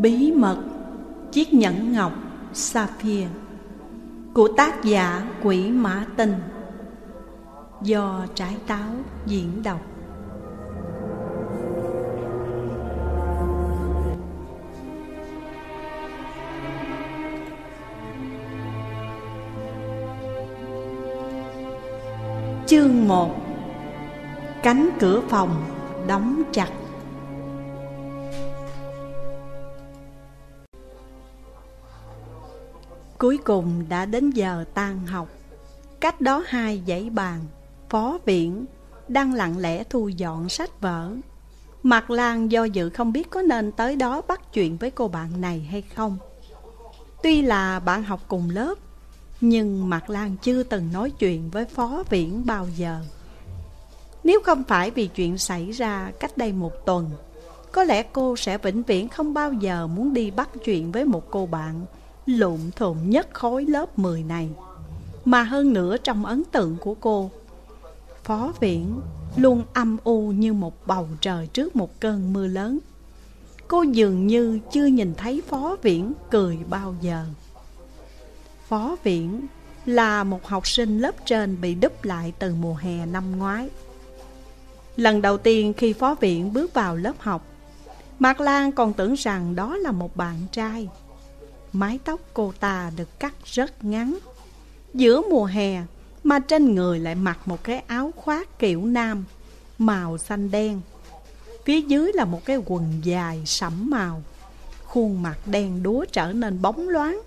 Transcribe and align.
Bí 0.00 0.32
mật, 0.32 0.58
Chiếc 1.32 1.54
nhẫn 1.54 1.92
ngọc 1.92 2.12
Sapphire 2.52 3.28
Của 4.34 4.48
tác 4.56 4.84
giả 4.84 5.26
Quỷ 5.42 5.70
Mã 5.70 6.06
Tinh 6.16 6.34
Do 7.82 8.26
trái 8.34 8.56
táo 8.66 8.90
diễn 9.26 9.62
đọc. 9.62 9.80
Chương 22.66 23.08
1 23.08 23.34
Cánh 24.62 24.90
cửa 25.00 25.20
phòng 25.28 25.50
đóng 26.06 26.42
chặt. 26.52 26.79
Cuối 33.20 33.38
cùng 33.44 33.84
đã 33.88 34.06
đến 34.06 34.30
giờ 34.30 34.64
tan 34.74 35.06
học. 35.06 35.28
Cách 36.00 36.20
đó 36.20 36.44
hai 36.46 36.82
dãy 36.86 37.10
bàn, 37.10 37.40
Phó 37.90 38.18
viện 38.24 38.64
Đang 39.08 39.34
lặng 39.34 39.58
lẽ 39.58 39.84
thu 39.84 40.08
dọn 40.08 40.48
sách 40.48 40.80
vở. 40.80 41.10
Mặt 41.82 42.10
Lan 42.10 42.50
do 42.50 42.64
dự 42.64 42.90
không 42.90 43.12
biết 43.12 43.30
có 43.30 43.42
nên 43.42 43.72
tới 43.72 43.96
đó 43.96 44.22
bắt 44.28 44.52
chuyện 44.52 44.76
với 44.76 44.90
cô 44.90 45.08
bạn 45.08 45.40
này 45.40 45.60
hay 45.70 45.82
không. 45.82 46.18
Tuy 47.22 47.42
là 47.42 47.80
bạn 47.80 48.02
học 48.02 48.20
cùng 48.28 48.50
lớp, 48.50 48.74
Nhưng 49.40 49.88
Mặt 49.88 50.10
Lan 50.10 50.36
chưa 50.42 50.62
từng 50.62 50.92
nói 50.92 51.10
chuyện 51.10 51.50
với 51.50 51.64
Phó 51.64 52.04
Viễn 52.10 52.46
bao 52.46 52.68
giờ. 52.76 53.00
Nếu 54.24 54.40
không 54.44 54.64
phải 54.64 54.90
vì 54.90 55.06
chuyện 55.06 55.38
xảy 55.38 55.70
ra 55.70 56.12
cách 56.20 56.38
đây 56.38 56.52
một 56.52 56.86
tuần, 56.86 57.10
Có 57.72 57.84
lẽ 57.84 58.02
cô 58.02 58.36
sẽ 58.36 58.58
vĩnh 58.58 58.82
viễn 58.82 59.08
không 59.08 59.34
bao 59.34 59.52
giờ 59.52 59.86
muốn 59.86 60.14
đi 60.14 60.30
bắt 60.30 60.48
chuyện 60.64 60.92
với 60.92 61.04
một 61.04 61.30
cô 61.30 61.46
bạn 61.46 61.86
lộn 62.26 62.58
thộn 62.76 62.96
nhất 63.04 63.28
khối 63.32 63.64
lớp 63.64 63.98
10 63.98 64.22
này. 64.22 64.48
Mà 65.24 65.42
hơn 65.42 65.72
nữa 65.72 65.96
trong 65.96 66.26
ấn 66.26 66.42
tượng 66.52 66.76
của 66.80 66.94
cô, 66.94 67.30
Phó 68.24 68.52
Viễn 68.60 69.00
luôn 69.36 69.62
âm 69.72 69.96
u 70.04 70.32
như 70.32 70.52
một 70.52 70.86
bầu 70.86 71.08
trời 71.20 71.46
trước 71.46 71.76
một 71.76 72.00
cơn 72.00 72.32
mưa 72.32 72.46
lớn. 72.46 72.78
Cô 73.68 73.82
dường 73.82 74.26
như 74.26 74.58
chưa 74.72 74.86
nhìn 74.86 75.14
thấy 75.14 75.42
Phó 75.48 75.76
Viễn 75.82 76.12
cười 76.30 76.58
bao 76.68 76.94
giờ. 77.00 77.24
Phó 78.68 78.96
Viễn 79.02 79.46
là 79.86 80.24
một 80.24 80.46
học 80.46 80.66
sinh 80.66 80.98
lớp 80.98 81.26
trên 81.26 81.60
bị 81.60 81.74
đúp 81.74 82.04
lại 82.04 82.32
từ 82.38 82.54
mùa 82.54 82.74
hè 82.74 83.06
năm 83.06 83.38
ngoái. 83.38 83.70
Lần 84.96 85.22
đầu 85.22 85.38
tiên 85.38 85.72
khi 85.76 85.92
Phó 85.92 86.14
Viện 86.14 86.52
bước 86.52 86.74
vào 86.74 86.96
lớp 86.96 87.14
học, 87.18 87.46
Mạc 88.18 88.40
Lan 88.40 88.72
còn 88.72 88.92
tưởng 88.92 89.14
rằng 89.14 89.54
đó 89.54 89.76
là 89.76 89.92
một 89.92 90.16
bạn 90.16 90.36
trai. 90.52 90.88
Mái 91.72 91.98
tóc 92.04 92.20
cô 92.34 92.52
ta 92.60 92.90
được 92.96 93.20
cắt 93.20 93.34
rất 93.44 93.84
ngắn. 93.84 94.18
Giữa 94.94 95.22
mùa 95.30 95.44
hè, 95.44 95.82
Mà 96.24 96.38
trên 96.38 96.74
người 96.74 96.98
lại 96.98 97.14
mặc 97.14 97.38
một 97.46 97.64
cái 97.64 97.78
áo 97.86 98.12
khoác 98.16 98.58
kiểu 98.58 98.84
nam, 98.84 99.24
Màu 99.78 100.18
xanh 100.18 100.50
đen. 100.50 100.80
Phía 101.64 101.80
dưới 101.80 102.12
là 102.14 102.24
một 102.24 102.44
cái 102.44 102.58
quần 102.66 103.00
dài 103.02 103.42
sẫm 103.46 103.90
màu. 103.90 104.22
Khuôn 104.84 105.22
mặt 105.22 105.38
đen 105.46 105.82
đúa 105.82 106.04
trở 106.12 106.32
nên 106.32 106.62
bóng 106.62 106.88
loáng 106.88 107.20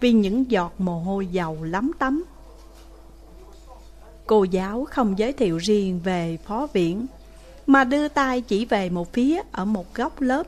Vì 0.00 0.12
những 0.12 0.50
giọt 0.50 0.74
mồ 0.78 1.00
hôi 1.00 1.26
dầu 1.26 1.64
lắm 1.64 1.90
tấm. 1.98 2.24
Cô 4.26 4.44
giáo 4.44 4.86
không 4.90 5.18
giới 5.18 5.32
thiệu 5.32 5.58
riêng 5.58 6.00
về 6.04 6.38
phó 6.46 6.66
viễn 6.72 7.06
Mà 7.66 7.84
đưa 7.84 8.08
tay 8.08 8.40
chỉ 8.40 8.64
về 8.64 8.90
một 8.90 9.12
phía 9.12 9.42
ở 9.52 9.64
một 9.64 9.94
góc 9.94 10.20
lớp, 10.20 10.46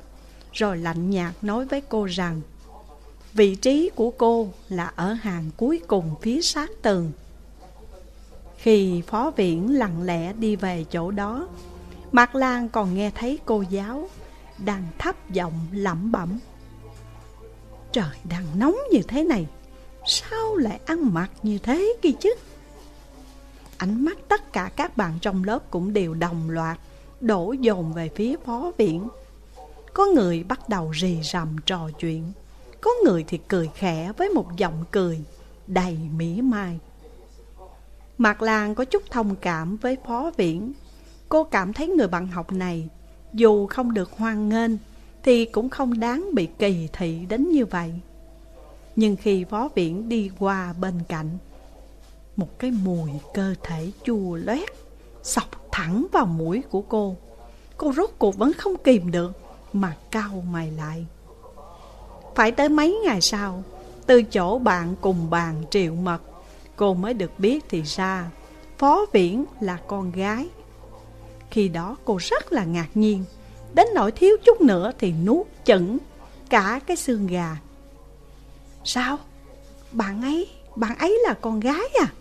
Rồi 0.53 0.79
lạnh 0.79 1.11
nhạt 1.11 1.35
nói 1.43 1.65
với 1.65 1.81
cô 1.81 2.05
rằng 2.05 2.41
Vị 3.33 3.55
trí 3.55 3.91
của 3.95 4.11
cô 4.11 4.49
là 4.69 4.93
ở 4.97 5.13
hàng 5.13 5.51
cuối 5.57 5.81
cùng 5.87 6.15
phía 6.23 6.43
sát 6.43 6.71
tường. 6.83 7.13
Khi 8.57 9.03
phó 9.07 9.31
viện 9.31 9.79
lặng 9.79 10.03
lẽ 10.03 10.33
đi 10.33 10.57
về 10.57 10.85
chỗ 10.91 11.11
đó, 11.11 11.49
Mạc 12.13 12.35
Lan 12.35 12.69
còn 12.69 12.95
nghe 12.95 13.11
thấy 13.15 13.39
cô 13.45 13.65
giáo 13.71 14.09
Đang 14.59 14.87
thấp 14.99 15.31
giọng 15.31 15.67
lẩm 15.73 16.13
bẩm. 16.13 16.39
Trời, 17.93 18.17
đang 18.31 18.45
nóng 18.59 18.77
như 18.93 19.03
thế 19.09 19.25
này, 19.25 19.47
Sao 20.07 20.57
lại 20.57 20.81
ăn 20.87 21.15
mặc 21.15 21.31
như 21.43 21.59
thế 21.59 21.97
kia 22.03 22.13
chứ? 22.21 22.35
Ánh 23.77 24.05
mắt 24.05 24.19
tất 24.29 24.53
cả 24.53 24.71
các 24.77 24.97
bạn 24.97 25.19
trong 25.21 25.45
lớp 25.45 25.71
cũng 25.71 25.93
đều 25.93 26.15
đồng 26.15 26.51
loạt 26.51 26.79
Đổ 27.21 27.53
dồn 27.53 27.93
về 27.93 28.11
phía 28.15 28.37
phó 28.45 28.73
viện. 28.79 29.09
Có 29.95 30.07
người 30.07 30.45
bắt 30.45 30.69
đầu 30.69 30.91
rì 30.91 31.19
rầm 31.23 31.57
trò 31.67 31.91
chuyện 31.99 32.33
có 32.81 32.91
người 33.05 33.25
thì 33.29 33.39
cười 33.49 33.71
khẽ 33.75 34.13
với 34.17 34.29
một 34.29 34.57
giọng 34.57 34.85
cười 34.91 35.21
đầy 35.67 35.99
mỉa 36.17 36.43
mai. 36.43 36.79
Mạc 38.19 38.43
Lan 38.43 38.75
có 38.75 38.85
chút 38.85 39.03
thông 39.11 39.37
cảm 39.37 39.77
với 39.77 39.97
Phó 40.07 40.31
Viễn. 40.37 40.73
Cô 41.29 41.45
cảm 41.45 41.73
thấy 41.73 41.89
người 41.89 42.09
bạn 42.09 42.27
học 42.27 42.53
này 42.53 42.89
dù 43.33 43.67
không 43.67 43.95
được 43.95 44.11
hoan 44.13 44.49
nghênh 44.49 44.71
thì 45.23 45.45
cũng 45.45 45.69
không 45.69 46.01
đáng 46.01 46.29
bị 46.35 46.49
kỳ 46.59 46.89
thị 46.93 47.27
đến 47.29 47.51
như 47.51 47.67
vậy. 47.67 47.93
Nhưng 48.97 49.17
khi 49.17 49.45
Phó 49.45 49.69
Viễn 49.75 50.09
đi 50.09 50.31
qua 50.39 50.73
bên 50.73 50.95
cạnh, 51.09 51.39
một 52.37 52.59
cái 52.59 52.71
mùi 52.71 53.11
cơ 53.35 53.55
thể 53.63 53.91
chua 54.05 54.35
loét 54.37 54.69
sọc 55.23 55.69
thẳng 55.73 56.07
vào 56.13 56.27
mũi 56.27 56.63
của 56.71 56.83
cô. 56.83 57.17
Cô 57.77 57.93
rốt 57.93 58.11
cuộc 58.19 58.37
vẫn 58.37 58.53
không 58.53 58.77
kìm 58.85 59.11
được 59.11 59.33
mà 59.73 59.97
cau 60.11 60.45
mày 60.51 60.71
lại. 60.71 61.07
Phải 62.35 62.53
tới 62.53 62.69
mấy 62.69 62.99
ngày 63.05 63.21
sau 63.21 63.63
Từ 64.07 64.23
chỗ 64.23 64.59
bạn 64.59 64.95
cùng 65.01 65.31
bàn 65.31 65.63
triệu 65.71 65.95
mật 65.95 66.23
Cô 66.77 66.95
mới 66.95 67.15
được 67.15 67.39
biết 67.39 67.65
thì 67.69 67.83
ra 67.83 68.31
Phó 68.79 69.07
Viễn 69.13 69.45
là 69.61 69.79
con 69.87 70.13
gái 70.13 70.49
Khi 71.51 71.69
đó 71.69 71.97
cô 72.05 72.19
rất 72.21 72.53
là 72.53 72.65
ngạc 72.65 72.89
nhiên 72.95 73.25
Đến 73.75 73.87
nỗi 73.95 74.13
thiếu 74.13 74.37
chút 74.45 74.61
nữa 74.61 74.93
thì 74.99 75.13
nuốt 75.13 75.47
chửng 75.65 75.99
Cả 76.51 76.81
cái 76.87 76.97
xương 76.97 77.27
gà 77.27 77.57
Sao? 78.85 79.19
Bạn 79.93 80.23
ấy, 80.23 80.49
bạn 80.77 80.99
ấy 80.99 81.19
là 81.27 81.35
con 81.35 81.61
gái 81.61 81.89
à? 82.01 82.13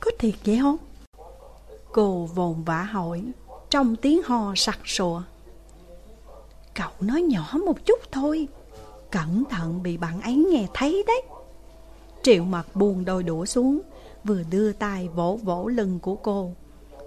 Có 0.00 0.10
thiệt 0.18 0.34
vậy 0.44 0.58
không? 0.62 0.76
Cô 1.92 2.28
vồn 2.34 2.64
vã 2.64 2.82
hỏi 2.82 3.22
Trong 3.70 3.96
tiếng 3.96 4.22
ho 4.22 4.52
sặc 4.56 4.78
sụa 4.84 5.22
Cậu 6.74 6.90
nói 7.00 7.22
nhỏ 7.22 7.54
một 7.64 7.86
chút 7.86 7.98
thôi 8.12 8.48
Cẩn 9.10 9.44
thận 9.50 9.82
bị 9.82 9.96
bạn 9.96 10.20
ấy 10.20 10.34
nghe 10.34 10.66
thấy 10.74 11.04
đấy. 11.06 11.22
Triệu 12.22 12.44
mặt 12.44 12.66
buông 12.74 13.04
đôi 13.04 13.22
đũa 13.22 13.44
xuống 13.44 13.80
Vừa 14.24 14.42
đưa 14.50 14.72
tay 14.72 15.08
vỗ 15.08 15.38
vỗ 15.42 15.68
lưng 15.68 15.98
của 16.02 16.14
cô 16.14 16.52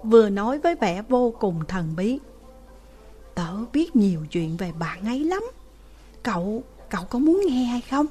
Vừa 0.03 0.29
nói 0.29 0.59
với 0.59 0.75
vẻ 0.75 1.01
vô 1.09 1.33
cùng 1.39 1.59
thần 1.67 1.93
bí. 1.97 2.19
Tớ 3.35 3.57
biết 3.73 3.95
nhiều 3.95 4.25
chuyện 4.31 4.57
về 4.57 4.71
bạn 4.79 5.05
ấy 5.05 5.23
lắm. 5.23 5.43
Cậu, 6.23 6.63
cậu 6.89 7.03
có 7.09 7.19
muốn 7.19 7.41
nghe 7.47 7.63
hay 7.63 7.81
không? 7.81 8.05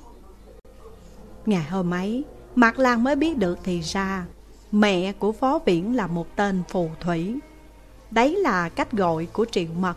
Ngày 1.46 1.64
hôm 1.64 1.94
ấy 1.94 2.24
Mạc 2.54 2.78
Lan 2.78 3.04
mới 3.04 3.16
biết 3.16 3.38
được 3.38 3.58
thì 3.64 3.80
ra 3.80 4.26
Mẹ 4.72 5.12
của 5.12 5.32
Phó 5.32 5.58
Viễn 5.66 5.96
là 5.96 6.06
một 6.06 6.36
tên 6.36 6.62
phù 6.68 6.90
thủy. 7.00 7.34
Đấy 8.10 8.36
là 8.36 8.68
cách 8.68 8.92
gọi 8.92 9.26
của 9.32 9.46
Triệu 9.52 9.68
Mật. 9.80 9.96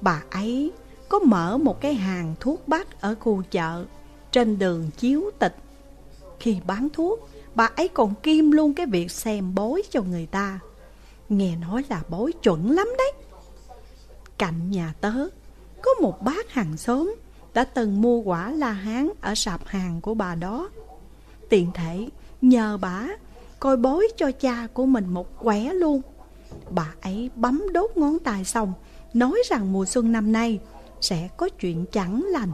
Bà 0.00 0.22
ấy 0.30 0.72
có 1.08 1.18
mở 1.18 1.58
một 1.58 1.80
cái 1.80 1.94
hàng 1.94 2.34
thuốc 2.40 2.68
bắc 2.68 3.00
ở 3.00 3.14
khu 3.20 3.42
chợ 3.50 3.84
trên 4.32 4.58
đường 4.58 4.90
chiếu 4.96 5.30
tịch. 5.38 5.56
Khi 6.40 6.56
bán 6.66 6.88
thuốc, 6.92 7.28
bà 7.54 7.70
ấy 7.76 7.88
còn 7.88 8.14
kim 8.22 8.50
luôn 8.50 8.74
cái 8.74 8.86
việc 8.86 9.10
xem 9.10 9.54
bói 9.54 9.82
cho 9.90 10.02
người 10.02 10.26
ta. 10.26 10.58
Nghe 11.28 11.56
nói 11.56 11.84
là 11.90 12.02
bói 12.08 12.32
chuẩn 12.32 12.70
lắm 12.70 12.88
đấy. 12.98 13.12
Cạnh 14.38 14.70
nhà 14.70 14.94
tớ, 15.00 15.12
có 15.82 15.90
một 16.00 16.22
bác 16.22 16.50
hàng 16.50 16.76
xóm 16.76 17.14
đã 17.54 17.64
từng 17.64 18.02
mua 18.02 18.18
quả 18.18 18.50
la 18.50 18.72
hán 18.72 19.10
ở 19.20 19.34
sạp 19.34 19.66
hàng 19.66 20.00
của 20.00 20.14
bà 20.14 20.34
đó. 20.34 20.70
Tiện 21.48 21.70
thể 21.74 22.08
nhờ 22.42 22.78
bà 22.80 23.08
coi 23.60 23.76
bói 23.76 24.08
cho 24.16 24.32
cha 24.32 24.66
của 24.74 24.86
mình 24.86 25.08
một 25.08 25.38
quẻ 25.38 25.72
luôn. 25.72 26.02
Bà 26.70 26.94
ấy 27.02 27.30
bấm 27.34 27.62
đốt 27.72 27.90
ngón 27.96 28.18
tay 28.18 28.44
xong, 28.44 28.72
nói 29.14 29.42
rằng 29.50 29.72
mùa 29.72 29.84
xuân 29.84 30.12
năm 30.12 30.32
nay 30.32 30.60
sẽ 31.04 31.28
có 31.36 31.48
chuyện 31.48 31.86
chẳng 31.92 32.24
lành. 32.30 32.52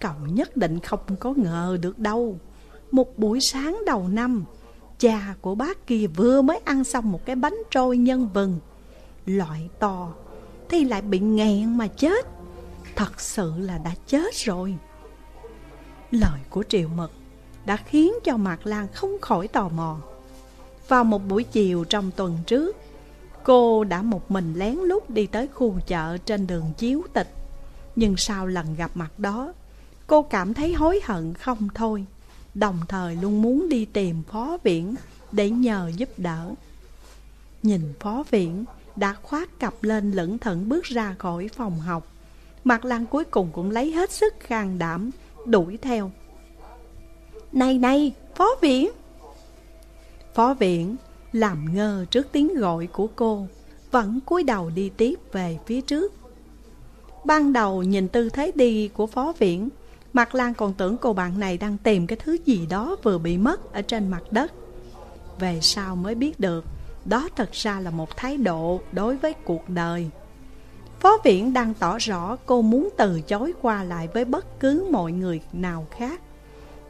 Cậu 0.00 0.14
nhất 0.26 0.56
định 0.56 0.80
không 0.80 1.16
có 1.20 1.34
ngờ 1.36 1.78
được 1.80 1.98
đâu. 1.98 2.38
Một 2.90 3.18
buổi 3.18 3.40
sáng 3.40 3.82
đầu 3.86 4.08
năm, 4.08 4.44
cha 4.98 5.34
của 5.40 5.54
bác 5.54 5.86
kia 5.86 6.06
vừa 6.06 6.42
mới 6.42 6.60
ăn 6.64 6.84
xong 6.84 7.12
một 7.12 7.24
cái 7.24 7.36
bánh 7.36 7.56
trôi 7.70 7.98
nhân 7.98 8.28
vừng. 8.34 8.58
Loại 9.26 9.68
to, 9.78 10.12
thì 10.68 10.84
lại 10.84 11.02
bị 11.02 11.18
nghẹn 11.18 11.78
mà 11.78 11.86
chết. 11.86 12.26
Thật 12.96 13.20
sự 13.20 13.52
là 13.58 13.78
đã 13.78 13.94
chết 14.06 14.34
rồi. 14.34 14.76
Lời 16.10 16.40
của 16.50 16.62
Triệu 16.68 16.88
Mật 16.88 17.10
đã 17.66 17.76
khiến 17.76 18.12
cho 18.24 18.36
Mạc 18.36 18.66
Lan 18.66 18.86
không 18.92 19.18
khỏi 19.20 19.48
tò 19.48 19.68
mò. 19.68 19.96
Vào 20.88 21.04
một 21.04 21.28
buổi 21.28 21.44
chiều 21.44 21.84
trong 21.84 22.10
tuần 22.16 22.38
trước, 22.46 22.76
cô 23.44 23.84
đã 23.84 24.02
một 24.02 24.30
mình 24.30 24.54
lén 24.56 24.74
lút 24.74 25.10
đi 25.10 25.26
tới 25.26 25.48
khu 25.54 25.74
chợ 25.86 26.18
trên 26.18 26.46
đường 26.46 26.64
Chiếu 26.76 27.02
Tịch 27.12 27.37
nhưng 27.98 28.16
sau 28.16 28.46
lần 28.46 28.74
gặp 28.76 28.90
mặt 28.94 29.18
đó 29.18 29.52
Cô 30.06 30.22
cảm 30.22 30.54
thấy 30.54 30.72
hối 30.72 31.00
hận 31.04 31.34
không 31.34 31.68
thôi. 31.74 32.04
Đồng 32.54 32.78
thời 32.88 33.16
luôn 33.16 33.42
muốn 33.42 33.68
đi 33.68 33.84
tìm 33.84 34.22
phó 34.22 34.58
viện 34.62 34.94
Để 35.32 35.50
nhờ 35.50 35.90
giúp 35.96 36.08
đỡ. 36.16 36.50
Nhìn 37.62 37.92
phó 38.00 38.24
viện 38.30 38.64
Đã 38.96 39.14
khoát 39.22 39.48
cặp 39.58 39.74
lên 39.82 40.12
lững 40.12 40.38
thận 40.38 40.68
bước 40.68 40.84
ra 40.84 41.14
khỏi 41.18 41.48
phòng 41.48 41.80
học. 41.80 42.06
Mặt 42.64 42.84
Lan 42.84 43.06
cuối 43.06 43.24
cùng 43.24 43.48
cũng 43.52 43.70
lấy 43.70 43.92
hết 43.92 44.10
sức 44.10 44.34
can 44.48 44.78
đảm 44.78 45.10
Đuổi 45.46 45.76
theo. 45.76 46.10
Này 47.52 47.78
này 47.78 48.12
phó 48.34 48.48
viện 48.60 48.90
Phó 50.34 50.54
viện 50.54 50.96
làm 51.32 51.74
ngơ 51.74 52.04
trước 52.10 52.26
tiếng 52.32 52.54
gọi 52.54 52.86
của 52.86 53.08
cô 53.16 53.46
Vẫn 53.90 54.20
cúi 54.26 54.42
đầu 54.42 54.70
đi 54.70 54.90
tiếp 54.96 55.14
về 55.32 55.58
phía 55.66 55.80
trước 55.80 56.17
Ban 57.28 57.52
đầu 57.52 57.82
nhìn 57.82 58.08
tư 58.08 58.28
thế 58.28 58.52
đi 58.54 58.88
của 58.88 59.06
phó 59.06 59.32
viện 59.38 59.68
Mặt 60.12 60.34
Lan 60.34 60.54
còn 60.54 60.74
tưởng 60.74 60.96
cô 60.96 61.12
bạn 61.12 61.40
này 61.40 61.58
đang 61.58 61.78
tìm 61.78 62.06
cái 62.06 62.18
thứ 62.24 62.36
gì 62.44 62.66
đó 62.70 62.96
vừa 63.02 63.18
bị 63.18 63.38
mất 63.38 63.72
ở 63.72 63.82
trên 63.82 64.08
mặt 64.08 64.22
đất. 64.30 64.52
Về 65.38 65.58
sau 65.62 65.96
mới 65.96 66.14
biết 66.14 66.40
được, 66.40 66.64
Đó 67.04 67.28
thật 67.36 67.52
ra 67.52 67.80
là 67.80 67.90
một 67.90 68.16
thái 68.16 68.36
độ 68.36 68.80
đối 68.92 69.16
với 69.16 69.32
cuộc 69.32 69.68
đời. 69.68 70.10
Phó 71.00 71.18
viện 71.24 71.52
đang 71.52 71.74
tỏ 71.74 71.98
rõ 71.98 72.36
cô 72.46 72.62
muốn 72.62 72.88
từ 72.96 73.20
chối 73.20 73.52
qua 73.62 73.84
lại 73.84 74.08
với 74.14 74.24
bất 74.24 74.60
cứ 74.60 74.86
mọi 74.90 75.12
người 75.12 75.40
nào 75.52 75.86
khác. 75.90 76.20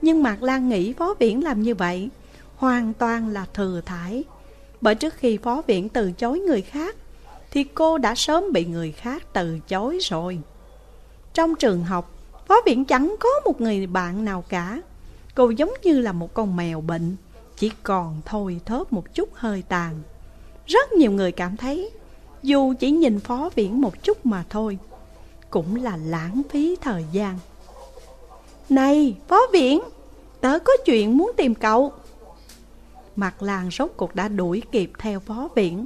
Nhưng 0.02 0.23
Mạc 0.23 0.43
Lan 0.43 0.69
nghĩ 0.69 0.93
phó 0.93 1.14
viện 1.19 1.44
làm 1.44 1.62
như 1.62 1.75
vậy 1.75 2.08
Hoàn 2.56 2.93
toàn 2.94 3.29
là 3.29 3.46
thừa 3.55 3.81
thải, 3.87 4.25
Bởi 4.81 4.94
trước 4.94 5.14
khi 5.14 5.37
phó 5.37 5.62
viện 5.67 5.88
từ 5.88 6.12
chối 6.12 6.41
người 6.41 6.62
khác 6.62 6.96
thì 7.50 7.64
cô 7.64 7.98
đã 7.98 8.14
sớm 8.14 8.52
bị 8.52 8.64
người 8.64 8.92
khác 8.92 9.22
từ 9.32 9.58
chối 9.68 9.98
rồi. 10.02 10.38
Trong 11.34 11.54
trường 11.54 11.84
học, 11.84 12.10
Phó 12.46 12.56
viện 12.66 12.84
chẳng 12.84 13.14
có 13.20 13.28
một 13.44 13.60
người 13.60 13.86
bạn 13.86 14.24
nào 14.24 14.44
cả. 14.48 14.80
Cô 15.34 15.50
giống 15.50 15.72
như 15.82 16.00
là 16.00 16.12
một 16.12 16.34
con 16.34 16.56
mèo 16.56 16.80
bệnh, 16.80 17.16
Chỉ 17.56 17.70
còn 17.82 18.20
thôi 18.24 18.60
thớp 18.64 18.92
một 18.92 19.14
chút 19.14 19.28
hơi 19.34 19.62
tàn. 19.68 19.94
Rất 20.66 20.92
nhiều 20.92 21.12
người 21.12 21.32
cảm 21.32 21.56
thấy, 21.56 21.90
Dù 22.42 22.74
chỉ 22.80 22.90
nhìn 22.90 23.20
phó 23.20 23.50
viện 23.54 23.80
một 23.80 24.02
chút 24.02 24.26
mà 24.26 24.44
thôi, 24.50 24.78
Cũng 25.50 25.76
là 25.76 25.96
lãng 25.96 26.42
phí 26.50 26.76
thời 26.80 27.04
gian. 27.12 27.38
Này, 28.68 29.16
phó 29.28 29.40
viện, 29.52 29.80
Tớ 30.40 30.58
có 30.58 30.72
chuyện 30.84 31.18
muốn 31.18 31.32
tìm 31.36 31.54
cậu. 31.54 31.92
Mặt 33.16 33.42
làng 33.42 33.68
rốt 33.78 33.90
cuộc 33.96 34.14
đã 34.14 34.28
đuổi 34.28 34.62
kịp 34.72 34.92
theo 34.98 35.20
phó 35.20 35.48
viện. 35.54 35.84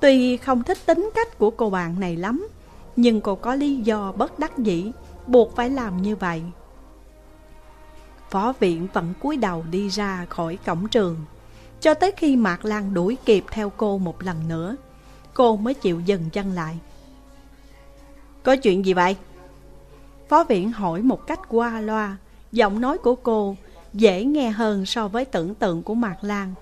Tuy 0.00 0.36
không 0.36 0.62
thích 0.62 0.78
tính 0.86 1.10
cách 1.14 1.38
của 1.38 1.50
cô 1.50 1.70
bạn 1.70 2.00
này 2.00 2.16
lắm 2.16 2.48
Nhưng 2.96 3.20
cô 3.20 3.34
có 3.34 3.54
lý 3.54 3.76
do 3.76 4.12
bất 4.12 4.38
đắc 4.38 4.58
dĩ 4.58 4.92
buộc 5.26 5.56
phải 5.56 5.70
làm 5.70 6.02
như 6.02 6.16
vậy. 6.16 6.42
Phó 8.30 8.52
viện 8.60 8.88
vẫn 8.92 9.12
cúi 9.20 9.36
đầu 9.36 9.64
đi 9.70 9.88
ra 9.88 10.26
khỏi 10.28 10.58
cổng 10.66 10.88
trường, 10.88 11.16
cho 11.80 11.94
tới 11.94 12.12
khi 12.16 12.36
Mạc 12.36 12.64
Lan 12.64 12.94
đuổi 12.94 13.16
kịp 13.24 13.44
theo 13.50 13.70
cô 13.76 13.98
một 13.98 14.22
lần 14.22 14.48
nữa, 14.48 14.76
cô 15.34 15.56
mới 15.56 15.74
chịu 15.74 16.00
dừng 16.00 16.30
chân 16.30 16.52
lại. 16.52 16.78
Có 18.42 18.56
chuyện 18.56 18.84
gì 18.86 18.92
vậy? 18.92 19.16
Phó 20.28 20.44
viện 20.44 20.72
hỏi 20.72 21.02
một 21.02 21.26
cách 21.26 21.40
qua 21.48 21.80
loa, 21.80 22.16
giọng 22.52 22.80
nói 22.80 22.98
của 22.98 23.14
cô 23.14 23.56
dễ 23.92 24.24
nghe 24.24 24.50
hơn 24.50 24.86
so 24.86 25.08
với 25.08 25.24
tưởng 25.24 25.54
tượng 25.54 25.82
của 25.82 25.94
Mạc 25.94 26.24
Lan. 26.24 26.54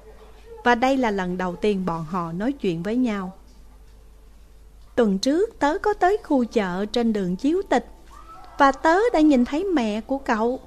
Và 0.69 0.75
đây 0.75 0.97
là 0.97 1.11
lần 1.11 1.39
đầu 1.39 1.57
tiên 1.57 1.87
bọn 1.87 2.05
họ 2.05 2.33
nói 2.33 2.53
chuyện 2.53 2.83
với 2.83 2.97
nhau. 2.97 3.33
Tuần 4.95 5.19
trước 5.19 5.59
tớ 5.59 5.79
có 5.79 5.95
tới 5.95 6.17
khu 6.25 6.45
chợ 6.45 6.87
trên 6.87 7.13
đường 7.13 7.37
Chiếu 7.37 7.63
Tịch 7.71 7.87
và 8.59 8.73
tớ 8.73 8.99
đã 9.13 9.21
nhìn 9.21 9.45
thấy 9.45 9.65
mẹ 9.65 10.01
của 10.01 10.19
cậu. 10.19 10.61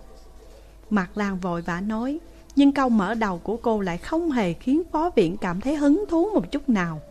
Mặt 0.89 1.09
Lan 1.15 1.37
vội 1.37 1.61
vã 1.61 1.81
nói 1.81 2.19
Nhưng 2.55 2.71
câu 2.71 2.89
mở 2.89 3.13
đầu 3.13 3.37
của 3.37 3.57
cô 3.57 3.81
lại 3.81 3.97
không 3.97 4.31
hề 4.31 4.53
khiến 4.53 4.83
phó 4.91 5.09
viện 5.15 5.37
cảm 5.37 5.61
thấy 5.61 5.75
hứng 5.75 6.05
thú 6.09 6.29
một 6.33 6.51
chút 6.51 6.69
nào. 6.69 7.01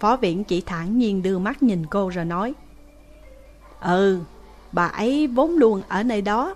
Phó 0.00 0.16
viện 0.16 0.44
chỉ 0.44 0.60
thản 0.60 0.98
nhiên 0.98 1.22
đưa 1.22 1.38
mắt 1.38 1.62
nhìn 1.62 1.86
cô 1.86 2.08
rồi 2.08 2.24
nói 2.24 2.54
Ừ, 3.80 4.20
bà 4.72 4.86
ấy 4.86 5.26
vốn 5.26 5.56
luôn 5.56 5.82
ở 5.88 6.02
nơi 6.02 6.22
đó 6.22 6.54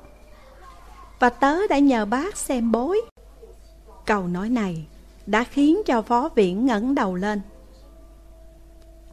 Và 1.18 1.30
tớ 1.30 1.66
đã 1.66 1.78
nhờ 1.78 2.04
bác 2.04 2.36
xem 2.36 2.72
bối. 2.72 3.00
Câu 4.06 4.28
nói 4.28 4.48
này 4.50 4.86
đã 5.26 5.44
khiến 5.44 5.82
cho 5.86 6.02
phó 6.02 6.28
viện 6.34 6.66
ngẩng 6.66 6.94
đầu 6.94 7.14
lên. 7.14 7.40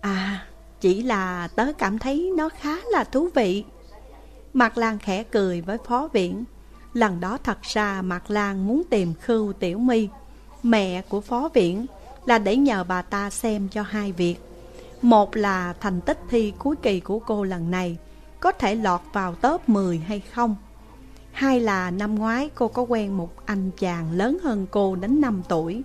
À, 0.02 0.48
chỉ 0.81 1.04
là 1.04 1.48
tớ 1.56 1.74
cảm 1.78 2.00
thấy 2.00 2.31
nó 2.38 2.50
khá 2.50 2.75
là 2.92 3.04
thú 3.04 3.30
vị. 3.36 3.63
Mạc 4.54 4.78
Lan 4.78 5.00
khẽ 5.00 5.24
cười 5.24 5.62
với 5.62 5.78
phó 5.88 6.08
viện 6.13 6.44
Lần 6.94 7.19
đó 7.19 7.38
thật 7.44 7.62
ra 7.62 8.02
Mạc 8.02 8.31
Lan 8.31 8.68
muốn 8.68 8.84
tìm 8.90 9.13
Khưu 9.13 9.54
Tiểu 9.54 9.78
My 9.78 10.10
Mẹ 10.63 11.02
của 11.02 11.22
phó 11.22 11.50
viện 11.54 11.86
Là 12.25 12.38
để 12.38 12.56
nhờ 12.56 12.84
bà 12.84 13.02
ta 13.02 13.30
xem 13.30 13.68
cho 13.69 13.81
hai 13.81 14.12
việc. 14.12 14.36
Một 15.02 15.36
là 15.36 15.74
thành 15.80 16.02
tích 16.02 16.19
thi 16.30 16.54
cuối 16.60 16.75
kỳ 16.81 17.00
của 17.00 17.19
cô 17.19 17.44
lần 17.44 17.72
này 17.72 17.98
Có 18.40 18.52
thể 18.52 18.75
lọt 18.75 19.02
vào 19.13 19.36
top 19.36 19.69
10 19.69 19.98
hay 19.98 20.19
không. 20.19 20.56
Hai 21.31 21.60
là 21.60 21.92
năm 21.92 22.16
ngoái 22.16 22.50
cô 22.56 22.68
có 22.68 22.81
quen 22.81 23.18
một 23.18 23.46
anh 23.46 23.72
chàng 23.78 24.12
lớn 24.12 24.38
hơn 24.44 24.66
cô 24.72 24.96
đến 24.96 25.22
5 25.22 25.42
tuổi. 25.50 25.84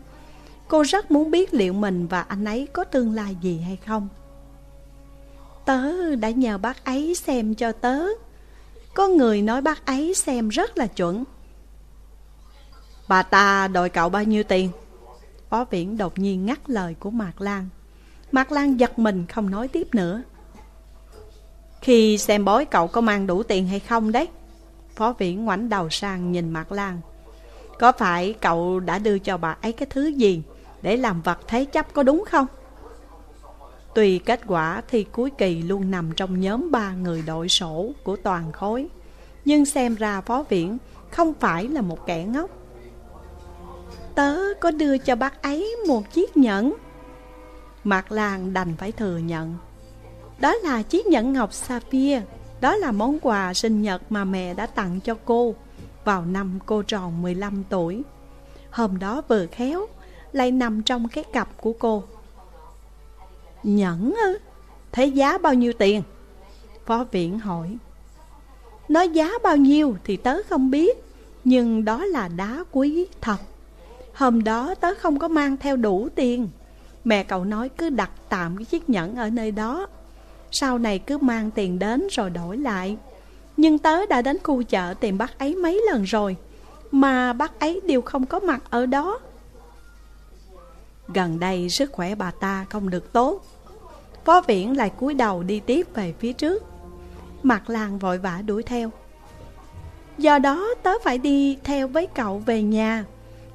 Cô 0.68 0.82
rất 0.82 1.10
muốn 1.10 1.30
biết 1.30 1.54
liệu 1.54 1.72
mình 1.72 2.06
và 2.06 2.20
anh 2.20 2.44
ấy 2.44 2.68
có 2.72 2.84
tương 2.84 3.14
lai 3.14 3.36
gì 3.40 3.60
hay 3.60 3.78
không. 3.86 4.08
Tớ 5.64 6.14
đã 6.16 6.30
nhờ 6.30 6.58
bác 6.58 6.84
ấy 6.84 7.14
xem 7.14 7.54
cho 7.54 7.72
tớ. 7.72 8.06
Có 8.94 9.08
người 9.08 9.42
nói 9.42 9.62
bác 9.62 9.86
ấy 9.86 10.14
xem 10.14 10.48
rất 10.48 10.78
là 10.78 10.86
chuẩn. 10.86 11.24
Bà 13.08 13.22
ta 13.22 13.68
đòi 13.68 13.88
cậu 13.88 14.08
bao 14.08 14.24
nhiêu 14.24 14.42
tiền? 14.42 14.70
Phó 15.50 15.64
Viễn 15.70 15.96
đột 15.96 16.18
nhiên 16.18 16.46
ngắt 16.46 16.70
lời 16.70 16.94
của 17.00 17.10
Mạc 17.10 17.40
Lan. 17.40 17.68
Mạc 18.32 18.52
Lan 18.52 18.80
giật 18.80 18.98
mình 18.98 19.26
không 19.26 19.50
nói 19.50 19.68
tiếp 19.68 19.88
nữa. 19.92 20.22
Khi 21.80 22.18
xem 22.18 22.44
bói 22.44 22.64
cậu 22.64 22.86
có 22.86 23.00
mang 23.00 23.26
đủ 23.26 23.42
tiền 23.42 23.68
hay 23.68 23.80
không 23.80 24.12
đấy? 24.12 24.28
Phó 24.94 25.12
Viễn 25.12 25.44
ngoảnh 25.44 25.68
đầu 25.68 25.90
sang 25.90 26.32
nhìn 26.32 26.50
Mạc 26.50 26.72
Lan. 26.72 27.00
Có 27.78 27.92
phải 27.92 28.32
cậu 28.32 28.80
đã 28.80 28.98
đưa 28.98 29.18
cho 29.18 29.36
bà 29.36 29.56
ấy 29.62 29.72
cái 29.72 29.86
thứ 29.90 30.06
gì? 30.06 30.42
Để 30.86 30.96
làm 30.96 31.22
vật 31.22 31.38
thế 31.48 31.64
chấp 31.64 31.92
có 31.92 32.02
đúng 32.02 32.24
không? 32.30 32.46
Tuy 33.94 34.18
kết 34.18 34.40
quả 34.46 34.82
thi 34.88 35.04
cuối 35.12 35.30
kỳ 35.38 35.62
luôn 35.62 35.90
nằm 35.90 36.12
trong 36.16 36.40
nhóm 36.40 36.70
ba 36.70 36.92
người 36.92 37.22
đội 37.26 37.48
sổ 37.48 37.90
của 38.04 38.16
toàn 38.16 38.52
khối. 38.52 38.88
Nhưng 39.44 39.64
xem 39.64 39.94
ra 39.94 40.20
phó 40.20 40.42
viện 40.48 40.78
không 41.10 41.34
phải 41.40 41.68
là 41.68 41.80
một 41.80 42.06
kẻ 42.06 42.24
ngốc. 42.24 42.50
Tớ 44.14 44.38
có 44.60 44.70
đưa 44.70 44.98
cho 44.98 45.16
bác 45.16 45.42
ấy 45.42 45.76
một 45.88 46.12
chiếc 46.12 46.36
nhẫn. 46.36 46.74
Mạc 47.84 48.12
Lan 48.12 48.52
đành 48.52 48.76
phải 48.78 48.92
thừa 48.92 49.18
nhận. 49.18 49.54
Đó 50.40 50.54
là 50.54 50.82
chiếc 50.82 51.06
nhẫn 51.06 51.32
ngọc 51.32 51.52
sapphire 51.52 52.22
Đó 52.60 52.76
là 52.76 52.92
món 52.92 53.18
quà 53.20 53.54
sinh 53.54 53.82
nhật 53.82 54.02
mà 54.12 54.24
mẹ 54.24 54.54
đã 54.54 54.66
tặng 54.66 55.00
cho 55.00 55.14
cô 55.24 55.54
Vào 56.04 56.24
năm 56.24 56.58
cô 56.66 56.82
tròn 56.82 57.22
15 57.22 57.64
tuổi. 57.68 58.02
Hôm 58.70 58.98
đó 58.98 59.22
vừa 59.28 59.46
khéo 59.46 59.86
lại 60.36 60.50
nằm 60.50 60.82
trong 60.82 61.08
cái 61.08 61.24
cặp 61.24 61.48
của 61.60 61.72
cô 61.72 62.02
Nhẫn 63.62 64.14
ư? 64.24 64.38
Thế 64.92 65.06
giá 65.06 65.38
bao 65.38 65.54
nhiêu 65.54 65.72
tiền? 65.72 66.02
Phó 66.86 67.04
viện 67.04 67.38
hỏi. 67.38 67.76
Nói 68.88 69.08
giá 69.08 69.30
bao 69.42 69.56
nhiêu 69.56 69.96
thì 70.04 70.16
tớ 70.16 70.38
không 70.48 70.70
biết, 70.70 71.04
nhưng 71.44 71.84
đó 71.84 72.04
là 72.04 72.28
đá 72.28 72.64
quý 72.72 73.06
thật. 73.20 73.36
Hôm 74.14 74.44
đó 74.44 74.74
tớ 74.74 74.94
không 74.98 75.18
có 75.18 75.28
mang 75.28 75.56
theo 75.56 75.76
đủ 75.76 76.08
tiền. 76.14 76.48
Mẹ 77.04 77.24
cậu 77.24 77.44
nói 77.44 77.68
cứ 77.68 77.90
đặt 77.90 78.10
tạm 78.28 78.56
cái 78.56 78.64
chiếc 78.64 78.90
nhẫn 78.90 79.16
ở 79.16 79.30
nơi 79.30 79.50
đó. 79.50 79.86
Sau 80.50 80.78
này 80.78 80.98
cứ 80.98 81.18
mang 81.18 81.50
tiền 81.50 81.78
đến 81.78 82.06
rồi 82.10 82.30
đổi 82.30 82.56
lại. 82.56 82.96
Nhưng 83.56 83.78
tớ 83.78 84.06
đã 84.06 84.22
đến 84.22 84.36
khu 84.42 84.62
chợ 84.62 84.94
tìm 85.00 85.18
bác 85.18 85.38
ấy 85.38 85.54
mấy 85.54 85.82
lần 85.90 86.02
rồi, 86.02 86.36
mà 86.90 87.32
bác 87.32 87.60
ấy 87.60 87.80
đều 87.84 88.02
không 88.02 88.26
có 88.26 88.40
mặt 88.40 88.62
ở 88.70 88.86
đó. 88.86 89.20
Gần 91.14 91.38
đây 91.38 91.68
sức 91.68 91.92
khỏe 91.92 92.14
bà 92.14 92.30
ta 92.30 92.66
không 92.70 92.90
được 92.90 93.12
tốt. 93.12 93.42
Phó 94.24 94.40
viễn 94.40 94.76
lại 94.76 94.90
cúi 94.90 95.14
đầu 95.14 95.42
đi 95.42 95.60
tiếp 95.60 95.86
về 95.94 96.14
phía 96.18 96.32
trước. 96.32 96.64
Mặt 97.42 97.70
làng 97.70 97.98
vội 97.98 98.18
vã 98.18 98.42
đuổi 98.46 98.62
theo. 98.62 98.90
Do 100.18 100.38
đó 100.38 100.74
tớ 100.82 100.92
phải 101.04 101.18
đi 101.18 101.58
theo 101.64 101.88
với 101.88 102.06
cậu 102.06 102.38
về 102.38 102.62
nhà, 102.62 103.04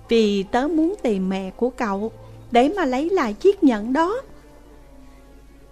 Vì 0.09 0.43
tớ 0.43 0.67
muốn 0.67 0.95
tìm 1.03 1.29
mẹ 1.29 1.51
của 1.51 1.69
cậu 1.69 2.11
Để 2.51 2.73
mà 2.75 2.85
lấy 2.85 3.09
lại 3.09 3.33
chiếc 3.33 3.63
nhẫn 3.63 3.93
đó. 3.93 4.21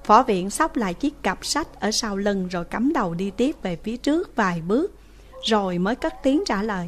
Phó 0.03 0.23
viện 0.23 0.49
sóc 0.49 0.75
lại 0.75 0.93
chiếc 0.93 1.23
cặp 1.23 1.45
sách 1.45 1.79
ở 1.79 1.91
sau 1.91 2.17
lưng 2.17 2.47
Rồi 2.47 2.65
cắm 2.65 2.93
đầu 2.93 3.13
đi 3.13 3.31
tiếp 3.31 3.55
về 3.61 3.75
phía 3.75 3.97
trước 3.97 4.35
vài 4.35 4.61
bước, 4.61 4.91
Rồi 5.45 5.77
mới 5.77 5.95
cất 5.95 6.13
tiếng 6.23 6.43
trả 6.45 6.63
lời. 6.63 6.87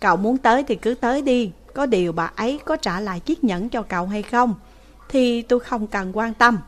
Cậu 0.00 0.16
muốn 0.16 0.38
tới 0.38 0.62
thì 0.62 0.76
cứ 0.76 0.94
tới 0.94 1.22
đi 1.22 1.52
có 1.78 1.86
điều 1.86 2.12
bà 2.12 2.30
ấy 2.36 2.60
có 2.64 2.76
trả 2.76 3.00
lại 3.00 3.20
chiếc 3.20 3.44
nhẫn 3.44 3.68
cho 3.68 3.82
cậu 3.82 4.06
hay 4.06 4.22
không, 4.22 4.54
Thì 5.08 5.42
tôi 5.42 5.60
không 5.60 5.86
cần 5.86 6.16
quan 6.16 6.34
tâm. 6.34 6.58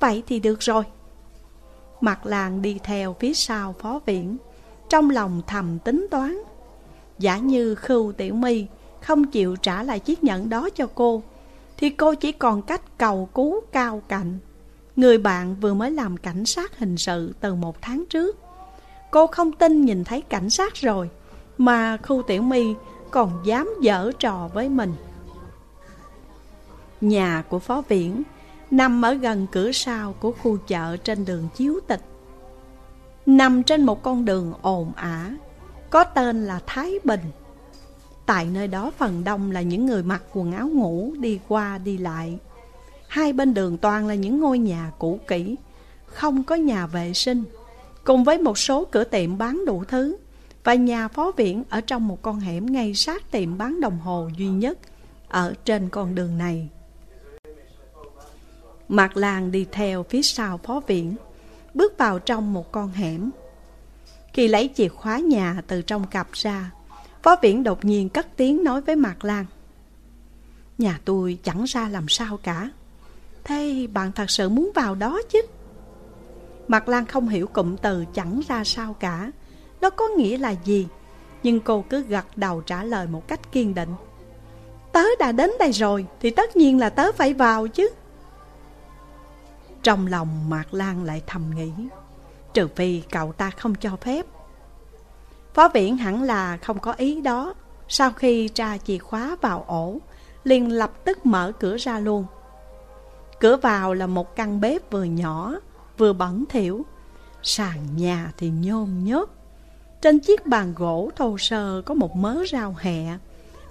Vậy 0.00 0.22
thì 0.26 0.40
được 0.40 0.60
rồi. 0.60 0.84
Mặt 2.00 2.26
làng 2.26 2.62
đi 2.62 2.78
theo 2.82 3.16
phía 3.20 3.34
sau 3.34 3.74
phó 3.78 4.00
viễn, 4.06 4.36
Trong 4.88 5.10
lòng 5.10 5.42
thầm 5.46 5.78
tính 5.78 6.06
toán. 6.10 6.38
Giả 7.18 7.38
như 7.38 7.74
Khưu 7.74 8.12
Tiểu 8.12 8.34
My 8.34 8.66
không 9.00 9.24
chịu 9.24 9.56
trả 9.56 9.82
lại 9.82 10.00
chiếc 10.00 10.24
nhẫn 10.24 10.48
đó 10.48 10.68
cho 10.74 10.86
cô, 10.94 11.22
Thì 11.76 11.90
cô 11.90 12.14
chỉ 12.14 12.32
còn 12.32 12.62
cách 12.62 12.98
cầu 12.98 13.28
cứu 13.34 13.60
cao 13.72 14.02
cạnh. 14.08 14.38
Người 14.96 15.18
bạn 15.18 15.56
vừa 15.60 15.74
mới 15.74 15.90
làm 15.90 16.16
cảnh 16.16 16.46
sát 16.46 16.78
hình 16.78 16.96
sự 16.96 17.34
từ 17.40 17.54
một 17.54 17.82
tháng 17.82 18.04
trước. 18.10 18.38
Cô 19.10 19.26
không 19.26 19.52
tin 19.52 19.84
nhìn 19.84 20.04
thấy 20.04 20.20
cảnh 20.20 20.50
sát 20.50 20.74
rồi, 20.74 21.10
Mà 21.58 21.96
khu 21.96 22.22
Tiểu 22.22 22.42
My 22.42 22.74
còn 23.14 23.40
dám 23.44 23.70
dở 23.80 24.12
trò 24.18 24.48
với 24.54 24.68
mình 24.68 24.92
Nhà 27.00 27.44
của 27.48 27.58
Phó 27.58 27.82
Viễn 27.88 28.22
nằm 28.70 29.02
ở 29.02 29.14
gần 29.14 29.46
cửa 29.52 29.72
sau 29.72 30.14
của 30.20 30.32
khu 30.32 30.56
chợ 30.56 30.96
trên 30.96 31.24
đường 31.24 31.48
Chiếu 31.54 31.80
Tịch. 31.86 32.00
Nằm 33.26 33.62
trên 33.62 33.86
một 33.86 34.02
con 34.02 34.24
đường 34.24 34.52
ồn 34.62 34.92
ả, 34.96 35.36
có 35.90 36.04
tên 36.04 36.44
là 36.44 36.60
Thái 36.66 36.98
Bình. 37.04 37.20
Tại 38.26 38.46
nơi 38.52 38.68
đó 38.68 38.92
phần 38.98 39.24
đông 39.24 39.50
là 39.50 39.62
những 39.62 39.86
người 39.86 40.02
mặc 40.02 40.22
quần 40.32 40.52
áo 40.52 40.68
ngủ 40.68 41.12
đi 41.18 41.40
qua 41.48 41.78
đi 41.78 41.98
lại. 41.98 42.38
Hai 43.08 43.32
bên 43.32 43.54
đường 43.54 43.78
toàn 43.78 44.06
là 44.06 44.14
những 44.14 44.40
ngôi 44.40 44.58
nhà 44.58 44.92
cũ 44.98 45.20
kỹ, 45.26 45.56
không 46.06 46.44
có 46.44 46.54
nhà 46.54 46.86
vệ 46.86 47.12
sinh, 47.12 47.44
cùng 48.04 48.24
với 48.24 48.38
một 48.38 48.58
số 48.58 48.84
cửa 48.84 49.04
tiệm 49.04 49.38
bán 49.38 49.64
đủ 49.66 49.84
thứ 49.88 50.16
và 50.64 50.74
nhà 50.74 51.08
phó 51.08 51.32
viện 51.36 51.64
ở 51.68 51.80
trong 51.80 52.08
một 52.08 52.22
con 52.22 52.40
hẻm 52.40 52.66
ngay 52.66 52.94
sát 52.94 53.30
tiệm 53.30 53.58
bán 53.58 53.80
đồng 53.80 53.98
hồ 53.98 54.30
duy 54.36 54.48
nhất 54.48 54.78
ở 55.28 55.54
trên 55.64 55.88
con 55.88 56.14
đường 56.14 56.38
này. 56.38 56.68
Mạc 58.88 59.16
Lan 59.16 59.52
đi 59.52 59.66
theo 59.72 60.02
phía 60.02 60.22
sau 60.22 60.58
phó 60.58 60.80
viện, 60.86 61.16
bước 61.74 61.98
vào 61.98 62.18
trong 62.18 62.52
một 62.52 62.72
con 62.72 62.88
hẻm. 62.88 63.30
Khi 64.32 64.48
lấy 64.48 64.70
chìa 64.74 64.88
khóa 64.88 65.18
nhà 65.18 65.62
từ 65.66 65.82
trong 65.82 66.06
cặp 66.06 66.32
ra, 66.32 66.70
phó 67.22 67.36
viện 67.42 67.62
đột 67.62 67.84
nhiên 67.84 68.08
cất 68.08 68.36
tiếng 68.36 68.64
nói 68.64 68.80
với 68.80 68.96
Mạc 68.96 69.24
Lan. 69.24 69.46
Nhà 70.78 71.00
tôi 71.04 71.38
chẳng 71.42 71.64
ra 71.64 71.88
làm 71.88 72.08
sao 72.08 72.36
cả. 72.42 72.70
Thế 73.44 73.86
bạn 73.92 74.12
thật 74.12 74.30
sự 74.30 74.48
muốn 74.48 74.70
vào 74.74 74.94
đó 74.94 75.20
chứ? 75.32 75.42
Mạc 76.68 76.88
Lan 76.88 77.06
không 77.06 77.28
hiểu 77.28 77.46
cụm 77.46 77.76
từ 77.76 78.04
chẳng 78.14 78.40
ra 78.48 78.64
sao 78.64 78.94
cả. 78.94 79.30
Nó 79.84 79.90
có 79.90 80.08
nghĩa 80.08 80.38
là 80.38 80.50
gì? 80.50 80.88
Nhưng 81.42 81.60
cô 81.60 81.84
cứ 81.90 82.00
gật 82.00 82.26
đầu 82.36 82.60
trả 82.60 82.84
lời 82.84 83.06
một 83.06 83.28
cách 83.28 83.52
kiên 83.52 83.74
định. 83.74 83.94
Tớ 84.92 85.04
đã 85.18 85.32
đến 85.32 85.50
đây 85.58 85.72
rồi, 85.72 86.06
thì 86.20 86.30
tất 86.30 86.56
nhiên 86.56 86.78
là 86.78 86.90
tớ 86.90 87.12
phải 87.12 87.34
vào 87.34 87.68
chứ. 87.68 87.90
Trong 89.82 90.06
lòng 90.06 90.50
Mạc 90.50 90.74
Lan 90.74 91.04
lại 91.04 91.22
thầm 91.26 91.50
nghĩ, 91.56 91.70
Trừ 92.54 92.68
phi 92.68 93.00
cậu 93.00 93.32
ta 93.32 93.50
không 93.50 93.74
cho 93.74 93.96
phép 93.96 94.26
Phó 95.54 95.68
viện 95.68 95.96
hẳn 95.96 96.22
là 96.22 96.56
không 96.56 96.78
có 96.78 96.92
ý 96.92 97.20
đó 97.20 97.54
Sau 97.88 98.12
khi 98.12 98.48
tra 98.48 98.78
chìa 98.78 98.98
khóa 98.98 99.36
vào 99.40 99.64
ổ, 99.66 99.98
liền 100.44 100.72
lập 100.72 101.04
tức 101.04 101.26
mở 101.26 101.52
cửa 101.60 101.76
ra 101.76 101.98
luôn 101.98 102.26
Cửa 103.40 103.56
vào 103.56 103.94
là 103.94 104.06
một 104.06 104.36
căn 104.36 104.60
bếp 104.60 104.90
vừa 104.90 105.04
nhỏ, 105.04 105.54
Vừa 105.98 106.12
bẩn 106.12 106.44
thỉu 106.48 106.84
Sàn 107.42 107.96
nhà 107.96 108.32
thì 108.36 108.50
nhôm 108.50 109.04
nhớp 109.04 109.24
trên 110.04 110.18
chiếc 110.18 110.46
bàn 110.46 110.74
gỗ 110.76 111.10
thô 111.16 111.38
sơ 111.38 111.82
Có 111.82 111.94
một 111.94 112.16
mớ 112.16 112.36
rau 112.52 112.76
hẹ, 112.78 113.18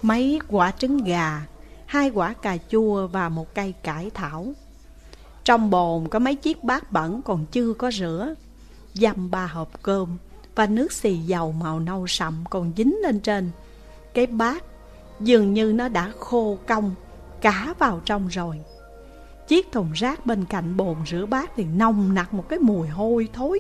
Mấy 0.01 0.39
quả 0.47 0.71
trứng 0.71 0.97
gà, 0.97 1.45
Hai 1.85 2.09
quả 2.09 2.33
cà 2.33 2.57
chua 2.69 3.07
và 3.07 3.29
một 3.29 3.55
cây 3.55 3.73
cải 3.83 4.09
thảo. 4.13 4.53
Trong 5.43 5.69
bồn 5.69 6.07
có 6.07 6.19
mấy 6.19 6.35
chiếc 6.35 6.63
bát 6.63 6.91
bẩn 6.91 7.21
còn 7.21 7.45
chưa 7.51 7.73
có 7.73 7.91
rửa. 7.91 8.33
Dăm 8.93 9.31
ba 9.31 9.47
hộp 9.47 9.83
cơm 9.83 10.17
Và 10.55 10.65
nước 10.65 10.91
xì 10.91 11.17
dầu 11.17 11.51
màu 11.51 11.79
nâu 11.79 12.07
sậm 12.07 12.43
còn 12.49 12.71
dính 12.77 12.95
lên 13.03 13.19
trên. 13.19 13.49
Cái 14.13 14.25
bát 14.27 14.63
dường 15.19 15.53
như 15.53 15.73
nó 15.73 15.87
đã 15.87 16.11
khô 16.19 16.57
cong, 16.67 16.95
Cá 17.41 17.73
vào 17.79 18.01
trong 18.05 18.27
rồi. 18.27 18.59
Chiếc 19.47 19.71
thùng 19.71 19.91
rác 19.91 20.25
bên 20.25 20.45
cạnh 20.45 20.77
bồn 20.77 20.95
rửa 21.07 21.25
bát 21.25 21.51
thì 21.55 21.63
nồng 21.63 22.13
nặc 22.13 22.33
một 22.33 22.49
cái 22.49 22.59
mùi 22.59 22.87
hôi 22.87 23.29
thối. 23.33 23.59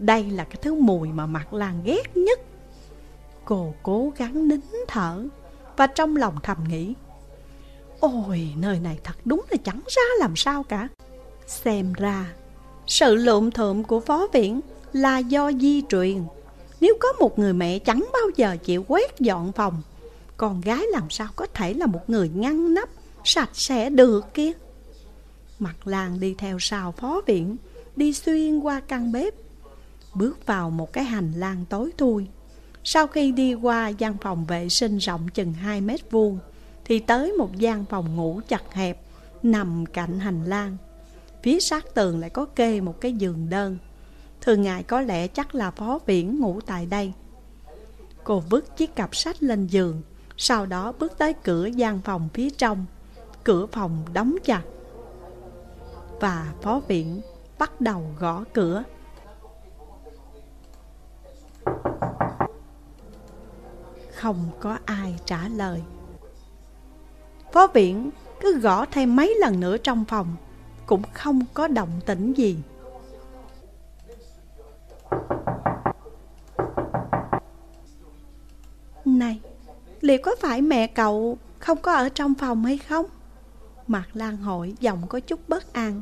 Đây 0.00 0.30
là 0.30 0.44
cái 0.44 0.56
thứ 0.62 0.74
mùi 0.74 1.08
mà 1.08 1.26
mặt 1.26 1.52
Lan 1.52 1.82
ghét 1.84 2.16
nhất 2.16 2.40
Cô 3.44 3.74
cố 3.82 4.12
gắng 4.16 4.48
nín 4.48 4.60
thở 4.88 5.24
Và 5.76 5.86
trong 5.86 6.16
lòng 6.16 6.34
thầm 6.42 6.56
nghĩ 6.68 6.94
Ôi, 8.00 8.48
nơi 8.56 8.80
này 8.80 8.98
thật 9.04 9.16
đúng 9.24 9.44
là 9.50 9.56
chẳng 9.64 9.80
ra 9.88 10.02
làm 10.18 10.36
sao 10.36 10.62
cả. 10.62 10.88
Xem 11.46 11.92
ra, 11.92 12.32
sự 12.86 13.14
lộn 13.14 13.50
thượm 13.50 13.84
của 13.84 14.00
phó 14.00 14.26
viện 14.32 14.60
là 14.92 15.18
do 15.18 15.52
di 15.52 15.82
truyền. 15.88 16.24
Nếu 16.80 16.94
có 17.00 17.12
một 17.12 17.38
người 17.38 17.52
mẹ 17.52 17.78
chẳng 17.78 18.08
bao 18.12 18.30
giờ 18.36 18.56
chịu 18.64 18.84
quét 18.88 19.20
dọn 19.20 19.52
phòng, 19.52 19.82
con 20.36 20.60
gái 20.60 20.84
làm 20.92 21.10
sao 21.10 21.28
có 21.36 21.46
thể 21.54 21.74
là 21.74 21.86
một 21.86 22.10
người 22.10 22.30
ngăn 22.34 22.74
nắp, 22.74 22.88
sạch 23.24 23.50
sẽ 23.52 23.90
được 23.90 24.34
kia. 24.34 24.52
Mặt 25.58 25.74
làng 25.84 26.20
đi 26.20 26.34
theo 26.38 26.58
sau 26.58 26.92
phó 26.92 27.20
viện, 27.26 27.56
đi 27.96 28.12
xuyên 28.12 28.60
qua 28.60 28.80
căn 28.80 29.12
bếp, 29.12 29.34
bước 30.14 30.46
vào 30.46 30.70
một 30.70 30.92
cái 30.92 31.04
hành 31.04 31.32
lang 31.32 31.64
tối 31.68 31.90
thui. 31.98 32.26
Sau 32.84 33.06
khi 33.06 33.32
đi 33.32 33.54
qua 33.54 33.88
gian 33.88 34.16
phòng 34.18 34.44
vệ 34.44 34.68
sinh 34.68 34.98
rộng 34.98 35.28
chừng 35.28 35.52
2 35.52 35.80
mét 35.80 36.10
vuông, 36.10 36.38
thì 36.84 36.98
tới 36.98 37.32
một 37.32 37.56
gian 37.56 37.84
phòng 37.84 38.16
ngủ 38.16 38.40
chặt 38.48 38.72
hẹp 38.72 39.00
nằm 39.42 39.86
cạnh 39.86 40.18
hành 40.18 40.44
lang. 40.44 40.76
Phía 41.42 41.60
sát 41.60 41.94
tường 41.94 42.20
lại 42.20 42.30
có 42.30 42.44
kê 42.44 42.80
một 42.80 43.00
cái 43.00 43.12
giường 43.12 43.50
đơn. 43.50 43.78
Thường 44.40 44.62
ngày 44.62 44.82
có 44.82 45.00
lẽ 45.00 45.26
chắc 45.26 45.54
là 45.54 45.70
phó 45.70 45.98
viễn 46.06 46.40
ngủ 46.40 46.60
tại 46.66 46.86
đây. 46.86 47.12
Cô 48.24 48.42
vứt 48.50 48.76
chiếc 48.76 48.96
cặp 48.96 49.16
sách 49.16 49.42
lên 49.42 49.66
giường, 49.66 50.02
sau 50.36 50.66
đó 50.66 50.92
bước 50.98 51.18
tới 51.18 51.32
cửa 51.32 51.66
gian 51.66 52.00
phòng 52.00 52.28
phía 52.34 52.50
trong. 52.50 52.86
Cửa 53.44 53.66
phòng 53.66 54.04
đóng 54.12 54.36
chặt. 54.44 54.62
Và 56.20 56.52
phó 56.62 56.80
viện 56.88 57.20
bắt 57.58 57.80
đầu 57.80 58.04
gõ 58.18 58.44
cửa. 58.52 58.82
Không 64.20 64.50
có 64.60 64.78
ai 64.84 65.14
trả 65.26 65.48
lời. 65.48 65.82
Phó 67.52 67.66
viện 67.66 68.10
cứ 68.40 68.58
gõ 68.58 68.86
thêm 68.86 69.16
mấy 69.16 69.34
lần 69.40 69.60
nữa 69.60 69.76
trong 69.76 70.04
phòng 70.04 70.36
Cũng 70.86 71.02
không 71.12 71.40
có 71.54 71.68
động 71.68 72.00
tĩnh 72.06 72.32
gì 72.32 72.58
Này, 79.04 79.40
liệu 80.00 80.18
có 80.22 80.36
phải 80.40 80.62
mẹ 80.62 80.86
cậu 80.86 81.38
không 81.58 81.78
có 81.82 81.92
ở 81.92 82.08
trong 82.08 82.34
phòng 82.34 82.64
hay 82.64 82.78
không? 82.78 83.06
Mạc 83.86 84.08
Lan 84.12 84.36
hỏi 84.36 84.74
giọng 84.80 85.02
có 85.08 85.20
chút 85.20 85.40
bất 85.48 85.72
an 85.72 86.00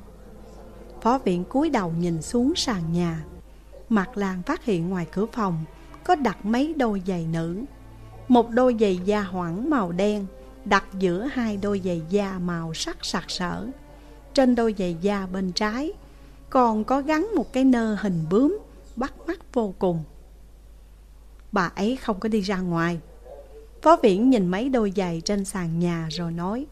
Phó 1.01 1.19
viện 1.19 1.45
cúi 1.45 1.71
đầu 1.71 1.93
nhìn 1.99 2.23
xuống 2.23 2.53
sàn 2.57 2.93
nhà 2.93 3.25
Mạc 3.89 4.17
Lan 4.17 4.43
phát 4.43 4.65
hiện 4.65 4.89
ngoài 4.89 5.07
cửa 5.13 5.27
phòng 5.33 5.65
Có 6.05 6.15
đặt 6.15 6.47
mấy 6.47 6.75
đôi 6.75 7.03
giày 7.07 7.27
nữ 7.33 7.65
một 8.29 8.51
đôi 8.51 8.77
giày 8.81 9.01
da 9.05 9.23
hoảng 9.23 9.71
màu 9.71 9.93
đen, 9.93 10.27
đặt 10.65 10.85
giữa 10.99 11.29
hai 11.33 11.57
đôi 11.57 11.81
giày 11.85 12.03
da 12.11 12.39
màu 12.39 12.75
sắc 12.75 12.97
sặc 13.03 13.31
sỡ. 13.31 13.67
Trên 14.35 14.55
đôi 14.55 14.75
giày 14.79 14.97
da 15.01 15.27
bên 15.27 15.53
trái, 15.53 15.93
còn 16.51 16.85
có 16.85 17.01
gắn 17.01 17.29
một 17.35 17.53
cái 17.53 17.65
nơ 17.65 17.95
hình 18.01 18.25
bướm, 18.31 18.59
bắt 18.97 19.13
mắt 19.27 19.39
vô 19.53 19.75
cùng. 19.79 20.05
Bà 21.53 21.73
ấy 21.75 21.97
không 21.97 22.21
có 22.21 22.29
đi 22.29 22.41
ra 22.41 22.59
ngoài. 22.59 23.01
Phó 23.83 23.97
Viễn 24.03 24.31
nhìn 24.31 24.47
mấy 24.47 24.69
đôi 24.69 24.93
giày 24.97 25.21
trên 25.25 25.45
sàn 25.45 25.79
nhà 25.79 26.09
rồi 26.11 26.33
nói, 26.33 26.67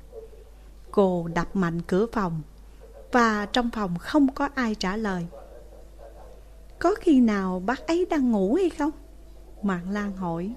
Cô 0.90 1.28
đập 1.34 1.56
mạnh 1.56 1.80
cửa 1.86 2.06
phòng, 2.12 2.42
Và 3.12 3.46
trong 3.46 3.70
phòng 3.70 3.98
không 3.98 4.32
có 4.32 4.48
ai 4.54 4.74
trả 4.74 4.96
lời 4.96 5.26
Có 6.78 6.94
khi 7.00 7.20
nào 7.20 7.62
bác 7.66 7.86
ấy 7.86 8.06
đang 8.10 8.32
ngủ 8.32 8.54
hay 8.54 8.70
không? 8.70 8.90
Mạng 9.62 9.90
Lan 9.90 10.16
hỏi 10.16 10.54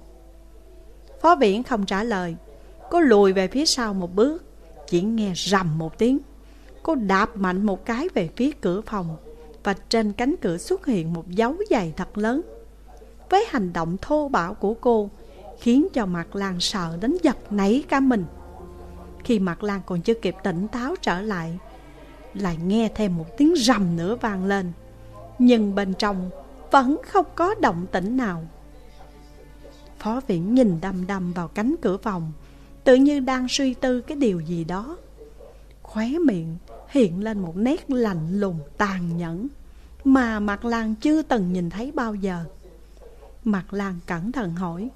Phó 1.22 1.36
Viễn 1.36 1.62
không 1.62 1.86
trả 1.86 2.04
lời. 2.04 2.36
Cô 2.90 3.00
lùi 3.00 3.32
về 3.32 3.48
phía 3.48 3.66
sau 3.66 3.94
một 3.94 4.14
bước, 4.14 4.44
Chỉ 4.88 5.00
nghe 5.00 5.32
rầm 5.36 5.78
một 5.78 5.98
tiếng. 5.98 6.18
Cô 6.82 6.94
đạp 6.94 7.36
mạnh 7.36 7.66
một 7.66 7.84
cái 7.84 8.08
về 8.14 8.28
phía 8.36 8.50
cửa 8.60 8.80
phòng 8.80 9.16
Và 9.64 9.74
trên 9.88 10.12
cánh 10.12 10.34
cửa 10.42 10.58
xuất 10.58 10.86
hiện 10.86 11.12
một 11.12 11.30
dấu 11.30 11.54
giày 11.70 11.92
thật 11.96 12.18
lớn. 12.18 12.40
Với 13.30 13.46
hành 13.50 13.72
động 13.72 13.96
thô 14.02 14.28
bạo 14.28 14.54
của 14.54 14.74
cô, 14.74 15.10
Khiến 15.60 15.86
cho 15.92 16.06
Mạc 16.06 16.36
Lan 16.36 16.60
sợ 16.60 16.98
đến 17.00 17.16
giật 17.22 17.36
nảy 17.52 17.84
cả 17.88 18.00
mình. 18.00 18.24
Khi 19.24 19.38
Mạc 19.38 19.62
Lan 19.62 19.80
còn 19.86 20.00
chưa 20.00 20.14
kịp 20.14 20.36
tỉnh 20.44 20.68
táo 20.68 20.94
trở 21.02 21.20
lại 21.20 21.58
Lại 22.34 22.58
nghe 22.64 22.88
thêm 22.94 23.16
một 23.16 23.36
tiếng 23.36 23.54
rầm 23.56 23.96
nữa 23.96 24.16
vang 24.20 24.44
lên. 24.44 24.72
Nhưng 25.38 25.74
bên 25.74 25.94
trong 25.94 26.30
vẫn 26.70 26.96
không 27.06 27.26
có 27.34 27.54
động 27.60 27.86
tĩnh 27.92 28.16
nào. 28.16 28.42
Phó 30.00 30.20
viện 30.26 30.54
nhìn 30.54 30.80
đăm 30.80 31.06
đăm 31.06 31.32
vào 31.32 31.48
cánh 31.48 31.74
cửa 31.82 31.96
phòng 31.96 32.32
Tự 32.84 32.94
như 32.94 33.20
đang 33.20 33.46
suy 33.48 33.74
tư 33.74 34.00
cái 34.00 34.16
điều 34.16 34.40
gì 34.40 34.64
đó 34.64 34.96
Khóe 35.82 36.08
miệng 36.08 36.56
hiện 36.88 37.24
lên 37.24 37.38
một 37.38 37.56
nét 37.56 37.90
lạnh 37.90 38.40
lùng 38.40 38.60
tàn 38.78 39.16
nhẫn 39.16 39.48
Mà 40.04 40.40
Mạc 40.40 40.64
Lan 40.64 40.94
chưa 40.94 41.22
từng 41.22 41.52
nhìn 41.52 41.70
thấy 41.70 41.92
bao 41.92 42.14
giờ 42.14 42.44
Mạc 43.44 43.72
Lan 43.72 43.94
cẩn 44.06 44.32
thận 44.32 44.54
hỏi 44.54 44.90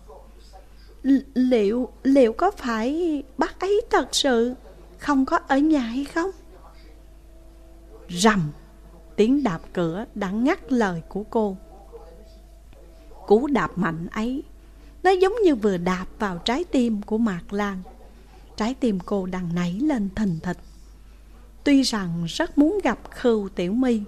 Liệu, 1.34 1.88
liệu 2.02 2.32
có 2.32 2.50
phải 2.50 3.22
bác 3.38 3.60
ấy 3.60 3.80
thật 3.90 4.08
sự 4.12 4.54
không 4.98 5.26
có 5.26 5.38
ở 5.48 5.58
nhà 5.58 5.80
hay 5.80 6.04
không? 6.04 6.30
Rầm, 8.08 8.50
tiếng 9.16 9.42
đạp 9.42 9.60
cửa 9.72 10.04
đã 10.14 10.30
ngắt 10.30 10.72
lời 10.72 11.02
của 11.08 11.22
cô. 11.30 11.56
Cú 13.26 13.46
đạp 13.46 13.78
mạnh 13.78 14.06
ấy, 14.12 14.42
nó 15.04 15.10
giống 15.10 15.34
như 15.44 15.54
vừa 15.54 15.76
đạp 15.76 16.06
vào 16.18 16.38
trái 16.38 16.64
tim 16.64 17.02
của 17.02 17.18
Mạc 17.18 17.52
Lan. 17.52 17.78
Trái 18.56 18.74
tim 18.80 18.98
cô 19.00 19.26
đang 19.26 19.54
nảy 19.54 19.72
lên 19.72 20.08
thình 20.16 20.38
thịch. 20.42 20.58
Tuy 21.64 21.82
rằng 21.82 22.24
rất 22.28 22.58
muốn 22.58 22.78
gặp 22.84 22.98
Khưu 23.10 23.48
Tiểu 23.48 23.72
My, 23.72 24.02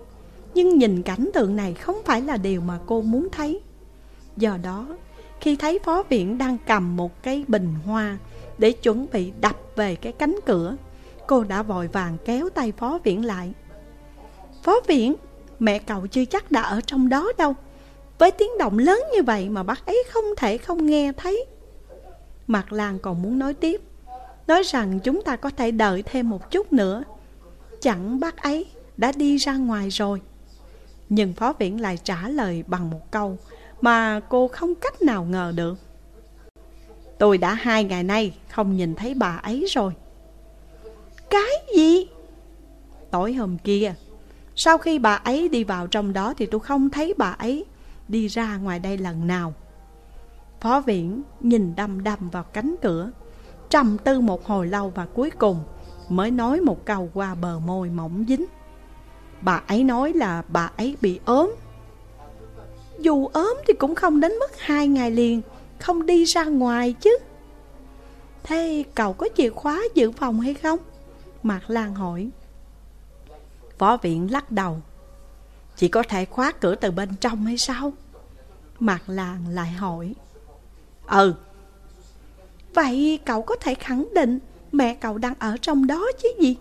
nhưng 0.54 0.78
nhìn 0.78 1.02
cảnh 1.02 1.30
tượng 1.34 1.56
này 1.56 1.74
không 1.74 1.96
phải 2.04 2.20
là 2.20 2.36
điều 2.36 2.60
mà 2.60 2.78
cô 2.86 3.02
muốn 3.02 3.28
thấy. 3.32 3.60
Do 4.36 4.56
đó, 4.62 4.86
khi 5.40 5.56
thấy 5.56 5.78
phó 5.84 6.02
viện 6.02 6.38
đang 6.38 6.56
cầm 6.66 6.96
một 6.96 7.22
cái 7.22 7.44
bình 7.48 7.74
hoa 7.84 8.18
để 8.58 8.72
chuẩn 8.72 9.06
bị 9.12 9.32
đập 9.40 9.56
về 9.76 9.96
cái 9.96 10.12
cánh 10.12 10.36
cửa, 10.46 10.76
cô 11.26 11.44
đã 11.44 11.62
vội 11.62 11.88
vàng 11.88 12.16
kéo 12.24 12.48
tay 12.48 12.72
phó 12.72 12.98
viện 13.04 13.24
lại. 13.24 13.52
Phó 14.62 14.80
viện, 14.86 15.14
mẹ 15.58 15.78
cậu 15.78 16.06
chưa 16.06 16.24
chắc 16.24 16.50
đã 16.50 16.62
ở 16.62 16.80
trong 16.80 17.08
đó 17.08 17.32
đâu. 17.38 17.54
Với 18.18 18.30
tiếng 18.30 18.58
động 18.58 18.78
lớn 18.78 19.02
như 19.14 19.22
vậy 19.22 19.48
mà 19.48 19.62
bác 19.62 19.86
ấy 19.86 20.04
không 20.10 20.24
thể 20.36 20.58
không 20.58 20.86
nghe 20.86 21.12
thấy. 21.16 21.46
Mạc 22.46 22.72
Lan 22.72 22.98
còn 22.98 23.22
muốn 23.22 23.38
nói 23.38 23.54
tiếp, 23.54 23.80
nói 24.46 24.62
rằng 24.62 25.00
chúng 25.00 25.22
ta 25.22 25.36
có 25.36 25.50
thể 25.50 25.70
đợi 25.70 26.02
thêm 26.02 26.30
một 26.30 26.50
chút 26.50 26.72
nữa. 26.72 27.04
Chẳng 27.80 28.20
bác 28.20 28.42
ấy 28.42 28.66
đã 28.96 29.12
đi 29.12 29.36
ra 29.36 29.56
ngoài 29.56 29.88
rồi. 29.88 30.20
Nhưng 31.08 31.32
phó 31.32 31.52
viện 31.52 31.80
lại 31.80 31.98
trả 32.04 32.28
lời 32.28 32.64
bằng 32.66 32.90
một 32.90 33.10
câu 33.10 33.38
mà 33.80 34.20
cô 34.28 34.48
không 34.48 34.74
cách 34.74 35.02
nào 35.02 35.24
ngờ 35.24 35.52
được. 35.56 35.78
Tôi 37.18 37.38
đã 37.38 37.54
hai 37.54 37.84
ngày 37.84 38.02
nay 38.02 38.34
không 38.48 38.76
nhìn 38.76 38.94
thấy 38.94 39.14
bà 39.14 39.40
ấy 39.42 39.66
rồi. 39.68 39.92
Cái 41.30 41.50
gì? 41.76 42.06
Tối 43.10 43.32
hôm 43.32 43.58
kia, 43.58 43.94
sau 44.56 44.78
khi 44.78 44.98
bà 44.98 45.14
ấy 45.14 45.48
đi 45.48 45.64
vào 45.64 45.86
trong 45.86 46.12
đó 46.12 46.34
thì 46.38 46.46
tôi 46.46 46.60
không 46.60 46.90
thấy 46.90 47.14
bà 47.16 47.30
ấy 47.30 47.64
đi 48.08 48.26
ra 48.26 48.56
ngoài 48.56 48.78
đây 48.78 48.98
lần 48.98 49.26
nào. 49.26 49.54
Phó 50.60 50.80
Viễn 50.80 51.22
nhìn 51.40 51.76
đăm 51.76 52.04
đăm 52.04 52.30
vào 52.30 52.42
cánh 52.42 52.74
cửa, 52.82 53.10
trầm 53.70 53.98
tư 54.04 54.20
một 54.20 54.46
hồi 54.46 54.66
lâu 54.66 54.92
và 54.94 55.06
cuối 55.06 55.30
cùng 55.30 55.60
mới 56.08 56.30
nói 56.30 56.60
một 56.60 56.84
câu 56.84 57.10
qua 57.14 57.34
bờ 57.34 57.58
môi 57.58 57.90
mỏng 57.90 58.24
dính. 58.28 58.46
Bà 59.40 59.62
ấy 59.66 59.84
nói 59.84 60.12
là 60.12 60.42
bà 60.48 60.70
ấy 60.76 60.96
bị 61.00 61.20
ốm 61.24 61.54
dù 62.98 63.26
ốm 63.26 63.56
thì 63.66 63.74
cũng 63.74 63.94
không 63.94 64.20
đến 64.20 64.32
mức 64.32 64.58
hai 64.58 64.88
ngày 64.88 65.10
liền 65.10 65.42
Không 65.78 66.06
đi 66.06 66.24
ra 66.24 66.44
ngoài 66.44 66.92
chứ 66.92 67.18
Thế 68.42 68.84
cậu 68.94 69.12
có 69.12 69.28
chìa 69.36 69.50
khóa 69.50 69.82
dự 69.94 70.10
phòng 70.10 70.40
hay 70.40 70.54
không? 70.54 70.78
Mạc 71.42 71.70
Lan 71.70 71.94
hỏi 71.94 72.30
Võ 73.78 73.96
viện 73.96 74.32
lắc 74.32 74.50
đầu 74.50 74.80
chỉ 75.76 75.88
có 75.88 76.02
thể 76.02 76.24
khóa 76.24 76.52
cửa 76.52 76.74
từ 76.74 76.90
bên 76.90 77.08
trong 77.20 77.46
hay 77.46 77.58
sao? 77.58 77.92
Mạc 78.78 79.02
Lan 79.06 79.48
lại 79.48 79.70
hỏi 79.70 80.14
Ừ 81.06 81.34
Vậy 82.74 83.18
cậu 83.24 83.42
có 83.42 83.56
thể 83.56 83.74
khẳng 83.74 84.08
định 84.14 84.38
Mẹ 84.72 84.94
cậu 84.94 85.18
đang 85.18 85.34
ở 85.38 85.56
trong 85.56 85.86
đó 85.86 86.06
chứ 86.22 86.28
gì? 86.40 86.56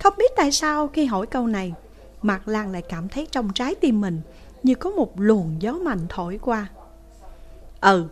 Không 0.00 0.14
biết 0.18 0.32
tại 0.36 0.52
sao 0.52 0.88
khi 0.88 1.06
hỏi 1.06 1.26
câu 1.26 1.46
này, 1.46 1.74
Mạc 2.22 2.48
Lan 2.48 2.72
lại 2.72 2.82
cảm 2.82 3.08
thấy 3.08 3.26
trong 3.30 3.52
trái 3.54 3.74
tim 3.74 4.00
mình 4.00 4.20
như 4.62 4.74
có 4.74 4.90
một 4.90 5.20
luồng 5.20 5.56
gió 5.62 5.72
mạnh 5.72 6.06
thổi 6.08 6.38
qua. 6.42 6.66
Ừ. 7.80 8.06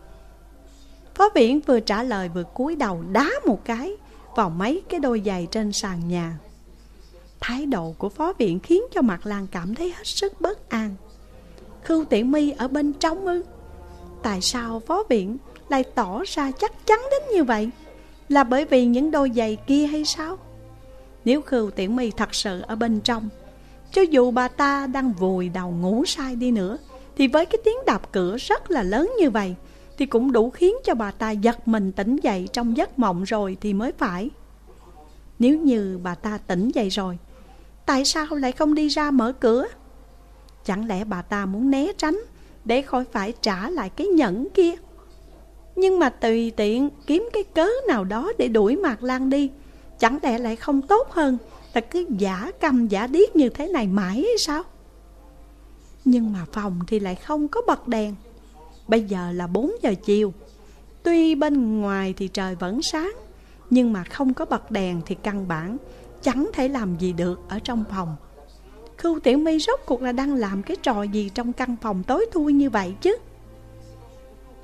Phó 1.14 1.28
viễn 1.34 1.60
vừa 1.60 1.80
trả 1.80 2.02
lời 2.02 2.28
vừa 2.28 2.42
cúi 2.42 2.76
đầu 2.76 3.02
đá 3.12 3.30
một 3.46 3.64
cái 3.64 3.96
vào 4.36 4.50
mấy 4.50 4.82
cái 4.88 5.00
đôi 5.00 5.22
giày 5.26 5.48
trên 5.50 5.72
sàn 5.72 6.08
nhà. 6.08 6.38
Thái 7.46 7.66
độ 7.66 7.94
của 7.98 8.08
phó 8.08 8.32
viện 8.38 8.60
khiến 8.60 8.82
cho 8.92 9.02
mặt 9.02 9.26
làng 9.26 9.46
cảm 9.50 9.74
thấy 9.74 9.90
hết 9.90 10.06
sức 10.06 10.40
bất 10.40 10.70
an. 10.70 10.94
Khưu 11.82 12.04
Tiện 12.04 12.30
Mi 12.30 12.50
ở 12.50 12.68
bên 12.68 12.92
trong 12.92 13.26
ư? 13.26 13.42
Tại 14.22 14.40
sao 14.40 14.80
phó 14.86 15.02
viện 15.08 15.36
lại 15.68 15.84
tỏ 15.94 16.22
ra 16.26 16.50
chắc 16.50 16.86
chắn 16.86 17.00
đến 17.10 17.22
như 17.34 17.44
vậy? 17.44 17.70
Là 18.28 18.44
bởi 18.44 18.64
vì 18.64 18.86
những 18.86 19.10
đôi 19.10 19.30
giày 19.36 19.56
kia 19.66 19.86
hay 19.86 20.04
sao? 20.04 20.38
Nếu 21.24 21.42
Khưu 21.42 21.70
Tiện 21.70 21.96
Mi 21.96 22.10
thật 22.10 22.34
sự 22.34 22.60
ở 22.60 22.76
bên 22.76 23.00
trong, 23.00 23.28
cho 23.92 24.02
dù 24.02 24.30
bà 24.30 24.48
ta 24.48 24.86
đang 24.86 25.12
vùi 25.12 25.48
đầu 25.48 25.70
ngủ 25.70 26.04
sai 26.06 26.36
đi 26.36 26.50
nữa, 26.50 26.78
Thì 27.16 27.28
với 27.28 27.46
cái 27.46 27.58
tiếng 27.64 27.78
đạp 27.86 28.12
cửa 28.12 28.36
rất 28.36 28.70
là 28.70 28.82
lớn 28.82 29.12
như 29.18 29.30
vậy, 29.30 29.54
Thì 29.98 30.06
cũng 30.06 30.32
đủ 30.32 30.50
khiến 30.50 30.74
cho 30.84 30.94
bà 30.94 31.10
ta 31.10 31.30
giật 31.30 31.68
mình 31.68 31.92
tỉnh 31.92 32.16
dậy 32.16 32.48
trong 32.52 32.76
giấc 32.76 32.98
mộng 32.98 33.24
rồi 33.24 33.56
thì 33.60 33.72
mới 33.72 33.92
phải 33.92 34.30
Nếu 35.38 35.58
như 35.58 36.00
bà 36.02 36.14
ta 36.14 36.38
tỉnh 36.46 36.70
dậy 36.74 36.88
rồi 36.88 37.18
Tại 37.86 38.04
sao 38.04 38.26
lại 38.30 38.52
không 38.52 38.74
đi 38.74 38.88
ra 38.88 39.10
mở 39.10 39.32
cửa? 39.32 39.66
Chẳng 40.64 40.86
lẽ 40.86 41.04
bà 41.04 41.22
ta 41.22 41.46
muốn 41.46 41.70
né 41.70 41.92
tránh 41.98 42.18
Để 42.64 42.82
khỏi 42.82 43.04
phải 43.12 43.32
trả 43.42 43.70
lại 43.70 43.90
cái 43.90 44.06
nhẫn 44.06 44.48
kia? 44.54 44.72
Nhưng 45.76 45.98
mà 45.98 46.08
tùy 46.08 46.50
tiện 46.56 46.90
kiếm 47.06 47.28
cái 47.32 47.42
cớ 47.42 47.68
nào 47.88 48.04
đó 48.04 48.32
để 48.38 48.48
đuổi 48.48 48.76
Mạc 48.76 49.02
Lan 49.02 49.30
đi, 49.30 49.50
Chẳng 49.98 50.18
lẽ 50.22 50.38
lại 50.38 50.56
không 50.56 50.82
tốt 50.82 51.08
hơn 51.10 51.38
là 51.74 51.80
cứ 51.80 52.06
giả 52.18 52.50
câm 52.60 52.88
giả 52.88 53.06
điếc 53.06 53.36
như 53.36 53.48
thế 53.48 53.68
này 53.68 53.86
mãi 53.86 54.14
hay 54.14 54.38
sao? 54.38 54.62
Nhưng 56.04 56.32
mà 56.32 56.46
phòng 56.52 56.80
thì 56.86 57.00
lại 57.00 57.14
không 57.14 57.48
có 57.48 57.62
bật 57.66 57.88
đèn. 57.88 58.14
Bây 58.88 59.02
giờ 59.02 59.32
là 59.32 59.46
4 59.46 59.72
giờ 59.82 59.94
chiều. 60.04 60.32
Tuy 61.02 61.34
bên 61.34 61.80
ngoài 61.80 62.14
thì 62.16 62.28
trời 62.28 62.54
vẫn 62.54 62.82
sáng, 62.82 63.12
Nhưng 63.70 63.92
mà 63.92 64.04
không 64.04 64.34
có 64.34 64.44
bật 64.44 64.70
đèn 64.70 65.00
thì 65.06 65.14
căn 65.14 65.48
bản 65.48 65.76
Chẳng 66.24 66.50
thể 66.52 66.68
làm 66.68 66.96
gì 66.98 67.12
được 67.12 67.40
ở 67.48 67.58
trong 67.58 67.84
phòng. 67.90 68.16
Khưu 68.96 69.20
Tiểu 69.20 69.38
My 69.38 69.58
rốt 69.58 69.80
cuộc 69.86 70.02
là 70.02 70.12
đang 70.12 70.34
làm 70.34 70.62
cái 70.62 70.76
trò 70.82 71.02
gì 71.02 71.30
trong 71.34 71.52
căn 71.52 71.76
phòng 71.82 72.02
tối 72.02 72.26
thui 72.32 72.52
như 72.52 72.70
vậy 72.70 72.94
chứ? 73.00 73.16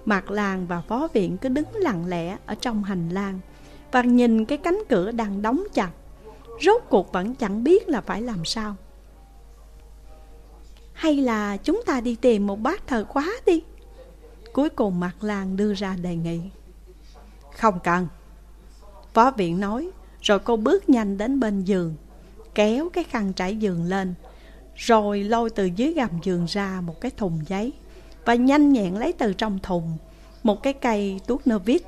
Mạc 0.04 0.30
Làng 0.30 0.66
và 0.66 0.80
phó 0.80 1.08
viện 1.12 1.36
cứ 1.36 1.48
đứng 1.48 1.66
lặng 1.72 2.06
lẽ 2.06 2.36
ở 2.46 2.54
trong 2.54 2.84
hành 2.84 3.08
lang 3.08 3.40
Và 3.92 4.02
nhìn 4.02 4.44
cái 4.44 4.58
cánh 4.58 4.78
cửa 4.88 5.10
đang 5.10 5.42
đóng 5.42 5.62
chặt. 5.74 5.90
Rốt 6.60 6.82
cuộc 6.88 7.12
vẫn 7.12 7.34
chẳng 7.34 7.64
biết 7.64 7.88
là 7.88 8.00
phải 8.00 8.22
làm 8.22 8.44
sao. 8.44 8.76
Hay 10.92 11.16
là 11.16 11.56
chúng 11.56 11.82
ta 11.86 12.00
đi 12.00 12.14
tìm 12.14 12.46
một 12.46 12.60
bát 12.60 12.86
thờ 12.86 13.04
khóa 13.08 13.32
đi? 13.46 13.62
Cuối 14.52 14.68
cùng 14.68 15.00
Mạc 15.00 15.14
Lan 15.20 15.56
đưa 15.56 15.74
ra 15.74 15.96
đề 16.02 16.16
nghị. 16.16 16.40
Không 17.58 17.78
cần. 17.84 18.08
Phó 19.14 19.30
viện 19.30 19.60
nói 19.60 19.90
rồi 20.22 20.38
cô 20.38 20.56
bước 20.56 20.88
nhanh 20.88 21.18
đến 21.18 21.40
bên 21.40 21.64
giường, 21.64 21.94
Kéo 22.54 22.88
cái 22.92 23.04
khăn 23.04 23.32
trải 23.32 23.56
giường 23.56 23.84
lên, 23.84 24.14
Rồi 24.76 25.24
lôi 25.24 25.50
từ 25.50 25.64
dưới 25.64 25.92
gầm 25.92 26.10
giường 26.22 26.44
ra 26.48 26.80
một 26.80 27.00
cái 27.00 27.10
thùng 27.16 27.40
giấy 27.48 27.72
Và 28.24 28.34
nhanh 28.34 28.72
nhẹn 28.72 28.96
lấy 28.96 29.12
từ 29.12 29.32
trong 29.32 29.58
thùng 29.62 29.96
Một 30.42 30.62
cái 30.62 30.72
cây 30.72 31.20
tuốt 31.26 31.46
nơ 31.46 31.58
vít. 31.58 31.82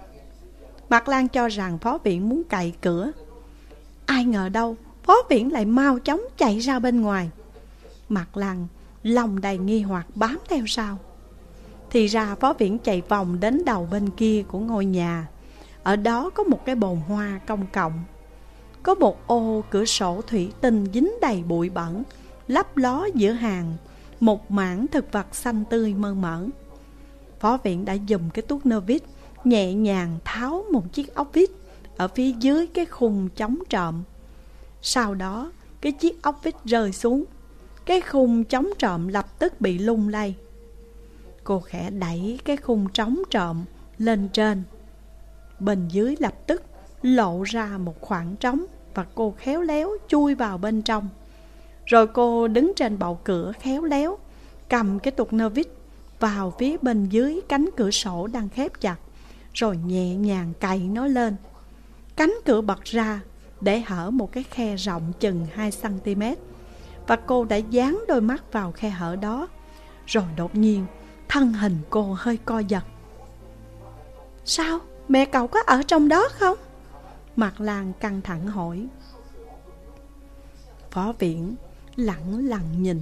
Mạc 0.89 1.09
Lan 1.09 1.29
cho 1.29 1.49
rằng 1.49 1.79
phó 1.79 1.99
viện 1.99 2.29
muốn 2.29 2.43
cậy 2.49 2.73
cửa. 2.81 3.13
Ai 4.07 4.25
ngờ 4.25 4.49
đâu, 4.49 4.77
Phó 5.03 5.15
viện 5.31 5.53
lại 5.53 5.65
mau 5.65 5.99
chóng 5.99 6.21
chạy 6.37 6.59
ra 6.59 6.79
bên 6.79 7.01
ngoài. 7.01 7.31
Mạc 8.09 8.37
Lan 8.37 8.67
Lòng 9.03 9.41
đầy 9.41 9.59
nghi 9.59 9.81
hoặc 9.81 10.07
bám 10.15 10.39
theo 10.49 10.65
sau. 10.67 10.99
Thì 11.91 12.07
ra 12.07 12.35
Phó 12.35 12.53
Viễn 12.53 12.79
chạy 12.79 13.03
vòng 13.09 13.41
đến 13.41 13.65
đầu 13.65 13.89
bên 13.91 14.11
kia 14.11 14.45
của 14.49 14.59
ngôi 14.59 14.85
nhà. 14.85 15.29
Ở 15.83 15.97
đó 15.97 16.31
có 16.31 16.45
một 16.45 16.65
cái 16.67 16.75
bồn 16.75 16.97
hoa 16.97 17.41
công 17.47 17.67
cộng 17.73 17.93
có 18.83 18.95
một 18.95 19.27
ô 19.27 19.65
cửa 19.71 19.85
sổ 19.85 20.23
thủy 20.27 20.53
tinh 20.61 20.87
dính 20.95 21.13
đầy 21.21 21.43
bụi 21.43 21.71
bẩn 21.71 22.03
Lấp 22.49 22.77
ló 22.77 23.09
giữa 23.15 23.33
hàng 23.33 23.77
Một 24.21 24.51
mảng 24.51 24.87
thực 24.87 25.13
vật 25.13 25.35
xanh 25.35 25.65
tươi 25.71 25.95
mơn 25.95 26.21
mởn 26.21 26.51
Phó 27.41 27.57
Viện 27.57 27.85
đã 27.85 27.93
dùng 27.93 28.31
cái 28.35 28.43
tuốt 28.43 28.67
nơ 28.67 28.81
vít 28.81 29.03
Nhẹ 29.45 29.75
nhàng 29.75 30.19
tháo 30.25 30.65
một 30.73 30.93
chiếc 30.93 31.15
ốc 31.15 31.31
vít 31.33 31.51
ở 31.97 32.09
phía 32.09 32.33
dưới 32.41 32.67
cái 32.67 32.87
khung 32.87 33.29
chống 33.37 33.59
trộm. 33.69 34.03
Sau 34.83 35.15
đó, 35.15 35.53
cái 35.81 35.93
chiếc 35.93 36.23
ốc 36.23 36.41
vít 36.43 36.55
rơi 36.65 36.93
xuống, 36.93 37.25
cái 37.87 38.01
khung 38.01 38.45
chống 38.45 38.69
trộm 38.79 39.09
lập 39.09 39.39
tức 39.39 39.61
bị 39.61 39.79
lung 39.79 40.09
lay. 40.09 40.37
Cô 41.45 41.61
khẽ 41.61 41.91
đẩy 41.91 42.39
cái 42.45 42.57
khung 42.57 42.89
trống 42.89 43.23
trộm 43.31 43.65
lên 43.99 44.29
trên. 44.29 44.63
Bên 45.61 45.89
dưới 45.89 46.17
lập 46.19 46.35
tức 46.47 46.63
lộ 47.03 47.43
ra 47.43 47.79
một 47.79 48.01
khoảng 48.01 48.37
trống 48.37 48.65
và 48.95 49.07
cô 49.15 49.35
khéo 49.39 49.61
léo 49.63 49.91
chui 50.09 50.35
vào 50.35 50.59
bên 50.59 50.83
trong. 50.83 51.09
Rồi 51.87 52.07
cô 52.07 52.49
đứng 52.49 52.73
trên 52.77 52.99
bậu 52.99 53.21
cửa 53.25 53.53
khéo 53.61 53.85
léo, 53.85 54.19
cầm 54.69 54.99
cái 54.99 55.11
tục 55.11 55.33
nơ 55.33 55.49
vít 55.49 55.69
vào 56.21 56.53
phía 56.59 56.77
bên 56.83 57.09
dưới 57.09 57.41
cánh 57.49 57.69
cửa 57.77 57.91
sổ 57.91 58.27
đang 58.27 58.49
khép 58.49 58.73
chặt, 58.81 58.97
rồi 59.55 59.77
nhẹ 59.77 60.15
nhàng 60.15 60.53
cày 60.61 60.79
nó 60.79 61.07
lên. 61.07 61.37
Cánh 62.17 62.35
cửa 62.45 62.61
bật 62.61 62.85
ra 62.85 63.21
để 63.61 63.81
hở 63.81 64.11
một 64.11 64.33
cái 64.33 64.45
khe 64.51 64.77
rộng 64.77 65.13
chừng 65.21 65.47
2cm 65.57 66.35
Và 67.07 67.17
cô 67.17 67.45
đã 67.45 67.57
dán 67.57 68.05
đôi 68.09 68.21
mắt 68.21 68.53
vào 68.53 68.73
khe 68.73 68.91
hở 68.91 69.17
đó 69.17 69.49
Rồi 70.07 70.25
đột 70.37 70.57
nhiên 70.57 70.87
thân 71.29 71.53
hình 71.53 71.79
cô 71.91 72.17
hơi 72.19 72.39
co 72.45 72.59
giật 72.59 72.85
Sao? 74.45 74.79
Mẹ 75.09 75.25
cậu 75.25 75.47
có 75.47 75.61
ở 75.67 75.83
trong 75.83 76.09
đó 76.09 76.29
không? 76.33 76.59
Mặt 77.37 77.61
Lan 77.61 77.93
căng 78.01 78.21
thẳng 78.23 78.47
hỏi. 78.47 78.87
Phó 80.91 81.13
viện 81.19 81.55
lặng 81.97 82.49
lặng 82.49 82.83
nhìn. 82.83 83.01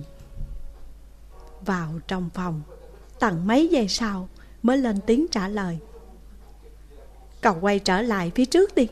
Vào 1.60 2.00
trong 2.08 2.30
phòng 2.34 2.62
Tận 3.20 3.46
mấy 3.46 3.68
giây 3.68 3.88
sau 3.88 4.28
mới 4.62 4.78
lên 4.78 5.00
tiếng 5.06 5.26
trả 5.30 5.48
lời. 5.48 5.78
Cậu 7.40 7.56
quay 7.60 7.78
trở 7.78 8.02
lại 8.02 8.32
phía 8.34 8.44
trước 8.44 8.74
đi, 8.74 8.88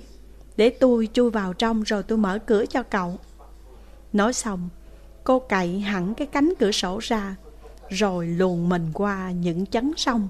Để 0.56 0.70
tôi 0.70 1.08
chui 1.12 1.30
vào 1.30 1.52
trong 1.52 1.82
rồi 1.82 2.02
tôi 2.02 2.18
mở 2.18 2.38
cửa 2.46 2.64
cho 2.66 2.82
cậu. 2.82 3.18
Nói 4.12 4.32
xong, 4.32 4.68
Cô 5.24 5.38
cậy 5.38 5.80
hẳn 5.80 6.14
cái 6.14 6.26
cánh 6.26 6.52
cửa 6.58 6.72
sổ 6.72 6.98
ra, 7.02 7.36
Rồi 7.88 8.26
luồn 8.26 8.68
mình 8.68 8.90
qua 8.94 9.30
những 9.30 9.66
chấn 9.66 9.92
sông, 9.96 10.28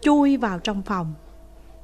Chui 0.00 0.36
vào 0.36 0.58
trong 0.58 0.82
phòng. 0.82 1.14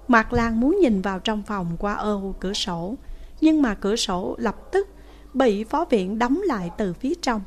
Mạc 0.08 0.32
Lan 0.32 0.60
muốn 0.60 0.78
nhìn 0.80 1.02
vào 1.02 1.18
trong 1.18 1.42
phòng 1.42 1.76
qua 1.78 1.94
ô 1.94 2.34
cửa 2.40 2.52
sổ, 2.52 2.94
Nhưng 3.40 3.62
mà 3.62 3.74
cửa 3.74 3.96
sổ 3.96 4.36
lập 4.38 4.72
tức 4.72 4.88
Bị 5.34 5.64
phó 5.64 5.84
viện 5.84 6.18
đóng 6.18 6.40
lại 6.44 6.70
từ 6.78 6.92
phía 6.92 7.14
trong. 7.22 7.40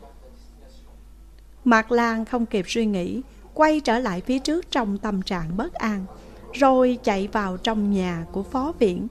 Mạc 1.63 1.91
Lan 1.91 2.25
không 2.25 2.45
kịp 2.45 2.65
suy 2.67 2.85
nghĩ, 2.85 3.21
Quay 3.53 3.79
trở 3.79 3.99
lại 3.99 4.21
phía 4.21 4.39
trước 4.39 4.71
trong 4.71 4.97
tâm 4.97 5.21
trạng 5.21 5.57
bất 5.57 5.73
an, 5.73 6.05
Rồi 6.53 6.99
chạy 7.03 7.27
vào 7.27 7.57
trong 7.57 7.91
nhà 7.91 8.25
của 8.31 8.43
phó 8.43 8.73
viện. 8.79 9.07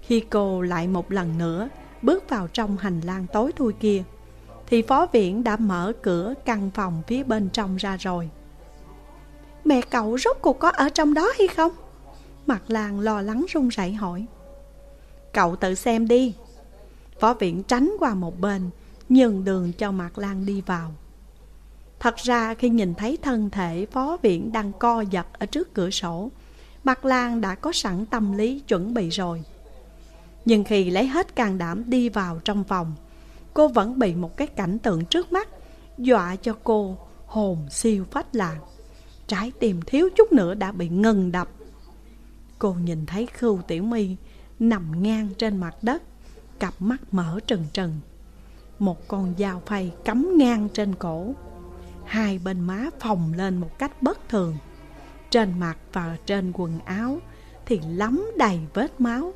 Khi 0.00 0.20
cô 0.30 0.62
lại 0.62 0.88
một 0.88 1.12
lần 1.12 1.38
nữa 1.38 1.68
Bước 2.02 2.28
vào 2.28 2.48
trong 2.48 2.76
hành 2.76 3.00
lang 3.00 3.26
tối 3.32 3.52
thui 3.52 3.72
kia, 3.72 4.02
Thì 4.66 4.82
phó 4.82 5.06
viện 5.12 5.44
đã 5.44 5.56
mở 5.56 5.92
cửa 6.02 6.34
căn 6.44 6.70
phòng 6.74 7.02
phía 7.06 7.22
bên 7.22 7.48
trong 7.52 7.76
ra 7.76 7.96
rồi. 7.96 8.30
Mẹ 9.64 9.80
cậu 9.90 10.18
rốt 10.18 10.36
cuộc 10.40 10.58
có 10.58 10.70
ở 10.70 10.88
trong 10.88 11.14
đó 11.14 11.32
hay 11.38 11.48
không? 11.48 11.72
Mặt 12.46 12.62
làng 12.68 13.00
lo 13.00 13.20
lắng 13.20 13.46
run 13.48 13.68
rẩy 13.68 13.92
hỏi. 13.92 14.26
Cậu 15.32 15.56
tự 15.56 15.74
xem 15.74 16.08
đi. 16.08 16.34
Phó 17.20 17.34
viện 17.34 17.62
tránh 17.62 17.92
qua 17.98 18.14
một 18.14 18.40
bên, 18.40 18.70
Nhường 19.08 19.44
đường 19.44 19.72
cho 19.72 19.92
mặt 19.92 20.18
Lan 20.18 20.46
đi 20.46 20.60
vào. 20.60 20.92
Thật 22.00 22.16
ra 22.16 22.54
khi 22.54 22.68
nhìn 22.68 22.94
thấy 22.94 23.18
thân 23.22 23.50
thể 23.50 23.86
phó 23.92 24.16
viện 24.22 24.52
đang 24.52 24.72
co 24.72 25.00
giật 25.00 25.26
ở 25.32 25.46
trước 25.46 25.74
cửa 25.74 25.90
sổ, 25.90 26.30
mặt 26.84 27.04
Lan 27.04 27.40
đã 27.40 27.54
có 27.54 27.72
sẵn 27.72 28.06
tâm 28.06 28.32
lý 28.32 28.60
chuẩn 28.60 28.94
bị 28.94 29.08
rồi. 29.08 29.42
Nhưng 30.44 30.64
khi 30.64 30.90
lấy 30.90 31.06
hết 31.06 31.36
can 31.36 31.58
đảm 31.58 31.90
đi 31.90 32.08
vào 32.08 32.40
trong 32.44 32.64
phòng, 32.64 32.94
Cô 33.54 33.68
vẫn 33.68 33.98
bị 33.98 34.14
một 34.14 34.36
cái 34.36 34.46
cảnh 34.46 34.78
tượng 34.78 35.04
trước 35.04 35.32
mắt, 35.32 35.48
Dọa 35.98 36.36
cho 36.36 36.56
cô 36.64 36.96
hồn 37.26 37.66
siêu 37.70 38.04
phách 38.10 38.36
lạc. 38.36 38.58
Trái 39.26 39.52
tim 39.60 39.80
thiếu 39.86 40.08
chút 40.16 40.32
nữa 40.32 40.54
đã 40.54 40.72
bị 40.72 40.88
ngừng 40.88 41.32
đập. 41.32 41.48
Cô 42.64 42.76
nhìn 42.84 43.06
thấy 43.06 43.26
Khưu 43.26 43.62
Tiểu 43.62 43.82
My 43.82 44.16
nằm 44.58 45.02
ngang 45.02 45.28
trên 45.38 45.56
mặt 45.56 45.74
đất, 45.82 46.02
cặp 46.58 46.74
mắt 46.78 47.00
mở 47.12 47.40
trừng 47.46 47.64
trừng. 47.72 47.92
Một 48.78 49.08
con 49.08 49.34
dao 49.38 49.62
phay 49.66 49.92
cắm 50.04 50.38
ngang 50.38 50.68
trên 50.72 50.94
cổ. 50.94 51.34
Hai 52.04 52.40
bên 52.44 52.60
má 52.60 52.86
phồng 53.00 53.32
lên 53.36 53.56
một 53.56 53.78
cách 53.78 54.02
bất 54.02 54.28
thường. 54.28 54.56
Trên 55.30 55.60
mặt 55.60 55.78
và 55.92 56.16
trên 56.26 56.52
quần 56.54 56.78
áo 56.84 57.18
thì 57.66 57.80
lắm 57.88 58.30
đầy 58.36 58.60
vết 58.74 59.00
máu. 59.00 59.32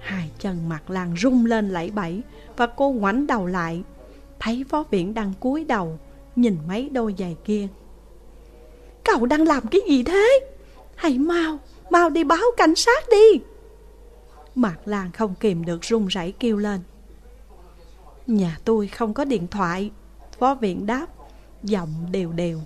Hai 0.00 0.30
chân 0.38 0.68
mặt 0.68 0.90
Lan 0.90 1.16
rung 1.16 1.46
lên 1.46 1.68
lẫy 1.68 1.90
bẫy 1.90 2.22
và 2.56 2.66
cô 2.66 2.90
ngoảnh 2.90 3.26
đầu 3.26 3.46
lại, 3.46 3.82
thấy 4.38 4.64
phó 4.68 4.84
viện 4.90 5.14
đang 5.14 5.32
cúi 5.40 5.64
đầu 5.64 5.98
nhìn 6.36 6.58
mấy 6.68 6.88
đôi 6.88 7.14
giày 7.18 7.36
kia. 7.44 7.68
Cậu 9.04 9.26
đang 9.26 9.42
làm 9.42 9.66
cái 9.66 9.80
gì 9.88 10.02
thế? 10.02 10.40
Hãy 10.96 11.18
mau, 11.18 11.58
Mau 11.90 12.10
đi 12.10 12.24
báo 12.24 12.44
cảnh 12.56 12.74
sát 12.74 13.04
đi. 13.10 13.40
Mạc 14.54 14.76
Lan 14.84 15.12
không 15.12 15.34
kìm 15.40 15.64
được 15.64 15.82
run 15.82 16.06
rẩy 16.06 16.32
kêu 16.32 16.56
lên. 16.56 16.80
Nhà 18.26 18.58
tôi 18.64 18.86
không 18.86 19.14
có 19.14 19.24
điện 19.24 19.46
thoại. 19.46 19.90
Phó 20.38 20.54
viện 20.54 20.86
đáp, 20.86 21.06
Giọng 21.62 21.90
đều 22.12 22.32
đều. 22.32 22.60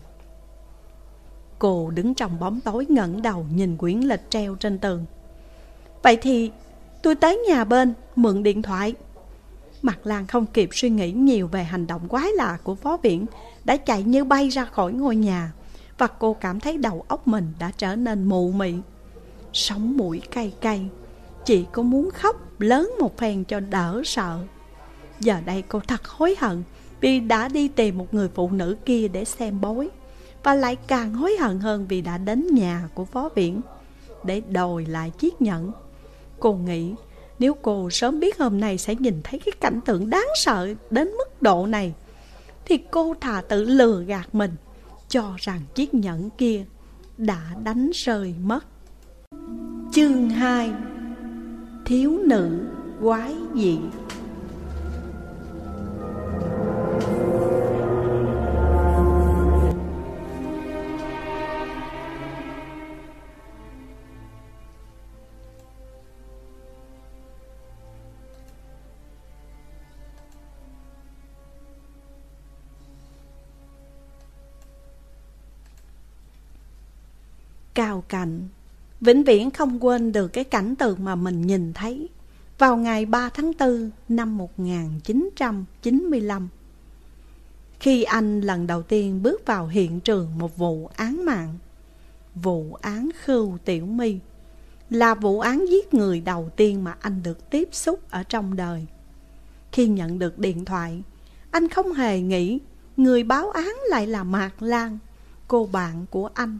Cô 1.58 1.90
đứng 1.90 2.14
trong 2.14 2.40
bóng 2.40 2.60
tối 2.60 2.86
ngẩng 2.88 3.22
đầu 3.22 3.46
Nhìn 3.54 3.76
quyển 3.76 4.00
lịch 4.00 4.30
treo 4.30 4.54
trên 4.54 4.78
tường. 4.78 5.04
Vậy 6.02 6.18
thì, 6.22 6.50
tôi 7.02 7.14
tới 7.14 7.38
nhà 7.48 7.64
bên, 7.64 7.94
Mượn 8.16 8.42
điện 8.42 8.62
thoại. 8.62 8.94
Mạc 9.82 10.06
Lan 10.06 10.26
không 10.26 10.46
kịp 10.46 10.68
suy 10.72 10.90
nghĩ 10.90 11.12
nhiều 11.12 11.46
Về 11.46 11.64
hành 11.64 11.86
động 11.86 12.08
quái 12.08 12.32
lạ 12.32 12.58
của 12.64 12.74
phó 12.74 12.96
viện, 12.96 13.26
Đã 13.64 13.76
chạy 13.76 14.02
như 14.02 14.24
bay 14.24 14.48
ra 14.48 14.64
khỏi 14.64 14.92
ngôi 14.92 15.16
nhà, 15.16 15.52
Và 15.98 16.06
cô 16.06 16.34
cảm 16.34 16.60
thấy 16.60 16.78
đầu 16.78 17.04
óc 17.08 17.28
mình 17.28 17.52
Đã 17.58 17.70
trở 17.76 17.96
nên 17.96 18.24
mụ 18.24 18.52
mị. 18.52 18.74
Sống 19.52 19.96
mũi 19.96 20.20
cay 20.30 20.52
cay. 20.60 20.88
Chị 21.44 21.64
có 21.72 21.82
muốn 21.82 22.10
khóc 22.10 22.36
lớn 22.58 22.92
một 23.00 23.18
phen 23.18 23.44
cho 23.44 23.60
đỡ 23.60 24.02
sợ. 24.04 24.38
Giờ 25.20 25.36
đây 25.46 25.62
cô 25.68 25.80
thật 25.80 26.06
hối 26.08 26.36
hận 26.38 26.62
Vì 27.00 27.20
đã 27.20 27.48
đi 27.48 27.68
tìm 27.68 27.98
một 27.98 28.14
người 28.14 28.28
phụ 28.34 28.50
nữ 28.50 28.76
kia 28.84 29.08
để 29.08 29.24
xem 29.24 29.60
bối 29.60 29.88
Và 30.42 30.54
lại 30.54 30.76
càng 30.76 31.14
hối 31.14 31.36
hận 31.40 31.60
hơn 31.60 31.86
vì 31.88 32.02
đã 32.02 32.18
đến 32.18 32.46
nhà 32.54 32.88
của 32.94 33.04
phó 33.04 33.28
viện 33.34 33.60
Để 34.24 34.40
đòi 34.40 34.84
lại 34.86 35.10
chiếc 35.18 35.42
nhẫn. 35.42 35.72
Cô 36.38 36.52
nghĩ 36.52 36.94
nếu 37.38 37.54
cô 37.54 37.90
sớm 37.90 38.20
biết 38.20 38.38
hôm 38.38 38.60
nay 38.60 38.78
sẽ 38.78 38.94
nhìn 38.94 39.20
thấy 39.24 39.40
cái 39.44 39.52
cảnh 39.60 39.80
tượng 39.84 40.10
đáng 40.10 40.28
sợ 40.34 40.74
đến 40.90 41.08
mức 41.08 41.42
độ 41.42 41.66
này, 41.66 41.94
Thì 42.64 42.78
cô 42.90 43.14
thà 43.20 43.42
tự 43.48 43.64
lừa 43.64 44.02
gạt 44.02 44.34
mình, 44.34 44.56
Cho 45.08 45.34
rằng 45.38 45.60
chiếc 45.74 45.94
nhẫn 45.94 46.30
kia 46.30 46.64
đã 47.18 47.40
đánh 47.62 47.90
rơi 47.94 48.34
mất. 48.42 48.64
Chương 49.92 50.28
2 50.30 50.72
Thiếu 51.84 52.18
nữ 52.26 52.66
quái 53.00 53.34
dị. 53.54 53.78
Cao 77.74 78.04
cạnh 78.08 78.48
Vĩnh 79.00 79.24
viễn 79.24 79.50
không 79.50 79.84
quên 79.84 80.12
được 80.12 80.28
cái 80.28 80.44
cảnh 80.44 80.76
tượng 80.76 81.04
mà 81.04 81.14
mình 81.14 81.46
nhìn 81.46 81.72
thấy 81.72 82.08
vào 82.58 82.76
ngày 82.76 83.06
3 83.06 83.28
tháng 83.28 83.52
4 83.58 83.90
năm 84.08 84.38
1995. 84.38 86.48
Khi 87.80 88.02
anh 88.02 88.40
lần 88.40 88.66
đầu 88.66 88.82
tiên 88.82 89.22
bước 89.22 89.46
vào 89.46 89.66
hiện 89.66 90.00
trường 90.00 90.38
một 90.38 90.56
vụ 90.56 90.90
án 90.96 91.24
mạng, 91.24 91.58
vụ 92.34 92.74
án 92.74 93.10
Khưu 93.24 93.58
Tiểu 93.64 93.86
My 93.86 94.18
là 94.90 95.14
vụ 95.14 95.40
án 95.40 95.68
giết 95.68 95.94
người 95.94 96.20
đầu 96.20 96.50
tiên 96.56 96.84
mà 96.84 96.96
anh 97.00 97.22
được 97.22 97.50
tiếp 97.50 97.68
xúc 97.72 98.00
ở 98.10 98.22
trong 98.22 98.56
đời. 98.56 98.86
Khi 99.72 99.86
nhận 99.86 100.18
được 100.18 100.38
điện 100.38 100.64
thoại, 100.64 101.02
anh 101.50 101.68
không 101.68 101.92
hề 101.92 102.20
nghĩ 102.20 102.58
người 102.96 103.22
báo 103.22 103.50
án 103.50 103.74
lại 103.88 104.06
là 104.06 104.24
Mạc 104.24 104.62
Lan, 104.62 104.98
cô 105.48 105.68
bạn 105.72 106.06
của 106.10 106.30
anh. 106.34 106.58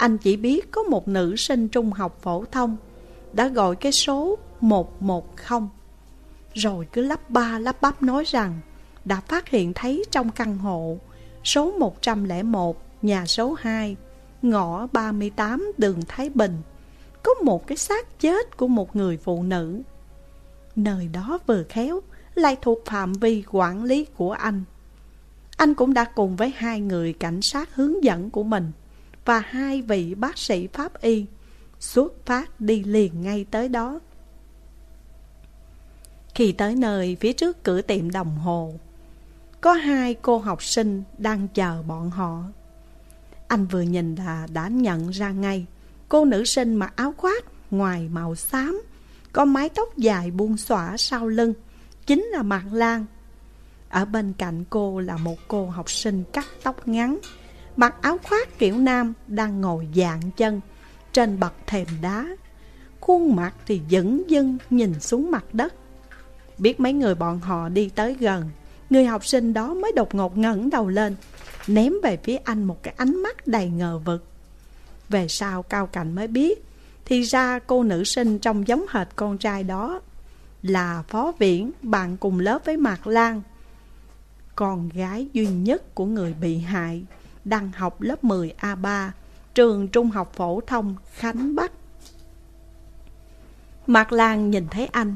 Anh 0.00 0.18
chỉ 0.18 0.36
biết 0.36 0.70
có 0.70 0.82
một 0.82 1.08
nữ 1.08 1.36
sinh 1.36 1.68
trung 1.68 1.92
học 1.92 2.18
phổ 2.22 2.44
thông 2.44 2.76
đã 3.32 3.48
gọi 3.48 3.76
cái 3.76 3.92
số 3.92 4.38
110 4.60 5.60
Rồi 6.54 6.86
cứ 6.92 7.02
lắp 7.02 7.30
ba, 7.30 7.58
lắp 7.58 7.82
bắp 7.82 8.02
nói 8.02 8.24
rằng 8.26 8.60
đã 9.04 9.20
phát 9.20 9.48
hiện 9.48 9.72
thấy 9.74 10.04
trong 10.10 10.30
căn 10.30 10.58
hộ 10.58 10.98
số 11.44 11.72
101 11.78 12.82
nhà 13.02 13.26
số 13.26 13.56
2 13.58 13.96
ngõ 14.42 14.86
38 14.92 15.72
đường 15.78 16.00
Thái 16.08 16.30
Bình, 16.30 16.56
có 17.22 17.34
một 17.34 17.66
cái 17.66 17.76
xác 17.76 18.20
chết 18.20 18.56
của 18.56 18.68
một 18.68 18.96
người 18.96 19.16
phụ 19.16 19.42
nữ. 19.42 19.82
Nơi 20.76 21.08
đó 21.12 21.38
vừa 21.46 21.62
khéo 21.68 22.00
lại 22.34 22.56
thuộc 22.62 22.78
phạm 22.86 23.12
vi 23.12 23.44
quản 23.50 23.84
lý 23.84 24.04
của 24.04 24.32
anh. 24.32 24.62
Anh 25.56 25.74
cũng 25.74 25.94
đã 25.94 26.04
cùng 26.04 26.36
với 26.36 26.52
hai 26.56 26.80
người 26.80 27.12
cảnh 27.12 27.42
sát 27.42 27.74
hướng 27.74 28.04
dẫn 28.04 28.30
của 28.30 28.42
mình 28.42 28.72
và 29.24 29.38
hai 29.38 29.82
vị 29.82 30.14
bác 30.14 30.38
sĩ 30.38 30.66
pháp 30.66 31.00
y 31.00 31.26
xuất 31.80 32.12
phát 32.26 32.60
đi 32.60 32.84
liền 32.84 33.22
ngay 33.22 33.46
tới 33.50 33.68
đó. 33.68 34.00
Khi 36.34 36.52
tới 36.52 36.74
nơi 36.74 37.16
phía 37.20 37.32
trước 37.32 37.64
cửa 37.64 37.80
tiệm 37.82 38.10
đồng 38.10 38.38
hồ, 38.38 38.74
có 39.60 39.72
hai 39.72 40.14
cô 40.14 40.38
học 40.38 40.62
sinh 40.62 41.02
đang 41.18 41.48
chờ 41.48 41.82
bọn 41.82 42.10
họ. 42.10 42.44
Anh 43.48 43.66
vừa 43.66 43.82
nhìn 43.82 44.14
là 44.14 44.46
đã 44.52 44.68
nhận 44.68 45.10
ra 45.10 45.30
ngay 45.30 45.66
cô 46.08 46.24
nữ 46.24 46.44
sinh 46.44 46.74
mặc 46.74 46.92
áo 46.96 47.14
khoác 47.16 47.44
ngoài 47.70 48.08
màu 48.12 48.34
xám, 48.34 48.82
có 49.32 49.44
mái 49.44 49.68
tóc 49.68 49.96
dài 49.96 50.30
buông 50.30 50.56
xõa 50.56 50.96
sau 50.96 51.28
lưng, 51.28 51.54
chính 52.06 52.24
là 52.24 52.42
Mạc 52.42 52.64
Lan. 52.72 53.06
Ở 53.88 54.04
bên 54.04 54.32
cạnh 54.38 54.64
cô 54.70 55.00
là 55.00 55.16
một 55.16 55.36
cô 55.48 55.66
học 55.66 55.90
sinh 55.90 56.24
cắt 56.32 56.46
tóc 56.62 56.88
ngắn 56.88 57.18
Mặc 57.80 57.94
áo 58.00 58.18
khoác 58.22 58.58
kiểu 58.58 58.78
nam 58.78 59.12
Đang 59.26 59.60
ngồi 59.60 59.88
dạng 59.94 60.20
chân 60.36 60.60
Trên 61.12 61.40
bậc 61.40 61.52
thềm 61.66 61.86
đá. 62.02 62.26
Khuôn 63.00 63.36
mặt 63.36 63.54
thì 63.66 63.80
dững 63.90 64.30
dưng 64.30 64.58
nhìn 64.70 65.00
xuống 65.00 65.30
mặt 65.30 65.44
đất. 65.52 65.74
Biết 66.58 66.80
mấy 66.80 66.92
người 66.92 67.14
bọn 67.14 67.40
họ 67.40 67.68
đi 67.68 67.90
tới 67.94 68.14
gần, 68.14 68.50
Người 68.90 69.04
học 69.04 69.26
sinh 69.26 69.52
đó 69.52 69.74
mới 69.74 69.92
đột 69.96 70.14
ngột 70.14 70.38
ngẩng 70.38 70.70
đầu 70.70 70.88
lên, 70.88 71.16
Ném 71.66 71.92
về 72.02 72.16
phía 72.16 72.36
anh 72.36 72.64
một 72.64 72.82
cái 72.82 72.94
ánh 72.96 73.22
mắt 73.22 73.46
đầy 73.46 73.68
ngờ 73.68 74.00
vực. 74.04 74.24
Về 75.08 75.28
sau 75.28 75.62
Cao 75.62 75.86
Cảnh 75.86 76.14
mới 76.14 76.26
biết, 76.26 76.64
Thì 77.04 77.22
ra 77.22 77.58
cô 77.58 77.82
nữ 77.82 78.04
sinh 78.04 78.38
trông 78.38 78.68
giống 78.68 78.84
hệt 78.90 79.08
con 79.16 79.38
trai 79.38 79.64
đó, 79.64 80.00
Là 80.62 81.02
Phó 81.08 81.32
Viễn, 81.38 81.70
Bạn 81.82 82.16
cùng 82.16 82.40
lớp 82.40 82.64
với 82.64 82.76
Mạc 82.76 83.06
Lan, 83.06 83.42
Con 84.54 84.88
gái 84.88 85.28
duy 85.32 85.46
nhất 85.46 85.94
của 85.94 86.06
người 86.06 86.34
bị 86.40 86.58
hại. 86.58 87.04
Đang 87.50 87.72
học 87.72 88.00
lớp 88.00 88.24
10A3 88.24 89.10
Trường 89.54 89.88
Trung 89.88 90.10
học 90.10 90.32
Phổ 90.34 90.60
thông 90.60 90.96
Khánh 91.12 91.54
Bắc. 91.54 91.72
Mạc 93.86 94.12
Lan 94.12 94.50
nhìn 94.50 94.68
thấy 94.70 94.86
anh. 94.86 95.14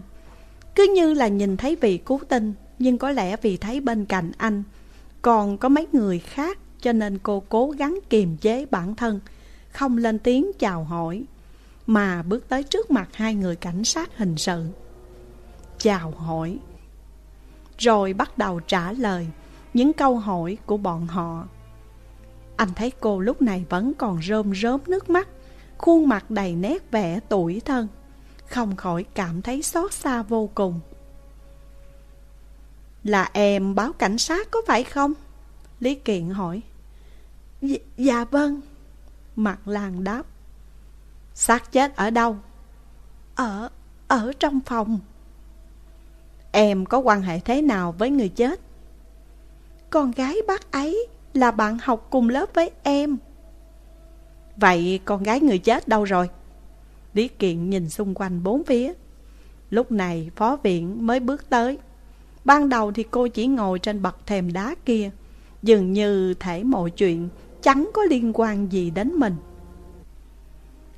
Cứ 0.75 0.93
như 0.95 1.15
là 1.15 1.29
nhìn 1.29 1.57
thấy 1.57 1.77
vị 1.77 1.99
cứu 1.99 2.21
tinh, 2.29 2.55
Nhưng 2.79 2.99
có 2.99 3.11
lẽ 3.11 3.37
vì 3.43 3.57
thấy 3.57 3.81
bên 3.81 4.05
cạnh 4.05 4.33
anh 4.39 4.63
Còn 5.23 5.59
có 5.59 5.69
mấy 5.69 5.87
người 5.93 6.19
khác, 6.19 6.59
Cho 6.81 6.93
nên 6.93 7.19
cô 7.19 7.43
cố 7.49 7.71
gắng 7.71 7.99
kiềm 8.11 8.37
chế 8.37 8.67
bản 8.71 8.95
thân, 8.95 9.21
Không 9.73 9.99
lên 9.99 10.19
tiếng 10.19 10.51
chào 10.59 10.85
hỏi, 10.85 11.25
Mà 11.87 12.23
bước 12.23 12.49
tới 12.49 12.63
trước 12.63 12.91
mặt 12.91 13.09
hai 13.13 13.35
người 13.35 13.57
cảnh 13.57 13.85
sát 13.85 14.19
hình 14.19 14.37
sự. 14.37 14.67
Chào 15.79 16.11
hỏi. 16.11 16.59
Rồi 17.79 18.13
bắt 18.13 18.39
đầu 18.39 18.61
trả 18.61 18.93
lời 18.93 19.27
Những 19.75 19.93
câu 19.93 20.19
hỏi 20.19 20.59
của 20.67 20.77
bọn 20.77 21.07
họ. 21.07 21.45
Anh 22.57 22.75
thấy 22.77 22.93
cô 23.01 23.21
lúc 23.21 23.43
này 23.43 23.65
vẫn 23.69 23.93
còn 23.95 24.23
rơm 24.23 24.55
rớm 24.55 24.81
nước 24.87 25.11
mắt 25.11 25.29
Khuôn 25.79 26.09
mặt 26.09 26.31
đầy 26.31 26.55
nét 26.55 26.91
vẻ 26.91 27.21
tuổi 27.29 27.61
thân 27.65 27.89
không 28.55 28.77
khỏi 28.77 29.05
cảm 29.15 29.43
thấy 29.43 29.63
xót 29.63 29.93
xa 29.93 30.23
vô 30.23 30.51
cùng. 30.55 30.81
Là 33.05 33.31
em 33.33 33.75
báo 33.75 33.93
cảnh 33.93 34.19
sát 34.19 34.51
có 34.51 34.63
phải 34.67 34.85
không? 34.85 35.13
Lý 35.81 35.95
Kiện 35.95 36.29
hỏi. 36.29 36.61
Dạ, 37.63 37.77
dạ 37.97 38.25
vâng. 38.25 38.61
Mặt 39.37 39.69
làng 39.69 40.05
đáp. 40.05 40.23
xác 41.35 41.73
chết 41.73 41.97
ở 41.97 42.11
đâu? 42.11 42.37
Ở, 43.35 43.69
ở 44.09 44.33
trong 44.39 44.61
phòng. 44.61 44.99
Em 46.53 46.87
có 46.87 46.99
quan 46.99 47.23
hệ 47.23 47.41
thế 47.41 47.63
nào 47.63 47.93
với 47.93 48.11
người 48.11 48.29
chết? 48.29 48.61
Con 49.91 50.11
gái 50.11 50.37
bác 50.47 50.73
ấy 50.73 51.07
là 51.35 51.51
bạn 51.51 51.79
học 51.83 52.07
cùng 52.11 52.29
lớp 52.29 52.47
với 52.55 52.71
em. 52.83 53.17
Vậy 54.57 55.01
con 55.05 55.23
gái 55.23 55.41
người 55.41 55.59
chết 55.59 55.89
đâu 55.89 56.05
rồi? 56.05 56.29
Lý 57.15 57.29
Kiện 57.29 57.71
nhìn 57.71 57.89
xung 57.89 58.15
quanh 58.15 58.43
bốn 58.43 58.65
phía. 58.65 58.93
Lúc 59.71 59.93
này 59.93 60.31
phó 60.37 60.57
viện 60.57 61.07
mới 61.07 61.21
bước 61.21 61.51
tới. 61.51 61.79
Ban 62.45 62.69
đầu 62.69 62.93
thì 62.93 63.03
cô 63.11 63.29
chỉ 63.29 63.47
ngồi 63.47 63.79
trên 63.79 64.03
bậc 64.03 64.27
thềm 64.27 64.53
đá 64.53 64.75
kia. 64.85 65.11
Dường 65.63 65.93
như 65.93 66.35
thể 66.35 66.65
mọi 66.65 66.91
chuyện 66.91 67.29
chẳng 67.63 67.91
có 67.95 68.03
liên 68.03 68.33
quan 68.35 68.73
gì 68.73 68.91
đến 68.91 69.13
mình. 69.13 69.37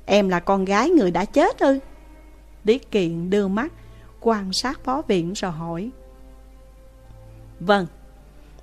Em 0.05 0.29
là 0.29 0.39
con 0.39 0.65
gái 0.65 0.89
người 0.89 1.11
đã 1.11 1.25
chết 1.25 1.59
ư? 1.59 1.79
Lý 2.63 2.77
Kiện 2.77 3.29
đưa 3.29 3.47
mắt 3.47 3.73
quan 4.21 4.53
sát 4.53 4.83
phó 4.83 5.01
viện 5.01 5.33
rồi 5.33 5.51
hỏi. 5.51 5.89
Vâng, 7.59 7.85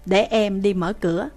để 0.06 0.22
em 0.22 0.62
đi 0.62 0.74
mở 0.74 0.92
cửa. 0.92 1.28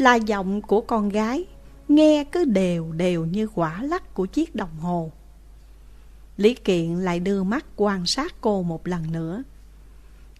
Là 0.00 0.14
giọng 0.14 0.62
của 0.62 0.80
con 0.80 1.08
gái 1.08 1.46
nghe 1.88 2.24
cứ 2.32 2.44
đều 2.44 2.92
đều 2.92 3.24
như 3.24 3.48
quả 3.54 3.82
lắc 3.82 4.14
của 4.14 4.26
chiếc 4.26 4.54
đồng 4.54 4.78
hồ. 4.80 5.12
Lý 6.36 6.54
Kiện 6.54 6.94
lại 6.94 7.20
đưa 7.20 7.42
mắt 7.42 7.66
quan 7.76 8.06
sát 8.06 8.34
cô 8.40 8.62
một 8.62 8.86
lần 8.86 9.12
nữa. 9.12 9.42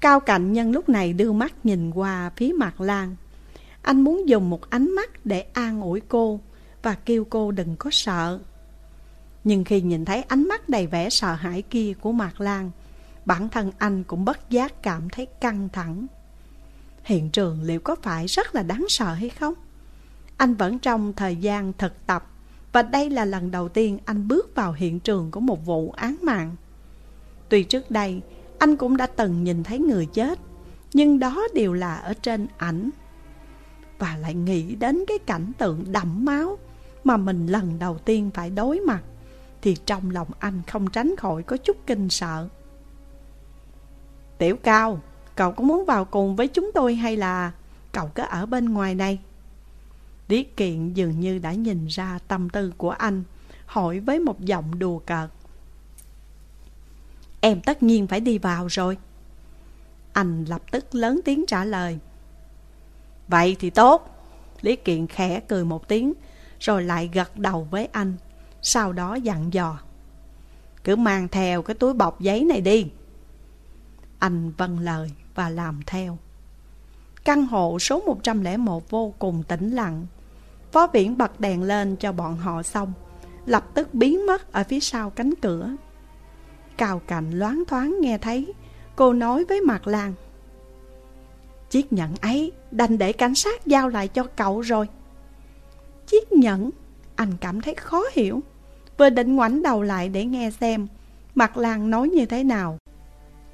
Cao 0.00 0.20
Cạnh 0.20 0.52
nhân 0.52 0.72
lúc 0.72 0.88
này 0.88 1.12
đưa 1.12 1.32
mắt 1.32 1.66
nhìn 1.66 1.90
qua 1.90 2.30
phía 2.36 2.52
mặt 2.56 2.80
Lan. 2.80 3.16
Anh 3.82 4.00
muốn 4.00 4.28
dùng 4.28 4.50
một 4.50 4.70
ánh 4.70 4.90
mắt 4.90 5.26
để 5.26 5.40
an 5.40 5.80
ủi 5.80 6.00
cô 6.00 6.40
và 6.82 6.94
kêu 6.94 7.24
cô 7.24 7.50
đừng 7.50 7.76
có 7.76 7.90
sợ. 7.92 8.40
Nhưng 9.44 9.64
khi 9.64 9.80
nhìn 9.80 10.04
thấy 10.04 10.22
ánh 10.22 10.48
mắt 10.48 10.68
đầy 10.68 10.86
vẻ 10.86 11.10
sợ 11.10 11.32
hãi 11.32 11.62
kia 11.62 11.92
của 12.00 12.12
Mạc 12.12 12.40
Lan, 12.40 12.70
bản 13.24 13.48
thân 13.48 13.72
anh 13.78 14.04
cũng 14.04 14.24
bất 14.24 14.50
giác 14.50 14.82
cảm 14.82 15.08
thấy 15.08 15.26
căng 15.26 15.68
thẳng. 15.72 16.06
Hiện 17.04 17.30
trường 17.30 17.62
liệu 17.62 17.80
có 17.80 17.96
phải 18.02 18.26
rất 18.26 18.54
là 18.54 18.62
đáng 18.62 18.84
sợ 18.88 19.14
hay 19.14 19.28
không? 19.28 19.54
Anh 20.36 20.54
vẫn 20.54 20.78
trong 20.78 21.12
thời 21.12 21.36
gian 21.36 21.72
thực 21.72 22.06
tập 22.06 22.26
và 22.72 22.82
đây 22.82 23.10
là 23.10 23.24
lần 23.24 23.50
đầu 23.50 23.68
tiên 23.68 23.98
anh 24.04 24.28
bước 24.28 24.54
vào 24.54 24.72
hiện 24.72 25.00
trường 25.00 25.30
của 25.30 25.40
một 25.40 25.66
vụ 25.66 25.90
án 25.90 26.16
mạng. 26.22 26.56
Tuy 27.48 27.62
trước 27.62 27.90
đây 27.90 28.20
anh 28.58 28.76
cũng 28.76 28.96
đã 28.96 29.06
từng 29.06 29.44
nhìn 29.44 29.62
thấy 29.62 29.78
người 29.78 30.06
chết, 30.06 30.38
nhưng 30.92 31.18
đó 31.18 31.42
đều 31.54 31.72
là 31.72 31.94
ở 31.94 32.14
trên 32.14 32.46
ảnh. 32.56 32.90
Và 33.98 34.16
lại 34.16 34.34
nghĩ 34.34 34.74
đến 34.74 35.04
cái 35.08 35.18
cảnh 35.18 35.52
tượng 35.58 35.92
đẫm 35.92 36.24
máu 36.24 36.58
mà 37.04 37.16
mình 37.16 37.46
lần 37.46 37.78
đầu 37.78 37.98
tiên 37.98 38.30
phải 38.34 38.50
đối 38.50 38.80
mặt, 38.80 39.02
thì 39.62 39.76
trong 39.86 40.10
lòng 40.10 40.28
anh 40.38 40.62
không 40.66 40.90
tránh 40.90 41.14
khỏi 41.18 41.42
có 41.42 41.56
chút 41.56 41.76
kinh 41.86 42.08
sợ. 42.08 42.48
Tiểu 44.38 44.56
Cao, 44.56 45.00
cậu 45.36 45.52
có 45.52 45.64
muốn 45.64 45.84
vào 45.84 46.04
cùng 46.04 46.36
với 46.36 46.48
chúng 46.48 46.70
tôi 46.74 46.94
hay 46.94 47.16
là 47.16 47.52
cậu 47.92 48.10
cứ 48.14 48.22
ở 48.22 48.46
bên 48.46 48.72
ngoài 48.72 48.94
này? 48.94 49.18
Lý 50.28 50.42
Kiện 50.42 50.92
dường 50.92 51.20
như 51.20 51.38
đã 51.38 51.52
nhìn 51.52 51.86
ra 51.86 52.18
tâm 52.28 52.50
tư 52.50 52.72
của 52.76 52.90
anh, 52.90 53.22
hỏi 53.66 54.00
với 54.00 54.18
một 54.18 54.40
giọng 54.40 54.78
đùa 54.78 54.98
cợt. 54.98 55.30
Em 57.40 57.60
tất 57.60 57.82
nhiên 57.82 58.06
phải 58.06 58.20
đi 58.20 58.38
vào 58.38 58.66
rồi. 58.66 58.98
Anh 60.12 60.44
lập 60.44 60.62
tức 60.70 60.94
lớn 60.94 61.20
tiếng 61.24 61.44
trả 61.46 61.64
lời. 61.64 61.98
Vậy 63.28 63.56
thì 63.60 63.70
tốt. 63.70 64.16
Lý 64.60 64.76
Kiện 64.76 65.06
khẽ 65.06 65.40
cười 65.40 65.64
một 65.64 65.88
tiếng, 65.88 66.12
rồi 66.60 66.82
lại 66.82 67.10
gật 67.12 67.36
đầu 67.36 67.68
với 67.70 67.88
anh. 67.92 68.16
Sau 68.62 68.92
đó 68.92 69.14
dặn 69.14 69.52
dò. 69.52 69.78
Cứ 70.84 70.96
mang 70.96 71.28
theo 71.28 71.62
cái 71.62 71.74
túi 71.74 71.94
bọc 71.94 72.20
giấy 72.20 72.44
này 72.44 72.60
đi. 72.60 72.90
Anh 74.18 74.52
vâng 74.56 74.78
lời 74.78 75.10
và 75.40 75.48
làm 75.48 75.80
theo. 75.86 76.18
Căn 77.24 77.46
hộ 77.46 77.78
số 77.78 78.02
101 78.06 78.90
vô 78.90 79.14
cùng 79.18 79.42
tĩnh 79.48 79.70
lặng. 79.70 80.06
Phó 80.72 80.86
viễn 80.86 81.18
bật 81.18 81.40
đèn 81.40 81.62
lên 81.62 81.96
cho 81.96 82.12
bọn 82.12 82.36
họ 82.36 82.62
xong, 82.62 82.92
Lập 83.46 83.64
tức 83.74 83.94
biến 83.94 84.26
mất 84.26 84.52
ở 84.52 84.64
phía 84.64 84.80
sau 84.80 85.10
cánh 85.10 85.34
cửa. 85.42 85.70
Cao 86.76 87.02
cạnh 87.06 87.30
loáng 87.30 87.62
thoáng 87.68 87.96
nghe 88.00 88.18
thấy, 88.18 88.52
Cô 88.96 89.12
nói 89.12 89.44
với 89.44 89.60
Mạc 89.60 89.86
Lan, 89.86 90.14
Chiếc 91.70 91.92
nhẫn 91.92 92.14
ấy 92.20 92.52
đành 92.70 92.98
để 92.98 93.12
cảnh 93.12 93.34
sát 93.34 93.66
giao 93.66 93.88
lại 93.88 94.08
cho 94.08 94.24
cậu 94.36 94.60
rồi. 94.60 94.88
Chiếc 96.06 96.32
nhẫn? 96.32 96.70
Anh 97.16 97.32
cảm 97.40 97.60
thấy 97.60 97.74
khó 97.74 98.02
hiểu. 98.12 98.42
Vừa 98.98 99.10
định 99.10 99.36
ngoảnh 99.36 99.62
đầu 99.62 99.82
lại 99.82 100.08
để 100.08 100.24
nghe 100.24 100.50
xem, 100.50 100.86
Mạc 101.34 101.56
Lan 101.56 101.90
nói 101.90 102.08
như 102.08 102.26
thế 102.26 102.44
nào. 102.44 102.78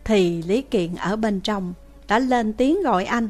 Thì 0.06 0.42
Lý 0.42 0.62
Kiện 0.62 0.94
ở 0.94 1.16
bên 1.16 1.40
trong 1.40 1.74
Đã 2.08 2.18
lên 2.18 2.52
tiếng 2.52 2.82
gọi 2.82 3.04
anh 3.04 3.28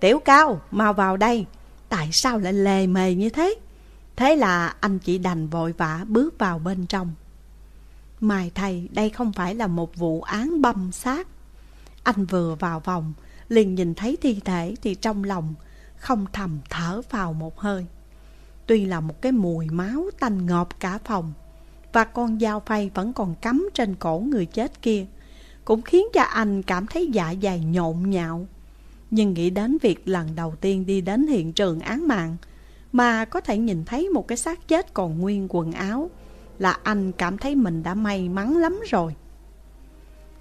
Tiểu 0.00 0.18
Cao 0.18 0.60
mau 0.70 0.92
vào 0.92 1.16
đây 1.16 1.46
Tại 1.88 2.08
sao 2.12 2.38
lại 2.38 2.52
lề 2.52 2.86
mề 2.86 3.14
như 3.14 3.28
thế? 3.28 3.54
Thế 4.16 4.36
là 4.36 4.74
anh 4.80 4.98
chỉ 4.98 5.18
đành 5.18 5.48
vội 5.48 5.72
vã 5.72 6.04
bước 6.08 6.38
vào 6.38 6.58
bên 6.58 6.86
trong. 6.86 7.12
Mai 8.20 8.50
thầy, 8.54 8.88
đây 8.92 9.10
không 9.10 9.32
phải 9.32 9.54
là 9.54 9.66
một 9.66 9.96
vụ 9.96 10.22
án 10.22 10.62
băm 10.62 10.92
xác. 10.92 11.28
Anh 12.02 12.24
vừa 12.24 12.54
vào 12.54 12.80
vòng, 12.80 13.12
liền 13.48 13.74
nhìn 13.74 13.94
thấy 13.94 14.16
thi 14.22 14.40
thể 14.44 14.74
thì 14.82 14.94
trong 14.94 15.24
lòng 15.24 15.54
không 15.96 16.26
thầm 16.32 16.58
thở 16.70 17.02
vào 17.10 17.32
một 17.32 17.60
hơi. 17.60 17.86
Tuy 18.66 18.84
là 18.84 19.00
một 19.00 19.22
cái 19.22 19.32
mùi 19.32 19.68
máu 19.68 20.10
tanh 20.20 20.46
ngọt 20.46 20.68
cả 20.80 20.98
phòng, 21.04 21.32
và 21.92 22.04
con 22.04 22.38
dao 22.40 22.60
phay 22.60 22.90
vẫn 22.94 23.12
còn 23.12 23.34
cắm 23.34 23.68
trên 23.74 23.94
cổ 23.94 24.18
người 24.18 24.46
chết 24.46 24.82
kia, 24.82 25.06
cũng 25.64 25.82
khiến 25.82 26.06
cho 26.12 26.22
anh 26.22 26.62
cảm 26.62 26.86
thấy 26.86 27.06
dạ 27.12 27.34
dày 27.42 27.60
nhộn 27.60 28.10
nhạo. 28.10 28.46
Nhưng 29.10 29.34
nghĩ 29.34 29.50
đến 29.50 29.78
việc 29.82 30.08
lần 30.08 30.28
đầu 30.36 30.54
tiên 30.60 30.86
đi 30.86 31.00
đến 31.00 31.26
hiện 31.26 31.52
trường 31.52 31.80
án 31.80 32.08
mạng, 32.08 32.36
Mà 32.92 33.24
có 33.24 33.40
thể 33.40 33.58
nhìn 33.58 33.84
thấy 33.84 34.08
một 34.08 34.28
cái 34.28 34.38
xác 34.38 34.68
chết 34.68 34.94
còn 34.94 35.18
nguyên 35.20 35.46
quần 35.50 35.72
áo, 35.72 36.10
Là 36.58 36.78
anh 36.82 37.12
cảm 37.12 37.38
thấy 37.38 37.54
mình 37.54 37.82
đã 37.82 37.94
may 37.94 38.28
mắn 38.28 38.56
lắm 38.56 38.80
rồi. 38.90 39.14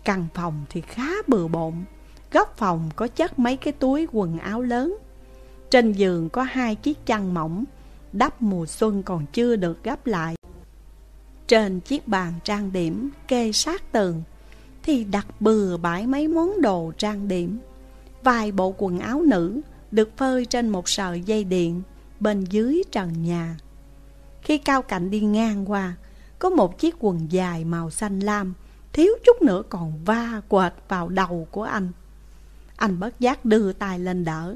Căn 0.03 0.27
phòng 0.33 0.65
thì 0.69 0.81
khá 0.81 1.09
bừa 1.27 1.47
bộn, 1.47 1.73
Góc 2.31 2.57
phòng 2.57 2.89
có 2.95 3.07
chất 3.07 3.39
mấy 3.39 3.57
cái 3.57 3.73
túi 3.73 4.07
quần 4.12 4.39
áo 4.39 4.62
lớn. 4.62 4.97
Trên 5.69 5.91
giường 5.91 6.29
có 6.29 6.43
hai 6.43 6.75
chiếc 6.75 7.05
chăn 7.05 7.33
mỏng, 7.33 7.63
Đắp 8.12 8.41
mùa 8.41 8.65
xuân 8.65 9.03
còn 9.03 9.25
chưa 9.33 9.55
được 9.55 9.83
gấp 9.83 10.07
lại. 10.07 10.36
Trên 11.47 11.79
chiếc 11.79 12.07
bàn 12.07 12.33
trang 12.43 12.71
điểm 12.71 13.09
kê 13.27 13.51
sát 13.51 13.91
tường 13.91 14.23
thì 14.83 15.03
đặt 15.03 15.41
bừa 15.41 15.77
bãi 15.77 16.07
mấy 16.07 16.27
món 16.27 16.61
đồ 16.61 16.91
trang 16.97 17.27
điểm 17.27 17.59
Vài 18.23 18.51
bộ 18.51 18.75
quần 18.77 18.99
áo 18.99 19.21
nữ 19.21 19.61
được 19.91 20.17
phơi 20.17 20.45
trên 20.45 20.69
một 20.69 20.89
sợi 20.89 21.21
dây 21.21 21.43
điện 21.43 21.81
bên 22.19 22.43
dưới 22.43 22.83
trần 22.91 23.23
nhà. 23.23 23.57
Khi 24.41 24.57
Cao 24.57 24.81
Cạnh 24.81 25.09
đi 25.09 25.19
ngang 25.19 25.71
qua, 25.71 25.95
có 26.39 26.49
một 26.49 26.79
chiếc 26.79 26.95
quần 26.99 27.31
dài 27.31 27.65
màu 27.65 27.89
xanh 27.89 28.19
lam, 28.19 28.53
thiếu 28.93 29.13
chút 29.25 29.41
nữa 29.41 29.63
còn 29.69 29.93
va 30.05 30.41
quệt 30.47 30.73
vào 30.87 31.09
đầu 31.09 31.47
của 31.51 31.63
anh. 31.63 31.91
Anh 32.75 32.99
bất 32.99 33.19
giác 33.19 33.45
đưa 33.45 33.73
tay 33.73 33.99
lên 33.99 34.25
đỡ 34.25 34.55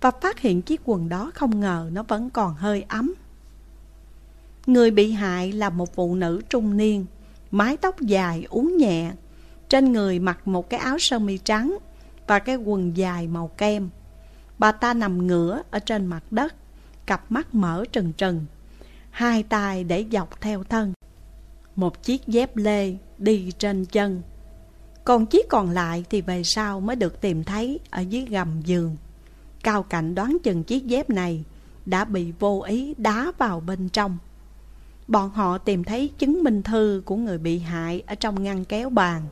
và 0.00 0.10
phát 0.10 0.38
hiện 0.38 0.62
chiếc 0.62 0.80
quần 0.84 1.08
đó 1.08 1.30
không 1.34 1.60
ngờ 1.60 1.90
nó 1.92 2.02
vẫn 2.02 2.30
còn 2.30 2.54
hơi 2.54 2.84
ấm. 2.88 3.14
Người 4.66 4.90
bị 4.90 5.12
hại 5.12 5.52
là 5.52 5.70
một 5.70 5.94
phụ 5.94 6.14
nữ 6.14 6.42
trung 6.48 6.76
niên, 6.76 7.06
mái 7.50 7.76
tóc 7.76 8.00
dài 8.00 8.46
uốn 8.48 8.76
nhẹ, 8.76 9.12
trên 9.68 9.92
người 9.92 10.18
mặc 10.18 10.48
một 10.48 10.70
cái 10.70 10.80
áo 10.80 10.98
sơ 10.98 11.18
mi 11.18 11.38
trắng 11.38 11.78
và 12.26 12.38
cái 12.38 12.56
quần 12.56 12.96
dài 12.96 13.28
màu 13.28 13.48
kem. 13.48 13.88
Bà 14.58 14.72
ta 14.72 14.94
nằm 14.94 15.26
ngửa 15.26 15.62
ở 15.70 15.78
trên 15.78 16.06
mặt 16.06 16.22
đất, 16.30 16.54
cặp 17.06 17.32
mắt 17.32 17.54
mở 17.54 17.84
trừng 17.92 18.12
trừng, 18.12 18.46
hai 19.10 19.42
tay 19.42 19.84
để 19.84 20.06
dọc 20.12 20.40
theo 20.40 20.64
thân. 20.64 20.92
Một 21.76 22.02
chiếc 22.02 22.26
dép 22.26 22.56
lê 22.56 22.94
đi 23.18 23.52
trên 23.58 23.84
chân. 23.84 24.22
Còn 25.04 25.26
chiếc 25.26 25.48
còn 25.48 25.70
lại 25.70 26.04
thì 26.10 26.20
về 26.20 26.42
sau 26.42 26.80
mới 26.80 26.96
được 26.96 27.20
tìm 27.20 27.44
thấy 27.44 27.80
ở 27.90 28.00
dưới 28.00 28.26
gầm 28.30 28.62
giường. 28.62 28.96
Cao 29.62 29.82
Cảnh 29.82 30.14
đoán 30.14 30.36
chừng 30.42 30.64
chiếc 30.64 30.86
dép 30.86 31.10
này 31.10 31.44
đã 31.86 32.04
bị 32.04 32.32
vô 32.38 32.60
ý 32.60 32.94
đá 32.98 33.32
vào 33.38 33.60
bên 33.60 33.88
trong. 33.88 34.18
Bọn 35.08 35.30
họ 35.30 35.58
tìm 35.58 35.84
thấy 35.84 36.10
chứng 36.18 36.44
minh 36.44 36.62
thư 36.62 37.02
của 37.04 37.16
người 37.16 37.38
bị 37.38 37.58
hại 37.58 38.02
ở 38.06 38.14
trong 38.14 38.42
ngăn 38.42 38.64
kéo 38.64 38.90
bàn. 38.90 39.22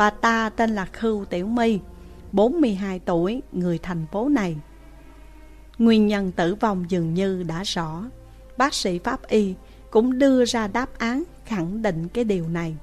Bà 0.00 0.10
ta 0.10 0.50
tên 0.56 0.70
là 0.70 0.84
Khưu 0.84 1.24
Tiểu 1.24 1.46
My, 1.46 1.80
42 2.32 2.98
tuổi, 2.98 3.42
người 3.52 3.78
thành 3.78 4.06
phố 4.12 4.28
này. 4.28 4.56
Nguyên 5.78 6.06
nhân 6.06 6.32
tử 6.32 6.54
vong 6.54 6.90
dường 6.90 7.14
như 7.14 7.42
đã 7.42 7.62
rõ. 7.62 8.04
Bác 8.56 8.74
sĩ 8.74 8.98
pháp 8.98 9.26
y 9.28 9.54
cũng 9.90 10.18
đưa 10.18 10.44
ra 10.44 10.66
đáp 10.68 10.98
án 10.98 11.22
khẳng 11.44 11.82
định 11.82 12.08
cái 12.08 12.24
điều 12.24 12.48
này. 12.48 12.76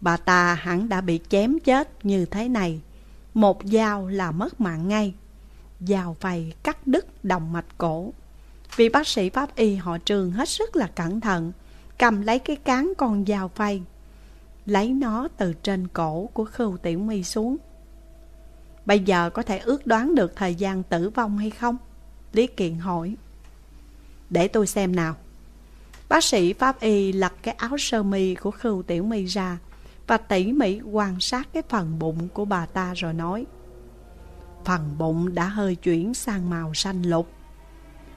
Bà 0.00 0.16
ta 0.16 0.54
hẳn 0.54 0.88
đã 0.88 1.00
bị 1.00 1.20
chém 1.28 1.58
chết 1.58 2.04
như 2.06 2.26
thế 2.26 2.48
này. 2.48 2.80
Một 3.34 3.62
dao 3.64 4.08
là 4.08 4.30
mất 4.30 4.60
mạng 4.60 4.88
ngay. 4.88 5.14
Dao 5.80 6.16
phầy 6.20 6.52
cắt 6.62 6.86
đứt 6.86 7.24
động 7.24 7.52
mạch 7.52 7.78
cổ. 7.78 8.12
Vì 8.76 8.88
bác 8.88 9.06
sĩ 9.06 9.30
pháp 9.30 9.56
y 9.56 9.74
họ 9.74 9.98
trường 9.98 10.30
hết 10.30 10.48
sức 10.48 10.76
là 10.76 10.86
cẩn 10.86 11.20
thận, 11.20 11.52
cầm 11.98 12.22
lấy 12.22 12.38
cái 12.38 12.56
cán 12.56 12.92
con 12.98 13.24
dao 13.26 13.48
phay, 13.48 13.82
lấy 14.66 14.88
nó 14.88 15.28
từ 15.36 15.52
trên 15.52 15.88
cổ 15.88 16.30
của 16.32 16.44
Khưu 16.44 16.76
Tiểu 16.76 16.98
My 16.98 17.22
xuống. 17.22 17.56
Bây 18.86 19.00
giờ 19.00 19.30
có 19.30 19.42
thể 19.42 19.58
ước 19.58 19.86
đoán 19.86 20.14
được 20.14 20.36
thời 20.36 20.54
gian 20.54 20.82
tử 20.82 21.10
vong 21.10 21.38
hay 21.38 21.50
không? 21.50 21.76
Lý 22.32 22.46
Kiện 22.46 22.74
hỏi. 22.74 23.16
Để 24.30 24.48
tôi 24.48 24.66
xem 24.66 24.96
nào. 24.96 25.16
Bác 26.08 26.24
sĩ 26.24 26.52
pháp 26.52 26.80
y 26.80 27.12
lật 27.12 27.32
cái 27.42 27.54
áo 27.54 27.78
sơ 27.78 28.02
mi 28.02 28.34
của 28.34 28.50
Khưu 28.50 28.82
Tiểu 28.82 29.04
My 29.04 29.24
ra 29.24 29.58
và 30.06 30.16
tỉ 30.16 30.52
mỉ 30.52 30.80
quan 30.80 31.20
sát 31.20 31.48
cái 31.52 31.62
phần 31.68 31.98
bụng 31.98 32.28
của 32.34 32.44
bà 32.44 32.66
ta 32.66 32.94
rồi 32.94 33.12
nói. 33.12 33.46
Phần 34.64 34.94
bụng 34.98 35.34
đã 35.34 35.48
hơi 35.48 35.74
chuyển 35.74 36.14
sang 36.14 36.50
màu 36.50 36.74
xanh 36.74 37.02
lục. 37.02 37.35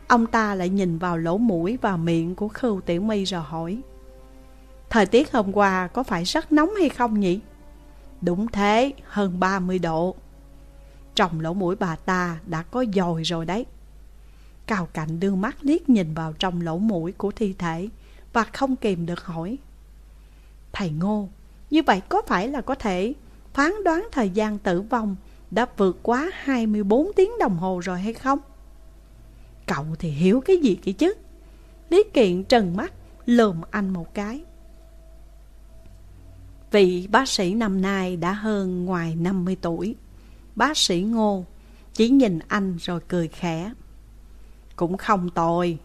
Ông 0.09 0.27
ta 0.27 0.55
lại 0.55 0.69
nhìn 0.69 0.97
vào 0.97 1.17
lỗ 1.17 1.37
mũi 1.37 1.77
và 1.81 1.97
miệng 1.97 2.35
của 2.35 2.47
Khưu 2.47 2.81
Tiểu 2.81 3.01
My 3.01 3.23
rồi 3.23 3.41
hỏi 3.41 3.81
Thời 4.89 5.05
tiết 5.05 5.31
hôm 5.31 5.51
qua 5.53 5.87
có 5.87 6.03
phải 6.03 6.23
rất 6.23 6.51
nóng 6.51 6.69
hay 6.79 6.89
không 6.89 7.19
nhỉ? 7.19 7.39
Đúng 8.21 8.47
thế, 8.47 8.93
hơn 9.07 9.39
30 9.39 9.79
độ 9.79 10.15
Trong 11.15 11.41
lỗ 11.41 11.53
mũi 11.53 11.75
bà 11.75 11.95
ta 11.95 12.39
đã 12.45 12.63
có 12.63 12.85
dồi 12.93 13.23
rồi 13.23 13.45
đấy 13.45 13.65
Cao 14.67 14.87
Cạnh 14.93 15.19
đưa 15.19 15.35
mắt 15.35 15.57
liếc 15.61 15.89
nhìn 15.89 16.13
vào 16.13 16.33
trong 16.33 16.61
lỗ 16.61 16.77
mũi 16.77 17.11
của 17.11 17.31
thi 17.31 17.53
thể 17.57 17.89
Và 18.33 18.43
không 18.43 18.75
kìm 18.75 19.05
được 19.05 19.25
hỏi 19.25 19.57
Thầy 20.71 20.89
Ngô, 20.89 21.27
như 21.69 21.83
vậy 21.83 22.01
có 22.09 22.21
phải 22.27 22.47
là 22.47 22.61
có 22.61 22.75
thể 22.75 23.13
phán 23.53 23.83
đoán 23.83 24.07
thời 24.11 24.29
gian 24.29 24.57
tử 24.57 24.81
vong 24.81 25.15
đã 25.51 25.65
vượt 25.77 25.99
quá 26.03 26.31
24 26.33 27.07
tiếng 27.15 27.31
đồng 27.39 27.57
hồ 27.57 27.79
rồi 27.79 27.99
hay 27.99 28.13
không? 28.13 28.39
Cậu 29.75 29.85
thì 29.99 30.09
hiểu 30.09 30.41
cái 30.41 30.57
gì 30.57 30.75
kỹ 30.75 30.93
chứ? 30.93 31.13
Lý 31.89 32.03
Kiện 32.13 32.43
trần 32.43 32.75
mắt, 32.77 32.93
lườm 33.25 33.61
anh 33.71 33.89
một 33.89 34.13
cái. 34.13 34.43
Vị 36.71 37.07
bác 37.11 37.29
sĩ 37.29 37.53
năm 37.53 37.81
nay 37.81 38.17
đã 38.17 38.33
hơn 38.33 38.85
ngoài 38.85 39.15
50 39.15 39.57
tuổi. 39.61 39.95
Bác 40.55 40.77
sĩ 40.77 41.01
Ngô 41.01 41.45
chỉ 41.93 42.09
nhìn 42.09 42.39
anh 42.47 42.77
rồi 42.77 42.99
cười 43.07 43.27
khẽ. 43.27 43.73
Cũng 44.75 44.97
không 44.97 45.29
tồi. 45.29 45.77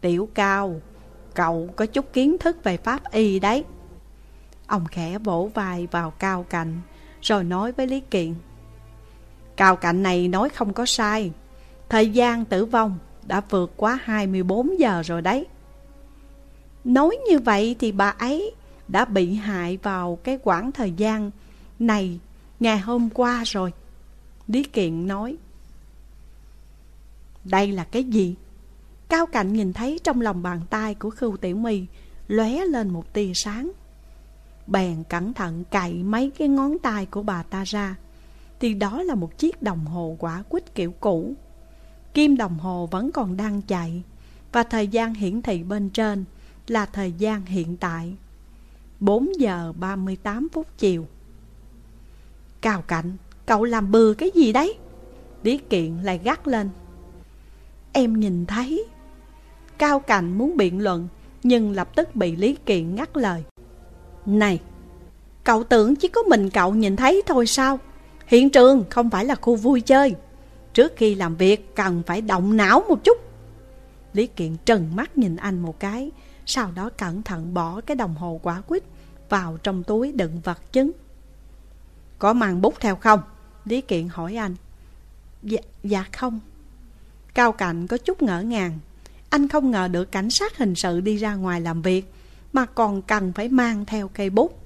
Tiểu 0.00 0.28
cao, 0.34 0.80
Cậu 1.34 1.68
có 1.76 1.86
chút 1.86 2.12
kiến 2.12 2.38
thức 2.38 2.64
về 2.64 2.76
pháp 2.76 3.10
y 3.10 3.38
đấy. 3.38 3.64
Ông 4.66 4.86
khẽ 4.86 5.18
vỗ 5.18 5.50
vai 5.54 5.86
vào 5.86 6.10
cao 6.10 6.42
cạnh 6.42 6.80
Rồi 7.22 7.44
nói 7.44 7.72
với 7.72 7.86
Lý 7.86 8.00
Kiện. 8.00 8.34
Cao 9.56 9.76
cạnh 9.76 10.02
này 10.02 10.28
nói 10.28 10.48
không 10.48 10.72
có 10.72 10.86
sai. 10.86 11.32
Thời 11.88 12.10
gian 12.10 12.44
tử 12.44 12.64
vong 12.64 12.98
đã 13.28 13.40
vượt 13.50 13.72
quá 13.76 13.98
24 14.04 14.78
giờ 14.78 15.02
rồi 15.02 15.22
đấy. 15.22 15.46
Nói 16.84 17.18
như 17.28 17.38
vậy 17.38 17.76
thì 17.78 17.92
bà 17.92 18.10
ấy 18.10 18.54
đã 18.88 19.04
bị 19.04 19.34
hại 19.34 19.78
vào 19.82 20.18
cái 20.24 20.38
quãng 20.42 20.72
thời 20.72 20.92
gian 20.92 21.30
này 21.78 22.20
ngày 22.60 22.78
hôm 22.78 23.10
qua 23.10 23.42
rồi. 23.46 23.72
Lý 24.48 24.62
Kiện 24.62 25.06
nói. 25.06 25.36
Đây 27.44 27.72
là 27.72 27.84
cái 27.84 28.04
gì? 28.04 28.34
Cao 29.08 29.26
Cạnh 29.26 29.52
nhìn 29.52 29.72
thấy 29.72 30.00
trong 30.04 30.20
lòng 30.20 30.42
bàn 30.42 30.60
tay 30.70 30.94
của 30.94 31.10
Khưu 31.10 31.36
Tiểu 31.36 31.56
My 31.56 31.86
lóe 32.28 32.64
lên 32.64 32.88
một 32.88 33.12
tia 33.12 33.32
sáng. 33.34 33.70
Bèn 34.66 35.04
cẩn 35.08 35.34
thận 35.34 35.64
cạy 35.70 35.92
mấy 35.92 36.30
cái 36.38 36.48
ngón 36.48 36.78
tay 36.78 37.06
của 37.06 37.22
bà 37.22 37.42
ta 37.42 37.64
ra. 37.64 37.96
Thì 38.60 38.74
đó 38.74 39.02
là 39.02 39.14
một 39.14 39.38
chiếc 39.38 39.62
đồng 39.62 39.86
hồ 39.86 40.16
quả 40.18 40.42
quýt 40.48 40.74
kiểu 40.74 40.94
cũ 41.00 41.34
Kim 42.16 42.36
đồng 42.36 42.58
hồ 42.58 42.88
vẫn 42.90 43.12
còn 43.12 43.36
đang 43.36 43.62
chạy 43.62 44.02
Và 44.52 44.62
thời 44.62 44.88
gian 44.88 45.14
hiển 45.14 45.42
thị 45.42 45.62
bên 45.62 45.90
trên 45.90 46.24
là 46.66 46.86
thời 46.86 47.12
gian 47.12 47.46
hiện 47.46 47.76
tại 47.76 48.14
4 49.00 49.40
giờ 49.40 49.72
38 49.80 50.48
phút 50.52 50.66
chiều. 50.78 51.06
Cao 52.60 52.82
Cạnh, 52.86 53.16
cậu 53.46 53.64
làm 53.64 53.92
bừa 53.92 54.14
cái 54.14 54.30
gì 54.34 54.52
đấy? 54.52 54.74
Lý 55.42 55.58
Kiện 55.58 55.96
lại 56.02 56.20
gắt 56.24 56.48
lên. 56.48 56.70
Em 57.92 58.20
nhìn 58.20 58.46
thấy. 58.46 58.84
Cao 59.78 60.00
Cạnh 60.00 60.38
muốn 60.38 60.56
biện 60.56 60.82
luận 60.82 61.08
Nhưng 61.42 61.72
lập 61.72 61.96
tức 61.96 62.16
bị 62.16 62.36
Lý 62.36 62.56
Kiện 62.66 62.94
ngắt 62.94 63.16
lời. 63.16 63.42
Này, 64.26 64.60
cậu 65.44 65.64
tưởng 65.64 65.96
chỉ 65.96 66.08
có 66.08 66.22
mình 66.22 66.50
cậu 66.50 66.74
nhìn 66.74 66.96
thấy 66.96 67.22
thôi 67.26 67.46
sao? 67.46 67.78
Hiện 68.26 68.50
trường 68.50 68.84
không 68.90 69.10
phải 69.10 69.24
là 69.24 69.34
khu 69.34 69.56
vui 69.56 69.80
chơi. 69.80 70.14
Trước 70.76 70.92
khi 70.96 71.14
làm 71.14 71.36
việc 71.36 71.74
cần 71.76 72.02
phải 72.06 72.20
động 72.20 72.56
não 72.56 72.84
một 72.88 73.04
chút. 73.04 73.18
Lý 74.12 74.26
Kiện 74.26 74.56
trần 74.64 74.96
mắt 74.96 75.18
nhìn 75.18 75.36
anh 75.36 75.58
một 75.58 75.80
cái 75.80 76.10
Sau 76.46 76.72
đó 76.74 76.90
cẩn 76.98 77.22
thận 77.22 77.54
bỏ 77.54 77.80
cái 77.80 77.94
đồng 77.94 78.14
hồ 78.14 78.40
quả 78.42 78.60
quýt 78.60 78.82
Vào 79.28 79.58
trong 79.62 79.82
túi 79.82 80.12
đựng 80.12 80.40
vật 80.40 80.72
chứng. 80.72 80.90
Có 82.18 82.32
mang 82.32 82.60
bút 82.62 82.74
theo 82.80 82.96
không? 82.96 83.20
Lý 83.64 83.80
Kiện 83.80 84.08
hỏi 84.08 84.36
anh. 84.36 84.54
Dạ, 85.42 85.60
dạ 85.82 86.04
không. 86.12 86.40
Cao 87.34 87.52
Cạnh 87.52 87.86
có 87.86 87.96
chút 87.98 88.22
ngỡ 88.22 88.42
ngàng. 88.42 88.78
Anh 89.30 89.48
không 89.48 89.70
ngờ 89.70 89.88
được 89.88 90.12
cảnh 90.12 90.30
sát 90.30 90.58
hình 90.58 90.74
sự 90.74 91.00
đi 91.00 91.16
ra 91.16 91.34
ngoài 91.34 91.60
làm 91.60 91.82
việc 91.82 92.12
Mà 92.52 92.66
còn 92.66 93.02
cần 93.02 93.32
phải 93.32 93.48
mang 93.48 93.84
theo 93.84 94.08
cây 94.08 94.30
bút. 94.30 94.58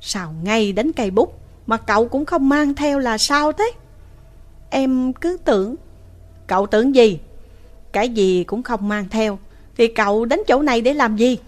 Sao 0.00 0.34
ngay 0.42 0.72
đến 0.72 0.92
cây 0.92 1.10
bút 1.10 1.40
Mà 1.66 1.76
cậu 1.76 2.08
cũng 2.08 2.24
không 2.24 2.48
mang 2.48 2.74
theo 2.74 2.98
là 2.98 3.18
sao 3.18 3.52
thế? 3.52 3.72
Em 4.70 5.12
cứ 5.12 5.36
tưởng 5.44 5.76
Cậu 6.46 6.66
tưởng 6.66 6.94
gì? 6.94 7.18
Cái 7.92 8.08
gì 8.08 8.44
cũng 8.44 8.62
không 8.62 8.88
mang 8.88 9.08
theo. 9.08 9.38
Thì 9.76 9.86
cậu 9.88 10.24
đến 10.24 10.40
chỗ 10.46 10.62
này 10.62 10.80
để 10.80 10.94
làm 10.94 11.16
gì? 11.16 11.38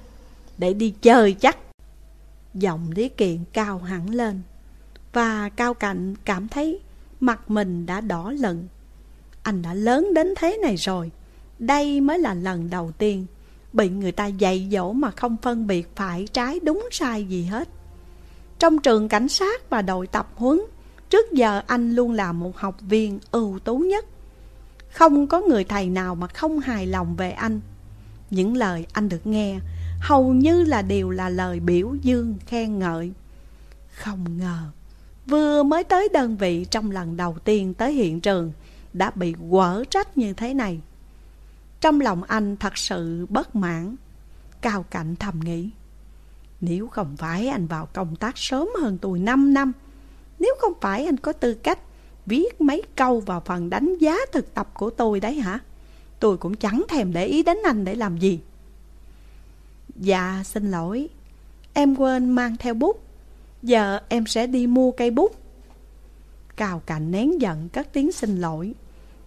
Để 0.58 0.74
đi 0.74 0.94
chơi 1.02 1.32
chắc. 1.32 1.58
Giọng 2.54 2.90
Lý 2.94 3.08
Kiện 3.08 3.38
cao 3.52 3.78
hẳn 3.78 4.10
lên 4.10 4.40
Và 5.12 5.48
Cao 5.48 5.74
Cạnh 5.74 6.14
cảm 6.24 6.48
thấy 6.48 6.80
Mặt 7.20 7.50
mình 7.50 7.86
đã 7.86 8.00
đỏ 8.00 8.32
lần 8.38 8.68
Anh 9.42 9.62
đã 9.62 9.74
lớn 9.74 10.14
đến 10.14 10.34
thế 10.36 10.58
này 10.62 10.76
rồi. 10.76 11.10
Đây 11.58 12.00
mới 12.00 12.18
là 12.18 12.34
lần 12.34 12.70
đầu 12.70 12.92
tiên 12.98 13.26
Bị 13.72 13.88
người 13.88 14.12
ta 14.12 14.26
dạy 14.26 14.68
dỗ 14.72 14.92
mà 14.92 15.10
không 15.10 15.36
phân 15.42 15.66
biệt 15.66 15.96
phải 15.96 16.26
trái 16.32 16.60
đúng 16.62 16.88
sai 16.90 17.24
gì 17.24 17.44
hết. 17.44 17.68
Trong 18.58 18.78
trường 18.78 19.08
cảnh 19.08 19.28
sát 19.28 19.70
và 19.70 19.82
đội 19.82 20.06
tập 20.06 20.28
huấn 20.34 20.60
Trước 21.12 21.32
giờ 21.32 21.62
anh 21.66 21.94
luôn 21.94 22.12
là 22.12 22.32
một 22.32 22.56
học 22.56 22.76
viên 22.80 23.18
ưu 23.30 23.58
tú 23.58 23.78
nhất 23.78 24.04
Không 24.92 25.26
có 25.26 25.40
người 25.40 25.64
thầy 25.64 25.88
nào 25.88 26.14
mà 26.14 26.26
không 26.26 26.58
hài 26.58 26.86
lòng 26.86 27.16
về 27.16 27.30
anh 27.30 27.60
Những 28.30 28.56
lời 28.56 28.86
anh 28.92 29.08
được 29.08 29.26
nghe 29.26 29.58
hầu 30.02 30.32
như 30.32 30.64
là 30.64 30.82
đều 30.82 31.10
là 31.10 31.28
lời 31.28 31.60
biểu 31.60 31.94
dương 32.02 32.38
khen 32.46 32.78
ngợi. 32.78 33.12
Không 33.94 34.38
ngờ, 34.38 34.58
vừa 35.26 35.62
mới 35.62 35.84
tới 35.84 36.08
đơn 36.12 36.36
vị 36.36 36.66
trong 36.70 36.90
lần 36.90 37.16
đầu 37.16 37.38
tiên 37.44 37.74
tới 37.74 37.92
hiện 37.92 38.20
trường, 38.20 38.52
đã 38.92 39.10
bị 39.14 39.34
quở 39.50 39.84
trách 39.90 40.18
như 40.18 40.32
thế 40.32 40.54
này. 40.54 40.80
Trong 41.80 42.00
lòng 42.00 42.22
anh 42.22 42.56
thật 42.56 42.78
sự 42.78 43.26
bất 43.28 43.56
mãn, 43.56 43.96
cao 44.60 44.84
cạnh 44.90 45.16
thầm 45.16 45.40
nghĩ. 45.40 45.70
Nếu 46.60 46.88
không 46.88 47.16
phải 47.16 47.48
anh 47.48 47.66
vào 47.66 47.88
công 47.92 48.16
tác 48.16 48.38
sớm 48.38 48.68
hơn 48.80 48.98
tôi 48.98 49.18
5 49.18 49.54
năm, 49.54 49.72
nếu 50.43 50.55
không 50.59 50.72
phải 50.80 51.05
anh 51.05 51.16
có 51.16 51.32
tư 51.32 51.55
cách 51.55 51.78
viết 52.26 52.61
mấy 52.61 52.82
câu 52.97 53.20
vào 53.20 53.43
phần 53.45 53.70
đánh 53.70 53.97
giá 54.01 54.16
thực 54.32 54.55
tập 54.55 54.68
của 54.74 54.90
tôi 54.90 55.20
đấy 55.20 55.34
hả? 55.34 55.59
Tôi 56.20 56.36
cũng 56.36 56.55
chẳng 56.55 56.82
thèm 56.88 57.12
để 57.12 57.26
ý 57.26 57.43
đến 57.43 57.59
anh 57.64 57.84
để 57.84 57.95
làm 57.95 58.18
gì. 58.18 58.40
Dạ, 59.97 60.43
xin 60.45 60.70
lỗi. 60.70 61.09
Em 61.72 61.95
quên 61.97 62.30
mang 62.30 62.57
theo 62.57 62.74
bút. 62.74 63.03
Giờ 63.62 64.01
em 64.09 64.26
sẽ 64.26 64.47
đi 64.47 64.66
mua 64.66 64.90
cây 64.90 65.11
bút. 65.11 65.36
Cao 66.57 66.82
Cạnh 66.86 67.11
nén 67.11 67.40
giận 67.40 67.68
cất 67.68 67.93
tiếng 67.93 68.12
xin 68.12 68.40
lỗi. 68.40 68.74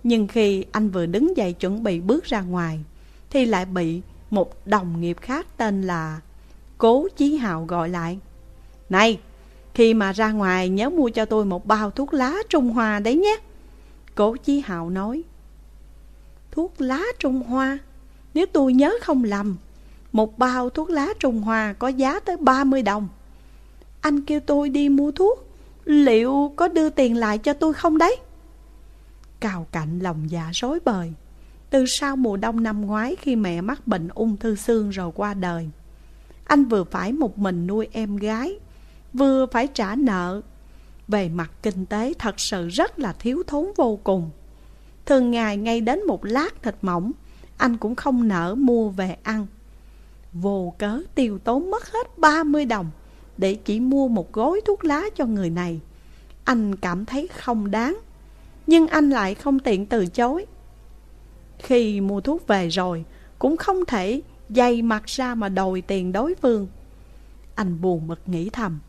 Nhưng 0.04 0.28
khi 0.28 0.66
anh 0.72 0.90
vừa 0.90 1.06
đứng 1.06 1.38
dậy 1.38 1.54
chuẩn 1.54 1.84
bị 1.84 2.00
bước 2.00 2.24
ra 2.24 2.42
ngoài, 2.42 2.80
thì 3.30 3.46
lại 3.46 3.66
bị 3.66 4.02
một 4.30 4.68
đồng 4.68 5.02
nghiệp 5.02 5.18
khác 5.22 5.48
tên 5.58 5.82
là 5.82 6.22
Cố 6.78 7.08
Chí 7.18 7.38
Hào 7.38 7.66
gọi 7.66 7.90
lại. 7.90 8.20
Này, 8.90 9.20
khi 9.76 9.94
mà 9.94 10.12
ra 10.12 10.32
ngoài 10.32 10.70
nhớ 10.70 10.90
mua 10.90 11.10
cho 11.10 11.26
tôi 11.26 11.46
một 11.46 11.66
bao 11.66 11.92
thuốc 11.92 12.14
lá 12.14 12.34
Trung 12.50 12.70
Hoa 12.70 13.00
đấy 13.00 13.16
nhé. 13.16 13.38
Cố 14.16 14.36
Chí 14.36 14.60
Hào 14.66 14.90
nói. 14.90 15.24
Thuốc 16.52 16.74
lá 16.82 17.02
Trung 17.20 17.42
Hoa? 17.42 17.80
Nếu 18.34 18.46
tôi 18.46 18.74
nhớ 18.74 18.94
không 19.02 19.24
lầm, 19.24 19.58
một 20.12 20.38
bao 20.38 20.70
thuốc 20.70 20.90
lá 20.90 21.08
Trung 21.20 21.42
Hoa 21.42 21.74
có 21.74 21.88
giá 21.88 22.20
tới 22.20 22.38
30 22.38 22.82
đồng. 22.82 23.08
Anh 24.02 24.22
kêu 24.22 24.40
tôi 24.40 24.70
đi 24.70 24.90
mua 24.90 25.12
thuốc, 25.12 25.48
liệu 25.86 26.54
có 26.56 26.68
đưa 26.68 26.90
tiền 26.90 27.18
lại 27.18 27.38
cho 27.38 27.54
tôi 27.54 27.74
không 27.74 27.98
đấy? 27.98 28.16
Cào 29.40 29.68
cạnh 29.72 30.00
lòng 30.00 30.30
dạ 30.30 30.50
rối 30.54 30.80
bời. 30.86 31.14
Từ 31.70 31.86
sau 31.86 32.16
mùa 32.16 32.38
đông 32.38 32.64
năm 32.64 32.86
ngoái 32.86 33.16
khi 33.16 33.36
mẹ 33.36 33.62
mắc 33.62 33.88
bệnh 33.88 34.08
ung 34.08 34.38
thư 34.38 34.56
xương 34.56 34.90
rồi 34.90 35.12
qua 35.16 35.34
đời, 35.34 35.70
anh 36.46 36.66
vừa 36.66 36.84
phải 36.84 37.12
một 37.12 37.38
mình 37.38 37.68
nuôi 37.68 37.88
em 37.92 38.18
gái, 38.18 38.60
vừa 39.18 39.46
phải 39.46 39.68
trả 39.68 39.96
nợ. 39.96 40.42
Về 41.08 41.30
mặt 41.30 41.52
kinh 41.64 41.86
tế 41.86 42.14
thật 42.20 42.40
sự 42.40 42.68
rất 42.68 43.00
là 43.00 43.14
thiếu 43.14 43.44
thốn 43.48 43.66
vô 43.76 44.00
cùng. 44.04 44.30
Thường 45.06 45.32
ngày 45.32 45.58
ngay 45.58 45.82
đến 45.82 46.00
một 46.08 46.26
lát 46.26 46.64
thịt 46.64 46.76
mỏng, 46.82 47.12
anh 47.58 47.78
cũng 47.78 47.96
không 47.96 48.28
nỡ 48.28 48.56
mua 48.58 48.90
về 48.90 49.18
ăn. 49.24 49.48
Vô 50.34 50.74
cớ 50.78 51.02
tiêu 51.16 51.40
tốn 51.40 51.72
mất 51.72 51.92
hết 51.92 52.18
30 52.18 52.66
đồng 52.66 52.92
để 53.38 53.56
chỉ 53.56 53.80
mua 53.80 54.08
một 54.08 54.34
gói 54.34 54.62
thuốc 54.66 54.86
lá 54.86 55.04
cho 55.16 55.26
người 55.26 55.50
này. 55.50 55.80
Anh 56.44 56.76
cảm 56.76 57.06
thấy 57.06 57.28
không 57.28 57.72
đáng, 57.72 58.00
nhưng 58.68 58.88
anh 58.88 59.10
lại 59.10 59.36
không 59.36 59.60
tiện 59.60 59.86
từ 59.86 60.08
chối. 60.08 60.46
Khi 61.60 62.02
mua 62.02 62.22
thuốc 62.22 62.48
về 62.48 62.68
rồi, 62.68 63.06
cũng 63.40 63.58
không 63.58 63.86
thể 63.86 64.22
dày 64.50 64.82
mặt 64.82 65.04
ra 65.06 65.36
mà 65.36 65.50
đòi 65.50 65.82
tiền 65.82 66.12
đối 66.12 66.36
phương. 66.42 66.68
Anh 67.56 67.82
buồn 67.82 68.08
bực 68.08 68.20
nghĩ 68.26 68.50
thầm, 68.50 68.80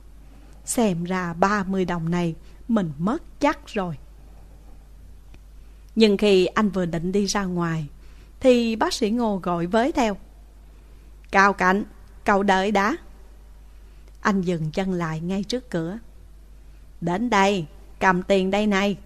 xem 0.67 1.05
ra 1.05 1.33
30 1.33 1.85
đồng 1.85 2.11
này 2.11 2.35
mình 2.69 2.93
mất 2.99 3.23
chắc 3.41 3.67
rồi. 3.67 3.97
Nhưng 5.95 6.17
khi 6.17 6.47
anh 6.47 6.69
vừa 6.69 6.87
định 6.87 7.12
đi 7.12 7.27
ra 7.27 7.45
ngoài, 7.45 7.87
thì 8.41 8.77
bác 8.77 8.93
sĩ 8.93 9.11
Ngô 9.11 9.41
gọi 9.43 9.67
với 9.67 9.93
theo. 9.93 10.17
Cao 11.31 11.53
Cảnh, 11.53 11.85
cậu 12.25 12.43
đợi 12.43 12.71
đã. 12.71 12.97
Anh 14.21 14.43
dừng 14.43 14.71
chân 14.71 14.93
lại 14.93 15.21
ngay 15.21 15.43
trước 15.43 15.71
cửa. 15.71 15.99
Đến 17.01 17.31
đây, 17.31 17.67
cầm 18.01 18.23
tiền 18.23 18.51
đây 18.51 18.67
này. 18.67 18.97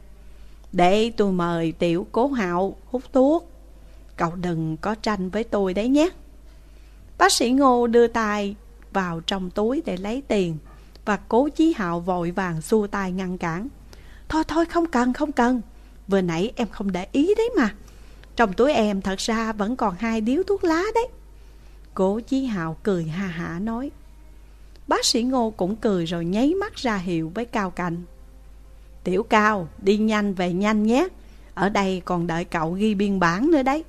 Để 0.72 1.12
tôi 1.16 1.32
mời 1.32 1.72
tiểu 1.72 2.06
cố 2.12 2.28
hạo 2.28 2.76
hút 2.86 3.02
thuốc. 3.12 3.50
Cậu 4.16 4.34
đừng 4.34 4.76
có 4.76 4.94
tranh 4.94 5.30
với 5.30 5.44
tôi 5.44 5.74
đấy 5.74 5.88
nhé. 5.88 6.10
Bác 7.18 7.32
sĩ 7.32 7.50
Ngô 7.50 7.86
đưa 7.86 8.06
tay 8.06 8.56
vào 8.92 9.20
trong 9.20 9.50
túi 9.50 9.82
để 9.86 9.96
lấy 9.96 10.22
tiền 10.28 10.58
và 11.10 11.16
cố 11.28 11.48
chí 11.48 11.74
hạo 11.76 12.00
vội 12.00 12.30
vàng 12.30 12.60
xua 12.60 12.86
tay 12.86 13.12
ngăn 13.12 13.38
cản. 13.38 13.68
Thôi 14.28 14.44
thôi 14.48 14.66
không 14.66 14.86
cần 14.86 15.12
không 15.12 15.32
cần. 15.32 15.60
Vừa 16.08 16.20
nãy 16.20 16.52
em 16.56 16.68
không 16.68 16.92
để 16.92 17.06
ý 17.12 17.34
đấy 17.36 17.50
mà. 17.56 17.74
Trong 18.36 18.52
túi 18.52 18.72
em 18.72 19.00
thật 19.00 19.18
ra 19.18 19.52
vẫn 19.52 19.76
còn 19.76 19.94
hai 19.98 20.20
điếu 20.20 20.42
thuốc 20.42 20.64
lá 20.64 20.82
đấy. 20.94 21.08
Cố 21.94 22.20
Chí 22.20 22.44
Hạo 22.44 22.76
cười 22.82 23.04
ha 23.04 23.26
hả 23.26 23.58
nói. 23.58 23.90
Bác 24.88 25.04
sĩ 25.04 25.22
Ngô 25.22 25.50
cũng 25.50 25.76
cười 25.76 26.06
rồi 26.06 26.24
nháy 26.24 26.54
mắt 26.54 26.76
ra 26.76 26.96
hiệu 26.96 27.32
với 27.34 27.44
Cao 27.44 27.70
Cạnh. 27.70 28.02
Tiểu 29.04 29.22
Cao, 29.22 29.68
đi 29.82 29.96
nhanh 29.96 30.34
về 30.34 30.52
nhanh 30.52 30.82
nhé. 30.82 31.08
Ở 31.54 31.68
đây 31.68 32.02
còn 32.04 32.26
đợi 32.26 32.44
cậu 32.44 32.72
ghi 32.72 32.94
biên 32.94 33.20
bản 33.20 33.50
nữa 33.50 33.62
đấy. 33.62 33.84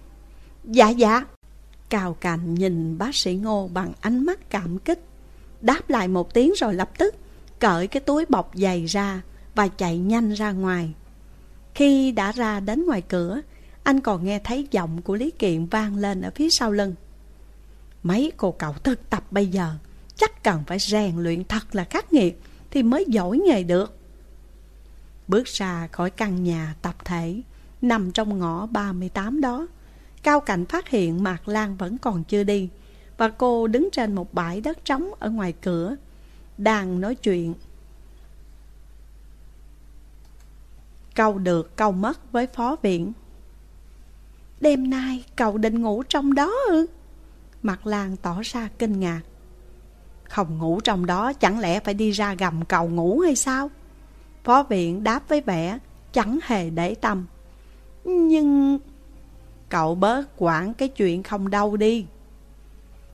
Dạ 0.63 0.89
dạ. 0.89 1.25
Cao 1.89 2.17
Cạnh 2.21 2.53
nhìn 2.55 2.97
bác 2.97 3.15
sĩ 3.15 3.35
Ngô 3.35 3.69
bằng 3.73 3.93
ánh 4.01 4.25
mắt 4.25 4.49
cảm 4.49 4.79
kích. 4.79 5.10
Đáp 5.61 5.89
lại 5.89 6.07
một 6.07 6.33
tiếng 6.33 6.53
rồi 6.57 6.73
lập 6.73 6.89
tức 6.97 7.15
cởi 7.59 7.87
cái 7.87 8.01
túi 8.01 8.25
bọc 8.29 8.51
giày 8.53 8.85
ra 8.85 9.21
và 9.55 9.67
chạy 9.67 9.97
nhanh 9.97 10.33
ra 10.33 10.51
ngoài. 10.51 10.93
Khi 11.73 12.11
đã 12.11 12.31
ra 12.31 12.59
đến 12.59 12.85
ngoài 12.85 13.01
cửa, 13.01 13.41
anh 13.83 13.99
còn 13.99 14.25
nghe 14.25 14.39
thấy 14.39 14.67
giọng 14.71 15.01
của 15.01 15.15
Lý 15.15 15.31
Kiện 15.31 15.65
vang 15.65 15.95
lên 15.95 16.21
ở 16.21 16.31
phía 16.35 16.49
sau 16.49 16.71
lưng. 16.71 16.95
Mấy 18.03 18.31
cô 18.37 18.51
cậu 18.51 18.73
thực 18.73 19.09
tập 19.09 19.23
bây 19.31 19.47
giờ 19.47 19.75
chắc 20.15 20.43
cần 20.43 20.63
phải 20.67 20.79
rèn 20.79 21.17
luyện 21.17 21.43
thật 21.43 21.75
là 21.75 21.83
khắc 21.83 22.13
nghiệt 22.13 22.41
thì 22.71 22.83
mới 22.83 23.05
giỏi 23.07 23.37
nghề 23.37 23.63
được. 23.63 23.97
Bước 25.27 25.47
ra 25.47 25.87
khỏi 25.91 26.09
căn 26.09 26.43
nhà 26.43 26.75
tập 26.81 26.95
thể 27.05 27.41
nằm 27.81 28.11
trong 28.11 28.39
ngõ 28.39 28.65
38 28.65 29.41
đó, 29.41 29.67
Cao 30.23 30.39
Cảnh 30.39 30.65
phát 30.65 30.89
hiện 30.89 31.23
Mạc 31.23 31.47
Lan 31.47 31.77
vẫn 31.77 31.97
còn 31.97 32.23
chưa 32.23 32.43
đi 32.43 32.69
và 33.21 33.29
cô 33.29 33.67
đứng 33.67 33.89
trên 33.91 34.15
một 34.15 34.33
bãi 34.33 34.61
đất 34.61 34.85
trống 34.85 35.11
ở 35.19 35.29
ngoài 35.29 35.53
cửa, 35.61 35.95
đang 36.57 37.01
nói 37.01 37.15
chuyện. 37.15 37.53
Câu 41.15 41.37
được 41.37 41.75
câu 41.77 41.91
mất 41.91 42.31
với 42.31 42.47
phó 42.47 42.75
viện. 42.81 43.13
Đêm 44.61 44.89
nay 44.89 45.23
cậu 45.35 45.57
định 45.57 45.81
ngủ 45.81 46.03
trong 46.03 46.33
đó 46.33 46.53
ư? 46.69 46.85
Mặt 47.61 47.87
Lan 47.87 48.17
tỏ 48.17 48.41
ra 48.43 48.69
kinh 48.79 48.99
ngạc. 48.99 49.21
Không 50.23 50.57
ngủ 50.57 50.79
trong 50.83 51.05
đó 51.05 51.33
chẳng 51.33 51.59
lẽ 51.59 51.79
phải 51.79 51.93
đi 51.93 52.11
ra 52.11 52.33
gầm 52.33 52.65
cầu 52.65 52.89
ngủ 52.89 53.19
hay 53.19 53.35
sao? 53.35 53.69
Phó 54.43 54.63
viện 54.63 55.03
đáp 55.03 55.29
với 55.29 55.41
vẻ 55.41 55.79
chẳng 56.13 56.39
hề 56.43 56.69
để 56.69 56.95
tâm. 56.95 57.25
Nhưng... 58.03 58.79
Cậu 59.69 59.95
bớt 59.95 60.23
quản 60.37 60.73
cái 60.73 60.87
chuyện 60.87 61.23
không 61.23 61.49
đâu 61.49 61.77
đi. 61.77 62.05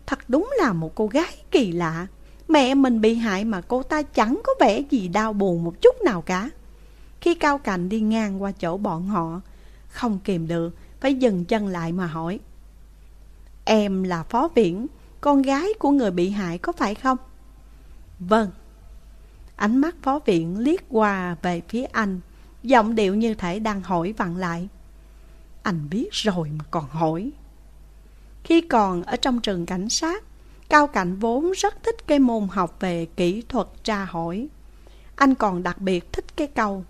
Thật 0.08 0.20
đúng 0.28 0.50
là 0.58 0.74
một 0.74 0.96
cô 0.96 1.08
gái 1.08 1.36
kỳ 1.52 1.72
lạ. 1.72 2.08
Mẹ 2.48 2.76
mình 2.76 3.02
bị 3.02 3.16
hại 3.16 3.46
mà 3.46 3.62
cô 3.62 3.84
ta 3.84 4.02
chẳng 4.02 4.42
có 4.44 4.54
vẻ 4.60 4.82
gì 4.90 5.08
đau 5.08 5.34
buồn 5.34 5.64
một 5.64 5.82
chút 5.82 5.96
nào 6.02 6.22
cả. 6.22 6.50
Khi 7.22 7.36
Cao 7.36 7.58
Cạnh 7.58 7.90
đi 7.90 8.02
ngang 8.02 8.42
qua 8.42 8.52
chỗ 8.52 8.78
bọn 8.78 9.08
họ, 9.08 9.42
không 9.90 10.20
kìm 10.24 10.48
được, 10.48 10.76
phải 11.00 11.14
dừng 11.16 11.46
chân 11.46 11.68
lại 11.68 11.92
mà 11.92 12.08
hỏi. 12.08 12.40
Em 13.66 14.04
là 14.04 14.24
Phó 14.24 14.50
Viễn, 14.56 14.88
con 15.22 15.42
gái 15.42 15.68
của 15.80 15.92
người 15.92 16.12
bị 16.12 16.30
hại 16.30 16.58
có 16.58 16.72
phải 16.72 16.96
không? 16.96 17.18
Vâng. 18.20 18.50
Ánh 19.56 19.78
mắt 19.78 19.96
Phó 20.02 20.20
Viện 20.20 20.60
liếc 20.60 20.80
qua 20.90 21.36
về 21.42 21.62
phía 21.70 21.84
anh, 21.84 22.20
giọng 22.64 22.96
điệu 22.96 23.16
như 23.16 23.34
thể 23.34 23.60
đang 23.60 23.82
hỏi 23.82 24.14
vặn 24.18 24.36
lại. 24.38 24.68
Anh 25.64 25.90
biết 25.90 26.10
rồi 26.12 26.50
mà 26.50 26.66
còn 26.72 26.86
hỏi. 26.90 27.32
Khi 28.48 28.62
còn 28.62 29.04
ở 29.04 29.16
trong 29.16 29.42
trường 29.42 29.66
cảnh 29.66 29.90
sát, 29.90 30.24
Cao 30.70 30.88
Cảnh 30.88 31.16
vốn 31.16 31.52
rất 31.52 31.84
thích 31.84 32.08
cái 32.08 32.20
môn 32.20 32.48
học 32.52 32.78
về 32.80 33.06
kỹ 33.06 33.44
thuật 33.50 33.68
tra 33.84 34.06
hỏi. 34.06 34.48
Anh 35.16 35.36
còn 35.36 35.64
đặc 35.64 35.82
biệt 35.82 36.14
thích 36.14 36.38
cái 36.38 36.48
câu. 36.48 36.84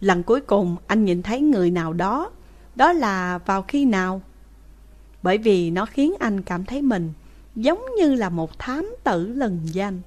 Lần 0.00 0.22
cuối 0.22 0.40
cùng 0.40 0.76
anh 0.86 1.04
nhìn 1.04 1.22
thấy 1.22 1.40
người 1.40 1.70
nào 1.70 1.92
đó, 1.92 2.30
đó 2.76 2.92
là 2.92 3.38
vào 3.38 3.62
khi 3.62 3.84
nào? 3.84 4.22
Bởi 5.22 5.38
vì 5.38 5.70
nó 5.70 5.86
khiến 5.86 6.14
anh 6.20 6.42
cảm 6.42 6.64
thấy 6.64 6.82
mình 6.82 7.12
giống 7.56 7.84
như 7.96 8.14
là 8.14 8.28
một 8.28 8.58
thám 8.58 8.96
tử 9.04 9.26
lừng 9.26 9.60
danh. 9.64 10.00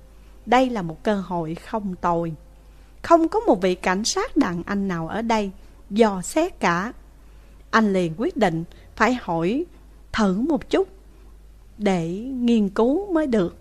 Đây 0.46 0.70
là 0.70 0.82
một 0.82 1.04
cơ 1.04 1.16
hội 1.16 1.56
không 1.56 1.96
tồi. 1.96 2.34
Không 3.02 3.28
có 3.28 3.40
một 3.40 3.62
vị 3.62 3.76
cảnh 3.76 4.04
sát 4.04 4.38
đàn 4.38 4.64
anh 4.66 4.88
nào 4.88 5.08
ở 5.08 5.22
đây 5.22 5.52
dò 5.90 6.22
xét 6.22 6.60
cả. 6.60 6.94
Anh 7.72 7.94
liền 7.94 8.14
quyết 8.18 8.38
định 8.38 8.64
phải 8.96 9.18
hỏi 9.22 9.66
thử 10.14 10.40
một 10.40 10.70
chút 10.70 10.88
để 11.78 12.10
nghiên 12.20 12.70
cứu 12.70 13.14
mới 13.14 13.28
được. 13.28 13.58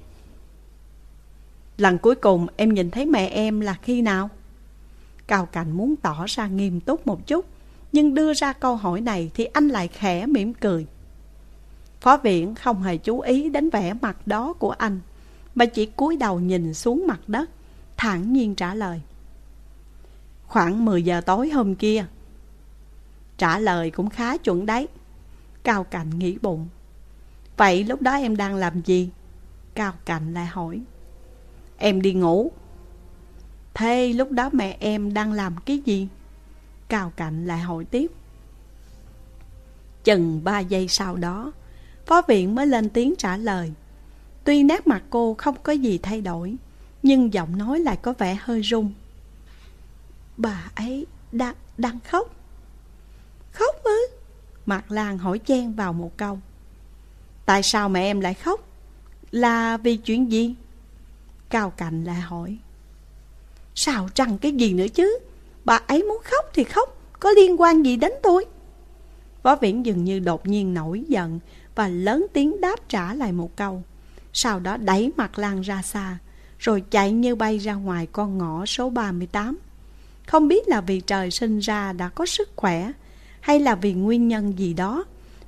Lần 1.76 1.98
cuối 1.98 2.14
cùng 2.14 2.46
em 2.57 2.74
nhìn 2.74 2.90
thấy 2.90 3.07
mẹ 3.07 3.26
em 3.26 3.61
là 3.61 3.74
khi 3.82 4.03
nào? 4.03 4.30
Cao 5.26 5.46
Cảnh 5.46 5.72
muốn 5.72 5.96
tỏ 5.96 6.24
ra 6.28 6.46
nghiêm 6.46 6.80
túc 6.80 7.07
một 7.07 7.26
chút, 7.26 7.46
nhưng 7.92 8.14
đưa 8.14 8.34
ra 8.34 8.53
câu 8.53 8.76
hỏi 8.76 9.00
này 9.00 9.30
thì 9.34 9.44
anh 9.44 9.68
lại 9.68 9.88
khẽ 9.88 10.26
mỉm 10.26 10.55
cười. 10.55 10.86
Phó 12.00 12.16
viện 12.16 12.55
không 12.55 12.82
hề 12.82 12.96
chú 12.96 13.20
ý 13.20 13.48
đến 13.48 13.70
vẻ 13.70 13.94
mặt 14.03 14.26
đó 14.26 14.53
của 14.53 14.70
anh, 14.70 15.00
mà 15.55 15.64
chỉ 15.64 15.86
cúi 15.86 16.16
đầu 16.16 16.40
nhìn 16.40 16.74
xuống 16.74 17.07
mặt 17.07 17.20
đất, 17.26 17.50
thản 17.96 18.32
nhiên 18.32 18.55
trả 18.55 18.74
lời. 18.74 19.00
Khoảng 20.46 20.84
10 20.84 21.03
giờ 21.03 21.20
tối 21.20 21.50
hôm 21.50 21.74
kia. 21.74 22.07
Trả 23.38 23.59
lời 23.59 23.90
cũng 23.90 24.11
khá 24.11 24.36
chuẩn 24.36 24.66
đấy. 24.66 24.88
Cao 25.62 25.84
Cạnh 25.84 26.18
nghĩ 26.18 26.38
bụng. 26.42 26.68
Vậy 27.56 27.84
lúc 27.84 28.02
đó 28.02 28.12
em 28.14 28.36
đang 28.36 28.54
làm 28.54 28.80
gì? 28.80 29.10
Cao 29.74 29.92
Cạnh 30.04 30.34
lại 30.34 30.46
hỏi. 30.46 30.82
Em 31.78 32.02
đi 32.02 32.12
ngủ. 32.12 32.52
Thế 33.74 34.12
lúc 34.12 34.30
đó 34.30 34.50
mẹ 34.52 34.76
em 34.80 35.14
đang 35.14 35.32
làm 35.32 35.56
cái 35.66 35.78
gì? 35.78 36.08
Cao 36.88 37.12
Cạnh 37.16 37.46
lại 37.46 37.58
hỏi 37.58 37.84
tiếp. 37.84 38.10
Chừng 40.04 40.44
ba 40.44 40.60
giây 40.60 40.88
sau 40.88 41.16
đó, 41.16 41.52
phó 42.06 42.22
viện 42.28 42.54
mới 42.54 42.66
lên 42.66 42.88
tiếng 42.88 43.14
trả 43.18 43.36
lời. 43.36 43.72
Tuy 44.44 44.62
nét 44.62 44.86
mặt 44.86 45.02
cô 45.10 45.34
không 45.38 45.56
có 45.62 45.72
gì 45.72 45.98
thay 45.98 46.20
đổi, 46.20 46.56
nhưng 47.02 47.32
giọng 47.32 47.58
nói 47.58 47.80
lại 47.80 47.96
có 47.96 48.12
vẻ 48.18 48.38
hơi 48.40 48.60
run. 48.60 48.92
Bà 50.36 50.70
ấy 50.74 51.06
đang, 51.32 51.54
đang 51.78 51.98
khóc. 52.00 52.34
Mạc 54.72 54.90
Lan 54.90 55.18
hỏi 55.18 55.38
chen 55.38 55.72
vào 55.72 55.92
một 55.92 56.16
câu. 56.16 56.38
Tại 57.46 57.62
sao 57.62 57.88
mẹ 57.88 58.02
em 58.04 58.20
lại 58.20 58.34
khóc? 58.34 58.68
Là 59.30 59.76
vì 59.76 59.96
chuyện 59.96 60.32
gì? 60.32 60.54
Cao 61.48 61.70
Cạnh 61.70 62.04
lại 62.04 62.20
hỏi. 62.20 62.58
Sao 63.74 64.08
trăng 64.14 64.38
cái 64.38 64.52
gì 64.52 64.72
nữa 64.72 64.88
chứ? 64.88 65.18
Bà 65.64 65.80
ấy 65.86 66.02
muốn 66.02 66.22
khóc 66.24 66.44
thì 66.54 66.64
khóc, 66.64 66.96
có 67.20 67.30
liên 67.30 67.60
quan 67.60 67.82
gì 67.82 67.96
đến 67.96 68.12
tôi? 68.22 68.44
Võ 69.42 69.56
Viễn 69.56 69.86
dường 69.86 70.04
như 70.04 70.18
đột 70.18 70.46
nhiên 70.46 70.74
nổi 70.74 71.04
giận 71.08 71.40
và 71.74 71.88
lớn 71.88 72.26
tiếng 72.32 72.60
đáp 72.60 72.88
trả 72.88 73.14
lại 73.14 73.32
một 73.32 73.56
câu. 73.56 73.82
Sau 74.32 74.60
đó 74.60 74.76
đẩy 74.76 75.12
mặt 75.16 75.38
Lan 75.38 75.60
ra 75.60 75.82
xa, 75.82 76.18
rồi 76.58 76.82
chạy 76.90 77.12
như 77.12 77.34
bay 77.34 77.58
ra 77.58 77.74
ngoài 77.74 78.06
con 78.12 78.38
ngõ 78.38 78.66
số 78.66 78.90
38. 78.90 79.58
Không 80.26 80.48
biết 80.48 80.68
là 80.68 80.80
vì 80.80 81.00
trời 81.00 81.30
sinh 81.30 81.58
ra 81.58 81.92
đã 81.92 82.08
có 82.08 82.26
sức 82.26 82.50
khỏe, 82.56 82.92
hay 83.43 83.61
là 83.61 83.74
vì 83.74 83.93
nguyên 83.93 84.28
nhân 84.28 84.59
gì 84.59 84.74
đó, 84.74 85.05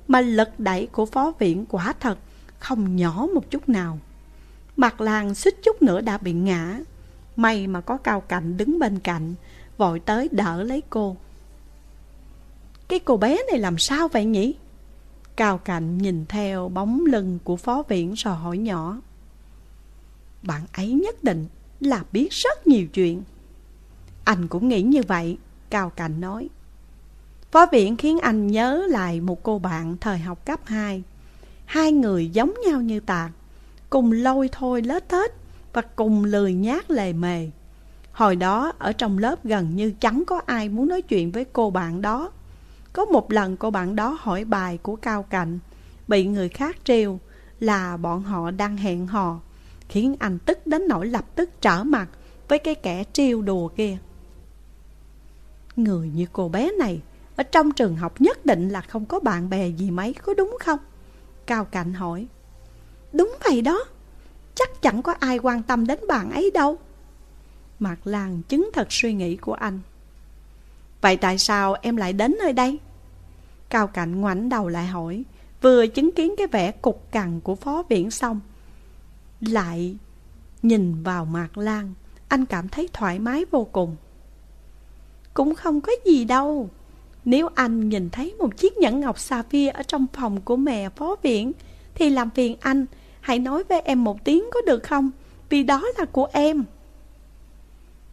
mà 0.07 0.21
lực 0.21 0.49
đẩy 0.57 0.87
của 0.91 1.05
phó 1.05 1.33
viện 1.39 1.65
quả 1.69 1.93
thật 1.99 2.17
không 2.59 2.95
nhỏ 2.95 3.27
một 3.33 3.51
chút 3.51 3.69
nào. 3.69 3.99
Mặt 4.75 5.01
làng 5.01 5.35
xích 5.35 5.63
chút 5.63 5.81
nữa 5.81 6.01
đã 6.01 6.17
bị 6.17 6.33
ngã. 6.33 6.79
May 7.35 7.67
mà 7.67 7.81
có 7.81 7.97
cao 7.97 8.21
cạnh 8.21 8.57
đứng 8.57 8.79
bên 8.79 8.99
cạnh, 8.99 9.33
vội 9.77 9.99
tới 9.99 10.29
đỡ 10.31 10.63
lấy 10.63 10.83
cô. 10.89 11.17
Cái 12.87 12.99
cô 12.99 13.17
bé 13.17 13.37
này 13.51 13.59
làm 13.59 13.77
sao 13.77 14.07
vậy 14.07 14.25
nhỉ? 14.25 14.55
Cao 15.35 15.57
Cạnh 15.57 15.97
nhìn 15.97 16.25
theo 16.25 16.69
bóng 16.69 17.05
lưng 17.05 17.39
của 17.43 17.55
phó 17.55 17.83
viện 17.87 18.13
rồi 18.13 18.35
hỏi 18.35 18.57
nhỏ. 18.57 19.01
Bạn 20.41 20.61
ấy 20.73 20.91
nhất 20.91 21.23
định 21.23 21.47
là 21.79 22.03
biết 22.11 22.31
rất 22.31 22.67
nhiều 22.67 22.87
chuyện. 22.87 23.23
Anh 24.23 24.47
cũng 24.47 24.69
nghĩ 24.69 24.81
như 24.81 25.01
vậy, 25.07 25.37
Cao 25.69 25.89
Cạnh 25.89 26.21
nói. 26.21 26.49
Phó 27.55 27.65
viện 27.71 27.97
khiến 27.97 28.19
anh 28.19 28.47
nhớ 28.47 28.85
lại 28.89 29.21
một 29.21 29.43
cô 29.43 29.59
bạn 29.59 29.97
thời 30.01 30.17
học 30.17 30.45
cấp 30.45 30.59
2. 30.65 31.03
Hai 31.65 31.91
người 31.91 32.29
giống 32.29 32.53
nhau 32.67 32.81
như 32.81 32.99
tạc, 32.99 33.31
cùng 33.89 34.11
lôi 34.11 34.49
thôi 34.51 34.81
lết 34.81 35.09
thết 35.09 35.33
và 35.73 35.81
cùng 35.81 36.23
lười 36.23 36.53
nhát 36.53 36.91
lề 36.91 37.13
mề. 37.13 37.49
Hồi 38.11 38.35
đó 38.35 38.71
ở 38.79 38.93
trong 38.93 39.17
lớp 39.17 39.45
gần 39.45 39.75
như 39.75 39.93
chẳng 39.99 40.23
có 40.27 40.41
ai 40.45 40.69
muốn 40.69 40.87
nói 40.87 41.01
chuyện 41.01 41.31
với 41.31 41.45
cô 41.45 41.69
bạn 41.69 42.01
đó. 42.01 42.31
Có 42.93 43.05
một 43.05 43.31
lần 43.31 43.57
cô 43.57 43.71
bạn 43.71 43.95
đó 43.95 44.17
hỏi 44.19 44.45
bài 44.45 44.77
của 44.77 44.95
Cao 44.95 45.23
Cạnh, 45.23 45.59
bị 46.07 46.25
người 46.25 46.49
khác 46.49 46.77
trêu 46.83 47.19
là 47.59 47.97
bọn 47.97 48.23
họ 48.23 48.51
đang 48.51 48.77
hẹn 48.77 49.07
hò, 49.07 49.39
khiến 49.89 50.15
anh 50.19 50.39
tức 50.39 50.67
đến 50.67 50.87
nỗi 50.87 51.07
lập 51.07 51.25
tức 51.35 51.61
trở 51.61 51.83
mặt 51.83 52.09
với 52.47 52.59
cái 52.59 52.75
kẻ 52.75 53.03
trêu 53.13 53.41
đùa 53.41 53.67
kia. 53.67 53.97
Người 55.75 56.09
như 56.15 56.25
cô 56.33 56.49
bé 56.49 56.71
này, 56.79 57.01
ở 57.35 57.43
trong 57.43 57.71
trường 57.71 57.95
học 57.95 58.21
nhất 58.21 58.45
định 58.45 58.69
là 58.69 58.81
không 58.81 59.05
có 59.05 59.19
bạn 59.19 59.49
bè 59.49 59.67
gì 59.67 59.91
mấy, 59.91 60.13
có 60.13 60.33
đúng 60.33 60.57
không? 60.59 60.79
Cao 61.45 61.65
Cạnh 61.65 61.93
hỏi. 61.93 62.27
Đúng 63.13 63.35
vậy 63.43 63.61
đó, 63.61 63.85
chắc 64.55 64.81
chẳng 64.81 65.01
có 65.01 65.13
ai 65.19 65.37
quan 65.37 65.63
tâm 65.63 65.87
đến 65.87 65.99
bạn 66.07 66.31
ấy 66.31 66.51
đâu. 66.53 66.77
Mạc 67.79 68.07
Lan 68.07 68.41
chứng 68.41 68.69
thật 68.73 68.87
suy 68.89 69.13
nghĩ 69.13 69.37
của 69.37 69.53
anh. 69.53 69.79
Vậy 71.01 71.17
tại 71.17 71.37
sao 71.37 71.75
em 71.81 71.95
lại 71.95 72.13
đến 72.13 72.35
nơi 72.39 72.53
đây? 72.53 72.79
Cao 73.69 73.87
Cạnh 73.87 74.21
ngoảnh 74.21 74.49
đầu 74.49 74.67
lại 74.67 74.85
hỏi, 74.85 75.23
vừa 75.61 75.87
chứng 75.87 76.11
kiến 76.11 76.33
cái 76.37 76.47
vẻ 76.47 76.71
cục 76.71 77.11
cằn 77.11 77.39
của 77.39 77.55
phó 77.55 77.83
viễn 77.89 78.11
xong. 78.11 78.39
Lại 79.41 79.97
nhìn 80.61 81.03
vào 81.03 81.25
Mạc 81.25 81.57
Lan, 81.57 81.93
anh 82.27 82.45
cảm 82.45 82.69
thấy 82.69 82.89
thoải 82.93 83.19
mái 83.19 83.45
vô 83.51 83.67
cùng. 83.71 83.95
Cũng 85.33 85.55
không 85.55 85.81
có 85.81 85.91
gì 86.05 86.25
đâu. 86.25 86.69
Nếu 87.25 87.49
anh 87.55 87.89
nhìn 87.89 88.09
thấy 88.09 88.35
một 88.39 88.57
chiếc 88.57 88.77
nhẫn 88.77 88.99
ngọc 88.99 89.19
sapphire 89.19 89.71
ở 89.71 89.83
trong 89.83 90.05
phòng 90.13 90.41
của 90.41 90.55
mẹ 90.55 90.89
phó 90.89 91.15
viện, 91.23 91.51
thì 91.95 92.09
làm 92.09 92.29
phiền 92.29 92.57
anh, 92.59 92.85
hãy 93.21 93.39
nói 93.39 93.63
với 93.63 93.81
em 93.81 94.03
một 94.03 94.23
tiếng 94.23 94.43
có 94.53 94.61
được 94.61 94.83
không? 94.83 95.11
Vì 95.49 95.63
đó 95.63 95.83
là 95.97 96.05
của 96.05 96.27
em. 96.33 96.63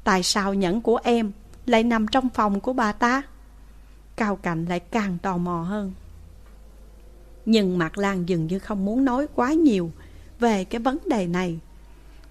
Tại 0.04 0.22
sao 0.22 0.54
nhẫn 0.54 0.80
của 0.80 1.00
em 1.02 1.32
lại 1.66 1.82
nằm 1.82 2.08
trong 2.08 2.28
phòng 2.28 2.60
của 2.60 2.72
bà 2.72 2.92
ta? 2.92 3.22
Cao 4.16 4.36
Cạnh 4.36 4.64
lại 4.64 4.80
càng 4.80 5.18
tò 5.22 5.36
mò 5.36 5.62
hơn. 5.62 5.92
Nhưng 7.46 7.78
Mạc 7.78 7.98
Lan 7.98 8.28
dường 8.28 8.46
như 8.46 8.58
không 8.58 8.84
muốn 8.84 9.04
nói 9.04 9.26
quá 9.34 9.52
nhiều 9.52 9.90
về 10.40 10.64
cái 10.64 10.80
vấn 10.80 10.98
đề 11.06 11.26
này. 11.26 11.58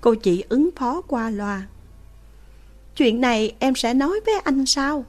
Cô 0.01 0.15
chỉ 0.15 0.43
ứng 0.49 0.69
phó 0.75 1.01
qua 1.01 1.29
loa. 1.29 1.67
Chuyện 2.95 3.21
này 3.21 3.55
em 3.59 3.75
sẽ 3.75 3.93
nói 3.93 4.19
với 4.25 4.35
anh 4.43 4.65
sao? 4.65 5.05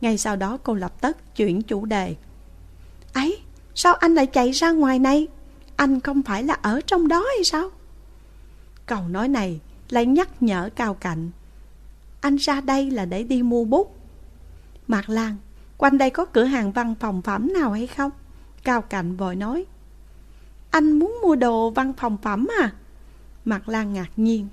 Ngay 0.00 0.18
sau 0.18 0.36
đó 0.36 0.58
cô 0.62 0.74
lập 0.74 1.00
tức 1.00 1.16
chuyển 1.36 1.62
chủ 1.62 1.84
đề. 1.84 2.14
Ấy, 3.12 3.38
sao 3.74 3.94
anh 3.94 4.14
lại 4.14 4.26
chạy 4.26 4.50
ra 4.50 4.70
ngoài 4.70 4.98
này? 4.98 5.26
Anh 5.76 6.00
không 6.00 6.22
phải 6.22 6.42
là 6.42 6.54
ở 6.54 6.80
trong 6.86 7.08
đó 7.08 7.24
hay 7.36 7.44
sao? 7.44 7.70
Câu 8.86 9.08
nói 9.08 9.28
này 9.28 9.60
lại 9.88 10.06
nhắc 10.06 10.42
nhở 10.42 10.70
Cao 10.76 10.94
Cạnh. 10.94 11.30
Anh 12.20 12.36
ra 12.36 12.60
đây 12.60 12.90
là 12.90 13.04
để 13.04 13.22
đi 13.22 13.42
mua 13.42 13.64
bút. 13.64 13.96
Mạc 14.86 15.08
Lan, 15.08 15.36
quanh 15.78 15.98
đây 15.98 16.10
có 16.10 16.24
cửa 16.24 16.44
hàng 16.44 16.72
văn 16.72 16.94
phòng 17.00 17.22
phẩm 17.22 17.52
nào 17.52 17.72
hay 17.72 17.86
không? 17.86 18.10
Cao 18.64 18.82
Cạnh 18.82 19.16
vội 19.16 19.36
nói. 19.36 19.64
Anh 20.70 20.92
muốn 20.92 21.18
mua 21.22 21.36
đồ 21.36 21.70
văn 21.70 21.92
phòng 21.92 22.16
phẩm 22.22 22.46
à? 22.60 22.72
Mạc 23.44 23.68
Lan 23.68 23.92
ngạc 23.92 24.10
nhiên. 24.16 24.48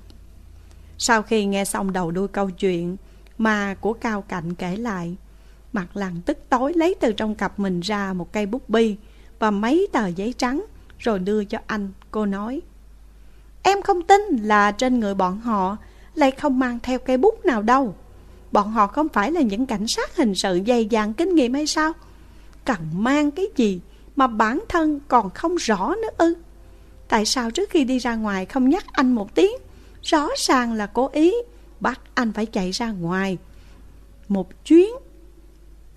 Sau 0.98 1.22
khi 1.22 1.46
nghe 1.46 1.66
xong 1.66 1.94
đầu 1.94 2.12
đuôi 2.12 2.28
câu 2.28 2.50
chuyện 2.50 2.98
mà 3.38 3.76
của 3.82 3.94
Cao 3.94 4.22
Cạnh 4.22 4.56
kể 4.56 4.76
lại, 4.76 5.16
Mặt 5.74 5.98
lằn 5.98 6.22
tức 6.22 6.38
tối 6.50 6.74
lấy 6.74 6.96
từ 7.00 7.12
trong 7.12 7.36
cặp 7.36 7.60
mình 7.60 7.80
ra 7.80 8.14
một 8.14 8.34
cây 8.34 8.46
bút 8.46 8.70
bi 8.70 8.96
và 9.40 9.52
mấy 9.52 9.88
tờ 9.92 10.08
giấy 10.08 10.34
trắng 10.38 10.66
rồi 11.00 11.20
đưa 11.20 11.44
cho 11.44 11.58
anh. 11.68 11.92
Cô 12.12 12.26
nói, 12.26 12.62
em 13.64 13.82
không 13.82 14.02
tin 14.02 14.22
là 14.42 14.72
trên 14.72 15.00
người 15.00 15.14
bọn 15.14 15.40
họ 15.40 15.78
lại 16.16 16.32
không 16.32 16.60
mang 16.60 16.80
theo 16.84 17.00
cây 17.00 17.18
bút 17.18 17.46
nào 17.46 17.62
đâu. 17.62 17.96
Bọn 18.52 18.72
họ 18.72 18.88
không 18.88 19.10
phải 19.10 19.32
là 19.32 19.42
những 19.42 19.66
cảnh 19.66 19.88
sát 19.88 20.16
hình 20.16 20.36
sự 20.36 20.60
dày 20.68 20.86
dặn 20.86 21.14
kinh 21.14 21.36
nghiệm 21.36 21.54
hay 21.54 21.68
sao? 21.68 21.94
Cần 22.66 22.80
mang 22.94 23.32
cái 23.32 23.46
gì 23.56 23.82
mà 24.16 24.28
bản 24.28 24.64
thân 24.70 25.00
còn 25.08 25.30
không 25.30 25.56
rõ 25.56 25.96
nữa 26.02 26.10
ư? 26.18 26.34
Tại 27.08 27.26
sao 27.26 27.52
trước 27.52 27.70
khi 27.70 27.84
đi 27.84 27.98
ra 27.98 28.16
ngoài 28.16 28.46
không 28.46 28.70
nhắc 28.70 28.86
anh 28.92 29.16
một 29.16 29.36
tiếng? 29.36 29.54
Rõ 30.04 30.28
ràng 30.38 30.74
là 30.74 30.86
cố 30.86 31.10
ý 31.14 31.34
bắt 31.80 32.02
anh 32.14 32.34
phải 32.34 32.46
chạy 32.46 32.72
ra 32.72 32.92
ngoài. 32.92 33.38
Một 34.28 34.66
chuyến 34.66 34.90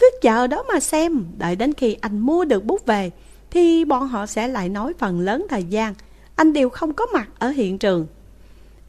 cứ 0.06 0.18
chờ 0.22 0.46
đó 0.46 0.62
mà 0.72 0.80
xem, 0.80 1.24
đợi 1.38 1.56
đến 1.56 1.72
khi 1.74 1.96
anh 2.00 2.18
mua 2.18 2.44
được 2.44 2.64
bút 2.64 2.86
về, 2.86 3.10
thì 3.50 3.84
bọn 3.84 4.08
họ 4.08 4.26
sẽ 4.26 4.48
lại 4.48 4.68
nói 4.68 4.92
phần 4.98 5.20
lớn 5.20 5.46
thời 5.48 5.64
gian, 5.64 5.94
anh 6.36 6.52
đều 6.52 6.68
không 6.70 6.92
có 6.92 7.06
mặt 7.06 7.28
ở 7.38 7.48
hiện 7.48 7.78
trường. 7.78 8.06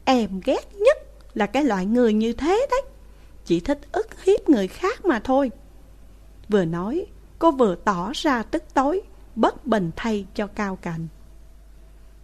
Em 0.04 0.40
ghét 0.44 0.74
nhất 0.74 0.96
là 1.34 1.46
cái 1.46 1.64
loại 1.64 1.86
người 1.86 2.12
như 2.12 2.32
thế 2.32 2.66
đấy, 2.70 2.82
chỉ 3.44 3.60
thích 3.60 3.80
ức 3.92 4.22
hiếp 4.24 4.48
người 4.48 4.68
khác 4.68 5.04
mà 5.04 5.18
thôi. 5.18 5.50
Vừa 6.48 6.64
nói, 6.64 7.06
cô 7.38 7.50
vừa 7.50 7.74
tỏ 7.74 8.12
ra 8.14 8.42
tức 8.42 8.62
tối, 8.74 9.00
bất 9.34 9.66
bình 9.66 9.90
thay 9.96 10.26
cho 10.34 10.46
Cao 10.46 10.76
Cạnh. 10.76 11.08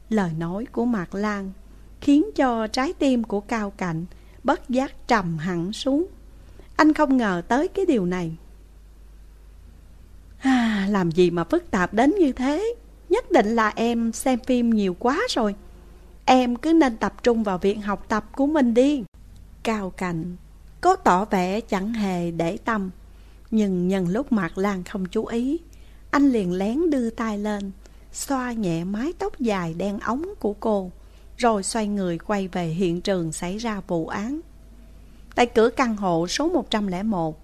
Lời 0.09 0.31
nói 0.39 0.67
của 0.73 0.85
Mạc 0.85 1.15
Lan 1.15 1.53
khiến 2.01 2.31
cho 2.37 2.67
trái 2.67 2.93
tim 2.93 3.25
của 3.25 3.41
Cao 3.41 3.71
Cạnh 3.71 4.05
bất 4.45 4.69
giác 4.69 5.09
trầm 5.09 5.39
hẳn 5.39 5.73
xuống. 5.73 6.07
Anh 6.77 6.93
không 6.93 7.17
ngờ 7.17 7.43
tới 7.49 7.69
cái 7.69 7.87
điều 7.87 8.07
này. 8.07 8.37
À, 10.45 10.87
làm 10.91 11.11
gì 11.11 11.31
mà 11.31 11.45
phức 11.45 11.71
tạp 11.71 11.95
đến 11.95 12.15
như 12.19 12.33
thế? 12.33 12.75
Nhất 13.09 13.31
định 13.31 13.47
là 13.47 13.73
em 13.77 14.13
xem 14.13 14.39
phim 14.47 14.71
nhiều 14.71 14.97
quá 14.99 15.21
rồi. 15.31 15.55
Em 16.25 16.57
cứ 16.57 16.73
nên 16.73 16.97
tập 16.97 17.23
trung 17.23 17.43
vào 17.43 17.59
việc 17.59 17.75
học 17.75 18.05
tập 18.09 18.25
của 18.37 18.47
mình 18.47 18.75
đi. 18.75 19.05
Cao 19.63 19.91
Cạnh 19.91 20.37
Có 20.81 20.97
tỏ 20.97 21.25
vẻ 21.25 21.61
chẳng 21.61 21.93
hề 21.93 22.31
để 22.31 22.57
tâm. 22.65 22.91
Nhưng 23.51 23.89
nhân 23.89 24.09
lúc 24.09 24.33
Mạc 24.33 24.59
Lan 24.59 24.85
không 24.85 25.07
chú 25.07 25.27
ý 25.27 25.59
Anh 26.11 26.29
liền 26.29 26.53
lén 26.53 26.91
đưa 26.91 27.11
tay 27.11 27.39
lên 27.39 27.73
xoa 28.13 28.53
nhẹ 28.53 28.85
mái 28.85 29.13
tóc 29.19 29.41
dài 29.41 29.75
đen 29.75 29.99
ống 29.99 30.25
của 30.41 30.53
cô, 30.53 30.91
rồi 31.37 31.63
xoay 31.63 31.87
người 31.89 32.19
quay 32.19 32.49
về 32.49 32.67
hiện 32.67 33.01
trường 33.01 33.33
xảy 33.33 33.59
ra 33.59 33.81
vụ 33.87 34.07
án. 34.07 34.41
Tại 35.35 35.47
cửa 35.47 35.71
căn 35.71 35.97
hộ 35.97 36.27
số 36.27 36.49
101, 36.49 37.41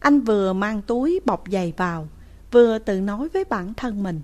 anh 0.00 0.20
vừa 0.20 0.52
mang 0.52 0.82
túi 0.82 1.20
bọc 1.24 1.44
giày 1.50 1.72
vào, 1.76 2.08
vừa 2.50 2.78
tự 2.78 3.00
nói 3.00 3.28
với 3.28 3.44
bản 3.44 3.74
thân 3.74 4.02
mình. 4.02 4.20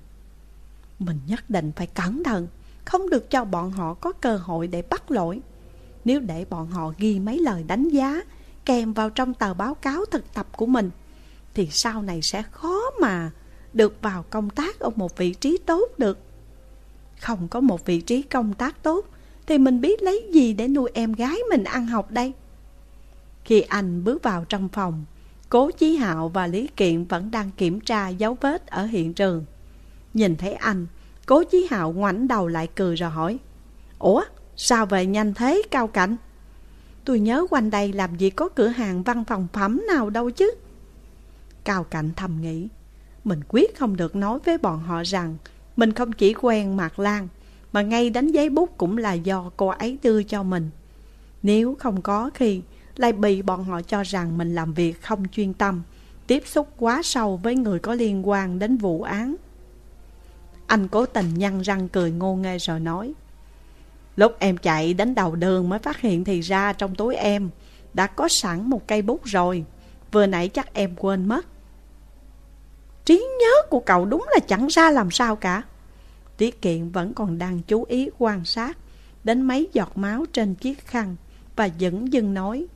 Mình 0.98 1.20
nhất 1.26 1.50
định 1.50 1.72
phải 1.76 1.86
cẩn 1.86 2.24
thận, 2.24 2.48
không 2.84 3.10
được 3.10 3.30
cho 3.30 3.44
bọn 3.44 3.70
họ 3.70 3.94
có 3.94 4.12
cơ 4.12 4.36
hội 4.36 4.66
để 4.66 4.82
bắt 4.82 5.10
lỗi. 5.10 5.40
Nếu 6.04 6.20
để 6.20 6.44
bọn 6.50 6.66
họ 6.66 6.92
ghi 6.98 7.20
mấy 7.20 7.38
lời 7.38 7.62
đánh 7.62 7.88
giá 7.88 8.22
kèm 8.64 8.92
vào 8.92 9.10
trong 9.10 9.34
tờ 9.34 9.54
báo 9.54 9.74
cáo 9.74 10.04
thực 10.04 10.34
tập 10.34 10.46
của 10.56 10.66
mình, 10.66 10.90
thì 11.54 11.68
sau 11.70 12.02
này 12.02 12.22
sẽ 12.22 12.42
khó 12.42 12.80
mà 13.00 13.30
được 13.72 13.98
vào 14.02 14.24
công 14.30 14.50
tác 14.50 14.78
ở 14.78 14.90
một 14.96 15.16
vị 15.16 15.34
trí 15.34 15.58
tốt 15.66 15.90
được. 15.98 16.18
Không 17.20 17.48
có 17.48 17.60
một 17.60 17.84
vị 17.84 18.00
trí 18.00 18.22
công 18.22 18.54
tác 18.54 18.82
tốt, 18.82 19.06
thì 19.46 19.58
mình 19.58 19.80
biết 19.80 20.02
lấy 20.02 20.30
gì 20.32 20.52
để 20.52 20.68
nuôi 20.68 20.90
em 20.94 21.12
gái 21.12 21.36
mình 21.50 21.64
ăn 21.64 21.86
học 21.86 22.10
đây. 22.10 22.32
Khi 23.44 23.60
anh 23.60 24.04
bước 24.04 24.22
vào 24.22 24.44
trong 24.44 24.68
phòng, 24.68 25.04
Cố 25.48 25.70
Chí 25.70 25.96
Hạo 25.96 26.28
và 26.28 26.46
Lý 26.46 26.68
Kiện 26.76 27.04
vẫn 27.04 27.30
đang 27.30 27.50
kiểm 27.50 27.80
tra 27.80 28.08
dấu 28.08 28.36
vết 28.40 28.66
ở 28.66 28.84
hiện 28.84 29.14
trường. 29.14 29.44
Nhìn 30.14 30.36
thấy 30.36 30.52
anh, 30.52 30.86
Cố 31.26 31.44
Chí 31.44 31.66
Hạo 31.70 31.92
ngoảnh 31.92 32.28
đầu 32.28 32.48
lại 32.48 32.68
cười 32.74 32.96
rồi 32.96 33.10
hỏi 33.10 33.38
Ủa, 33.98 34.24
sao 34.56 34.86
về 34.86 35.06
nhanh 35.06 35.34
thế 35.34 35.62
Cao 35.70 35.86
Cảnh? 35.86 36.16
Tôi 37.04 37.20
nhớ 37.20 37.46
quanh 37.50 37.70
đây 37.70 37.92
làm 37.92 38.16
gì 38.16 38.30
có 38.30 38.48
cửa 38.48 38.68
hàng 38.68 39.02
văn 39.02 39.24
phòng 39.24 39.46
phẩm 39.52 39.82
nào 39.88 40.10
đâu 40.10 40.30
chứ 40.30 40.54
Cao 41.64 41.84
Cảnh 41.84 42.10
thầm 42.16 42.40
nghĩ 42.40 42.68
Mình 43.24 43.40
quyết 43.48 43.78
không 43.78 43.96
được 43.96 44.16
nói 44.16 44.38
với 44.44 44.58
bọn 44.58 44.78
họ 44.80 45.02
rằng 45.04 45.36
Mình 45.76 45.92
không 45.92 46.12
chỉ 46.12 46.34
quen 46.34 46.76
Mạc 46.76 46.98
Lan 46.98 47.28
Mà 47.72 47.82
ngay 47.82 48.10
đánh 48.10 48.28
giấy 48.28 48.50
bút 48.50 48.78
cũng 48.78 48.98
là 48.98 49.12
do 49.12 49.50
cô 49.56 49.68
ấy 49.68 49.98
đưa 50.02 50.22
cho 50.22 50.42
mình 50.42 50.70
Nếu 51.42 51.74
không 51.78 52.02
có 52.02 52.30
khi 52.34 52.62
lại 52.96 53.12
bị 53.12 53.42
bọn 53.42 53.64
họ 53.64 53.82
cho 53.82 54.02
rằng 54.02 54.38
mình 54.38 54.54
làm 54.54 54.74
việc 54.74 55.02
không 55.02 55.28
chuyên 55.32 55.52
tâm, 55.54 55.82
tiếp 56.26 56.42
xúc 56.46 56.68
quá 56.78 57.00
sâu 57.04 57.36
với 57.36 57.54
người 57.54 57.78
có 57.78 57.94
liên 57.94 58.28
quan 58.28 58.58
đến 58.58 58.76
vụ 58.76 59.02
án. 59.02 59.36
Anh 60.66 60.88
cố 60.88 61.06
tình 61.06 61.34
nhăn 61.34 61.60
răng 61.60 61.88
cười 61.88 62.10
ngô 62.10 62.34
nghê 62.34 62.58
rồi 62.58 62.80
nói 62.80 63.14
Lúc 64.16 64.36
em 64.38 64.56
chạy 64.56 64.94
đến 64.94 65.14
đầu 65.14 65.36
đường 65.36 65.68
mới 65.68 65.78
phát 65.78 66.00
hiện 66.00 66.24
thì 66.24 66.40
ra 66.40 66.72
trong 66.72 66.94
túi 66.94 67.14
em 67.14 67.50
đã 67.94 68.06
có 68.06 68.28
sẵn 68.28 68.70
một 68.70 68.88
cây 68.88 69.02
bút 69.02 69.24
rồi 69.24 69.64
Vừa 70.12 70.26
nãy 70.26 70.48
chắc 70.48 70.74
em 70.74 70.94
quên 70.96 71.26
mất 71.26 71.46
Trí 73.04 73.26
nhớ 73.40 73.68
của 73.70 73.80
cậu 73.80 74.04
đúng 74.04 74.26
là 74.34 74.38
chẳng 74.46 74.66
ra 74.66 74.90
làm 74.90 75.10
sao 75.10 75.36
cả 75.36 75.62
Tiết 76.36 76.62
Kiện 76.62 76.90
vẫn 76.90 77.14
còn 77.14 77.38
đang 77.38 77.62
chú 77.62 77.84
ý 77.84 78.10
quan 78.18 78.44
sát 78.44 78.78
Đến 79.24 79.42
mấy 79.42 79.68
giọt 79.72 79.98
máu 79.98 80.24
trên 80.32 80.54
chiếc 80.54 80.86
khăn 80.86 81.16
Và 81.56 81.64
dẫn 81.64 82.12
dưng 82.12 82.34
nói 82.34 82.66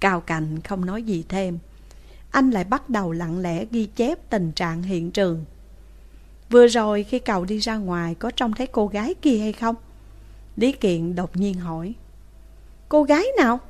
Cao 0.00 0.20
Cạnh, 0.20 0.60
không 0.60 0.84
nói 0.84 1.02
gì 1.02 1.24
thêm. 1.28 1.58
Anh 2.30 2.50
lại 2.50 2.64
bắt 2.64 2.90
đầu 2.90 3.12
lặng 3.12 3.38
lẽ 3.38 3.64
ghi 3.70 3.86
chép 3.86 4.30
tình 4.30 4.52
trạng 4.52 4.82
hiện 4.82 5.10
trường. 5.10 5.44
Vừa 6.50 6.66
rồi 6.66 7.02
khi 7.04 7.18
cậu 7.18 7.44
đi 7.44 7.58
ra 7.58 7.76
ngoài, 7.76 8.14
Có 8.14 8.30
trông 8.30 8.52
thấy 8.52 8.66
cô 8.66 8.86
gái 8.86 9.14
kia 9.14 9.38
hay 9.38 9.52
không? 9.52 9.74
Lý 10.56 10.72
Kiện 10.72 11.14
đột 11.14 11.36
nhiên 11.36 11.54
hỏi. 11.54 11.94
Cô 12.88 13.02
gái 13.02 13.24
nào? 13.38 13.60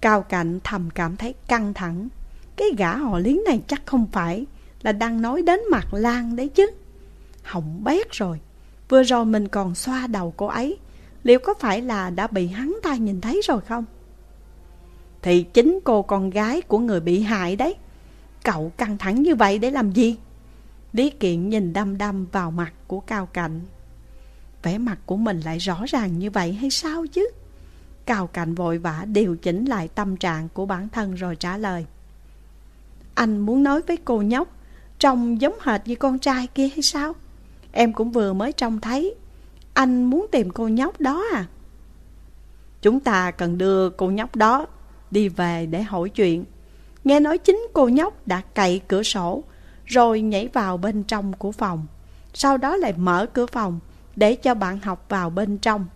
Cao 0.00 0.22
Cạnh 0.22 0.60
thầm 0.64 0.90
cảm 0.94 1.16
thấy 1.16 1.34
căng 1.48 1.74
thẳng. 1.74 2.08
Cái 2.56 2.68
gã 2.78 2.96
họ 2.96 3.18
lý 3.18 3.42
này 3.46 3.60
chắc 3.68 3.86
không 3.86 4.06
phải 4.12 4.46
Là 4.84 4.92
đang 4.92 5.22
nói 5.22 5.42
đến 5.42 5.60
mặt 5.70 5.94
Lan 5.94 6.36
đấy 6.36 6.48
chứ. 6.48 6.70
Hỏng 7.42 7.84
bét 7.84 8.12
rồi. 8.12 8.40
Vừa 8.88 9.02
rồi 9.02 9.24
mình 9.24 9.48
còn 9.48 9.74
xoa 9.74 10.06
đầu 10.06 10.34
cô 10.36 10.46
ấy. 10.46 10.78
Liệu 11.22 11.38
có 11.38 11.54
phải 11.60 11.82
là 11.82 12.10
đã 12.10 12.26
bị 12.26 12.46
hắn 12.46 12.78
ta 12.82 12.94
nhìn 12.94 13.20
thấy 13.20 13.40
rồi 13.44 13.60
không? 13.60 13.84
Thì 15.24 15.42
chính 15.42 15.78
cô 15.84 16.02
con 16.02 16.30
gái 16.30 16.62
của 16.62 16.78
người 16.78 17.00
bị 17.00 17.22
hại 17.22 17.56
đấy 17.56 17.74
Cậu 18.42 18.72
căng 18.76 18.98
thẳng 18.98 19.22
như 19.22 19.34
vậy 19.34 19.58
để 19.58 19.70
làm 19.70 19.92
gì? 19.92 20.16
Lý 20.92 21.10
Kiện 21.10 21.48
nhìn 21.48 21.72
đăm 21.72 21.98
đăm 21.98 22.26
vào 22.32 22.50
mặt 22.50 22.72
của 22.86 23.00
Cao 23.00 23.26
Cạnh 23.26 23.60
Vẻ 24.62 24.78
mặt 24.78 24.98
của 25.06 25.16
mình 25.16 25.40
lại 25.40 25.58
rõ 25.58 25.84
ràng 25.86 26.18
như 26.18 26.30
vậy 26.30 26.52
hay 26.52 26.70
sao 26.70 27.06
chứ? 27.06 27.30
Cao 28.06 28.26
Cạnh 28.26 28.54
vội 28.54 28.78
vã 28.78 29.04
điều 29.06 29.36
chỉnh 29.36 29.64
lại 29.64 29.88
tâm 29.88 30.16
trạng 30.16 30.48
của 30.48 30.66
bản 30.66 30.88
thân 30.88 31.14
rồi 31.14 31.36
trả 31.36 31.56
lời 31.56 31.86
Anh 33.14 33.38
muốn 33.38 33.62
nói 33.62 33.82
với 33.82 33.96
cô 33.96 34.22
nhóc, 34.22 34.48
Trông 34.98 35.40
giống 35.40 35.54
hệt 35.60 35.80
như 35.84 35.94
con 35.94 36.18
trai 36.18 36.46
kia 36.46 36.68
hay 36.68 36.82
sao? 36.82 37.12
Em 37.72 37.92
cũng 37.92 38.12
vừa 38.12 38.32
mới 38.32 38.52
trông 38.52 38.80
thấy 38.80 39.14
Anh 39.74 40.04
muốn 40.04 40.26
tìm 40.32 40.50
cô 40.50 40.68
nhóc 40.68 41.00
đó 41.00 41.24
à? 41.32 41.46
Chúng 42.82 43.00
ta 43.00 43.30
cần 43.30 43.58
đưa 43.58 43.90
cô 43.90 44.10
nhóc 44.10 44.36
đó 44.36 44.66
đi 45.14 45.28
về 45.28 45.66
để 45.66 45.82
hỏi 45.82 46.08
chuyện. 46.08 46.44
Nghe 47.04 47.20
nói 47.20 47.38
chính 47.38 47.66
cô 47.72 47.88
nhóc 47.88 48.26
đã 48.26 48.42
cậy 48.54 48.80
cửa 48.88 49.02
sổ, 49.02 49.42
rồi 49.84 50.20
nhảy 50.20 50.48
vào 50.48 50.76
bên 50.76 51.02
trong 51.02 51.32
của 51.32 51.52
phòng. 51.52 51.86
Sau 52.34 52.56
đó 52.56 52.76
lại 52.76 52.94
mở 52.96 53.26
cửa 53.32 53.46
phòng 53.46 53.80
để 54.16 54.34
cho 54.34 54.54
bạn 54.54 54.78
học 54.78 55.06
vào 55.08 55.30
bên 55.30 55.58
trong. 55.58 55.86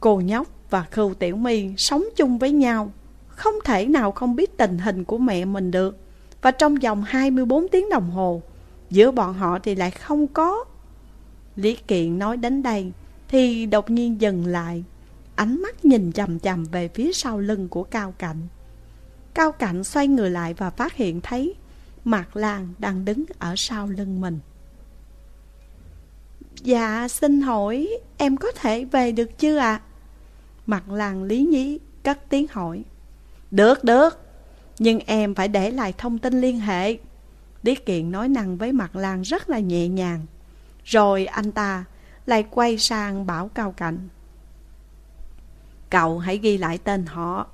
Cô 0.00 0.20
nhóc 0.20 0.46
và 0.70 0.84
Khưu 0.90 1.14
Tiểu 1.14 1.36
My 1.36 1.70
sống 1.76 2.04
chung 2.16 2.38
với 2.38 2.50
nhau, 2.50 2.92
không 3.28 3.54
thể 3.64 3.86
nào 3.86 4.12
không 4.12 4.36
biết 4.36 4.56
tình 4.56 4.78
hình 4.78 5.04
của 5.04 5.18
mẹ 5.18 5.44
mình 5.44 5.70
được. 5.70 5.98
Và 6.42 6.50
trong 6.50 6.74
vòng 6.74 7.02
24 7.02 7.68
tiếng 7.68 7.88
đồng 7.88 8.10
hồ, 8.10 8.42
giữa 8.90 9.10
bọn 9.10 9.34
họ 9.34 9.58
thì 9.58 9.74
lại 9.74 9.90
không 9.90 10.26
có. 10.26 10.64
Lý 11.56 11.76
Kiện 11.76 12.18
nói 12.18 12.36
đến 12.36 12.62
đây 12.62 12.92
thì 13.28 13.66
đột 13.66 13.90
nhiên 13.90 14.20
dừng 14.20 14.46
lại 14.46 14.84
ánh 15.36 15.62
mắt 15.62 15.84
nhìn 15.84 16.12
chầm 16.12 16.38
chầm 16.40 16.64
về 16.64 16.88
phía 16.88 17.12
sau 17.12 17.38
lưng 17.38 17.68
của 17.68 17.82
Cao 17.82 18.14
Cạnh. 18.18 18.48
Cao 19.34 19.52
Cạnh 19.52 19.84
xoay 19.84 20.08
người 20.08 20.30
lại 20.30 20.54
và 20.54 20.70
phát 20.70 20.94
hiện 20.94 21.20
thấy 21.20 21.54
Mạc 22.04 22.36
Lan 22.36 22.68
đang 22.78 23.04
đứng 23.04 23.24
ở 23.38 23.54
sau 23.56 23.86
lưng 23.86 24.20
mình. 24.20 24.38
Dạ, 26.62 27.08
xin 27.08 27.40
hỏi, 27.40 27.88
em 28.18 28.36
có 28.36 28.52
thể 28.52 28.84
về 28.84 29.12
được 29.12 29.38
chưa 29.38 29.56
ạ? 29.56 29.72
À? 29.72 29.82
Mạc 30.66 30.90
Lan 30.90 31.22
lý 31.22 31.44
nhí 31.44 31.78
cất 32.02 32.18
tiếng 32.28 32.46
hỏi. 32.50 32.84
Được, 33.50 33.84
được, 33.84 34.18
nhưng 34.78 34.98
em 34.98 35.34
phải 35.34 35.48
để 35.48 35.70
lại 35.70 35.94
thông 35.98 36.18
tin 36.18 36.40
liên 36.40 36.60
hệ. 36.60 36.98
Lý 37.62 37.74
Kiện 37.74 38.10
nói 38.10 38.28
năng 38.28 38.56
với 38.56 38.72
Mạc 38.72 38.96
Lan 38.96 39.22
rất 39.22 39.50
là 39.50 39.58
nhẹ 39.58 39.88
nhàng. 39.88 40.26
Rồi 40.84 41.26
anh 41.26 41.52
ta 41.52 41.84
lại 42.26 42.44
quay 42.50 42.78
sang 42.78 43.26
bảo 43.26 43.48
Cao 43.48 43.72
Cạnh. 43.72 44.08
Cậu 45.92 46.18
hãy 46.18 46.38
ghi 46.38 46.58
lại 46.58 46.78
tên 46.78 47.06
họ 47.06 47.46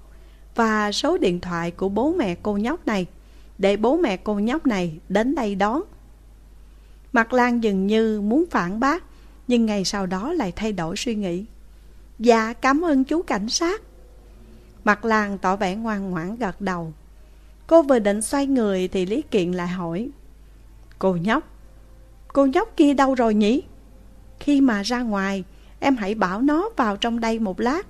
và 0.55 0.93
số 0.93 1.19
điện 1.19 1.41
thoại 1.41 1.71
của 1.71 1.89
bố 1.89 2.13
mẹ 2.13 2.35
cô 2.43 2.57
nhóc 2.57 2.87
này 2.87 3.07
để 3.59 3.77
bố 3.77 3.97
mẹ 3.97 4.17
cô 4.17 4.39
nhóc 4.39 4.67
này 4.67 4.99
đến 5.09 5.35
đây 5.35 5.55
đón. 5.55 5.83
Mặt 7.13 7.33
Lan 7.33 7.63
dường 7.63 7.87
như 7.87 8.21
muốn 8.21 8.45
phản 8.51 8.81
bác 8.81 9.05
nhưng 9.49 9.67
ngày 9.67 9.85
sau 9.85 10.07
đó 10.07 10.33
lại 10.33 10.53
thay 10.57 10.73
đổi 10.73 10.97
suy 10.97 11.15
nghĩ. 11.15 11.45
Dạ 12.19 12.53
cảm 12.53 12.85
ơn 12.85 13.05
chú 13.05 13.23
cảnh 13.23 13.49
sát. 13.49 13.83
Mặt 14.85 15.05
Lan 15.05 15.39
tỏ 15.39 15.57
vẻ 15.57 15.77
ngoan 15.77 16.11
ngoãn 16.11 16.37
gật 16.37 16.61
đầu. 16.61 16.93
Cô 17.67 17.83
vừa 17.83 17.99
định 17.99 18.23
xoay 18.23 18.47
người 18.47 18.89
thì 18.89 19.07
Lý 19.07 19.23
Kiện 19.23 19.53
lại 19.53 19.69
hỏi. 19.69 20.11
Cô 20.99 21.17
nhóc, 21.17 21.45
cô 22.33 22.47
nhóc 22.47 22.77
kia 22.77 22.95
đâu 22.95 23.15
rồi 23.15 23.35
nhỉ? 23.35 23.63
Khi 24.41 24.61
mà 24.61 24.83
ra 24.83 25.03
ngoài, 25.03 25.45
em 25.81 25.97
hãy 25.97 26.15
bảo 26.15 26.43
nó 26.43 26.71
vào 26.77 26.97
trong 26.97 27.21
đây 27.21 27.39
một 27.39 27.61
lát. 27.61 27.87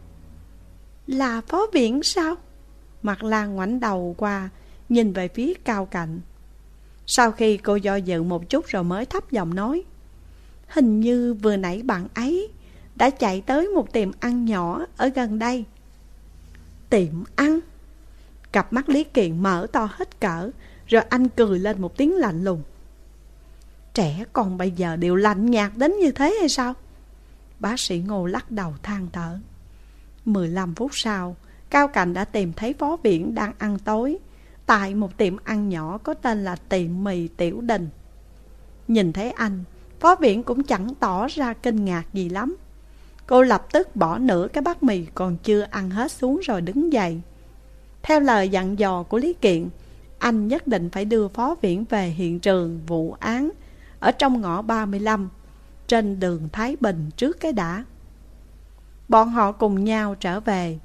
Là 1.08 1.40
phó 1.40 1.66
viện 1.72 2.02
sao? 2.02 2.36
Mặt 3.02 3.24
Lan 3.24 3.54
ngoảnh 3.54 3.80
đầu 3.80 4.14
qua, 4.18 4.48
nhìn 4.88 5.12
về 5.12 5.28
phía 5.28 5.54
cao 5.64 5.86
cạnh. 5.86 6.20
Sau 7.06 7.32
khi 7.32 7.56
cô 7.56 7.76
do 7.76 7.96
dự 7.96 8.22
một 8.22 8.50
chút 8.50 8.66
rồi 8.66 8.84
mới 8.84 9.06
thấp 9.06 9.30
giọng 9.30 9.54
nói. 9.54 9.84
Hình 10.68 11.00
như 11.00 11.34
vừa 11.34 11.56
nãy 11.56 11.82
bạn 11.82 12.08
ấy 12.14 12.48
đã 12.96 13.10
chạy 13.10 13.40
tới 13.40 13.68
một 13.68 13.92
tiệm 13.92 14.10
ăn 14.20 14.44
nhỏ 14.44 14.86
ở 14.96 15.08
gần 15.08 15.38
đây. 15.38 15.64
Tiệm 16.90 17.24
ăn? 17.36 17.60
Cặp 18.52 18.72
mắt 18.72 18.88
Lý 18.88 19.04
Kiện 19.04 19.42
mở 19.42 19.66
to 19.72 19.88
hết 19.92 20.20
cỡ, 20.20 20.50
rồi 20.86 21.02
anh 21.02 21.28
cười 21.28 21.58
lên 21.58 21.80
một 21.80 21.96
tiếng 21.96 22.16
lạnh 22.16 22.44
lùng. 22.44 22.62
Trẻ 23.94 24.24
con 24.32 24.58
bây 24.58 24.70
giờ 24.70 24.96
đều 24.96 25.14
lạnh 25.14 25.50
nhạt 25.50 25.72
đến 25.76 25.98
như 25.98 26.12
thế 26.12 26.36
hay 26.40 26.48
sao? 26.48 26.74
Bác 27.60 27.80
sĩ 27.80 27.98
Ngô 27.98 28.26
lắc 28.26 28.50
đầu 28.50 28.74
than 28.82 29.06
thở. 29.12 29.38
15 30.28 30.74
phút 30.74 30.90
sau, 30.94 31.36
Cao 31.70 31.88
Cảnh 31.88 32.14
đã 32.14 32.24
tìm 32.24 32.52
thấy 32.52 32.74
phó 32.78 32.96
Viễn 33.02 33.34
đang 33.34 33.52
ăn 33.58 33.78
tối 33.78 34.18
tại 34.66 34.94
một 34.94 35.16
tiệm 35.16 35.36
ăn 35.44 35.68
nhỏ 35.68 35.98
có 35.98 36.14
tên 36.14 36.44
là 36.44 36.56
tiệm 36.56 37.04
mì 37.04 37.28
Tiểu 37.28 37.60
Đình. 37.60 37.88
Nhìn 38.88 39.12
thấy 39.12 39.30
anh, 39.30 39.64
phó 40.00 40.16
Viễn 40.20 40.42
cũng 40.42 40.62
chẳng 40.62 40.94
tỏ 40.94 41.26
ra 41.26 41.52
kinh 41.52 41.84
ngạc 41.84 42.04
gì 42.12 42.28
lắm. 42.28 42.56
Cô 43.26 43.42
lập 43.42 43.66
tức 43.72 43.96
bỏ 43.96 44.18
nửa 44.18 44.48
cái 44.52 44.62
bát 44.62 44.82
mì 44.82 45.06
còn 45.14 45.36
chưa 45.36 45.66
ăn 45.70 45.90
hết 45.90 46.12
xuống 46.12 46.40
rồi 46.44 46.60
đứng 46.60 46.92
dậy. 46.92 47.20
Theo 48.02 48.20
lời 48.20 48.48
dặn 48.48 48.78
dò 48.78 49.02
của 49.02 49.18
Lý 49.18 49.32
Kiện, 49.32 49.68
anh 50.18 50.48
nhất 50.48 50.66
định 50.66 50.90
phải 50.90 51.04
đưa 51.04 51.28
phó 51.28 51.56
viễn 51.60 51.84
về 51.90 52.08
hiện 52.08 52.40
trường 52.40 52.80
vụ 52.86 53.16
án 53.20 53.50
ở 54.00 54.10
trong 54.10 54.40
ngõ 54.40 54.62
35 54.62 55.28
trên 55.86 56.20
đường 56.20 56.48
Thái 56.52 56.76
Bình 56.80 57.10
trước 57.16 57.40
cái 57.40 57.52
đã. 57.52 57.84
Bọn 59.08 59.30
họ 59.30 59.52
cùng 59.52 59.84
nhau 59.84 60.14
trở 60.14 60.40
về. 60.40 60.78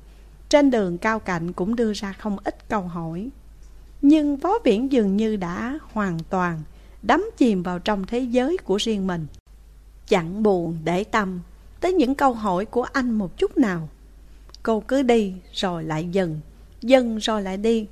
Trên 0.49 0.71
đường 0.71 0.97
cao 0.97 1.19
cạnh 1.19 1.53
cũng 1.53 1.75
đưa 1.75 1.93
ra 1.93 2.13
không 2.13 2.37
ít 2.43 2.69
câu 2.69 2.81
hỏi. 2.81 3.29
Nhưng 4.01 4.37
phó 4.37 4.59
viễn 4.63 4.91
dường 4.91 5.17
như 5.17 5.35
đã 5.35 5.79
hoàn 5.93 6.19
toàn 6.29 6.61
đắm 7.01 7.29
chìm 7.37 7.63
vào 7.63 7.79
trong 7.79 8.05
thế 8.07 8.19
giới 8.19 8.57
của 8.57 8.77
riêng 8.77 9.07
mình. 9.07 9.27
Chẳng 10.07 10.43
buồn 10.43 10.77
để 10.83 11.03
tâm 11.03 11.39
tới 11.79 11.93
những 11.93 12.15
câu 12.15 12.33
hỏi 12.33 12.65
của 12.65 12.83
anh 12.83 13.11
một 13.11 13.37
chút 13.37 13.57
nào. 13.57 13.89
Cô 14.63 14.79
cứ 14.79 15.03
đi 15.03 15.33
rồi 15.53 15.83
lại 15.83 16.07
dần, 16.11 16.39
dần 16.81 17.17
rồi 17.17 17.41
lại 17.41 17.57
đi. 17.57 17.87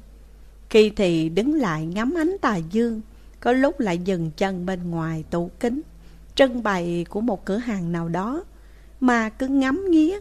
Khi 0.70 0.90
thì 0.90 1.30
đứng 1.30 1.54
lại 1.54 1.86
ngắm 1.86 2.14
ánh 2.18 2.36
tà 2.42 2.56
dương, 2.56 3.02
có 3.40 3.52
lúc 3.52 3.80
lại 3.80 3.98
dừng 3.98 4.32
chân 4.38 4.66
bên 4.66 4.92
ngoài 4.92 5.24
tủ 5.30 5.52
kính, 5.60 5.82
trưng 6.36 6.64
bày 6.64 7.06
của 7.10 7.22
một 7.22 7.46
cửa 7.46 7.58
hàng 7.58 7.92
nào 7.92 8.10
đó, 8.10 8.44
mà 9.02 9.30
cứ 9.30 9.48
ngắm 9.48 9.86
nghía. 9.90 10.20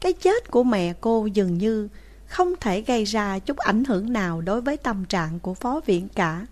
Cái 0.00 0.12
chết 0.12 0.50
của 0.50 0.64
mẹ 0.64 0.94
cô 1.00 1.26
dường 1.26 1.58
như 1.58 1.88
không 2.26 2.54
thể 2.60 2.80
gây 2.80 3.04
ra 3.04 3.38
chút 3.38 3.56
ảnh 3.56 3.84
hưởng 3.84 4.12
nào 4.12 4.40
đối 4.40 4.60
với 4.60 4.76
tâm 4.76 5.04
trạng 5.04 5.40
của 5.40 5.54
phó 5.54 5.80
viện 5.86 6.08
cả. 6.14 6.46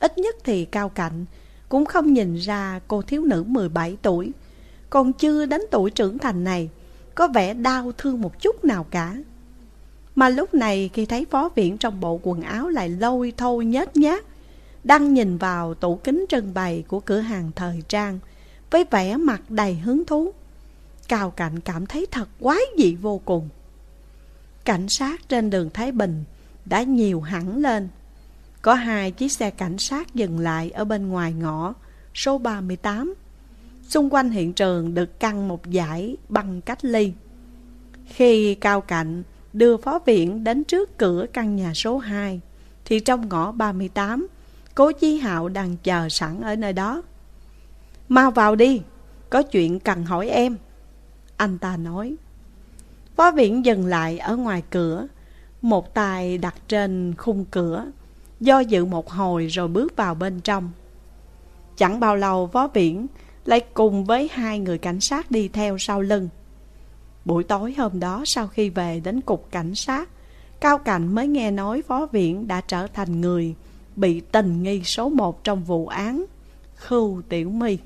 Ít 0.00 0.18
nhất 0.18 0.36
thì 0.44 0.64
cao 0.64 0.88
cạnh 0.88 1.24
cũng 1.68 1.84
không 1.84 2.12
nhìn 2.12 2.34
ra 2.34 2.80
cô 2.88 3.02
thiếu 3.02 3.24
nữ 3.24 3.42
17 3.42 3.96
tuổi, 4.02 4.32
còn 4.90 5.12
chưa 5.12 5.46
đến 5.46 5.60
tuổi 5.70 5.90
trưởng 5.90 6.18
thành 6.18 6.44
này, 6.44 6.70
có 7.14 7.28
vẻ 7.28 7.54
đau 7.54 7.92
thương 7.92 8.20
một 8.20 8.40
chút 8.40 8.64
nào 8.64 8.84
cả. 8.90 9.16
Mà 10.14 10.28
lúc 10.28 10.54
này 10.54 10.90
khi 10.92 11.06
thấy 11.06 11.26
phó 11.30 11.48
viện 11.54 11.78
trong 11.78 12.00
bộ 12.00 12.20
quần 12.22 12.42
áo 12.42 12.68
lại 12.68 12.88
lôi 12.88 13.32
thôi 13.36 13.64
nhét 13.64 13.96
nhát, 13.96 14.24
đang 14.84 15.14
nhìn 15.14 15.38
vào 15.38 15.74
tủ 15.74 15.96
kính 15.96 16.24
trưng 16.28 16.54
bày 16.54 16.84
của 16.88 17.00
cửa 17.00 17.18
hàng 17.18 17.50
thời 17.56 17.82
trang 17.88 18.18
với 18.70 18.84
vẻ 18.90 19.16
mặt 19.16 19.42
đầy 19.48 19.74
hứng 19.74 20.04
thú. 20.04 20.32
Cao 21.08 21.30
Cạnh 21.30 21.60
cảm 21.60 21.86
thấy 21.86 22.06
thật 22.10 22.28
quái 22.40 22.60
dị 22.78 22.94
vô 22.94 23.20
cùng. 23.24 23.48
Cảnh 24.64 24.88
sát 24.88 25.28
trên 25.28 25.50
đường 25.50 25.70
Thái 25.74 25.92
Bình 25.92 26.24
đã 26.64 26.82
nhiều 26.82 27.20
hẳn 27.20 27.56
lên. 27.56 27.88
Có 28.62 28.74
hai 28.74 29.10
chiếc 29.10 29.32
xe 29.32 29.50
cảnh 29.50 29.78
sát 29.78 30.14
dừng 30.14 30.38
lại 30.38 30.70
ở 30.70 30.84
bên 30.84 31.08
ngoài 31.08 31.32
ngõ 31.32 31.74
số 32.14 32.38
38. 32.38 33.14
Xung 33.88 34.14
quanh 34.14 34.30
hiện 34.30 34.52
trường 34.52 34.94
được 34.94 35.20
căng 35.20 35.48
một 35.48 35.60
dải 35.72 36.16
băng 36.28 36.60
cách 36.60 36.84
ly. 36.84 37.12
Khi 38.06 38.54
Cao 38.54 38.80
Cạnh 38.80 39.22
đưa 39.52 39.76
phó 39.76 39.98
viện 40.06 40.44
đến 40.44 40.64
trước 40.64 40.98
cửa 40.98 41.26
căn 41.32 41.56
nhà 41.56 41.74
số 41.74 41.98
2, 41.98 42.40
thì 42.84 43.00
trong 43.00 43.28
ngõ 43.28 43.52
38, 43.52 44.26
Cố 44.74 44.92
Chí 44.92 45.18
Hạo 45.18 45.48
đang 45.48 45.76
chờ 45.76 46.08
sẵn 46.08 46.40
ở 46.40 46.56
nơi 46.56 46.72
đó. 46.72 47.02
Mau 48.08 48.30
vào 48.30 48.56
đi, 48.56 48.82
có 49.30 49.42
chuyện 49.42 49.80
cần 49.80 50.04
hỏi 50.04 50.28
em. 50.28 50.56
Anh 51.38 51.58
ta 51.58 51.76
nói. 51.76 52.16
Phó 53.16 53.30
viện 53.30 53.64
dừng 53.64 53.86
lại 53.86 54.18
ở 54.18 54.36
ngoài 54.36 54.62
cửa, 54.70 55.06
một 55.62 55.94
tay 55.94 56.38
đặt 56.38 56.54
trên 56.68 57.14
khung 57.18 57.44
cửa, 57.44 57.86
do 58.40 58.60
dự 58.60 58.84
một 58.84 59.10
hồi 59.10 59.46
rồi 59.46 59.68
bước 59.68 59.96
vào 59.96 60.14
bên 60.14 60.40
trong. 60.40 60.70
Chẳng 61.76 62.00
bao 62.00 62.16
lâu 62.16 62.46
phó 62.46 62.68
viện 62.68 63.06
lại 63.44 63.60
cùng 63.74 64.04
với 64.04 64.30
hai 64.32 64.58
người 64.58 64.78
cảnh 64.78 65.00
sát 65.00 65.30
đi 65.30 65.48
theo 65.48 65.78
sau 65.78 66.00
lưng. 66.00 66.28
Buổi 67.24 67.44
tối 67.44 67.74
hôm 67.78 68.00
đó 68.00 68.22
sau 68.26 68.46
khi 68.46 68.68
về 68.70 69.00
đến 69.04 69.20
cục 69.20 69.48
cảnh 69.50 69.74
sát, 69.74 70.08
Cao 70.60 70.78
Cảnh 70.78 71.14
mới 71.14 71.28
nghe 71.28 71.50
nói 71.50 71.82
phó 71.82 72.06
viện 72.06 72.48
đã 72.48 72.60
trở 72.60 72.86
thành 72.86 73.20
người 73.20 73.54
bị 73.96 74.20
tình 74.20 74.62
nghi 74.62 74.82
số 74.84 75.08
một 75.08 75.44
trong 75.44 75.64
vụ 75.64 75.86
án 75.86 76.24
Khưu 76.76 77.22
Tiểu 77.28 77.50
My. 77.50 77.78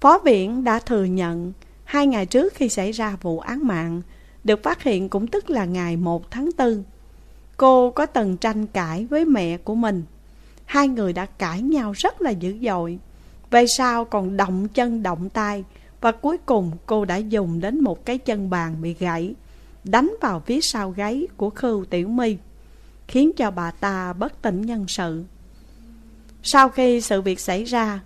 Phó 0.00 0.18
viện 0.18 0.64
đã 0.64 0.78
thừa 0.78 1.04
nhận, 1.04 1.52
hai 1.84 2.06
ngày 2.06 2.26
trước 2.26 2.54
khi 2.54 2.68
xảy 2.68 2.92
ra 2.92 3.16
vụ 3.22 3.38
án 3.38 3.66
mạng, 3.66 4.02
được 4.44 4.62
phát 4.62 4.82
hiện 4.82 5.08
cũng 5.08 5.26
tức 5.26 5.50
là 5.50 5.64
ngày 5.64 5.96
1 5.96 6.30
tháng 6.30 6.50
4. 6.58 6.82
Cô 7.56 7.90
có 7.90 8.06
từng 8.06 8.36
tranh 8.36 8.66
cãi 8.66 9.06
với 9.10 9.24
mẹ 9.24 9.56
của 9.56 9.74
mình. 9.74 10.02
Hai 10.64 10.88
người 10.88 11.12
đã 11.12 11.26
cãi 11.26 11.62
nhau 11.62 11.92
rất 11.92 12.22
là 12.22 12.30
dữ 12.30 12.58
dội. 12.62 12.98
Về 13.50 13.66
sau 13.66 14.04
còn 14.04 14.36
động 14.36 14.68
chân 14.68 15.02
động 15.02 15.28
tay 15.28 15.64
và 16.00 16.12
cuối 16.12 16.38
cùng 16.38 16.70
cô 16.86 17.04
đã 17.04 17.16
dùng 17.16 17.60
đến 17.60 17.80
một 17.80 18.04
cái 18.04 18.18
chân 18.18 18.50
bàn 18.50 18.82
bị 18.82 18.94
gãy, 18.98 19.34
Đánh 19.84 20.14
vào 20.20 20.40
phía 20.40 20.60
sau 20.60 20.90
gáy 20.90 21.26
của 21.36 21.50
Khưu 21.50 21.84
Tiểu 21.84 22.08
My, 22.08 22.36
Khiến 23.08 23.32
cho 23.36 23.50
bà 23.50 23.70
ta 23.70 24.12
bất 24.12 24.42
tỉnh 24.42 24.62
nhân 24.62 24.84
sự 24.88 25.24
Sau 26.42 26.68
khi 26.68 27.00
sự 27.00 27.22
việc 27.22 27.40
xảy 27.40 27.64
ra 27.64 28.00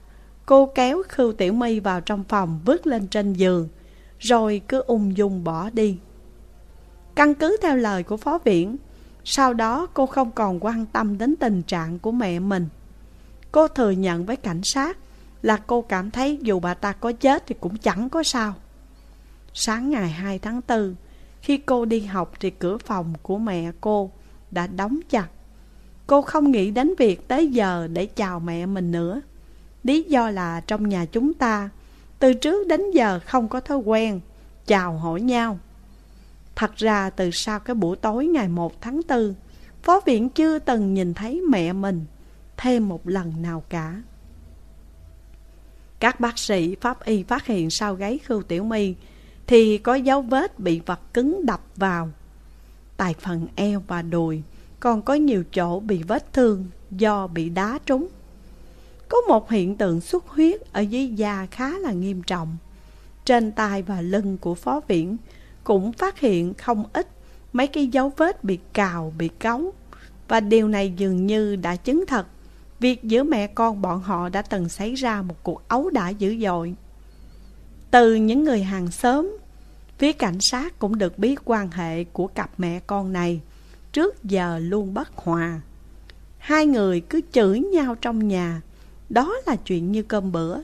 Cô 0.47 0.67
kéo 0.67 1.03
Khưu 1.09 1.33
Tiểu 1.33 1.53
My 1.53 1.81
vào 1.81 2.01
trong 2.01 2.25
phòng 2.29 2.61
bước 2.65 2.87
lên 2.87 3.07
trên 3.07 3.33
giường 3.33 3.69
Rồi 4.19 4.61
cứ 4.69 4.81
ung 4.81 5.17
dung 5.17 5.45
bỏ 5.45 5.71
đi 5.71 5.99
Căn 7.15 7.35
cứ 7.35 7.57
theo 7.63 7.77
lời 7.77 8.03
của 8.03 8.17
phó 8.17 8.39
viện 8.45 8.77
Sau 9.25 9.55
đó 9.55 9.87
cô 9.95 10.07
không 10.07 10.31
còn 10.31 10.65
quan 10.65 10.87
tâm 10.87 11.19
đến 11.19 11.37
tình 11.37 11.63
trạng 11.63 11.99
của 11.99 12.13
mẹ 12.13 12.39
mình 12.39 12.69
Cô 13.53 13.69
thừa 13.69 13.91
nhận 13.91 14.27
với 14.27 14.37
cảnh 14.37 14.63
sát 14.63 14.99
là 15.45 15.57
cô 15.57 15.83
cảm 15.83 16.11
thấy 16.11 16.39
dù 16.43 16.61
bà 16.61 16.75
ta 16.75 16.93
có 16.93 17.13
chết 17.13 17.47
thì 17.47 17.55
cũng 17.61 17.77
chẳng 17.77 18.09
có 18.09 18.23
sao. 18.23 18.55
Sáng 19.55 19.91
ngày 19.91 20.11
2 20.11 20.39
tháng 20.39 20.61
4, 20.69 20.95
khi 21.41 21.59
cô 21.59 21.85
đi 21.85 22.01
học 22.01 22.33
thì 22.41 22.51
cửa 22.51 22.79
phòng 22.79 23.15
của 23.23 23.39
mẹ 23.39 23.73
cô 23.81 24.11
đã 24.51 24.67
đóng 24.67 24.99
chặt. 25.11 25.29
Cô 26.07 26.23
không 26.23 26.51
nghĩ 26.51 26.71
đến 26.71 26.95
việc 26.99 27.29
tới 27.29 27.49
giờ 27.49 27.89
để 27.93 28.07
chào 28.07 28.41
mẹ 28.41 28.67
mình 28.67 28.93
nữa. 28.93 29.21
Lý 29.85 30.03
do 30.03 30.31
là 30.31 30.61
trong 30.61 30.89
nhà 30.89 31.05
chúng 31.05 31.35
ta, 31.35 31.71
từ 32.19 32.35
trước 32.35 32.67
đến 32.69 32.91
giờ 32.91 33.21
không 33.27 33.49
có 33.49 33.61
thói 33.61 33.79
quen, 33.79 34.21
chào 34.67 34.99
hỏi 34.99 35.21
nhau. 35.21 35.59
Thật 36.57 36.77
ra 36.77 37.11
từ 37.11 37.31
sau 37.31 37.61
cái 37.61 37.75
buổi 37.75 37.97
tối 37.97 38.27
ngày 38.27 38.49
1 38.49 38.81
tháng 38.81 39.01
4, 39.09 39.35
Phó 39.83 40.01
viện 40.07 40.29
chưa 40.29 40.59
từng 40.59 40.95
nhìn 40.95 41.15
thấy 41.15 41.43
mẹ 41.51 41.73
mình 41.73 42.05
thêm 42.57 42.89
một 42.89 43.09
lần 43.09 43.43
nào 43.43 43.65
cả. 43.69 44.03
Các 46.01 46.21
bác 46.21 46.39
sĩ 46.39 46.77
pháp 46.81 47.05
y 47.05 47.23
phát 47.23 47.47
hiện 47.47 47.71
sau 47.71 47.95
gáy 47.95 48.19
Khưu 48.19 48.43
Tiểu 48.43 48.65
My 48.65 48.95
thì 49.47 49.79
có 49.79 49.95
dấu 49.95 50.23
vết 50.23 50.59
bị 50.59 50.81
vật 50.87 51.01
cứng 51.15 51.47
đập 51.47 51.61
vào. 51.77 52.11
Tại 52.97 53.15
phần 53.21 53.47
eo 53.57 53.83
và 53.87 54.03
đùi 54.03 54.43
còn 54.81 55.03
có 55.03 55.15
nhiều 55.15 55.45
chỗ 55.53 55.81
bị 55.81 56.03
vết 56.03 56.33
thương 56.33 56.67
do 56.91 57.27
bị 57.27 57.49
đá 57.49 57.79
trúng. 57.87 58.09
Có 59.15 59.21
một 59.21 59.51
hiện 59.51 59.77
tượng 59.77 60.01
xuất 60.01 60.29
huyết 60.29 60.73
ở 60.73 60.81
dưới 60.81 61.09
da 61.09 61.47
khá 61.51 61.79
là 61.79 61.93
nghiêm 61.93 62.23
trọng. 62.23 62.57
Trên 63.25 63.53
tay 63.53 63.83
và 63.83 64.01
lưng 64.01 64.39
của 64.39 64.55
phó 64.55 64.81
viện 64.89 65.17
cũng 65.65 65.93
phát 65.93 66.19
hiện 66.19 66.55
không 66.55 66.85
ít 66.93 67.09
mấy 67.53 67.67
cái 67.67 67.87
dấu 67.87 68.13
vết 68.17 68.45
bị 68.45 68.59
cào, 68.73 69.13
bị 69.19 69.29
cấu. 69.29 69.73
Và 70.29 70.41
điều 70.41 70.69
này 70.69 70.93
dường 70.97 71.27
như 71.27 71.57
đã 71.57 71.77
chứng 71.77 72.05
thật 72.07 72.27
Việc 72.81 73.05
giữa 73.05 73.23
mẹ 73.23 73.47
con 73.47 73.83
bọn 73.83 74.01
họ 74.01 74.29
đã 74.29 74.43
từng 74.43 74.69
xảy 74.69 74.95
ra 74.95 75.23
một 75.23 75.37
cuộc 75.43 75.69
ấu 75.69 75.91
đả 75.91 76.09
dữ 76.09 76.37
dội. 76.41 76.75
Từ 77.91 78.15
những 78.15 78.45
người 78.45 78.63
hàng 78.63 78.91
xóm, 78.91 79.39
phía 79.99 80.13
cảnh 80.13 80.41
sát 80.41 80.79
cũng 80.79 80.99
được 80.99 81.19
biết 81.19 81.41
quan 81.45 81.71
hệ 81.71 82.05
của 82.05 82.27
cặp 82.27 82.51
mẹ 82.59 82.81
con 82.87 83.13
này 83.13 83.41
trước 83.93 84.25
giờ 84.25 84.59
luôn 84.59 84.95
bất 84.95 85.17
hòa. 85.17 85.61
Hai 86.39 86.67
người 86.67 87.01
cứ 87.01 87.21
chửi 87.33 87.61
nhau 87.61 87.95
trong 87.95 88.29
nhà, 88.29 88.61
đó 89.15 89.37
là 89.47 89.57
chuyện 89.57 89.93
như 89.93 90.03
cơm 90.03 90.33
bữa. 90.33 90.59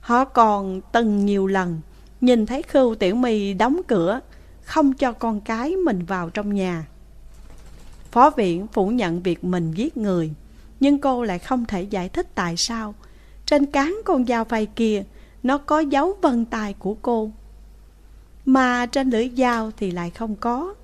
Họ 0.00 0.24
còn 0.24 0.80
từng 0.92 1.26
nhiều 1.26 1.46
lần 1.46 1.80
nhìn 2.20 2.46
thấy 2.46 2.62
Khưu 2.62 2.94
Tiểu 2.94 3.14
My 3.14 3.54
đóng 3.54 3.80
cửa, 3.88 4.20
không 4.62 4.92
cho 4.92 5.12
con 5.12 5.40
cái 5.40 5.76
mình 5.76 6.04
vào 6.04 6.30
trong 6.30 6.54
nhà. 6.54 6.86
Phó 8.10 8.30
viện 8.30 8.66
phủ 8.72 8.88
nhận 8.88 9.22
việc 9.22 9.44
mình 9.44 9.72
giết 9.74 9.96
người, 9.96 10.32
nhưng 10.82 10.98
cô 10.98 11.22
lại 11.22 11.38
không 11.38 11.64
thể 11.64 11.82
giải 11.82 12.08
thích 12.08 12.34
tại 12.34 12.56
sao 12.56 12.94
Trên 13.46 13.66
cán 13.66 14.00
con 14.04 14.26
dao 14.26 14.44
phay 14.44 14.66
kia 14.66 15.04
Nó 15.42 15.58
có 15.58 15.80
dấu 15.80 16.16
vân 16.22 16.44
tay 16.44 16.74
của 16.78 16.94
cô 17.02 17.30
Mà 18.44 18.86
trên 18.86 19.10
lưỡi 19.10 19.30
dao 19.36 19.70
thì 19.76 19.90
lại 19.90 20.10
không 20.10 20.36
có 20.36 20.74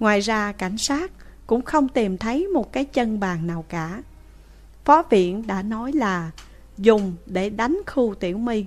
Ngoài 0.00 0.20
ra 0.20 0.52
cảnh 0.52 0.78
sát 0.78 1.12
cũng 1.46 1.62
không 1.62 1.88
tìm 1.88 2.18
thấy 2.18 2.46
một 2.46 2.72
cái 2.72 2.84
chân 2.84 3.20
bàn 3.20 3.46
nào 3.46 3.64
cả 3.68 4.02
Phó 4.84 5.02
viện 5.10 5.46
đã 5.46 5.62
nói 5.62 5.92
là 5.92 6.30
dùng 6.78 7.14
để 7.26 7.50
đánh 7.50 7.80
khu 7.86 8.14
tiểu 8.14 8.38
my 8.38 8.64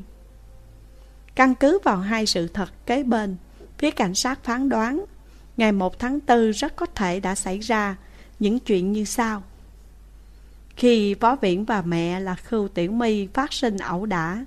Căn 1.36 1.56
cứ 1.56 1.80
vào 1.84 1.98
hai 1.98 2.26
sự 2.26 2.48
thật 2.48 2.70
kế 2.86 3.04
bên, 3.04 3.36
Phía 3.78 3.92
cảnh 3.92 4.16
sát 4.16 4.44
phán 4.44 4.70
đoán, 4.70 5.06
Ngày 5.58 5.72
1 5.72 6.00
tháng 6.00 6.20
4 6.28 6.52
rất 6.52 6.76
có 6.76 6.86
thể 6.86 7.20
đã 7.20 7.36
xảy 7.36 7.60
ra 7.60 7.96
những 8.40 8.60
chuyện 8.60 8.92
như 8.92 9.06
sau 9.06 9.44
khi 10.76 11.14
phó 11.14 11.36
viện 11.36 11.66
và 11.66 11.82
mẹ 11.82 12.20
là 12.20 12.36
Khưu 12.36 12.68
Tiểu 12.68 12.92
My 12.92 13.28
phát 13.28 13.54
sinh 13.54 13.78
ẩu 13.78 14.06
đả, 14.06 14.46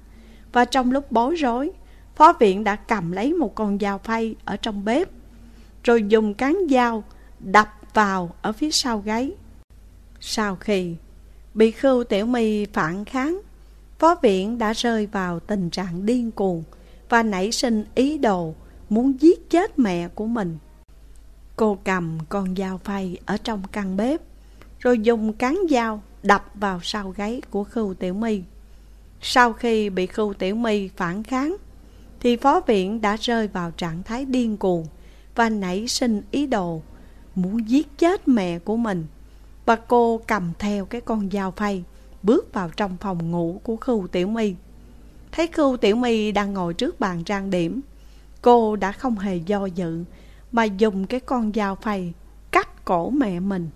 Và 0.52 0.64
trong 0.64 0.92
lúc 0.92 1.12
bối 1.12 1.34
rối, 1.34 1.70
Phó 2.16 2.32
viện 2.32 2.64
đã 2.64 2.76
cầm 2.76 3.12
lấy 3.12 3.34
một 3.34 3.54
con 3.54 3.78
dao 3.78 3.98
phay 3.98 4.34
ở 4.44 4.56
trong 4.56 4.84
bếp, 4.84 5.08
Rồi 5.84 6.02
dùng 6.08 6.34
cán 6.34 6.58
dao 6.70 7.04
đập 7.40 7.68
vào 7.94 8.34
ở 8.42 8.52
phía 8.52 8.70
sau 8.70 8.98
gáy. 8.98 9.32
Sau 10.20 10.56
khi 10.56 10.96
bị 11.56 11.70
Khưu 11.70 12.04
Tiểu 12.04 12.26
My 12.26 12.64
phản 12.64 13.04
kháng, 13.04 13.40
phó 13.98 14.14
viện 14.22 14.58
đã 14.58 14.72
rơi 14.72 15.06
vào 15.06 15.40
tình 15.40 15.70
trạng 15.70 16.06
điên 16.06 16.30
cuồng 16.30 16.62
và 17.08 17.22
nảy 17.22 17.52
sinh 17.52 17.84
ý 17.94 18.18
đồ 18.18 18.54
muốn 18.88 19.20
giết 19.20 19.50
chết 19.50 19.78
mẹ 19.78 20.08
của 20.08 20.26
mình. 20.26 20.58
Cô 21.56 21.78
cầm 21.84 22.18
con 22.28 22.56
dao 22.56 22.78
phay 22.84 23.16
ở 23.26 23.36
trong 23.36 23.62
căn 23.72 23.96
bếp, 23.96 24.20
rồi 24.78 24.98
dùng 24.98 25.32
cán 25.32 25.58
dao 25.70 26.02
đập 26.22 26.50
vào 26.54 26.80
sau 26.82 27.10
gáy 27.16 27.42
của 27.50 27.64
Khưu 27.64 27.94
Tiểu 27.94 28.14
My. 28.14 28.42
Sau 29.20 29.52
khi 29.52 29.90
bị 29.90 30.06
Khưu 30.06 30.34
Tiểu 30.34 30.54
My 30.54 30.88
phản 30.88 31.22
kháng, 31.22 31.56
thì 32.20 32.36
phó 32.36 32.60
viện 32.66 33.00
đã 33.00 33.16
rơi 33.20 33.48
vào 33.48 33.70
trạng 33.70 34.02
thái 34.02 34.24
điên 34.24 34.56
cuồng 34.56 34.86
và 35.34 35.48
nảy 35.48 35.88
sinh 35.88 36.22
ý 36.30 36.46
đồ 36.46 36.82
muốn 37.34 37.68
giết 37.68 37.98
chết 37.98 38.28
mẹ 38.28 38.58
của 38.58 38.76
mình. 38.76 39.06
Và 39.66 39.76
cô 39.76 40.20
cầm 40.26 40.52
theo 40.58 40.84
cái 40.84 41.00
con 41.00 41.30
dao 41.30 41.50
phay, 41.50 41.84
bước 42.22 42.52
vào 42.52 42.70
trong 42.76 42.96
phòng 43.00 43.30
ngủ 43.30 43.60
của 43.64 43.76
Khưu 43.76 44.06
Tiểu 44.06 44.28
My. 44.28 44.54
Thấy 45.32 45.46
Khưu 45.46 45.76
Tiểu 45.76 45.96
My 45.96 46.32
đang 46.32 46.52
ngồi 46.52 46.74
trước 46.74 47.00
bàn 47.00 47.24
trang 47.24 47.50
điểm, 47.50 47.80
cô 48.42 48.76
đã 48.76 48.92
không 48.92 49.18
hề 49.18 49.36
do 49.36 49.66
dự 49.66 50.04
mà 50.52 50.64
dùng 50.64 51.06
cái 51.06 51.20
con 51.20 51.52
dao 51.54 51.76
phay 51.76 52.12
cắt 52.50 52.84
cổ 52.84 53.10
mẹ 53.10 53.40
mình. 53.40 53.70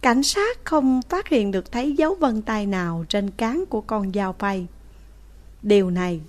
Cảnh 0.00 0.22
sát 0.22 0.64
không 0.64 1.02
phát 1.08 1.28
hiện 1.28 1.50
được 1.50 1.72
thấy 1.72 1.92
dấu 1.92 2.14
vân 2.14 2.42
tay 2.42 2.66
nào 2.66 3.04
trên 3.08 3.30
cán 3.30 3.64
của 3.68 3.80
con 3.80 4.12
dao 4.12 4.32
phay. 4.32 4.66
Điều 5.62 5.90
này 5.90 6.20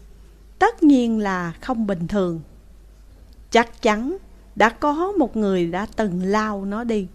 tất 0.59 0.83
nhiên 0.83 1.19
là 1.19 1.53
không 1.61 1.87
bình 1.87 2.07
thường. 2.07 2.41
Chắc 3.51 3.81
chắn 3.81 4.17
đã 4.55 4.69
có 4.69 5.11
một 5.17 5.37
người 5.37 5.67
đã 5.67 5.87
từng 5.95 6.23
lao 6.23 6.65
nó 6.65 6.83
đi. 6.83 7.07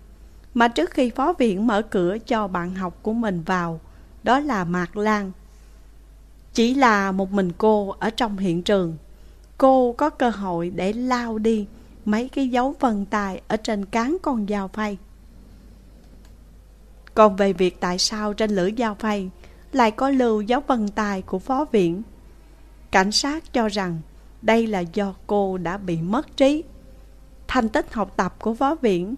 Mà 0.55 0.69
trước 0.69 0.91
khi 0.91 1.11
phó 1.11 1.33
viện 1.33 1.67
mở 1.67 1.83
cửa 1.83 2.17
cho 2.27 2.49
bạn 2.49 2.75
học 2.75 2.99
của 3.03 3.13
mình 3.13 3.43
vào, 3.43 3.81
đó 4.23 4.41
là 4.41 4.65
Mạc 4.65 4.97
Lan. 4.97 5.33
Chỉ 6.53 6.75
là 6.75 7.13
một 7.13 7.33
mình 7.33 7.53
cô 7.59 7.95
ở 7.99 8.11
trong 8.11 8.39
hiện 8.39 8.63
trường, 8.63 8.97
cô 9.59 9.93
có 9.93 10.11
cơ 10.11 10.31
hội 10.31 10.71
để 10.71 10.93
lao 10.93 11.39
đi 11.39 11.67
mấy 12.05 12.29
cái 12.29 12.49
dấu 12.49 12.75
vân 12.81 13.05
tay 13.05 13.41
ở 13.49 13.57
trên 13.57 13.85
cán 13.85 14.17
con 14.23 14.47
dao 14.49 14.69
phay. 14.69 14.99
Còn 17.15 17.37
về 17.37 17.53
việc 17.53 17.81
tại 17.81 17.99
sao 17.99 18.35
trên 18.35 18.51
lưỡi 18.51 18.73
dao 18.79 18.95
phay 18.95 19.31
lại 19.73 19.91
có 19.91 20.11
lưu 20.11 20.41
dấu 20.41 20.61
vân 20.67 20.89
tay 20.89 21.23
của 21.23 21.39
phó 21.39 21.65
viện, 21.73 22.03
cảnh 22.91 23.13
sát 23.13 23.53
cho 23.53 23.69
rằng 23.69 24.01
đây 24.43 24.67
là 24.67 24.81
do 24.81 25.15
cô 25.27 25.59
đã 25.59 25.77
bị 25.77 25.97
mất 25.97 26.37
trí. 26.37 26.65
Thành 27.49 27.69
tích 27.69 27.93
học 27.93 28.13
tập 28.17 28.37
của 28.39 28.55
phó 28.55 28.75
viện 28.75 29.15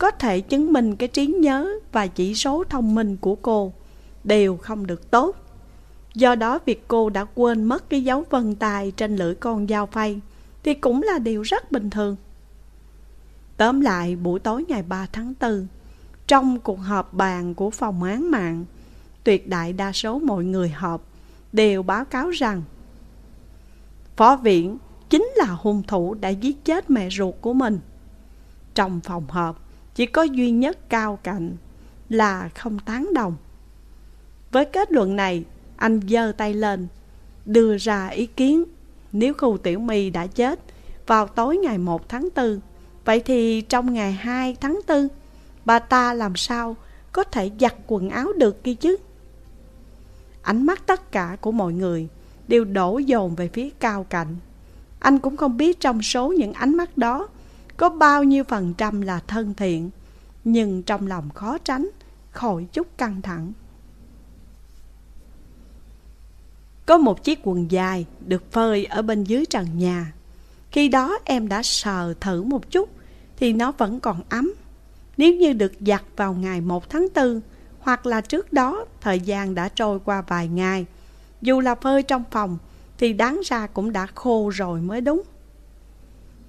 có 0.00 0.10
thể 0.10 0.40
chứng 0.40 0.72
minh 0.72 0.96
cái 0.96 1.08
trí 1.08 1.26
nhớ 1.26 1.68
và 1.92 2.06
chỉ 2.06 2.34
số 2.34 2.64
thông 2.64 2.94
minh 2.94 3.16
của 3.16 3.34
cô 3.34 3.72
đều 4.24 4.56
không 4.56 4.86
được 4.86 5.10
tốt. 5.10 5.36
Do 6.14 6.34
đó 6.34 6.58
việc 6.66 6.88
cô 6.88 7.10
đã 7.10 7.24
quên 7.34 7.64
mất 7.64 7.90
cái 7.90 8.04
dấu 8.04 8.24
vân 8.30 8.54
tay 8.54 8.92
trên 8.96 9.16
lưỡi 9.16 9.34
con 9.34 9.66
dao 9.68 9.86
phay 9.86 10.20
thì 10.62 10.74
cũng 10.74 11.02
là 11.02 11.18
điều 11.18 11.42
rất 11.42 11.72
bình 11.72 11.90
thường. 11.90 12.16
Tóm 13.56 13.80
lại, 13.80 14.16
buổi 14.16 14.40
tối 14.40 14.64
ngày 14.68 14.82
3 14.82 15.06
tháng 15.12 15.34
4 15.40 15.66
Trong 16.26 16.60
cuộc 16.60 16.80
họp 16.80 17.14
bàn 17.14 17.54
của 17.54 17.70
phòng 17.70 18.02
án 18.02 18.30
mạng, 18.30 18.64
Tuyệt 19.24 19.48
đại 19.48 19.72
đa 19.72 19.92
số 19.92 20.18
mọi 20.18 20.44
người 20.44 20.68
họp 20.68 21.04
Đều 21.52 21.82
báo 21.82 22.04
cáo 22.04 22.30
rằng, 22.30 22.62
Phó 24.16 24.36
viện 24.36 24.78
chính 25.10 25.28
là 25.36 25.46
hung 25.46 25.82
thủ 25.82 26.14
đã 26.14 26.28
giết 26.28 26.64
chết 26.64 26.90
mẹ 26.90 27.10
ruột 27.10 27.34
của 27.40 27.52
mình 27.52 27.78
Trong 28.74 29.00
phòng 29.00 29.24
họp 29.28 29.69
chỉ 29.94 30.06
có 30.06 30.22
duy 30.22 30.50
nhất 30.50 30.88
cao 30.88 31.18
cạnh 31.22 31.56
Là 32.08 32.48
không 32.54 32.78
tán 32.78 33.14
đồng. 33.14 33.36
Với 34.52 34.64
kết 34.64 34.92
luận 34.92 35.16
này, 35.16 35.44
Anh 35.76 36.00
giơ 36.08 36.32
tay 36.36 36.54
lên, 36.54 36.88
Đưa 37.44 37.76
ra 37.76 38.06
ý 38.06 38.26
kiến, 38.26 38.64
Nếu 39.12 39.34
khu 39.34 39.58
tiểu 39.58 39.78
my 39.78 40.10
đã 40.10 40.26
chết 40.26 40.60
Vào 41.06 41.26
tối 41.26 41.56
ngày 41.56 41.78
1 41.78 42.08
tháng 42.08 42.28
4 42.36 42.60
Vậy 43.04 43.20
thì 43.20 43.60
trong 43.60 43.94
ngày 43.94 44.12
2 44.12 44.56
tháng 44.60 44.80
4 44.88 45.08
Bà 45.64 45.78
ta 45.78 46.14
làm 46.14 46.36
sao 46.36 46.76
có 47.12 47.24
thể 47.24 47.50
giặt 47.60 47.74
quần 47.86 48.10
áo 48.10 48.32
được 48.32 48.64
kia 48.64 48.74
chứ? 48.74 48.96
Ánh 50.42 50.66
mắt 50.66 50.86
tất 50.86 51.12
cả 51.12 51.36
của 51.40 51.52
mọi 51.52 51.72
người 51.72 52.08
Đều 52.48 52.64
đổ 52.64 52.98
dồn 52.98 53.34
về 53.34 53.48
phía 53.52 53.70
cao 53.70 54.06
cạnh. 54.10 54.36
Anh 55.00 55.18
cũng 55.18 55.36
không 55.36 55.56
biết 55.56 55.80
trong 55.80 56.02
số 56.02 56.32
những 56.32 56.52
ánh 56.52 56.76
mắt 56.76 56.98
đó 56.98 57.28
có 57.80 57.88
bao 57.88 58.24
nhiêu 58.24 58.44
phần 58.44 58.74
trăm 58.74 59.00
là 59.00 59.20
thân 59.26 59.54
thiện 59.54 59.90
Nhưng 60.44 60.82
trong 60.82 61.06
lòng 61.06 61.30
khó 61.30 61.58
tránh 61.58 61.90
Khỏi 62.30 62.66
chút 62.72 62.86
căng 62.98 63.22
thẳng 63.22 63.52
Có 66.86 66.98
một 66.98 67.24
chiếc 67.24 67.40
quần 67.42 67.70
dài 67.70 68.06
được 68.26 68.52
phơi 68.52 68.84
ở 68.84 69.02
bên 69.02 69.24
dưới 69.24 69.46
trần 69.46 69.78
nhà 69.78 70.12
Khi 70.70 70.88
đó 70.88 71.18
em 71.24 71.48
đã 71.48 71.62
sờ 71.62 72.14
thử 72.20 72.42
một 72.42 72.70
chút 72.70 72.90
thì 73.36 73.52
nó 73.52 73.72
vẫn 73.72 74.00
còn 74.00 74.22
ấm. 74.28 74.52
Nếu 75.16 75.34
như 75.34 75.52
được 75.52 75.72
giặt 75.80 76.02
vào 76.16 76.34
ngày 76.34 76.60
1 76.60 76.90
tháng 76.90 77.06
4 77.14 77.40
hoặc 77.80 78.06
là 78.06 78.20
trước 78.20 78.52
đó 78.52 78.84
thời 79.00 79.20
gian 79.20 79.54
đã 79.54 79.68
trôi 79.68 80.00
qua 80.04 80.22
vài 80.22 80.48
ngày, 80.48 80.86
dù 81.42 81.60
là 81.60 81.74
phơi 81.74 82.02
trong 82.02 82.24
phòng 82.30 82.58
thì 82.98 83.12
đáng 83.12 83.40
ra 83.44 83.66
cũng 83.66 83.92
đã 83.92 84.06
khô 84.14 84.50
rồi 84.54 84.80
mới 84.80 85.00
đúng. 85.00 85.22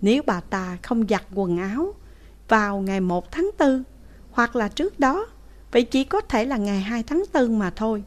Nếu 0.01 0.23
bà 0.25 0.39
ta 0.39 0.77
không 0.83 1.07
giặt 1.09 1.23
quần 1.33 1.57
áo 1.57 1.93
vào 2.47 2.79
ngày 2.79 2.99
1 2.99 3.31
tháng 3.31 3.49
4 3.59 3.83
hoặc 4.31 4.55
là 4.55 4.67
trước 4.67 4.99
đó, 4.99 5.27
vậy 5.71 5.83
chỉ 5.83 6.03
có 6.03 6.21
thể 6.21 6.45
là 6.45 6.57
ngày 6.57 6.79
2 6.79 7.03
tháng 7.03 7.23
4 7.33 7.59
mà 7.59 7.69
thôi. 7.69 8.03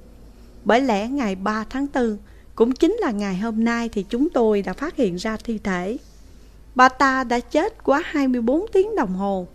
Bởi 0.65 0.81
lẽ 0.81 1.09
ngày 1.09 1.35
3 1.35 1.65
tháng 1.71 1.87
4 1.95 2.19
cũng 2.55 2.73
chính 2.73 2.93
là 2.93 3.11
ngày 3.11 3.37
hôm 3.37 3.65
nay 3.65 3.89
thì 3.89 4.03
chúng 4.09 4.31
tôi 4.31 4.63
đã 4.63 4.73
phát 4.73 4.97
hiện 4.97 5.17
ra 5.17 5.37
thi 5.45 5.59
thể. 5.59 5.97
Bà 6.75 6.89
ta 6.89 7.25
đã 7.25 7.41
chết 7.41 7.85
quá 7.85 8.03
24 8.05 8.67
tiếng 8.73 8.97
đồng 8.97 9.15
hồ. 9.15 9.47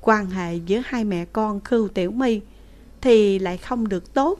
Quan 0.00 0.30
hệ 0.30 0.56
giữa 0.56 0.80
hai 0.84 1.04
mẹ 1.04 1.24
con 1.24 1.60
Khưu 1.60 1.88
Tiểu 1.88 2.10
My 2.10 2.40
thì 3.00 3.38
lại 3.38 3.56
không 3.56 3.88
được 3.88 4.14
tốt. 4.14 4.38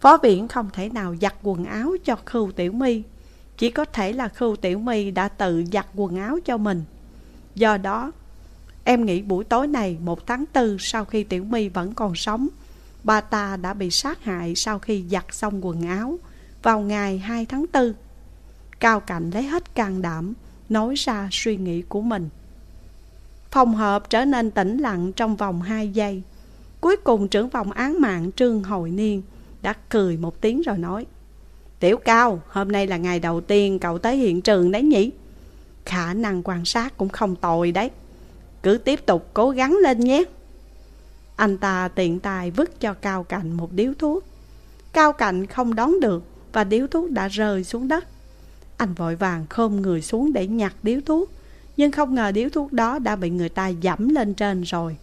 Phó 0.00 0.18
viện 0.22 0.48
không 0.48 0.70
thể 0.72 0.88
nào 0.88 1.14
giặt 1.20 1.34
quần 1.42 1.64
áo 1.64 1.96
cho 2.04 2.16
Khưu 2.26 2.52
Tiểu 2.52 2.72
My. 2.72 3.02
Chỉ 3.58 3.70
có 3.70 3.84
thể 3.84 4.12
là 4.12 4.28
Khưu 4.28 4.56
Tiểu 4.56 4.78
My 4.78 5.10
đã 5.10 5.28
tự 5.28 5.64
giặt 5.72 5.86
quần 5.94 6.16
áo 6.16 6.38
cho 6.44 6.56
mình. 6.56 6.84
Do 7.54 7.76
đó, 7.76 8.12
em 8.84 9.04
nghĩ 9.04 9.22
buổi 9.22 9.44
tối 9.44 9.66
này 9.66 9.96
một 10.00 10.26
tháng 10.26 10.44
tư 10.46 10.76
sau 10.80 11.04
khi 11.04 11.24
Tiểu 11.24 11.44
My 11.44 11.68
vẫn 11.68 11.94
còn 11.94 12.14
sống, 12.14 12.48
bà 13.04 13.20
ta 13.20 13.56
đã 13.56 13.74
bị 13.74 13.90
sát 13.90 14.24
hại 14.24 14.54
sau 14.54 14.78
khi 14.78 15.04
giặt 15.10 15.24
xong 15.30 15.66
quần 15.66 15.82
áo 15.82 16.18
vào 16.62 16.80
ngày 16.80 17.18
2 17.18 17.46
tháng 17.46 17.64
4. 17.72 17.92
Cao 18.80 19.00
Cạnh 19.00 19.30
lấy 19.30 19.42
hết 19.42 19.74
can 19.74 20.02
đảm 20.02 20.32
nói 20.68 20.94
ra 20.94 21.28
suy 21.32 21.56
nghĩ 21.56 21.82
của 21.82 22.00
mình. 22.00 22.28
Phòng 23.50 23.74
họp 23.74 24.10
trở 24.10 24.24
nên 24.24 24.50
tĩnh 24.50 24.78
lặng 24.78 25.12
trong 25.12 25.36
vòng 25.36 25.62
2 25.62 25.88
giây. 25.88 26.22
Cuối 26.80 26.96
cùng 26.96 27.28
trưởng 27.28 27.50
phòng 27.50 27.72
án 27.72 28.00
mạng 28.00 28.30
Trương 28.36 28.62
Hội 28.62 28.90
Niên 28.90 29.22
đã 29.62 29.74
cười 29.88 30.16
một 30.16 30.40
tiếng 30.40 30.62
rồi 30.62 30.78
nói 30.78 31.06
Tiểu 31.80 31.96
Cao, 31.96 32.42
hôm 32.48 32.72
nay 32.72 32.86
là 32.86 32.96
ngày 32.96 33.20
đầu 33.20 33.40
tiên 33.40 33.78
cậu 33.78 33.98
tới 33.98 34.16
hiện 34.16 34.40
trường 34.40 34.70
đấy 34.70 34.82
nhỉ? 34.82 35.10
Khả 35.84 36.14
năng 36.14 36.42
quan 36.44 36.64
sát 36.64 36.96
cũng 36.96 37.08
không 37.08 37.36
tồi 37.36 37.72
đấy. 37.72 37.90
Cứ 38.62 38.78
tiếp 38.78 39.06
tục 39.06 39.30
cố 39.34 39.50
gắng 39.50 39.76
lên 39.82 40.00
nhé. 40.00 40.24
Anh 41.36 41.58
ta 41.58 41.88
tiện 41.88 42.20
tài 42.20 42.50
vứt 42.50 42.80
cho 42.80 42.94
Cao 42.94 43.24
Cạnh 43.24 43.52
một 43.52 43.72
điếu 43.72 43.92
thuốc. 43.98 44.24
Cao 44.92 45.12
Cạnh 45.12 45.46
không 45.46 45.74
đón 45.74 46.00
được 46.00 46.22
và 46.52 46.64
điếu 46.64 46.86
thuốc 46.86 47.10
đã 47.10 47.28
rơi 47.28 47.64
xuống 47.64 47.88
đất. 47.88 48.04
Anh 48.76 48.94
vội 48.94 49.16
vàng 49.16 49.46
khom 49.50 49.82
người 49.82 50.02
xuống 50.02 50.32
để 50.32 50.46
nhặt 50.46 50.74
điếu 50.82 51.00
thuốc 51.06 51.30
Nhưng 51.76 51.92
không 51.92 52.14
ngờ 52.14 52.32
điếu 52.32 52.48
thuốc 52.48 52.72
đó 52.72 52.98
đã 52.98 53.16
bị 53.16 53.30
người 53.30 53.48
ta 53.48 53.68
dẫm 53.68 54.08
lên 54.08 54.34
trên 54.34 54.62
rồi 54.62 54.96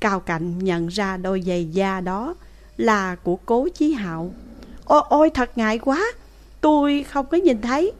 Cao 0.00 0.20
Cạnh 0.20 0.58
nhận 0.58 0.88
ra 0.88 1.16
đôi 1.16 1.42
giày 1.46 1.64
da 1.64 2.00
đó 2.00 2.34
là 2.76 3.16
của 3.16 3.36
cố 3.36 3.68
chí 3.74 3.92
hạo 3.92 4.34
Ôi 4.86 5.02
ôi, 5.08 5.30
thật 5.30 5.50
ngại 5.56 5.78
quá. 5.78 6.00
Tôi 6.60 7.04
không 7.08 7.26
có 7.26 7.36
nhìn 7.36 7.60
thấy. 7.60 7.92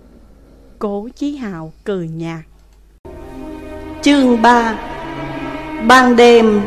Cố 0.78 1.08
chí 1.16 1.36
Hào 1.36 1.72
cười 1.84 2.08
nhạt. 2.08 2.40
Chương 4.02 4.42
3 4.42 4.78
Ban 5.88 6.16
đêm 6.16 6.60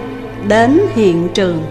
đến 0.47 0.79
hiện 0.93 1.29
trường. 1.33 1.63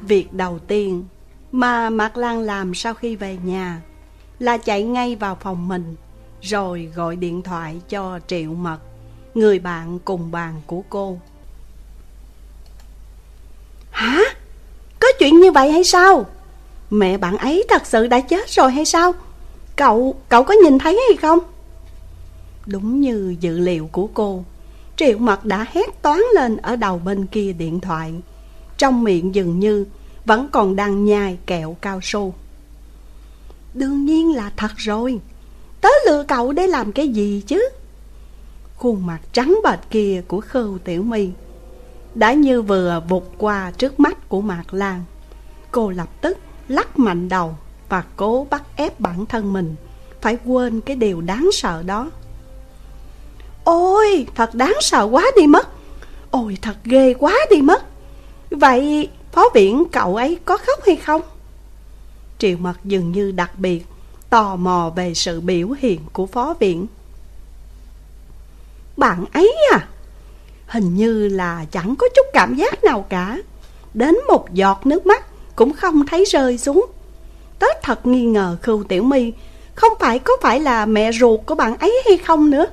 Việc 0.00 0.32
đầu 0.32 0.58
tiên 0.58 1.04
mà 1.52 1.90
Mạc 1.90 2.16
Lan 2.16 2.40
làm 2.40 2.74
sau 2.74 2.94
khi 2.94 3.16
về 3.16 3.38
nhà 3.44 3.80
là 4.38 4.56
chạy 4.56 4.82
ngay 4.82 5.16
vào 5.16 5.36
phòng 5.40 5.68
mình 5.68 5.96
rồi 6.40 6.92
gọi 6.94 7.16
điện 7.16 7.42
thoại 7.42 7.80
cho 7.88 8.20
Triệu 8.26 8.54
Mật, 8.54 8.78
người 9.34 9.58
bạn 9.58 9.98
cùng 9.98 10.30
bàn 10.30 10.54
của 10.66 10.82
cô. 10.88 11.18
Hả? 13.90 14.20
Có 15.00 15.08
chuyện 15.18 15.40
như 15.40 15.52
vậy 15.52 15.72
hay 15.72 15.84
sao? 15.84 16.26
Mẹ 16.90 17.18
bạn 17.18 17.38
ấy 17.38 17.64
thật 17.68 17.86
sự 17.86 18.06
đã 18.06 18.20
chết 18.20 18.50
rồi 18.50 18.72
hay 18.72 18.84
sao? 18.84 19.12
Cậu, 19.76 20.14
cậu 20.28 20.44
có 20.44 20.54
nhìn 20.62 20.78
thấy 20.78 21.00
hay 21.08 21.16
không? 21.16 21.38
Đúng 22.66 23.00
như 23.00 23.36
dự 23.40 23.58
liệu 23.58 23.88
của 23.92 24.08
cô 24.14 24.44
Triệu 24.96 25.18
mật 25.18 25.44
đã 25.44 25.66
hét 25.72 26.02
toán 26.02 26.20
lên 26.34 26.56
ở 26.56 26.76
đầu 26.76 27.00
bên 27.04 27.26
kia 27.26 27.52
điện 27.52 27.80
thoại 27.80 28.14
Trong 28.78 29.04
miệng 29.04 29.34
dường 29.34 29.60
như 29.60 29.84
vẫn 30.28 30.48
còn 30.52 30.76
đang 30.76 31.04
nhai 31.04 31.38
kẹo 31.46 31.76
cao 31.80 32.00
su. 32.02 32.34
Đương 33.74 34.04
nhiên 34.04 34.36
là 34.36 34.52
thật 34.56 34.70
rồi. 34.76 35.20
Tớ 35.80 35.88
lừa 36.06 36.24
cậu 36.28 36.52
để 36.52 36.66
làm 36.66 36.92
cái 36.92 37.08
gì 37.08 37.42
chứ? 37.46 37.68
Khuôn 38.76 39.06
mặt 39.06 39.20
trắng 39.32 39.60
bệch 39.64 39.90
kia 39.90 40.22
của 40.28 40.40
Khưu 40.40 40.78
Tiểu 40.78 41.02
My 41.02 41.30
Đã 42.14 42.32
như 42.32 42.62
vừa 42.62 43.02
vụt 43.08 43.22
qua 43.38 43.72
trước 43.78 44.00
mắt 44.00 44.28
của 44.28 44.40
Mạc 44.40 44.74
Lan. 44.74 45.04
Cô 45.70 45.90
lập 45.90 46.08
tức 46.20 46.38
lắc 46.68 46.98
mạnh 46.98 47.28
đầu 47.28 47.56
Và 47.88 48.04
cố 48.16 48.46
bắt 48.50 48.62
ép 48.76 49.00
bản 49.00 49.26
thân 49.26 49.52
mình 49.52 49.74
Phải 50.20 50.38
quên 50.44 50.80
cái 50.80 50.96
điều 50.96 51.20
đáng 51.20 51.48
sợ 51.52 51.82
đó. 51.82 52.10
Ôi, 53.64 54.26
thật 54.34 54.54
đáng 54.54 54.74
sợ 54.80 55.08
quá 55.10 55.24
đi 55.36 55.46
mất. 55.46 55.68
Ôi, 56.30 56.58
thật 56.62 56.76
ghê 56.84 57.14
quá 57.14 57.34
đi 57.50 57.62
mất. 57.62 57.84
Vậy 58.50 59.08
phó 59.32 59.44
viện 59.54 59.84
cậu 59.92 60.16
ấy 60.16 60.38
có 60.44 60.56
khóc 60.56 60.78
hay 60.86 60.96
không? 60.96 61.22
Triệu 62.38 62.56
mật 62.56 62.74
dường 62.84 63.12
như 63.12 63.32
đặc 63.32 63.58
biệt, 63.58 63.86
Tò 64.30 64.56
mò 64.56 64.92
về 64.96 65.14
sự 65.14 65.40
biểu 65.40 65.68
hiện 65.78 66.00
của 66.12 66.26
phó 66.26 66.54
viện 66.60 66.86
Bạn 68.96 69.24
ấy 69.32 69.56
à 69.72 69.88
Hình 70.66 70.94
như 70.94 71.28
là 71.28 71.64
chẳng 71.70 71.96
có 71.96 72.08
chút 72.16 72.26
cảm 72.32 72.54
giác 72.54 72.84
nào 72.84 73.04
cả. 73.08 73.38
Đến 73.94 74.14
một 74.28 74.52
giọt 74.52 74.86
nước 74.86 75.06
mắt 75.06 75.26
Cũng 75.56 75.72
không 75.72 76.06
thấy 76.06 76.24
rơi 76.24 76.58
xuống. 76.58 76.86
Tết 77.58 77.82
thật 77.82 78.06
nghi 78.06 78.24
ngờ 78.24 78.56
Khưu 78.62 78.84
Tiểu 78.84 79.02
My 79.02 79.32
Không 79.74 79.92
phải 80.00 80.18
có 80.18 80.32
phải 80.42 80.60
là 80.60 80.86
mẹ 80.86 81.12
ruột 81.12 81.40
của 81.46 81.54
bạn 81.54 81.76
ấy 81.78 82.02
hay 82.04 82.18
không 82.18 82.50
nữa. 82.50 82.66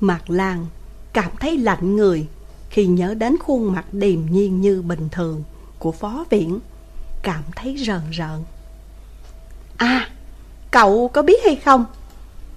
Mạc 0.00 0.30
Lan 0.30 0.66
cảm 1.12 1.30
thấy 1.40 1.58
lạnh 1.58 1.96
người 1.96 2.26
khi 2.70 2.86
nhớ 2.86 3.14
đến 3.14 3.36
khuôn 3.38 3.72
mặt 3.72 3.84
điềm 3.92 4.18
nhiên 4.30 4.60
như 4.60 4.82
bình 4.82 5.08
thường 5.12 5.42
của 5.80 5.92
phó 5.92 6.24
viện, 6.30 6.60
cảm 7.22 7.42
thấy 7.56 7.76
rờn 7.86 8.10
rợn. 8.10 8.44
À, 9.76 10.08
cậu 10.70 11.10
có 11.12 11.22
biết 11.22 11.44
hay 11.44 11.56
không? 11.56 11.84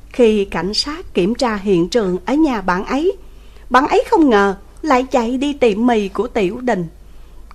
Khi 0.09 0.45
cảnh 0.45 0.73
sát 0.73 1.13
kiểm 1.13 1.35
tra 1.35 1.55
hiện 1.55 1.89
trường 1.89 2.17
ở 2.25 2.33
nhà 2.33 2.61
bạn 2.61 2.85
ấy, 2.85 3.17
bạn 3.69 3.87
ấy 3.87 4.03
không 4.09 4.29
ngờ 4.29 4.55
lại 4.81 5.03
chạy 5.11 5.37
đi 5.37 5.53
tiệm 5.53 5.85
mì 5.85 6.07
của 6.09 6.27
Tiểu 6.27 6.59
Đình. 6.61 6.87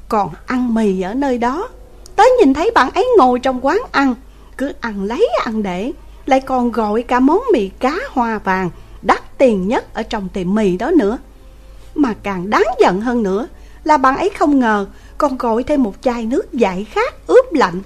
Còn 0.08 0.30
ăn 0.46 0.74
mì 0.74 1.00
ở 1.00 1.14
nơi 1.14 1.38
đó, 1.38 1.68
tới 2.16 2.30
nhìn 2.38 2.54
thấy 2.54 2.70
bạn 2.74 2.90
ấy 2.90 3.08
ngồi 3.18 3.40
trong 3.40 3.66
quán 3.66 3.78
ăn, 3.92 4.14
cứ 4.56 4.72
ăn 4.80 5.04
lấy 5.04 5.28
ăn 5.44 5.62
để, 5.62 5.92
lại 6.26 6.40
còn 6.40 6.72
gọi 6.72 7.02
cả 7.02 7.20
món 7.20 7.40
mì 7.52 7.68
cá 7.68 7.94
hoa 8.10 8.38
vàng 8.38 8.70
đắt 9.02 9.38
tiền 9.38 9.68
nhất 9.68 9.94
ở 9.94 10.02
trong 10.02 10.28
tiệm 10.28 10.54
mì 10.54 10.76
đó 10.76 10.90
nữa. 10.90 11.18
Mà 11.94 12.14
càng 12.22 12.50
đáng 12.50 12.66
giận 12.80 13.00
hơn 13.00 13.22
nữa 13.22 13.48
là 13.84 13.96
bạn 13.96 14.16
ấy 14.16 14.30
không 14.38 14.58
ngờ 14.60 14.86
còn 15.18 15.38
gọi 15.38 15.64
thêm 15.64 15.82
một 15.82 15.94
chai 16.00 16.26
nước 16.26 16.52
giải 16.52 16.84
khát, 16.84 17.26
ướp 17.26 17.52
lạnh. 17.52 17.80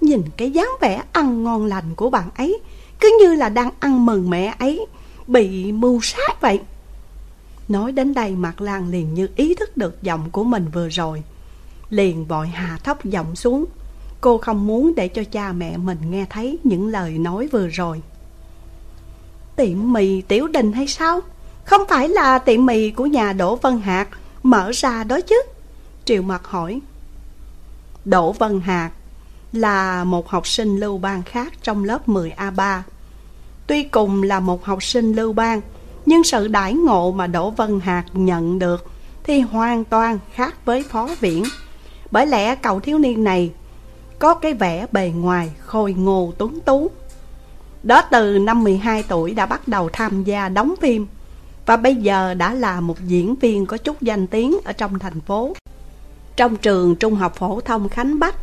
Nhìn 0.00 0.22
cái 0.36 0.50
dáng 0.50 0.70
vẻ 0.80 1.02
ăn 1.12 1.44
ngon 1.44 1.66
lành 1.66 1.94
của 1.96 2.10
bạn 2.10 2.28
ấy, 2.36 2.60
cứ 3.00 3.18
như 3.20 3.34
là 3.34 3.48
đang 3.48 3.70
ăn 3.80 4.06
mừng 4.06 4.30
mẹ 4.30 4.54
ấy, 4.58 4.86
bị 5.26 5.72
mưu 5.72 6.00
sát 6.00 6.40
vậy. 6.40 6.60
Nói 7.68 7.92
đến 7.92 8.14
đây 8.14 8.30
mặt 8.30 8.60
Lan 8.60 8.88
liền 8.88 9.14
như 9.14 9.28
ý 9.36 9.54
thức 9.54 9.76
được 9.76 10.02
giọng 10.02 10.30
của 10.30 10.44
mình 10.44 10.66
vừa 10.72 10.88
rồi. 10.88 11.22
Liền 11.90 12.24
vội 12.24 12.46
hạ 12.46 12.78
thấp 12.84 13.04
giọng 13.04 13.36
xuống. 13.36 13.64
Cô 14.20 14.38
không 14.38 14.66
muốn 14.66 14.94
để 14.94 15.08
cho 15.08 15.24
cha 15.24 15.52
mẹ 15.52 15.76
mình 15.76 15.98
nghe 16.10 16.26
thấy 16.30 16.58
những 16.64 16.86
lời 16.88 17.18
nói 17.18 17.48
vừa 17.52 17.68
rồi. 17.68 18.02
Tiệm 19.56 19.92
mì 19.92 20.20
Tiểu 20.20 20.46
Đình 20.46 20.72
hay 20.72 20.86
sao? 20.86 21.20
Không 21.64 21.82
phải 21.88 22.08
là 22.08 22.38
tiệm 22.38 22.66
mì 22.66 22.90
của 22.90 23.06
nhà 23.06 23.32
Đỗ 23.32 23.56
Vân 23.56 23.80
Hạc, 23.80 24.08
mở 24.42 24.70
ra 24.74 25.04
đó 25.04 25.20
chứ? 25.20 25.42
Triệu 26.08 26.22
mặt 26.22 26.46
hỏi. 26.46 26.80
Đỗ 28.04 28.32
Vân 28.32 28.60
Hạc 28.60 28.92
là 29.52 30.04
một 30.04 30.28
học 30.28 30.46
sinh 30.46 30.76
lưu 30.76 30.98
bang 30.98 31.22
khác 31.22 31.52
trong 31.62 31.84
lớp 31.84 32.08
10A3. 32.08 32.80
Tuy 33.66 33.82
cùng 33.82 34.22
là 34.22 34.40
một 34.40 34.64
học 34.64 34.82
sinh 34.82 35.12
lưu 35.12 35.32
bang 35.32 35.60
nhưng 36.06 36.24
sự 36.24 36.48
đãi 36.48 36.74
ngộ 36.74 37.12
mà 37.12 37.26
Đỗ 37.26 37.50
Vân 37.50 37.80
Hạc 37.80 38.06
nhận 38.12 38.58
được 38.58 38.86
thì 39.24 39.40
hoàn 39.40 39.84
toàn 39.84 40.18
khác 40.34 40.54
với 40.64 40.82
phó 40.82 41.08
viễn. 41.20 41.44
Bởi 42.10 42.26
lẽ 42.26 42.54
cậu 42.54 42.80
thiếu 42.80 42.98
niên 42.98 43.24
này 43.24 43.50
có 44.18 44.34
cái 44.34 44.54
vẻ 44.54 44.86
bề 44.92 45.12
ngoài 45.16 45.50
khôi 45.58 45.92
ngô 45.92 46.32
tuấn 46.38 46.60
tú, 46.60 46.90
đó 47.82 48.02
từ 48.02 48.38
năm 48.38 48.64
12 48.64 49.02
tuổi 49.02 49.34
đã 49.34 49.46
bắt 49.46 49.68
đầu 49.68 49.88
tham 49.92 50.24
gia 50.24 50.48
đóng 50.48 50.74
phim 50.80 51.06
Và 51.66 51.76
bây 51.76 51.94
giờ 51.94 52.34
đã 52.34 52.54
là 52.54 52.80
một 52.80 52.96
diễn 53.06 53.34
viên 53.34 53.66
có 53.66 53.76
chút 53.76 54.02
danh 54.02 54.26
tiếng 54.26 54.58
ở 54.64 54.72
trong 54.72 54.98
thành 54.98 55.20
phố 55.20 55.54
trong 56.38 56.56
trường 56.56 56.96
Trung 56.96 57.14
học 57.14 57.34
Phổ 57.36 57.60
thông 57.60 57.88
Khánh 57.88 58.18
Bắc 58.18 58.34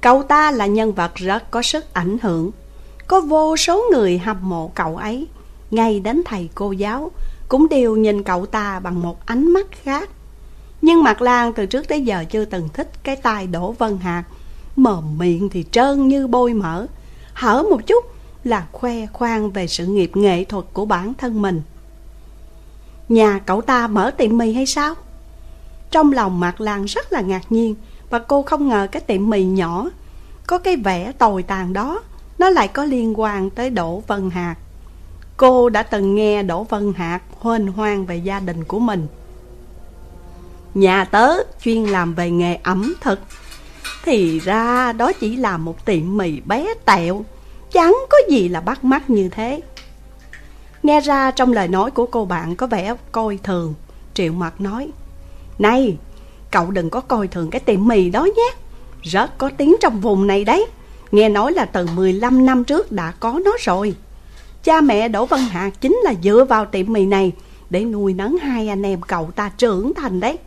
Cậu 0.00 0.22
ta 0.22 0.50
là 0.50 0.66
nhân 0.66 0.92
vật 0.92 1.14
rất 1.14 1.50
có 1.50 1.62
sức 1.62 1.92
ảnh 1.92 2.18
hưởng. 2.22 2.50
Có 3.06 3.20
vô 3.20 3.56
số 3.56 3.84
người 3.92 4.18
hâm 4.18 4.36
mộ 4.48 4.70
cậu 4.74 4.96
ấy. 4.96 5.26
Ngay 5.70 6.00
đến 6.00 6.22
thầy 6.24 6.48
cô 6.54 6.72
giáo 6.72 7.10
Cũng 7.48 7.68
đều 7.68 7.96
nhìn 7.96 8.22
cậu 8.22 8.46
ta 8.46 8.80
bằng 8.80 9.02
một 9.02 9.26
ánh 9.26 9.52
mắt 9.52 9.66
khác. 9.82 10.08
Nhưng 10.82 11.02
Mạc 11.02 11.22
Lan 11.22 11.52
từ 11.52 11.66
trước 11.66 11.88
tới 11.88 12.04
giờ 12.04 12.24
chưa 12.30 12.44
từng 12.44 12.68
thích 12.74 12.90
cái 13.02 13.16
tai 13.16 13.46
Đỗ 13.46 13.72
Vân 13.72 13.98
Hạc. 13.98 14.24
Mồm 14.76 15.18
miệng 15.18 15.48
thì 15.48 15.64
trơn 15.70 16.08
như 16.08 16.26
bôi 16.26 16.54
mỡ. 16.54 16.86
Hở 17.32 17.62
một 17.70 17.86
chút 17.86 18.04
là 18.44 18.66
khoe 18.72 19.06
khoang 19.06 19.50
về 19.50 19.66
sự 19.66 19.86
nghiệp 19.86 20.10
nghệ 20.14 20.44
thuật 20.44 20.64
của 20.72 20.84
bản 20.84 21.14
thân 21.14 21.42
mình. 21.42 21.62
Nhà 23.08 23.40
cậu 23.46 23.60
ta 23.60 23.86
mở 23.86 24.10
tiệm 24.10 24.38
mì 24.38 24.52
hay 24.52 24.66
sao? 24.66 24.94
Trong 25.90 26.12
lòng 26.12 26.40
Mạc 26.40 26.60
Lan 26.60 26.84
rất 26.84 27.12
là 27.12 27.20
ngạc 27.20 27.52
nhiên 27.52 27.74
và 28.10 28.18
cô 28.18 28.42
không 28.42 28.68
ngờ 28.68 28.88
cái 28.92 29.02
tiệm 29.02 29.30
mì 29.30 29.44
nhỏ, 29.44 29.90
có 30.46 30.58
cái 30.58 30.76
vẻ 30.76 31.12
tồi 31.18 31.42
tàn 31.42 31.72
đó, 31.72 32.02
nó 32.38 32.50
lại 32.50 32.68
có 32.68 32.84
liên 32.84 33.20
quan 33.20 33.50
tới 33.50 33.70
Đỗ 33.70 34.02
Vân 34.06 34.30
Hạc. 34.30 34.58
Cô 35.36 35.68
đã 35.68 35.82
từng 35.82 36.14
nghe 36.14 36.42
Đỗ 36.42 36.64
Vân 36.64 36.92
Hạc 36.96 37.22
huênh 37.40 37.66
hoang 37.66 38.06
về 38.06 38.16
gia 38.16 38.40
đình 38.40 38.64
của 38.64 38.78
mình. 38.78 39.06
Nhà 40.74 41.04
tớ 41.04 41.32
chuyên 41.62 41.84
làm 41.84 42.14
về 42.14 42.30
nghề 42.30 42.54
ẩm 42.54 42.94
thực, 43.00 43.20
Thì 44.04 44.38
ra 44.38 44.92
đó 44.92 45.12
chỉ 45.20 45.36
là 45.36 45.56
một 45.56 45.84
tiệm 45.84 46.16
mì 46.16 46.40
bé 46.40 46.74
tẹo, 46.84 47.24
Chẳng 47.72 47.96
có 48.10 48.18
gì 48.30 48.48
là 48.48 48.60
bắt 48.60 48.84
mắt 48.84 49.10
như 49.10 49.28
thế 49.28 49.60
Nghe 50.82 51.00
ra 51.00 51.30
trong 51.30 51.52
lời 51.52 51.68
nói 51.68 51.90
của 51.90 52.06
cô 52.06 52.24
bạn 52.24 52.56
có 52.56 52.66
vẻ 52.66 52.94
coi 53.12 53.38
thường, 53.42 53.74
Triệu 54.14 54.32
mặt 54.32 54.60
nói 54.60 54.90
này, 55.60 55.96
cậu 56.50 56.70
đừng 56.70 56.90
có 56.90 57.00
coi 57.00 57.28
thường 57.28 57.50
cái 57.50 57.60
tiệm 57.60 57.88
mì 57.88 58.10
đó 58.10 58.24
nhé. 58.24 58.50
Rất 59.02 59.38
có 59.38 59.50
tiếng 59.56 59.76
trong 59.80 60.00
vùng 60.00 60.26
này 60.26 60.44
đấy. 60.44 60.66
Nghe 61.12 61.28
nói 61.28 61.52
là 61.52 61.64
từ 61.64 61.86
15 61.94 62.46
năm 62.46 62.64
trước 62.64 62.92
đã 62.92 63.12
có 63.20 63.40
nó 63.44 63.52
rồi. 63.60 63.94
Cha 64.64 64.80
mẹ 64.80 65.08
Đỗ 65.08 65.26
Văn 65.26 65.40
Hạc 65.40 65.80
chính 65.80 65.96
là 66.04 66.14
dựa 66.22 66.44
vào 66.44 66.66
tiệm 66.66 66.92
mì 66.92 67.06
này 67.06 67.32
Để 67.70 67.84
nuôi 67.84 68.14
nấng 68.14 68.36
hai 68.38 68.68
anh 68.68 68.82
em 68.82 69.02
cậu 69.02 69.30
ta 69.30 69.50
trưởng 69.58 69.94
thành 69.94 70.20
đấy. 70.20 70.38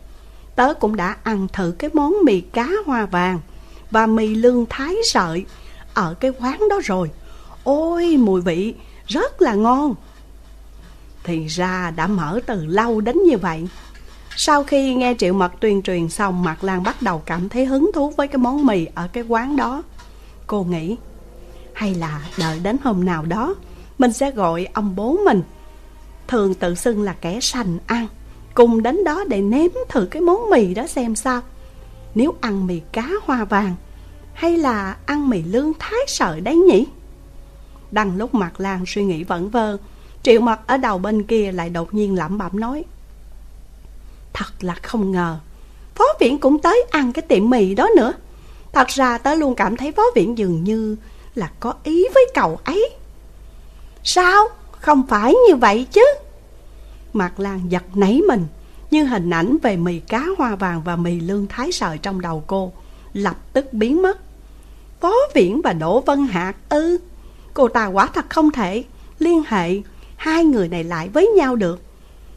Tớ 0.56 0.74
cũng 0.74 0.96
đã 0.96 1.16
ăn 1.22 1.48
thử 1.52 1.74
cái 1.78 1.90
món 1.92 2.14
mì 2.24 2.40
cá 2.40 2.68
hoa 2.86 3.06
vàng 3.06 3.40
Và 3.90 4.06
mì 4.06 4.34
lương 4.34 4.66
thái 4.70 4.94
sợi 5.04 5.44
ở 5.94 6.14
cái 6.20 6.32
quán 6.40 6.68
đó 6.70 6.80
rồi. 6.84 7.10
Ôi 7.64 8.16
mùi 8.16 8.40
vị 8.40 8.74
rất 9.06 9.42
là 9.42 9.54
ngon. 9.54 9.94
Thì 11.24 11.46
ra 11.46 11.92
đã 11.96 12.06
mở 12.06 12.40
từ 12.46 12.66
lâu 12.66 13.00
đến 13.00 13.16
như 13.22 13.38
vậy. 13.38 13.68
Sau 14.36 14.64
khi 14.64 14.94
nghe 14.94 15.14
Triệu 15.18 15.34
Mật 15.34 15.52
tuyên 15.60 15.82
truyền 15.82 16.08
xong, 16.08 16.42
Mạc 16.42 16.64
Lan 16.64 16.82
bắt 16.82 17.02
đầu 17.02 17.22
cảm 17.26 17.48
thấy 17.48 17.64
hứng 17.64 17.90
thú 17.94 18.10
với 18.10 18.28
cái 18.28 18.38
món 18.38 18.66
mì 18.66 18.86
ở 18.94 19.08
cái 19.12 19.24
quán 19.28 19.56
đó. 19.56 19.82
Cô 20.46 20.64
nghĩ, 20.64 20.96
Hay 21.72 21.94
là 21.94 22.20
đợi 22.38 22.60
đến 22.62 22.76
hôm 22.82 23.04
nào 23.04 23.24
đó, 23.24 23.54
Mình 23.98 24.12
sẽ 24.12 24.30
gọi 24.30 24.66
ông 24.72 24.96
bố 24.96 25.18
mình. 25.24 25.42
Thường 26.28 26.54
tự 26.54 26.74
xưng 26.74 27.02
là 27.02 27.12
kẻ 27.20 27.40
sành 27.40 27.78
ăn, 27.86 28.06
Cùng 28.54 28.82
đến 28.82 29.04
đó 29.04 29.24
để 29.28 29.40
nếm 29.40 29.70
thử 29.88 30.06
cái 30.10 30.22
món 30.22 30.50
mì 30.50 30.74
đó 30.74 30.86
xem 30.86 31.16
sao. 31.16 31.40
Nếu 32.14 32.34
ăn 32.40 32.66
mì 32.66 32.80
cá 32.92 33.08
hoa 33.24 33.44
vàng, 33.44 33.74
hay 34.32 34.56
là 34.56 34.96
ăn 35.06 35.28
mì 35.30 35.42
lương 35.42 35.72
thái 35.78 36.00
sợi 36.06 36.40
đấy 36.40 36.56
nhỉ? 36.56 36.86
Đằng 37.90 38.16
lúc 38.16 38.34
Mạc 38.34 38.60
Lan 38.60 38.84
suy 38.86 39.04
nghĩ 39.04 39.24
vẩn 39.24 39.50
vơ, 39.50 39.76
Triệu 40.22 40.40
mật 40.40 40.66
ở 40.66 40.76
đầu 40.76 40.98
bên 40.98 41.22
kia 41.22 41.52
lại 41.52 41.70
đột 41.70 41.94
nhiên 41.94 42.14
lẩm 42.14 42.38
bẩm 42.38 42.60
nói 42.60 42.84
Thật 44.34 44.52
là 44.60 44.74
không 44.82 45.12
ngờ 45.12 45.38
Phó 45.94 46.04
viện 46.20 46.38
cũng 46.38 46.58
tới 46.58 46.84
ăn 46.90 47.12
cái 47.12 47.22
tiệm 47.22 47.50
mì 47.50 47.74
đó 47.74 47.88
nữa 47.96 48.12
Thật 48.72 48.88
ra 48.88 49.18
tớ 49.18 49.34
luôn 49.34 49.54
cảm 49.54 49.76
thấy 49.76 49.92
phó 49.92 50.02
viện 50.14 50.38
dường 50.38 50.64
như 50.64 50.96
là 51.34 51.50
có 51.60 51.74
ý 51.84 52.06
với 52.14 52.26
cậu 52.34 52.60
ấy 52.64 52.90
Sao? 54.02 54.48
Không 54.70 55.06
phải 55.08 55.34
như 55.48 55.56
vậy 55.56 55.86
chứ 55.92 56.04
Mạc 57.12 57.40
Lan 57.40 57.60
giật 57.68 57.82
nảy 57.94 58.20
mình 58.28 58.46
như 58.90 59.04
hình 59.04 59.30
ảnh 59.30 59.56
về 59.62 59.76
mì 59.76 59.98
cá 59.98 60.24
hoa 60.38 60.56
vàng 60.56 60.82
và 60.84 60.96
mì 60.96 61.20
lương 61.20 61.46
thái 61.46 61.72
sợi 61.72 61.98
trong 61.98 62.20
đầu 62.20 62.44
cô, 62.46 62.72
lập 63.12 63.36
tức 63.52 63.72
biến 63.72 64.02
mất. 64.02 64.18
Phó 65.00 65.14
Viễn 65.34 65.60
và 65.64 65.72
Đỗ 65.72 66.00
Vân 66.00 66.26
Hạc 66.26 66.56
ư, 66.68 66.98
ừ, 66.98 66.98
cô 67.54 67.68
ta 67.68 67.86
quả 67.86 68.06
thật 68.06 68.24
không 68.30 68.50
thể 68.50 68.84
liên 69.18 69.42
hệ 69.46 69.80
hai 70.16 70.44
người 70.44 70.68
này 70.68 70.84
lại 70.84 71.08
với 71.08 71.26
nhau 71.36 71.56
được. 71.56 71.82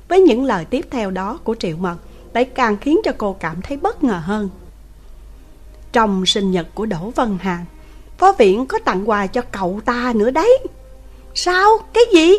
Với 0.07 0.21
những 0.21 0.45
lời 0.45 0.65
tiếp 0.65 0.87
theo 0.91 1.11
đó 1.11 1.39
của 1.43 1.55
Triệu 1.59 1.77
Mật, 1.77 1.97
lại 2.33 2.45
càng 2.45 2.77
khiến 2.77 2.99
cho 3.03 3.11
cô 3.17 3.33
cảm 3.33 3.61
thấy 3.61 3.77
bất 3.77 4.03
ngờ 4.03 4.21
hơn. 4.23 4.49
Trong 5.91 6.25
sinh 6.25 6.51
nhật 6.51 6.67
của 6.73 6.85
Đỗ 6.85 7.11
Vân 7.15 7.37
Hàn, 7.41 7.65
Phó 8.17 8.31
viện 8.31 8.65
có 8.65 8.79
tặng 8.79 9.09
quà 9.09 9.27
cho 9.27 9.41
cậu 9.51 9.79
ta 9.85 10.13
nữa 10.15 10.31
đấy. 10.31 10.57
Sao? 11.33 11.69
Cái 11.93 12.03
gì? 12.13 12.33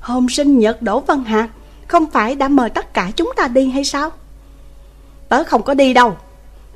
Hôm 0.00 0.28
sinh 0.28 0.58
nhật 0.58 0.82
Đỗ 0.82 1.00
Vân 1.00 1.24
Hàn, 1.24 1.48
không 1.88 2.10
phải 2.10 2.34
đã 2.34 2.48
mời 2.48 2.70
tất 2.70 2.94
cả 2.94 3.10
chúng 3.16 3.32
ta 3.36 3.48
đi 3.48 3.70
hay 3.70 3.84
sao? 3.84 4.10
Tớ 5.28 5.44
không 5.44 5.62
có 5.62 5.74
đi 5.74 5.94
đâu. 5.94 6.16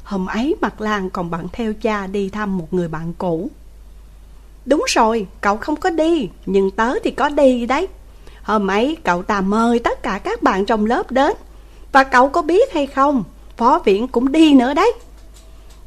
Hôm 0.02 0.26
ấy 0.26 0.56
Mặt 0.60 0.80
Lan 0.80 1.10
còn 1.10 1.30
bận 1.30 1.46
theo 1.52 1.72
cha 1.74 2.06
đi 2.06 2.28
thăm 2.28 2.58
một 2.58 2.74
người 2.74 2.88
bạn 2.88 3.12
cũ. 3.18 3.50
Đúng 4.64 4.84
rồi, 4.88 5.26
cậu 5.40 5.56
không 5.56 5.76
có 5.76 5.90
đi, 5.90 6.28
nhưng 6.46 6.70
tớ 6.70 6.94
thì 7.04 7.10
có 7.10 7.28
đi 7.28 7.66
đấy. 7.66 7.88
Hôm 8.46 8.66
ấy 8.66 8.96
cậu 9.04 9.22
ta 9.22 9.40
mời 9.40 9.78
tất 9.78 10.02
cả 10.02 10.18
các 10.18 10.42
bạn 10.42 10.66
trong 10.66 10.86
lớp 10.86 11.10
đến. 11.10 11.32
Và 11.92 12.04
cậu 12.04 12.28
có 12.28 12.42
biết 12.42 12.72
hay 12.72 12.86
không, 12.86 13.24
phó 13.56 13.78
viện 13.78 14.08
cũng 14.08 14.32
đi 14.32 14.54
nữa 14.54 14.74
đấy. 14.74 14.92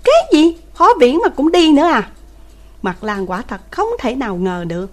Cái 0.03 0.15
gì? 0.33 0.57
Phó 0.75 0.93
viện 0.99 1.19
mà 1.23 1.29
cũng 1.29 1.51
đi 1.51 1.71
nữa 1.73 1.83
à? 1.83 2.09
Mặt 2.81 3.03
Lan 3.03 3.29
quả 3.29 3.41
thật 3.41 3.61
không 3.71 3.87
thể 3.99 4.15
nào 4.15 4.35
ngờ 4.35 4.65
được. 4.67 4.91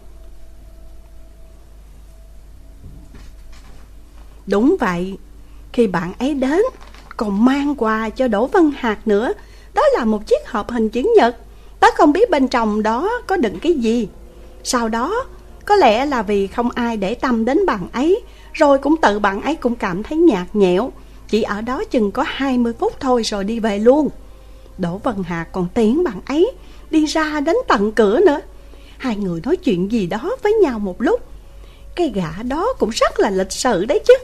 Đúng 4.47 4.77
vậy, 4.81 5.19
khi 5.73 5.87
bạn 5.87 6.13
ấy 6.19 6.35
đến, 6.35 6.63
còn 7.17 7.45
mang 7.45 7.75
quà 7.75 8.11
cho 8.11 8.29
Đỗ 8.29 8.47
Văn 8.47 8.71
Hạc 8.77 9.09
nữa. 9.09 9.33
Đó 9.75 9.83
là 9.97 10.05
một 10.05 10.27
chiếc 10.27 10.49
hộp 10.49 10.71
hình 10.71 10.89
chữ 10.89 11.03
nhật. 11.17 11.37
Tớ 11.81 11.87
không 11.97 12.13
biết 12.13 12.31
bên 12.31 12.49
trong 12.49 12.83
đó 12.83 13.11
có 13.27 13.37
đựng 13.37 13.59
cái 13.59 13.75
gì. 13.75 14.09
Sau 14.65 14.89
đó, 14.89 15.25
có 15.67 15.77
lẽ 15.77 16.07
là 16.07 16.23
vì 16.23 16.47
không 16.47 16.71
ai 16.71 16.97
để 16.97 17.15
tâm 17.15 17.45
đến 17.45 17.67
bạn 17.67 17.89
ấy, 17.93 18.23
rồi 18.53 18.79
cũng 18.79 18.97
tự 19.03 19.19
bạn 19.19 19.43
ấy 19.43 19.55
cũng 19.55 19.75
cảm 19.75 20.03
thấy 20.03 20.19
nhạt 20.19 20.47
nhẽo. 20.53 20.93
Chỉ 21.29 21.43
ở 21.43 21.61
đó 21.61 21.85
chừng 21.85 22.13
có 22.13 22.25
20 22.27 22.73
phút 22.79 22.93
thôi 23.01 23.23
rồi 23.23 23.45
đi 23.45 23.61
về 23.61 23.79
luôn. 23.79 24.09
Đỗ 24.79 25.01
Văn 25.05 25.23
Hà 25.23 25.47
còn 25.53 25.69
tiến 25.75 26.05
bạn 26.05 26.21
ấy 26.27 26.53
đi 26.91 27.07
ra 27.07 27.41
đến 27.41 27.57
tận 27.69 27.93
cửa 27.93 28.21
nữa. 28.27 28.41
Hai 28.99 29.17
người 29.17 29.41
nói 29.45 29.57
chuyện 29.57 29.93
gì 29.93 30.07
đó 30.07 30.37
với 30.43 30.53
nhau 30.53 30.79
một 30.79 31.03
lúc. 31.03 31.21
Cái 31.95 32.13
gã 32.15 32.43
đó 32.43 32.73
cũng 32.79 32.91
rất 32.91 33.21
là 33.21 33.31
lịch 33.31 33.53
sự 33.53 33.85
đấy 33.85 34.01
chứ. 34.07 34.15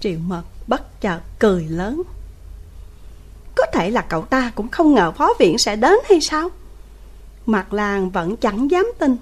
Triệu 0.00 0.18
mật 0.26 0.42
bất 0.66 1.00
chợt 1.00 1.20
cười 1.38 1.66
lớn. 1.68 2.02
Có 3.56 3.66
thể 3.72 3.90
là 3.90 4.00
cậu 4.00 4.22
ta 4.22 4.52
cũng 4.54 4.68
không 4.68 4.94
ngờ 4.94 5.12
phó 5.12 5.34
viện 5.38 5.58
sẽ 5.58 5.76
đến 5.76 5.94
hay 6.08 6.20
sao? 6.20 6.48
Mặt 7.46 7.72
làng 7.72 8.10
vẫn 8.10 8.36
chẳng 8.36 8.70
dám 8.70 8.92
tin. 8.98 9.16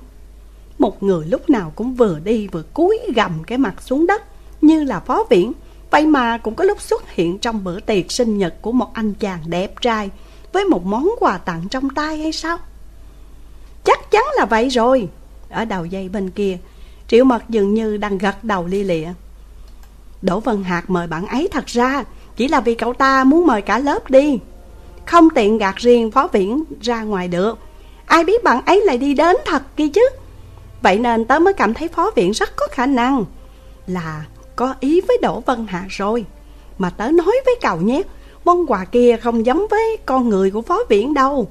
Một 0.81 1.03
người 1.03 1.27
lúc 1.27 1.51
nào 1.51 1.73
cũng 1.77 1.95
vừa 1.95 2.19
đi 2.25 2.49
vừa 2.49 2.63
cúi 2.63 2.99
gầm 3.15 3.45
cái 3.47 3.59
mặt 3.59 3.83
xuống 3.83 4.07
đất 4.07 4.23
như 4.61 4.85
là 4.85 5.01
phó 5.01 5.25
viện. 5.31 5.53
Vậy 5.91 6.07
mà 6.07 6.39
cũng 6.39 6.55
có 6.55 6.65
lúc 6.65 6.81
xuất 6.81 7.11
hiện 7.11 7.39
trong 7.39 7.65
bữa 7.65 7.81
tiệc 7.81 8.13
sinh 8.13 8.39
nhật 8.39 8.55
của 8.63 8.73
một 8.73 8.95
anh 8.95 9.15
chàng 9.15 9.41
đẹp 9.47 9.81
trai 9.81 10.11
với 10.53 10.65
một 10.65 10.85
món 10.85 11.11
quà 11.19 11.39
tặng 11.39 11.63
trong 11.71 11.91
tay 11.91 12.19
hay 12.19 12.33
sao? 12.33 12.59
Chắc 13.85 14.11
chắn 14.11 14.25
là 14.37 14.45
vậy 14.45 14.69
rồi. 14.69 15.09
Ở 15.51 15.65
đầu 15.65 15.85
dây 15.85 16.09
bên 16.09 16.31
kia, 16.31 16.59
Triệu 17.09 17.25
Mật 17.25 17.43
dường 17.49 17.75
như 17.75 17.97
đang 17.97 18.19
gật 18.19 18.45
đầu 18.45 18.67
li 18.67 18.85
lịa. 18.85 19.09
Đỗ 20.23 20.41
Vân 20.41 20.65
Hạc 20.65 20.91
mời 20.91 21.07
bạn 21.07 21.27
ấy 21.27 21.49
thật 21.53 21.67
ra 21.67 22.05
chỉ 22.37 22.49
là 22.49 22.61
vì 22.61 22.75
cậu 22.75 22.95
ta 22.95 23.25
muốn 23.25 23.47
mời 23.47 23.63
cả 23.63 23.79
lớp 23.79 24.11
đi. 24.11 24.39
Không 25.07 25.29
tiện 25.35 25.59
gạt 25.59 25.77
riêng 25.77 26.11
phó 26.11 26.29
viễn 26.33 26.65
ra 26.81 27.03
ngoài 27.03 27.29
được. 27.29 27.59
Ai 28.07 28.25
biết 28.25 28.45
bạn 28.45 28.63
ấy 28.67 28.83
lại 28.85 28.99
đi 28.99 29.15
đến 29.15 29.37
thật 29.47 29.63
kia 29.77 29.89
chứ. 29.89 30.09
Vậy 30.83 30.99
nên 30.99 31.25
tớ 31.25 31.39
mới 31.39 31.53
cảm 31.55 31.75
thấy 31.75 31.89
phó 31.89 32.11
viện 32.17 32.31
rất 32.31 32.57
có 32.57 32.69
khả 32.71 32.87
năng 32.87 33.25
là 33.87 34.25
có 34.57 34.75
ý 34.81 35.01
với 35.01 35.19
Đỗ 35.23 35.41
Vân 35.41 35.67
hạ 35.67 35.85
rồi. 35.89 36.25
Mà 36.79 36.91
tớ 36.91 37.09
nói 37.09 37.35
với 37.45 37.55
cậu 37.61 37.77
nhé, 37.77 38.03
món 38.45 38.67
quà 38.67 38.85
kia 38.85 39.17
không 39.17 39.47
giống 39.47 39.67
với 39.71 39.97
con 40.07 40.29
người 40.29 40.51
của 40.51 40.63
phó 40.63 40.79
viện 40.89 41.15
đâu. 41.15 41.49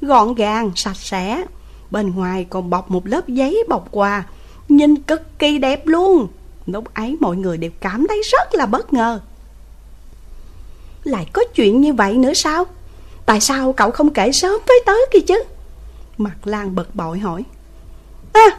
Gọn 0.00 0.34
gàng, 0.34 0.72
sạch 0.74 0.96
sẽ. 0.96 1.44
Bên 1.90 2.14
ngoài 2.14 2.46
còn 2.50 2.70
bọc 2.70 2.90
một 2.90 3.06
lớp 3.06 3.28
giấy 3.28 3.64
bọc 3.68 3.88
quà, 3.90 4.24
nhìn 4.68 4.96
cực 4.96 5.38
kỳ 5.38 5.58
đẹp 5.58 5.86
luôn. 5.86 6.28
Lúc 6.72 6.94
ấy 6.94 7.16
mọi 7.20 7.36
người 7.36 7.56
đều 7.56 7.70
cảm 7.80 8.06
thấy 8.08 8.22
rất 8.32 8.54
là 8.54 8.66
bất 8.66 8.92
ngờ 8.92 9.20
Lại 11.04 11.26
có 11.32 11.44
chuyện 11.54 11.80
như 11.80 11.92
vậy 11.92 12.14
nữa 12.14 12.34
sao 12.34 12.64
Tại 13.26 13.40
sao 13.40 13.72
cậu 13.72 13.90
không 13.90 14.12
kể 14.12 14.32
sớm 14.32 14.60
với 14.66 14.82
tớ 14.86 14.92
kia 15.12 15.20
chứ 15.20 15.42
Mặt 16.18 16.36
Lan 16.44 16.74
bực 16.74 16.94
bội 16.94 17.18
hỏi 17.18 17.44
À 18.32 18.58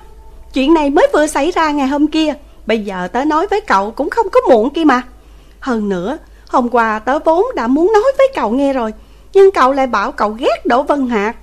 Chuyện 0.53 0.73
này 0.73 0.89
mới 0.89 1.07
vừa 1.13 1.27
xảy 1.27 1.51
ra 1.51 1.71
ngày 1.71 1.87
hôm 1.87 2.07
kia 2.07 2.33
Bây 2.65 2.79
giờ 2.79 3.07
tớ 3.07 3.25
nói 3.25 3.47
với 3.47 3.61
cậu 3.61 3.91
cũng 3.91 4.09
không 4.09 4.29
có 4.29 4.39
muộn 4.49 4.69
kia 4.69 4.83
mà 4.83 5.01
Hơn 5.59 5.89
nữa, 5.89 6.17
Hôm 6.47 6.69
qua 6.69 6.99
tớ 6.99 7.19
vốn 7.19 7.45
đã 7.55 7.67
muốn 7.67 7.91
nói 7.93 8.11
với 8.17 8.27
cậu 8.35 8.51
nghe 8.51 8.73
rồi, 8.73 8.93
Nhưng 9.33 9.51
cậu 9.51 9.73
lại 9.73 9.87
bảo 9.87 10.11
cậu 10.11 10.29
ghét 10.29 10.65
Đỗ 10.65 10.83
Vân 10.83 11.07
Hạc 11.07 11.35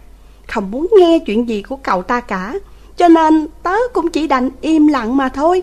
Không 0.48 0.70
muốn 0.70 0.88
nghe 0.98 1.18
chuyện 1.18 1.48
gì 1.48 1.62
của 1.62 1.76
cậu 1.76 2.02
ta 2.02 2.20
cả, 2.20 2.54
Cho 2.96 3.08
nên 3.08 3.46
tớ 3.62 3.76
cũng 3.92 4.10
chỉ 4.10 4.26
đành 4.26 4.50
im 4.60 4.86
lặng 4.86 5.16
mà 5.16 5.28
thôi 5.28 5.62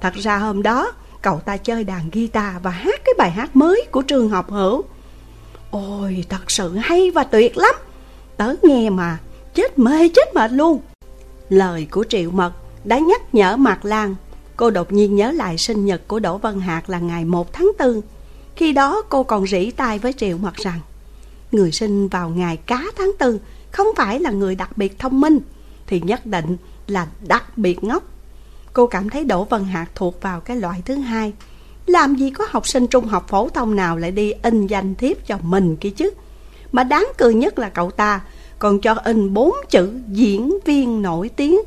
Thật 0.00 0.14
ra 0.14 0.36
hôm 0.36 0.62
đó, 0.62 0.92
cậu 1.22 1.40
ta 1.40 1.56
chơi 1.56 1.84
đàn 1.84 2.10
guitar 2.12 2.54
và 2.62 2.70
hát 2.70 3.00
cái 3.04 3.14
bài 3.18 3.30
hát 3.30 3.56
mới 3.56 3.86
của 3.90 4.02
trường 4.02 4.28
học 4.28 4.50
hữu. 4.50 4.82
Ôi, 5.70 6.24
thật 6.28 6.50
sự 6.50 6.74
hay 6.74 7.10
và 7.10 7.24
tuyệt 7.24 7.56
lắm. 7.56 7.74
Tớ 8.36 8.54
nghe 8.62 8.90
mà 8.90 9.18
chết 9.54 9.78
mê 9.78 10.08
chết 10.08 10.34
mệt 10.34 10.52
luôn. 10.52 10.80
Lời 11.48 11.86
của 11.90 12.04
Triệu 12.08 12.30
Mật 12.30 12.52
đã 12.84 12.98
nhắc 12.98 13.34
nhở 13.34 13.56
Mạc 13.56 13.84
Lan. 13.84 14.14
Cô 14.56 14.70
đột 14.70 14.92
nhiên 14.92 15.16
nhớ 15.16 15.32
lại 15.32 15.58
sinh 15.58 15.84
nhật 15.84 16.08
của 16.08 16.18
Đỗ 16.18 16.38
Văn 16.38 16.60
Hạc 16.60 16.90
là 16.90 16.98
ngày 16.98 17.24
1 17.24 17.52
tháng 17.52 17.70
4. 17.78 18.00
Khi 18.56 18.72
đó 18.72 19.02
cô 19.08 19.22
còn 19.22 19.46
rỉ 19.46 19.70
tai 19.70 19.98
với 19.98 20.12
Triệu 20.12 20.38
Mặc 20.38 20.54
rằng, 20.56 20.80
Người 21.52 21.72
sinh 21.72 22.08
vào 22.08 22.30
ngày 22.30 22.56
cá 22.56 22.84
tháng 22.96 23.10
4 23.20 23.38
không 23.70 23.86
phải 23.96 24.20
là 24.20 24.30
người 24.30 24.54
đặc 24.54 24.76
biệt 24.76 24.98
thông 24.98 25.20
minh, 25.20 25.38
Thì 25.86 26.00
nhất 26.00 26.26
định 26.26 26.56
là 26.86 27.06
đặc 27.26 27.58
biệt 27.58 27.84
ngốc 27.84 28.02
Cô 28.72 28.86
cảm 28.86 29.10
thấy 29.10 29.24
Đỗ 29.24 29.44
Văn 29.44 29.64
Hạc 29.64 29.90
thuộc 29.94 30.22
vào 30.22 30.40
cái 30.40 30.56
loại 30.56 30.82
thứ 30.84 30.94
hai 30.94 31.32
Làm 31.86 32.14
gì 32.14 32.30
có 32.30 32.46
học 32.50 32.68
sinh 32.68 32.86
trung 32.86 33.06
học 33.06 33.28
phổ 33.28 33.48
thông 33.48 33.76
nào 33.76 33.96
lại 33.96 34.10
đi 34.10 34.32
in 34.42 34.66
danh 34.66 34.94
thiếp 34.94 35.26
cho 35.26 35.38
mình 35.42 35.76
kia 35.76 35.90
chứ 35.90 36.10
Mà 36.72 36.84
đáng 36.84 37.06
cười 37.18 37.34
nhất 37.34 37.58
là 37.58 37.68
cậu 37.68 37.90
ta 37.90 38.20
còn 38.58 38.80
cho 38.80 38.94
in 38.94 39.34
bốn 39.34 39.54
chữ 39.70 39.90
diễn 40.08 40.58
viên 40.64 41.02
nổi 41.02 41.28
tiếng 41.36 41.58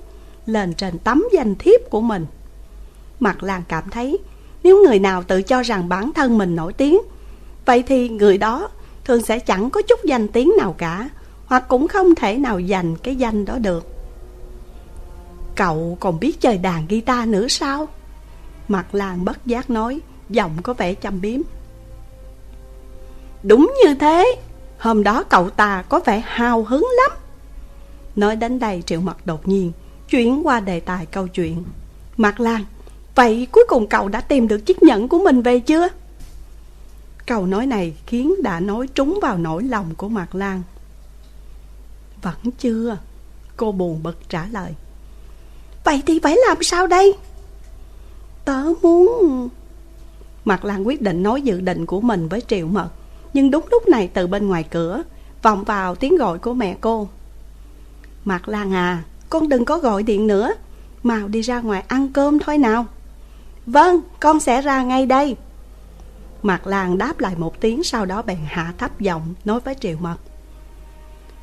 lên 0.45 0.73
trên 0.73 0.97
tấm 0.99 1.23
danh 1.33 1.55
thiếp 1.55 1.89
của 1.89 2.01
mình. 2.01 2.25
Mặt 3.19 3.43
Lan 3.43 3.61
cảm 3.67 3.89
thấy 3.89 4.19
nếu 4.63 4.83
người 4.83 4.99
nào 4.99 5.23
tự 5.23 5.41
cho 5.41 5.61
rằng 5.61 5.89
bản 5.89 6.13
thân 6.13 6.37
mình 6.37 6.55
nổi 6.55 6.73
tiếng, 6.73 6.99
vậy 7.65 7.83
thì 7.87 8.09
người 8.09 8.37
đó 8.37 8.69
thường 9.05 9.21
sẽ 9.21 9.39
chẳng 9.39 9.69
có 9.69 9.81
chút 9.81 9.99
danh 10.05 10.27
tiếng 10.27 10.51
nào 10.57 10.75
cả, 10.77 11.09
hoặc 11.45 11.67
cũng 11.67 11.87
không 11.87 12.15
thể 12.15 12.37
nào 12.37 12.61
giành 12.69 12.95
cái 12.95 13.15
danh 13.15 13.45
đó 13.45 13.57
được. 13.57 13.87
Cậu 15.55 15.97
còn 15.99 16.19
biết 16.19 16.41
chơi 16.41 16.57
đàn 16.57 16.87
guitar 16.87 17.27
nữa 17.27 17.47
sao? 17.47 17.87
Mặt 18.67 18.95
Lan 18.95 19.25
bất 19.25 19.45
giác 19.45 19.69
nói, 19.69 19.99
giọng 20.29 20.51
có 20.63 20.73
vẻ 20.73 20.93
chăm 20.93 21.21
biếm. 21.21 21.41
Đúng 23.43 23.73
như 23.85 23.95
thế, 23.95 24.35
hôm 24.77 25.03
đó 25.03 25.23
cậu 25.23 25.49
ta 25.49 25.83
có 25.89 25.99
vẻ 26.05 26.21
hào 26.25 26.63
hứng 26.63 26.87
lắm. 26.97 27.17
Nói 28.15 28.35
đến 28.35 28.59
đây 28.59 28.83
Triệu 28.85 29.01
Mặt 29.01 29.17
đột 29.25 29.47
nhiên, 29.47 29.71
chuyển 30.11 30.47
qua 30.47 30.59
đề 30.59 30.79
tài 30.79 31.05
câu 31.05 31.27
chuyện. 31.27 31.63
Mạc 32.17 32.39
Lan, 32.39 32.65
vậy 33.15 33.47
cuối 33.51 33.63
cùng 33.67 33.87
cậu 33.87 34.09
đã 34.09 34.21
tìm 34.21 34.47
được 34.47 34.65
chiếc 34.65 34.83
nhẫn 34.83 35.07
của 35.07 35.19
mình 35.19 35.41
về 35.41 35.59
chưa? 35.59 35.87
Câu 37.25 37.45
nói 37.45 37.67
này 37.67 37.93
khiến 38.05 38.43
đã 38.43 38.59
nói 38.59 38.87
trúng 38.87 39.19
vào 39.21 39.37
nỗi 39.37 39.63
lòng 39.63 39.95
của 39.95 40.09
Mạc 40.09 40.35
Lan. 40.35 40.61
Vẫn 42.21 42.51
chưa, 42.59 42.97
cô 43.57 43.71
buồn 43.71 44.03
bực 44.03 44.29
trả 44.29 44.45
lời. 44.45 44.73
Vậy 45.83 46.03
thì 46.05 46.19
phải 46.19 46.37
làm 46.47 46.63
sao 46.63 46.87
đây? 46.87 47.13
Tớ 48.45 48.63
muốn... 48.81 49.49
Mạc 50.45 50.65
Lan 50.65 50.87
quyết 50.87 51.01
định 51.01 51.23
nói 51.23 51.41
dự 51.41 51.61
định 51.61 51.85
của 51.85 52.01
mình 52.01 52.27
với 52.27 52.41
Triệu 52.47 52.67
Mật 52.67 52.89
Nhưng 53.33 53.51
đúng 53.51 53.65
lúc 53.71 53.87
này 53.87 54.09
từ 54.13 54.27
bên 54.27 54.47
ngoài 54.47 54.63
cửa 54.63 55.03
Vọng 55.43 55.63
vào 55.63 55.95
tiếng 55.95 56.17
gọi 56.17 56.39
của 56.39 56.53
mẹ 56.53 56.77
cô 56.81 57.07
Mạc 58.25 58.49
Lan 58.49 58.73
à 58.73 59.03
con 59.31 59.49
đừng 59.49 59.65
có 59.65 59.77
gọi 59.77 60.03
điện 60.03 60.27
nữa. 60.27 60.53
Mau 61.03 61.27
đi 61.27 61.41
ra 61.41 61.59
ngoài 61.59 61.83
ăn 61.87 62.09
cơm 62.13 62.39
thôi 62.39 62.57
nào. 62.57 62.85
Vâng 63.65 64.01
con 64.19 64.39
sẽ 64.39 64.61
ra 64.61 64.83
ngay 64.83 65.05
đây. 65.05 65.35
Mặt 66.43 66.67
Lan 66.67 66.97
đáp 66.97 67.19
lại 67.19 67.35
một 67.37 67.61
tiếng, 67.61 67.83
Sau 67.83 68.05
đó 68.05 68.21
bèn 68.21 68.37
hạ 68.45 68.73
thấp 68.77 68.99
giọng 68.99 69.33
Nói 69.45 69.59
với 69.59 69.75
Triệu 69.75 69.97
Mật. 69.97 70.15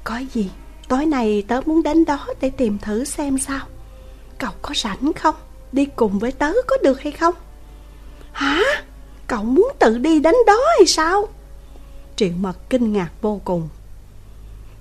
Có 0.05 0.21
gì, 0.33 0.51
Tối 0.89 1.07
nay 1.07 1.45
tớ 1.49 1.61
muốn 1.67 1.83
đến 1.83 2.05
đó 2.05 2.27
để 2.41 2.51
tìm 2.51 2.79
thử 2.79 3.05
xem 3.05 3.39
sao. 3.39 3.67
Cậu 4.39 4.53
có 4.63 4.75
rảnh 4.75 5.13
không? 5.13 5.35
Đi 5.73 5.87
cùng 5.97 6.19
với 6.19 6.33
tớ 6.33 6.53
có 6.67 6.77
được 6.83 7.01
hay 7.01 7.13
không? 7.13 7.35
Hả? 8.33 8.61
Cậu 9.27 9.45
muốn 9.45 9.73
tự 9.79 9.99
đi 9.99 10.21
đến 10.21 10.35
đó 10.47 10.61
hay 10.79 10.87
sao? 10.87 11.29
Triệu 12.17 12.33
mật 12.41 12.71
kinh 12.71 12.93
ngạc 12.93 13.11
vô 13.21 13.41
cùng. 13.45 13.69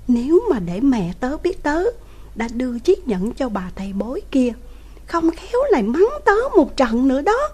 Nếu 0.07 0.39
mà 0.49 0.59
để 0.59 0.79
mẹ 0.81 1.13
tớ 1.19 1.37
biết 1.37 1.63
tớ 1.63 1.83
đã 2.37 2.47
đưa 2.53 2.79
chiếc 2.79 3.07
nhẫn 3.07 3.33
cho 3.33 3.49
bà 3.49 3.71
thầy 3.75 3.93
bối 3.93 4.21
kia 4.31 4.53
Không 5.05 5.31
khéo 5.31 5.61
lại 5.71 5.83
mắng 5.83 6.09
tớ 6.25 6.35
một 6.57 6.77
trận 6.77 7.07
nữa 7.07 7.21
đó. 7.21 7.49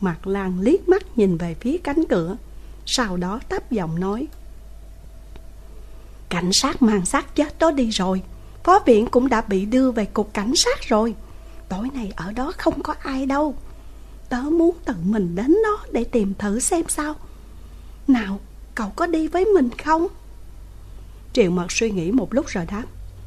Mặt 0.00 0.26
Lan 0.26 0.60
liếc 0.60 0.88
mắt 0.88 1.18
nhìn 1.18 1.36
về 1.36 1.54
phía 1.60 1.78
cánh 1.78 2.04
cửa 2.08 2.36
Sau 2.86 3.16
đó 3.16 3.40
thấp 3.48 3.70
giọng 3.70 4.00
nói 4.00 4.26
Cảnh 6.28 6.52
sát 6.52 6.82
mang 6.82 7.06
xác 7.06 7.34
chết 7.34 7.58
đó 7.58 7.70
đi 7.70 7.90
rồi 7.90 8.22
Phó 8.66 8.78
viện 8.86 9.06
cũng 9.06 9.28
đã 9.28 9.40
bị 9.40 9.64
đưa 9.64 9.90
về 9.90 10.04
cục 10.04 10.34
cảnh 10.34 10.56
sát 10.56 10.82
rồi. 10.88 11.14
Tối 11.68 11.88
nay 11.94 12.12
ở 12.16 12.32
đó 12.32 12.52
không 12.58 12.82
có 12.82 12.94
ai 12.98 13.26
đâu. 13.26 13.54
Tớ 14.28 14.42
muốn 14.42 14.76
tự 14.84 14.94
mình 15.04 15.34
đến 15.34 15.56
đó 15.64 15.84
để 15.92 16.04
tìm 16.04 16.34
thử 16.38 16.60
xem 16.60 16.82
sao. 16.88 17.14
Nào, 18.08 18.40
cậu 18.74 18.92
có 18.96 19.06
đi 19.06 19.28
với 19.28 19.44
mình 19.44 19.70
không? 19.84 20.06
Triệu 21.32 21.50
mật 21.50 21.72
suy 21.72 21.90
nghĩ 21.90 22.12
một 22.12 22.34
lúc 22.34 22.46
rồi 22.46 22.66
đáp 22.66 22.84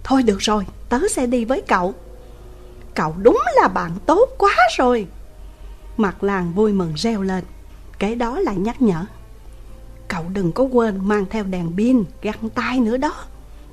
Thôi 0.09 0.23
được 0.23 0.37
rồi, 0.39 0.65
tớ 0.89 0.99
sẽ 1.11 1.27
đi 1.27 1.45
với 1.45 1.61
cậu. 1.61 1.93
Cậu 2.95 3.15
đúng 3.21 3.41
là 3.61 3.67
bạn 3.67 3.91
tốt 4.05 4.29
quá 4.37 4.55
rồi. 4.77 5.07
Mặt 5.97 6.23
làng 6.23 6.53
vui 6.53 6.73
mừng 6.73 6.93
reo 6.95 7.21
lên. 7.21 7.43
Cái 7.99 8.15
đó 8.15 8.39
lại 8.39 8.55
nhắc 8.55 8.81
nhở. 8.81 9.05
Cậu 10.07 10.25
đừng 10.33 10.51
có 10.51 10.63
quên 10.63 11.07
mang 11.07 11.25
theo 11.29 11.43
đèn 11.43 11.71
pin, 11.77 12.03
găng 12.21 12.49
tay 12.49 12.79
nữa 12.79 12.97
đó. 12.97 13.13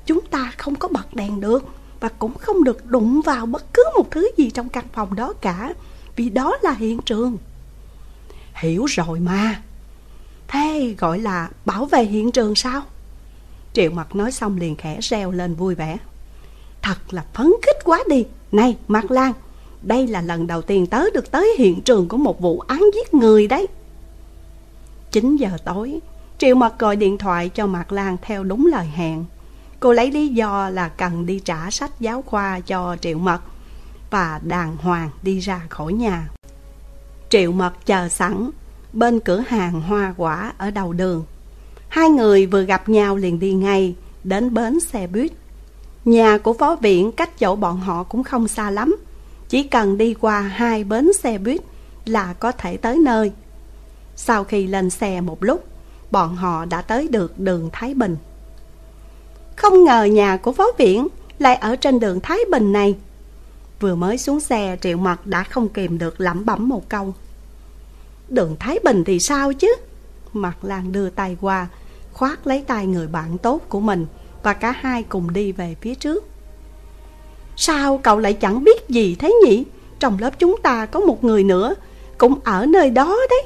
Chúng 0.05 0.21
ta 0.31 0.51
không 0.57 0.75
có 0.75 0.87
bật 0.87 1.13
đèn 1.13 1.41
được 1.41 1.65
Và 1.99 2.09
cũng 2.09 2.33
không 2.37 2.63
được 2.63 2.85
đụng 2.85 3.21
vào 3.21 3.45
bất 3.45 3.73
cứ 3.73 3.83
một 3.97 4.11
thứ 4.11 4.31
gì 4.37 4.49
trong 4.49 4.69
căn 4.69 4.85
phòng 4.93 5.15
đó 5.15 5.33
cả 5.41 5.73
Vì 6.15 6.29
đó 6.29 6.57
là 6.61 6.71
hiện 6.71 6.99
trường. 7.05 7.37
Hiểu 8.53 8.85
rồi 8.85 9.19
mà. 9.19 9.61
Thế 10.47 10.95
gọi 10.97 11.19
là 11.19 11.49
bảo 11.65 11.85
vệ 11.85 12.03
hiện 12.03 12.31
trường 12.31 12.55
sao? 12.55 12.81
Triệu 13.73 13.91
mặt 13.91 14.15
nói 14.15 14.31
xong 14.31 14.57
liền 14.57 14.75
khẽ 14.75 14.97
reo 15.01 15.31
lên 15.31 15.55
vui 15.55 15.75
vẻ. 15.75 15.97
Thật 16.81 16.97
là 17.13 17.25
phấn 17.33 17.53
khích 17.61 17.77
quá 17.83 18.03
đi 18.09 18.25
Này, 18.51 18.77
Mạc 18.87 19.11
Lan, 19.11 19.33
Đây 19.81 20.07
là 20.07 20.21
lần 20.21 20.47
đầu 20.47 20.61
tiên 20.61 20.87
tớ 20.87 21.09
được 21.13 21.31
tới 21.31 21.55
hiện 21.57 21.81
trường 21.81 22.07
của 22.07 22.17
một 22.17 22.41
vụ 22.41 22.59
án 22.59 22.89
giết 22.95 23.13
người 23.13 23.47
đấy 23.47 23.67
9 25.11 25.35
giờ 25.35 25.49
tối, 25.65 25.99
Triệu 26.37 26.55
Mật 26.55 26.79
gọi 26.79 26.95
điện 26.95 27.17
thoại 27.17 27.49
cho 27.49 27.67
Mạc 27.67 27.91
Lan 27.91 28.17
theo 28.21 28.43
đúng 28.43 28.65
lời 28.65 28.85
hẹn. 28.85 29.25
Cô 29.79 29.93
lấy 29.93 30.11
lý 30.11 30.27
do 30.27 30.69
là 30.69 30.89
cần 30.89 31.25
đi 31.25 31.39
trả 31.39 31.71
sách 31.71 31.91
giáo 31.99 32.21
khoa 32.21 32.59
cho 32.59 32.97
Triệu 33.01 33.17
Mật 33.17 33.41
và 34.09 34.39
đàng 34.43 34.77
hoàng 34.77 35.09
đi 35.21 35.39
ra 35.39 35.61
khỏi 35.69 35.93
nhà. 35.93 36.29
Triệu 37.29 37.51
Mật 37.51 37.85
chờ 37.85 38.09
sẵn 38.09 38.49
bên 38.93 39.19
cửa 39.19 39.43
hàng 39.47 39.81
hoa 39.81 40.13
quả 40.17 40.53
ở 40.57 40.71
đầu 40.71 40.93
đường. 40.93 41.23
Hai 41.89 42.09
người 42.09 42.45
vừa 42.45 42.63
gặp 42.63 42.89
nhau 42.89 43.15
liền 43.15 43.39
đi 43.39 43.53
ngay 43.53 43.95
đến 44.23 44.53
bến 44.53 44.79
xe 44.79 45.07
buýt. 45.07 45.31
Nhà 46.07 46.37
của 46.37 46.53
phó 46.53 46.75
viện 46.75 47.11
cách 47.11 47.39
chỗ 47.39 47.55
bọn 47.55 47.79
họ 47.79 48.03
cũng 48.03 48.23
không 48.23 48.47
xa 48.47 48.71
lắm. 48.71 48.95
Chỉ 49.49 49.63
cần 49.63 49.97
đi 49.97 50.13
qua 50.13 50.41
hai 50.41 50.83
bến 50.83 51.13
xe 51.13 51.37
buýt 51.37 51.61
là 52.05 52.33
có 52.33 52.51
thể 52.51 52.77
tới 52.77 52.97
nơi. 52.97 53.31
Sau 54.15 54.43
khi 54.43 54.67
lên 54.67 54.89
xe 54.89 55.21
một 55.21 55.43
lúc, 55.43 55.67
bọn 56.11 56.35
họ 56.35 56.65
đã 56.65 56.81
tới 56.81 57.07
được 57.07 57.39
đường 57.39 57.69
Thái 57.73 57.93
Bình. 57.93 58.17
Không 59.55 59.83
ngờ 59.83 60.03
nhà 60.03 60.37
của 60.37 60.51
phó 60.51 60.65
viện 60.77 61.07
lại 61.39 61.55
ở 61.55 61.75
trên 61.75 61.99
đường 61.99 62.19
Thái 62.19 62.39
Bình 62.51 62.73
này. 62.73 62.95
Vừa 63.79 63.95
mới 63.95 64.17
xuống 64.17 64.39
xe 64.39 64.77
Triệu 64.81 64.97
Mật 64.97 65.27
đã 65.27 65.43
không 65.43 65.69
kìm 65.69 65.97
được 65.97 66.21
lẩm 66.21 66.45
bẩm 66.45 66.69
một 66.69 66.89
câu. 66.89 67.13
Đường 68.29 68.55
Thái 68.59 68.79
Bình 68.83 69.03
thì 69.03 69.19
sao 69.19 69.53
chứ? 69.53 69.75
Mặt 70.33 70.57
Lan 70.61 70.91
đưa 70.91 71.09
tay 71.09 71.37
qua, 71.41 71.67
khoát 72.13 72.47
lấy 72.47 72.63
tay 72.67 72.87
người 72.87 73.07
bạn 73.07 73.37
tốt 73.37 73.61
của 73.69 73.79
mình 73.79 74.05
và 74.47 74.53
cả 74.53 74.71
hai 74.71 75.03
cùng 75.03 75.33
đi 75.33 75.51
về 75.51 75.75
phía 75.81 75.95
trước. 75.95 76.27
Sao 77.55 77.97
cậu 78.03 78.19
lại 78.19 78.33
chẳng 78.33 78.63
biết 78.63 78.89
gì 78.89 79.15
thế 79.15 79.33
nhỉ? 79.45 79.65
Trong 79.99 80.17
lớp 80.19 80.39
chúng 80.39 80.55
ta 80.63 80.85
có 80.85 80.99
một 80.99 81.23
người 81.23 81.43
nữa, 81.43 81.75
cũng 82.17 82.39
ở 82.43 82.65
nơi 82.65 82.89
đó 82.89 83.17
đấy. 83.29 83.43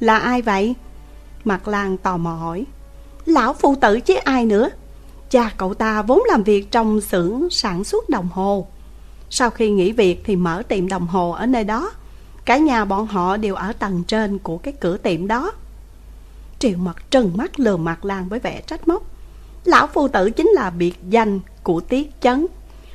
Là 0.00 0.18
ai 0.18 0.42
vậy? 0.42 0.74
Mặt 1.44 1.68
Lan 1.68 1.96
tò 1.96 2.16
mò 2.16 2.30
hỏi 2.30 2.64
Lão 3.26 3.54
phụ 3.54 3.74
tử 3.80 4.00
chứ 4.00 4.14
ai 4.14 4.46
nữa 4.46 4.70
Cha 5.30 5.52
cậu 5.56 5.74
ta 5.74 6.02
vốn 6.02 6.22
làm 6.28 6.42
việc 6.42 6.70
trong 6.70 7.00
xưởng 7.00 7.50
sản 7.50 7.84
xuất 7.84 8.08
đồng 8.08 8.28
hồ 8.28 8.66
Sau 9.30 9.50
khi 9.50 9.70
nghỉ 9.70 9.92
việc 9.92 10.22
thì 10.24 10.36
mở 10.36 10.62
tiệm 10.68 10.88
đồng 10.88 11.06
hồ 11.06 11.30
ở 11.30 11.46
nơi 11.46 11.64
đó 11.64 11.92
Cả 12.44 12.58
nhà 12.58 12.84
bọn 12.84 13.06
họ 13.06 13.36
đều 13.36 13.54
ở 13.54 13.72
tầng 13.72 14.04
trên 14.04 14.38
của 14.38 14.58
cái 14.58 14.74
cửa 14.80 14.96
tiệm 14.96 15.26
đó 15.26 15.52
Triệu 16.58 16.78
mặt 16.78 16.96
trừng 17.10 17.36
mắt 17.36 17.60
lừa 17.60 17.76
mặt 17.76 18.04
Lan 18.04 18.28
với 18.28 18.38
vẻ 18.38 18.62
trách 18.66 18.88
móc 18.88 19.19
Lão 19.64 19.86
phu 19.86 20.08
tử 20.08 20.30
chính 20.30 20.48
là 20.48 20.70
biệt 20.70 20.94
danh 21.10 21.40
của 21.62 21.80
Tiết 21.80 22.20
Chấn, 22.20 22.46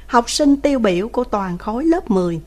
Học 0.07 0.29
sinh 0.29 0.57
tiêu 0.57 0.79
biểu 0.79 1.07
của 1.07 1.23
toàn 1.23 1.57
khối 1.57 1.85
lớp 1.85 2.11
10 2.11 2.41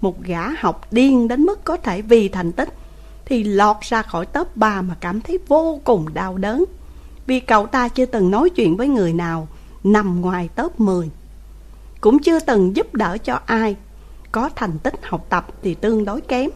Một 0.00 0.22
gã 0.22 0.48
học 0.58 0.86
điên 0.90 1.28
đến 1.28 1.42
mức 1.42 1.64
có 1.64 1.76
thể 1.76 2.02
vì 2.02 2.28
thành 2.28 2.52
tích 2.52 2.68
thì 3.24 3.44
lọt 3.44 3.76
ra 3.80 4.02
khỏi 4.02 4.26
top 4.26 4.56
3 4.56 4.82
mà 4.82 4.94
cảm 5.00 5.20
thấy 5.20 5.38
vô 5.48 5.80
cùng 5.84 6.14
đau 6.14 6.36
đớn. 6.36 6.64
Vì 7.26 7.40
cậu 7.40 7.66
ta 7.66 7.88
chưa 7.88 8.06
từng 8.06 8.30
nói 8.30 8.50
chuyện 8.50 8.76
với 8.76 8.88
người 8.88 9.12
nào 9.12 9.48
nằm 9.84 10.20
ngoài 10.20 10.48
top 10.54 10.80
10. 10.80 11.10
Cũng 12.00 12.18
chưa 12.18 12.40
từng 12.40 12.76
giúp 12.76 12.94
đỡ 12.94 13.18
cho 13.24 13.40
ai. 13.46 13.76
Có 14.32 14.50
thành 14.56 14.78
tích 14.78 14.94
học 15.02 15.26
tập 15.28 15.46
thì 15.62 15.74
tương 15.74 16.04
đối 16.04 16.20
kém. 16.20 16.50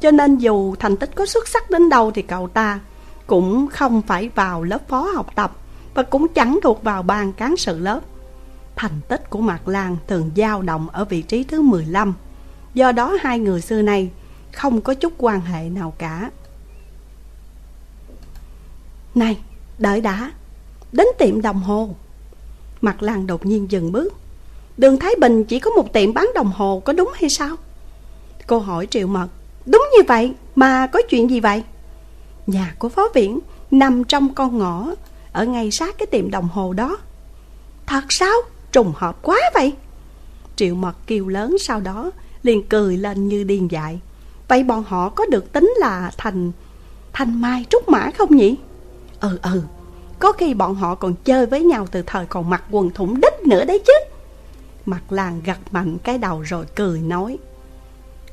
Cho 0.00 0.10
nên 0.10 0.38
dù 0.38 0.74
thành 0.78 0.96
tích 0.96 1.10
có 1.14 1.26
xuất 1.26 1.48
sắc 1.48 1.70
đến 1.70 1.88
đâu 1.88 2.10
thì 2.10 2.22
cậu 2.22 2.48
ta 2.48 2.80
cũng 3.26 3.66
không 3.66 4.02
phải 4.02 4.28
vào 4.34 4.62
lớp 4.62 4.88
phó 4.88 5.00
học 5.00 5.26
tập 5.34 5.56
và 5.94 6.02
cũng 6.02 6.28
chẳng 6.28 6.58
thuộc 6.62 6.82
vào 6.82 7.02
ban 7.02 7.32
cán 7.32 7.56
sự 7.56 7.78
lớp. 7.78 8.00
Thành 8.76 9.00
tích 9.08 9.30
của 9.30 9.40
Mạc 9.40 9.68
Lan 9.68 9.96
thường 10.06 10.30
dao 10.36 10.62
động 10.62 10.88
ở 10.88 11.04
vị 11.04 11.22
trí 11.22 11.44
thứ 11.44 11.62
15. 11.62 12.14
Do 12.74 12.92
đó 12.92 13.16
hai 13.20 13.38
người 13.38 13.60
xưa 13.60 13.82
nay 13.82 14.10
không 14.52 14.80
có 14.80 14.94
chút 14.94 15.12
quan 15.18 15.40
hệ 15.40 15.68
nào 15.68 15.94
cả. 15.98 16.30
Này, 19.14 19.38
đợi 19.78 20.00
đã, 20.00 20.32
đến 20.92 21.06
tiệm 21.18 21.42
đồng 21.42 21.62
hồ. 21.62 21.94
Mặt 22.80 23.02
Lan 23.02 23.26
đột 23.26 23.46
nhiên 23.46 23.70
dừng 23.70 23.92
bước. 23.92 24.12
Đường 24.76 24.98
Thái 24.98 25.14
Bình 25.20 25.44
chỉ 25.44 25.58
có 25.58 25.70
một 25.70 25.92
tiệm 25.92 26.14
bán 26.14 26.30
đồng 26.34 26.52
hồ 26.54 26.82
có 26.84 26.92
đúng 26.92 27.10
hay 27.14 27.30
sao? 27.30 27.56
Cô 28.46 28.58
hỏi 28.58 28.86
Triệu 28.86 29.06
Mật, 29.06 29.28
đúng 29.66 29.88
như 29.96 30.02
vậy, 30.08 30.34
mà 30.54 30.86
có 30.86 31.02
chuyện 31.08 31.30
gì 31.30 31.40
vậy? 31.40 31.62
Nhà 32.46 32.74
của 32.78 32.88
Phó 32.88 33.08
Viễn 33.14 33.38
nằm 33.70 34.04
trong 34.04 34.34
con 34.34 34.58
ngõ, 34.58 34.86
ở 35.32 35.44
ngay 35.44 35.70
sát 35.70 35.98
cái 35.98 36.06
tiệm 36.06 36.30
đồng 36.30 36.48
hồ 36.48 36.72
đó. 36.72 36.98
Thật 37.86 38.04
sao? 38.08 38.34
Trùng 38.72 38.92
hợp 38.96 39.22
quá 39.22 39.38
vậy. 39.54 39.72
Triệu 40.56 40.74
Mật 40.74 40.96
kêu 41.06 41.28
lớn 41.28 41.56
sau 41.60 41.80
đó, 41.80 42.10
liền 42.42 42.62
cười 42.68 42.96
lên 42.96 43.28
như 43.28 43.44
điên 43.44 43.70
dại. 43.70 44.00
Vậy 44.48 44.62
bọn 44.62 44.84
họ 44.88 45.08
có 45.08 45.26
được 45.26 45.52
tính 45.52 45.74
là 45.78 46.10
thành 46.16 46.52
Thành 47.12 47.40
Mai 47.40 47.64
Trúc 47.70 47.88
Mã 47.88 48.10
không 48.18 48.36
nhỉ? 48.36 48.56
Ừ 49.20 49.38
ừ 49.42 49.62
Có 50.18 50.32
khi 50.32 50.54
bọn 50.54 50.74
họ 50.74 50.94
còn 50.94 51.14
chơi 51.24 51.46
với 51.46 51.64
nhau 51.64 51.86
từ 51.90 52.02
thời 52.06 52.26
còn 52.26 52.50
mặc 52.50 52.64
quần 52.70 52.90
thủng 52.90 53.20
đích 53.20 53.46
nữa 53.46 53.64
đấy 53.64 53.82
chứ 53.86 53.92
Mặt 54.86 55.12
làng 55.12 55.40
gật 55.44 55.58
mạnh 55.70 55.98
cái 55.98 56.18
đầu 56.18 56.40
rồi 56.40 56.64
cười 56.74 57.00
nói 57.00 57.38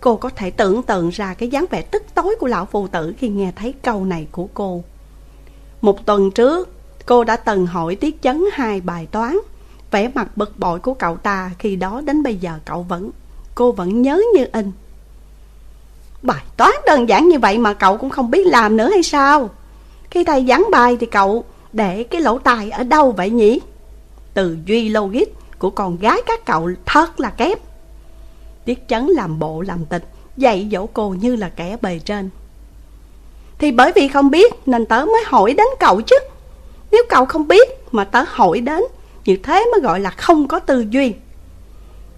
Cô 0.02 0.16
có 0.18 0.30
thể 0.30 0.52
tưởng 0.52 0.84
tượng 0.84 1.10
ra 1.10 1.34
cái 1.34 1.50
dáng 1.50 1.66
vẻ 1.70 1.82
tức 1.82 2.04
tối 2.14 2.36
của 2.40 2.48
lão 2.48 2.66
phụ 2.66 2.88
tử 2.88 3.14
khi 3.18 3.30
nghe 3.30 3.52
thấy 3.56 3.74
câu 3.82 4.06
này 4.06 4.28
của 4.32 4.48
cô 4.54 4.84
Một 5.82 6.06
tuần 6.06 6.32
trước 6.32 6.70
cô 7.10 7.24
đã 7.24 7.36
từng 7.36 7.66
hỏi 7.66 7.96
Tiết 7.96 8.22
Chấn 8.22 8.44
hai 8.54 8.82
bài 8.82 9.08
toán 9.12 9.38
Vẻ 9.92 10.12
mặt 10.14 10.38
bực 10.38 10.60
bội 10.60 10.80
của 10.80 10.94
cậu 10.94 11.18
ta 11.18 11.52
khi 11.60 11.76
đó 11.76 12.02
đến 12.06 12.24
bây 12.24 12.36
giờ 12.36 12.60
cậu 12.66 12.84
vẫn 12.84 13.10
Cô 13.56 13.72
vẫn 13.72 14.02
nhớ 14.02 14.22
như 14.36 14.46
in 14.54 14.72
Bài 16.22 16.44
toán 16.58 16.72
đơn 16.86 17.10
giản 17.10 17.28
như 17.30 17.40
vậy 17.40 17.58
mà 17.58 17.74
cậu 17.74 17.98
cũng 17.98 18.10
không 18.10 18.32
biết 18.32 18.48
làm 18.48 18.78
nữa 18.78 18.90
hay 18.90 19.04
sao? 19.04 19.50
Khi 20.10 20.24
thầy 20.24 20.46
giảng 20.50 20.66
bài 20.72 20.98
thì 21.00 21.06
cậu 21.06 21.44
để 21.74 22.04
cái 22.04 22.22
lỗ 22.22 22.40
tai 22.40 22.70
ở 22.70 22.84
đâu 22.84 23.12
vậy 23.12 23.30
nhỉ? 23.30 23.60
Từ 24.34 24.58
duy 24.66 24.90
logic 24.90 25.60
của 25.60 25.70
con 25.70 25.98
gái 25.98 26.22
các 26.26 26.46
cậu 26.46 26.70
thật 26.86 27.20
là 27.20 27.30
kép 27.30 27.60
Tiết 28.66 28.88
chấn 28.88 29.08
làm 29.08 29.40
bộ 29.40 29.62
làm 29.62 29.86
tịch, 29.86 30.06
dạy 30.38 30.70
dỗ 30.72 30.86
cô 30.94 31.10
như 31.10 31.36
là 31.36 31.50
kẻ 31.50 31.78
bề 31.82 32.00
trên. 32.00 32.30
Thì 33.60 33.72
bởi 33.72 33.92
vì 33.96 34.08
không 34.08 34.32
biết 34.32 34.54
nên 34.66 34.86
tớ 34.86 35.06
mới 35.06 35.24
hỏi 35.26 35.54
đến 35.54 35.68
cậu 35.80 36.02
chứ. 36.02 36.20
Nếu 36.92 37.04
cậu 37.10 37.26
không 37.26 37.48
biết 37.48 37.70
mà 37.92 38.04
tớ 38.04 38.24
hỏi 38.28 38.62
đến, 38.62 38.84
như 39.26 39.38
thế 39.44 39.66
mới 39.72 39.82
gọi 39.82 40.00
là 40.00 40.10
không 40.10 40.48
có 40.48 40.60
tư 40.60 40.86
duy. 40.90 41.14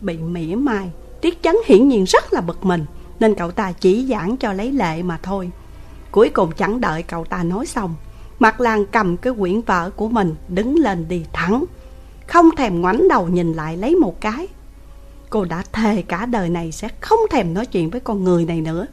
Bị 0.01 0.17
mỉa 0.17 0.55
mai, 0.55 0.89
Tiết 1.21 1.43
chấn 1.43 1.55
hiển 1.65 1.87
nhiên 1.87 2.03
rất 2.03 2.33
là 2.33 2.41
bực 2.41 2.65
mình. 2.65 2.85
Nên 3.21 3.35
cậu 3.35 3.51
ta 3.51 3.71
chỉ 3.71 4.05
giảng 4.09 4.37
cho 4.37 4.53
lấy 4.53 4.71
lệ 4.71 5.03
mà 5.03 5.19
thôi 5.23 5.51
Cuối 6.11 6.29
cùng 6.29 6.51
chẳng 6.51 6.81
đợi 6.81 7.03
cậu 7.03 7.25
ta 7.25 7.43
nói 7.43 7.65
xong 7.65 7.95
Mặt 8.39 8.61
làng 8.61 8.85
cầm 8.85 9.17
cái 9.17 9.33
quyển 9.39 9.61
vở 9.61 9.89
của 9.95 10.09
mình 10.09 10.35
Đứng 10.47 10.75
lên 10.75 11.07
đi 11.07 11.25
thẳng 11.33 11.63
Không 12.27 12.55
thèm 12.55 12.81
ngoảnh 12.81 13.07
đầu 13.07 13.27
nhìn 13.27 13.53
lại 13.53 13.77
lấy 13.77 13.95
một 13.95 14.21
cái 14.21 14.47
Cô 15.29 15.45
đã 15.45 15.63
thề 15.71 16.01
cả 16.01 16.25
đời 16.25 16.49
này 16.49 16.71
Sẽ 16.71 16.87
không 17.01 17.19
thèm 17.31 17.53
nói 17.53 17.65
chuyện 17.65 17.89
với 17.89 18.01
con 18.01 18.23
người 18.23 18.45
này 18.45 18.61
nữa 18.61 18.85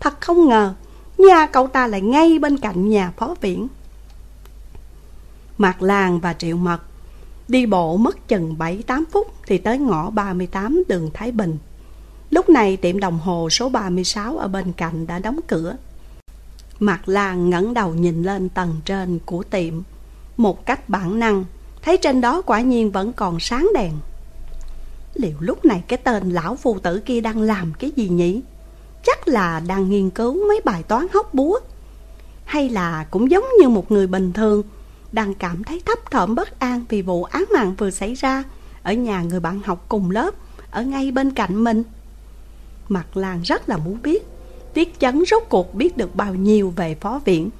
Thật 0.00 0.20
không 0.20 0.48
ngờ 0.48 0.74
Nhà 1.18 1.46
cậu 1.46 1.66
ta 1.66 1.86
lại 1.86 2.00
ngay 2.00 2.38
bên 2.38 2.58
cạnh 2.58 2.88
nhà 2.88 3.12
phó 3.16 3.34
viện. 3.40 3.68
Mạc 5.58 5.82
Lan 5.82 6.20
và 6.20 6.32
Triệu 6.32 6.56
Mật. 6.56 6.80
Đi 7.48 7.66
bộ 7.66 7.96
mất 7.96 8.28
chừng 8.28 8.56
7-8 8.58 9.04
phút 9.12 9.26
Thì 9.46 9.58
tới 9.58 9.78
ngõ 9.78 10.10
38 10.10 10.82
đường 10.88 11.10
Thái 11.14 11.32
Bình. 11.32 11.58
Lúc 12.30 12.48
này 12.48 12.76
tiệm 12.76 13.00
đồng 13.00 13.18
hồ 13.18 13.50
số 13.50 13.68
36 13.68 14.38
ở 14.38 14.48
bên 14.48 14.72
cạnh 14.72 15.06
đã 15.06 15.18
đóng 15.18 15.40
cửa. 15.48 15.76
Mạc 16.80 17.08
Lan 17.08 17.50
ngẩng 17.50 17.74
đầu 17.74 17.94
nhìn 17.94 18.22
lên 18.22 18.48
tầng 18.48 18.74
trên 18.84 19.18
của 19.26 19.42
tiệm. 19.42 19.74
Một 20.36 20.66
cách 20.66 20.88
bản 20.88 21.18
năng, 21.18 21.44
Thấy 21.82 21.96
trên 21.96 22.20
đó 22.20 22.42
quả 22.42 22.60
nhiên 22.60 22.90
vẫn 22.90 23.12
còn 23.12 23.40
sáng 23.40 23.68
đèn. 23.74 23.92
Liệu 25.14 25.36
lúc 25.40 25.64
này 25.64 25.82
cái 25.88 25.96
tên 25.96 26.30
lão 26.30 26.56
phù 26.56 26.78
tử 26.78 27.00
kia 27.06 27.20
đang 27.20 27.42
làm 27.42 27.72
cái 27.78 27.90
gì 27.96 28.08
nhỉ? 28.08 28.40
Chắc 29.04 29.28
là 29.28 29.60
đang 29.60 29.90
nghiên 29.90 30.10
cứu 30.10 30.48
mấy 30.48 30.60
bài 30.64 30.82
toán 30.82 31.06
hóc 31.14 31.34
búa. 31.34 31.58
Hay 32.44 32.68
là 32.68 33.06
cũng 33.10 33.30
giống 33.30 33.44
như 33.60 33.68
một 33.68 33.92
người 33.92 34.06
bình 34.06 34.32
thường 34.32 34.62
đang 35.12 35.34
cảm 35.34 35.64
thấy 35.64 35.82
thấp 35.86 36.10
thỏm 36.10 36.34
bất 36.34 36.58
an 36.60 36.84
vì 36.88 37.02
vụ 37.02 37.24
án 37.24 37.44
mạng 37.54 37.74
vừa 37.78 37.90
xảy 37.90 38.14
ra. 38.14 38.44
Ở 38.82 38.92
nhà 38.92 39.22
người 39.22 39.40
bạn 39.40 39.60
học 39.64 39.84
cùng 39.88 40.10
lớp, 40.10 40.34
Ở 40.70 40.82
ngay 40.82 41.10
bên 41.10 41.30
cạnh 41.30 41.64
mình. 41.64 41.82
Mặt 42.88 43.16
Lan 43.16 43.42
rất 43.42 43.68
là 43.68 43.76
muốn 43.76 44.02
biết 44.02 44.26
Tiết 44.74 45.00
chấn 45.00 45.24
rốt 45.30 45.42
cuộc 45.48 45.74
biết 45.74 45.96
được 45.96 46.14
bao 46.14 46.34
nhiêu 46.34 46.72
về 46.76 46.94
phó 46.94 47.20
viện. 47.24 47.50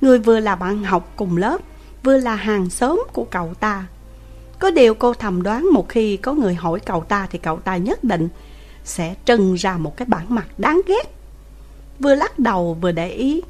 Người 0.00 0.18
vừa 0.18 0.40
là 0.40 0.56
bạn 0.56 0.84
học 0.84 1.12
cùng 1.16 1.36
lớp, 1.36 1.60
Vừa 2.02 2.16
là 2.16 2.34
hàng 2.34 2.70
xóm 2.70 3.06
của 3.12 3.24
cậu 3.24 3.54
ta. 3.60 3.86
Có 4.58 4.70
điều 4.70 4.94
cô 4.94 5.14
thầm 5.14 5.42
đoán 5.42 5.68
một 5.72 5.88
khi 5.88 6.16
có 6.16 6.34
người 6.34 6.54
hỏi 6.54 6.80
cậu 6.80 7.00
ta 7.00 7.26
Thì 7.30 7.38
cậu 7.38 7.58
ta 7.58 7.76
nhất 7.76 8.04
định 8.04 8.28
sẽ 8.84 9.14
trưng 9.24 9.54
ra 9.54 9.76
một 9.76 9.96
cái 9.96 10.06
bản 10.08 10.24
mặt 10.28 10.46
đáng 10.58 10.80
ghét. 10.86 11.14
Vừa 11.98 12.14
lắc 12.14 12.38
đầu 12.38 12.78
vừa 12.80 12.92
để 12.92 13.10
ý, 13.10 13.42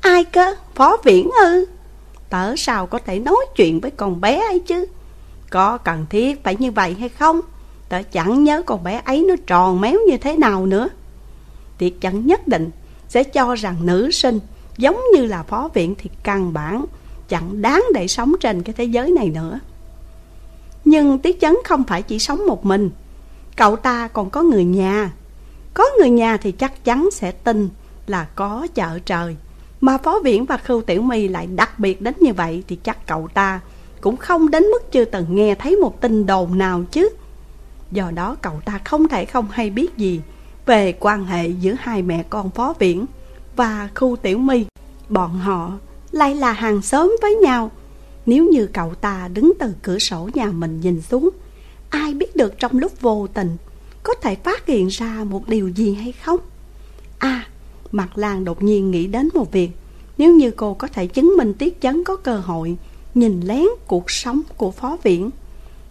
Ai 0.00 0.24
cơ? 0.24 0.54
Phó 0.74 0.96
viễn 1.04 1.30
ư? 1.42 1.64
Tớ 2.34 2.56
sao 2.56 2.86
có 2.86 2.98
thể 2.98 3.18
nói 3.18 3.46
chuyện 3.56 3.80
với 3.80 3.90
con 3.90 4.20
bé 4.20 4.40
ấy 4.40 4.58
chứ? 4.58 4.86
Có 5.50 5.78
cần 5.78 6.06
thiết 6.10 6.44
phải 6.44 6.56
như 6.58 6.70
vậy 6.70 6.96
hay 7.00 7.08
không? 7.08 7.40
Tớ 7.88 8.02
chẳng 8.02 8.44
nhớ 8.44 8.62
con 8.62 8.84
bé 8.84 9.02
ấy 9.04 9.24
nó 9.28 9.34
tròn 9.46 9.80
méo 9.80 9.98
như 10.08 10.16
thế 10.16 10.36
nào 10.36 10.66
nữa 10.66 10.88
Tiết 11.78 12.00
chẳng 12.00 12.26
nhất 12.26 12.48
định 12.48 12.70
sẽ 13.08 13.24
cho 13.24 13.54
rằng 13.54 13.76
nữ 13.80 14.10
sinh 14.10 14.38
giống 14.76 15.00
như 15.14 15.26
là 15.26 15.42
phó 15.42 15.68
viện 15.74 15.94
thì 15.98 16.10
căn 16.22 16.52
bản 16.52 16.84
chẳng 17.28 17.62
đáng 17.62 17.84
để 17.94 18.08
sống 18.08 18.32
trên 18.40 18.62
cái 18.62 18.74
thế 18.78 18.84
giới 18.84 19.10
này 19.10 19.28
nữa. 19.28 19.60
Nhưng 20.84 21.18
Tiết 21.18 21.40
Chấn 21.40 21.56
không 21.64 21.84
phải 21.84 22.02
chỉ 22.02 22.18
sống 22.18 22.46
một 22.46 22.64
mình, 22.66 22.90
cậu 23.56 23.76
ta 23.76 24.08
còn 24.08 24.30
có 24.30 24.42
người 24.42 24.64
nhà. 24.64 25.12
Có 25.74 25.84
người 25.98 26.10
nhà 26.10 26.36
thì 26.36 26.52
chắc 26.52 26.84
chắn 26.84 27.08
sẽ 27.12 27.30
tin 27.30 27.68
là 28.06 28.26
có 28.34 28.66
chợ 28.74 28.98
trời. 29.04 29.36
Mà 29.84 29.98
phó 29.98 30.18
viện 30.24 30.44
và 30.44 30.56
Khưu 30.56 30.82
Tiểu 30.82 31.02
My 31.02 31.28
lại 31.28 31.46
đặc 31.46 31.78
biệt 31.78 32.00
đến 32.00 32.14
như 32.20 32.32
vậy 32.32 32.64
thì 32.68 32.76
chắc 32.76 33.06
cậu 33.06 33.28
ta 33.34 33.60
cũng 34.00 34.16
không 34.16 34.50
đến 34.50 34.62
mức 34.62 34.92
chưa 34.92 35.04
từng 35.04 35.36
nghe 35.36 35.54
thấy 35.54 35.76
một 35.76 36.00
tin 36.00 36.26
đồn 36.26 36.58
nào 36.58 36.84
chứ. 36.90 37.08
Do 37.90 38.10
đó 38.10 38.36
cậu 38.42 38.60
ta 38.64 38.80
không 38.84 39.08
thể 39.08 39.24
không 39.24 39.48
hay 39.50 39.70
biết 39.70 39.96
gì 39.96 40.20
về 40.66 40.94
quan 41.00 41.24
hệ 41.24 41.48
giữa 41.48 41.74
hai 41.78 42.02
mẹ 42.02 42.24
con 42.30 42.50
phó 42.50 42.74
viễn 42.78 43.06
và 43.56 43.88
khu 43.94 44.16
tiểu 44.16 44.38
my. 44.38 44.64
Bọn 45.08 45.38
họ 45.38 45.72
lại 46.12 46.34
là 46.34 46.52
hàng 46.52 46.82
xóm 46.82 47.16
với 47.22 47.34
nhau. 47.34 47.70
Nếu 48.26 48.48
như 48.52 48.66
cậu 48.66 48.94
ta 48.94 49.28
đứng 49.34 49.52
từ 49.58 49.74
cửa 49.82 49.98
sổ 49.98 50.28
nhà 50.34 50.46
mình 50.46 50.80
nhìn 50.80 51.02
xuống, 51.02 51.30
ai 51.90 52.14
biết 52.14 52.36
được 52.36 52.58
trong 52.58 52.78
lúc 52.78 53.00
vô 53.00 53.26
tình 53.34 53.56
có 54.02 54.14
thể 54.14 54.34
phát 54.34 54.66
hiện 54.66 54.88
ra 54.88 55.24
một 55.24 55.48
điều 55.48 55.68
gì 55.68 55.94
hay 55.94 56.12
không? 56.12 56.40
À, 57.18 57.46
Mặt 57.92 58.18
Lan 58.18 58.44
đột 58.44 58.62
nhiên 58.62 58.90
nghĩ 58.90 59.06
đến 59.06 59.28
một 59.34 59.52
việc. 59.52 59.70
Nếu 60.18 60.34
như 60.34 60.50
cô 60.50 60.74
có 60.74 60.88
thể 60.88 61.06
chứng 61.06 61.34
minh 61.36 61.54
Tiết 61.54 61.80
Chấn 61.80 62.04
có 62.04 62.16
cơ 62.16 62.36
hội 62.36 62.76
nhìn 63.14 63.40
lén 63.40 63.66
cuộc 63.86 64.10
sống 64.10 64.40
của 64.56 64.70
phó 64.70 64.96
viện, 65.02 65.30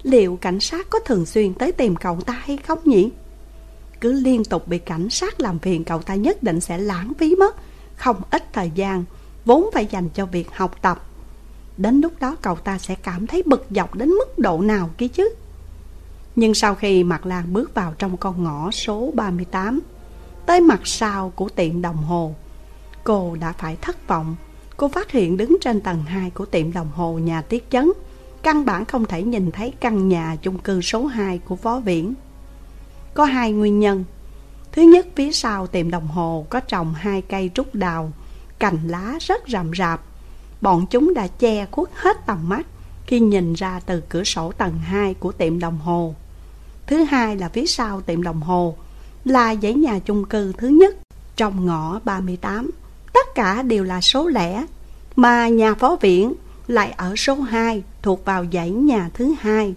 liệu 0.03 0.37
cảnh 0.41 0.59
sát 0.59 0.89
có 0.89 0.99
thường 0.99 1.25
xuyên 1.25 1.53
tới 1.53 1.71
tìm 1.71 1.95
cậu 1.95 2.21
ta 2.21 2.33
hay 2.33 2.57
không 2.57 2.79
nhỉ? 2.85 3.09
Cứ 4.03 4.11
liên 4.11 4.45
tục 4.45 4.67
bị 4.67 4.79
cảnh 4.79 5.09
sát 5.09 5.41
làm 5.41 5.59
phiền 5.59 5.83
cậu 5.83 6.01
ta 6.01 6.15
nhất 6.15 6.43
định 6.43 6.59
sẽ 6.59 6.77
lãng 6.77 7.13
phí 7.13 7.35
mất 7.35 7.55
Không 7.95 8.21
ít 8.31 8.53
thời 8.53 8.71
gian 8.75 9.03
Vốn 9.45 9.69
phải 9.73 9.85
dành 9.85 10.09
cho 10.09 10.25
việc 10.25 10.47
học 10.55 10.81
tập 10.81 11.05
Đến 11.77 12.01
lúc 12.01 12.13
đó 12.19 12.35
cậu 12.41 12.55
ta 12.55 12.77
sẽ 12.77 12.95
cảm 12.95 13.27
thấy 13.27 13.43
bực 13.45 13.65
dọc 13.69 13.95
đến 13.95 14.09
mức 14.09 14.39
độ 14.39 14.61
nào 14.61 14.89
kia 14.97 15.07
chứ 15.07 15.35
Nhưng 16.35 16.53
sau 16.53 16.75
khi 16.75 17.03
Mạc 17.03 17.25
Lan 17.25 17.53
bước 17.53 17.73
vào 17.73 17.93
trong 17.97 18.17
con 18.17 18.43
ngõ 18.43 18.71
số 18.71 19.11
38 19.13 19.79
Tới 20.45 20.61
mặt 20.61 20.81
sau 20.83 21.31
của 21.35 21.49
tiệm 21.49 21.81
đồng 21.81 21.97
hồ 21.97 22.35
Cô 23.03 23.35
đã 23.39 23.51
phải 23.51 23.77
thất 23.81 24.07
vọng 24.07 24.35
Cô 24.77 24.87
phát 24.87 25.11
hiện 25.11 25.37
đứng 25.37 25.57
trên 25.61 25.81
tầng 25.81 26.03
2 26.03 26.29
của 26.29 26.45
tiệm 26.45 26.73
đồng 26.73 26.91
hồ 26.91 27.13
nhà 27.13 27.41
Tiết 27.41 27.69
Chấn 27.69 27.91
Căn 28.41 28.65
bản 28.65 28.85
không 28.85 29.05
thể 29.05 29.23
nhìn 29.23 29.51
thấy 29.51 29.73
căn 29.79 30.09
nhà 30.09 30.35
chung 30.41 30.57
cư 30.57 30.81
số 30.81 31.05
2 31.05 31.37
của 31.37 31.55
Phó 31.55 31.79
Viễn 31.79 32.13
có 33.13 33.25
hai 33.25 33.51
nguyên 33.51 33.79
nhân. 33.79 34.03
Thứ 34.71 34.81
nhất, 34.81 35.07
phía 35.15 35.31
sau 35.31 35.67
tiệm 35.67 35.91
đồng 35.91 36.07
hồ 36.07 36.45
có 36.49 36.59
trồng 36.59 36.93
hai 36.93 37.21
cây 37.21 37.51
trúc 37.53 37.75
đào, 37.75 38.11
cành 38.59 38.77
lá 38.87 39.17
rất 39.21 39.41
rậm 39.47 39.71
rạp. 39.77 40.01
Bọn 40.61 40.85
chúng 40.89 41.13
đã 41.13 41.27
che 41.27 41.65
khuất 41.71 41.89
hết 41.93 42.25
tầm 42.25 42.49
mắt 42.49 42.65
khi 43.05 43.19
nhìn 43.19 43.53
ra 43.53 43.79
từ 43.85 44.03
cửa 44.09 44.23
sổ 44.23 44.51
tầng 44.51 44.79
2 44.79 45.13
của 45.13 45.31
tiệm 45.31 45.59
đồng 45.59 45.77
hồ. 45.77 46.15
Thứ 46.87 47.03
hai 47.03 47.35
là 47.35 47.49
phía 47.49 47.65
sau 47.65 48.01
tiệm 48.01 48.23
đồng 48.23 48.41
hồ 48.41 48.75
là 49.25 49.55
dãy 49.61 49.73
nhà 49.73 49.99
chung 49.99 50.25
cư 50.25 50.53
thứ 50.57 50.67
nhất 50.67 50.95
trong 51.35 51.65
ngõ 51.65 51.99
38. 52.03 52.71
Tất 53.13 53.35
cả 53.35 53.61
đều 53.61 53.83
là 53.83 54.01
số 54.01 54.27
lẻ, 54.27 54.65
mà 55.15 55.47
nhà 55.47 55.73
phó 55.73 55.97
viện 56.01 56.33
lại 56.67 56.93
ở 56.97 57.15
số 57.15 57.35
2 57.35 57.83
thuộc 58.01 58.25
vào 58.25 58.45
dãy 58.53 58.69
nhà 58.69 59.09
thứ 59.13 59.33
hai. 59.39 59.75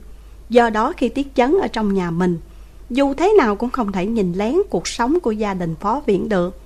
Do 0.48 0.70
đó 0.70 0.92
khi 0.96 1.08
Tiết 1.08 1.34
Chấn 1.34 1.56
ở 1.62 1.68
trong 1.68 1.94
nhà 1.94 2.10
mình 2.10 2.38
dù 2.90 3.14
thế 3.14 3.34
nào 3.38 3.56
cũng 3.56 3.70
không 3.70 3.92
thể 3.92 4.06
nhìn 4.06 4.32
lén 4.32 4.56
cuộc 4.70 4.88
sống 4.88 5.20
của 5.20 5.30
gia 5.30 5.54
đình 5.54 5.74
phó 5.80 6.02
viện 6.06 6.28
được 6.28 6.60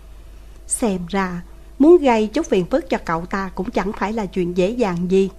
Xem 0.67 1.01
ra 1.09 1.43
Muốn 1.79 1.99
gây 1.99 2.27
chút 2.27 2.47
phiền 2.47 2.65
phức 2.67 2.91
cho 2.91 2.99
cậu 3.05 3.27
ta 3.27 3.51
Cũng 3.55 3.71
chẳng 3.71 3.93
phải 3.93 4.13
là 4.13 4.27
chuyện 4.27 4.57
dễ 4.57 4.71
dàng 4.71 5.11
gì 5.11 5.31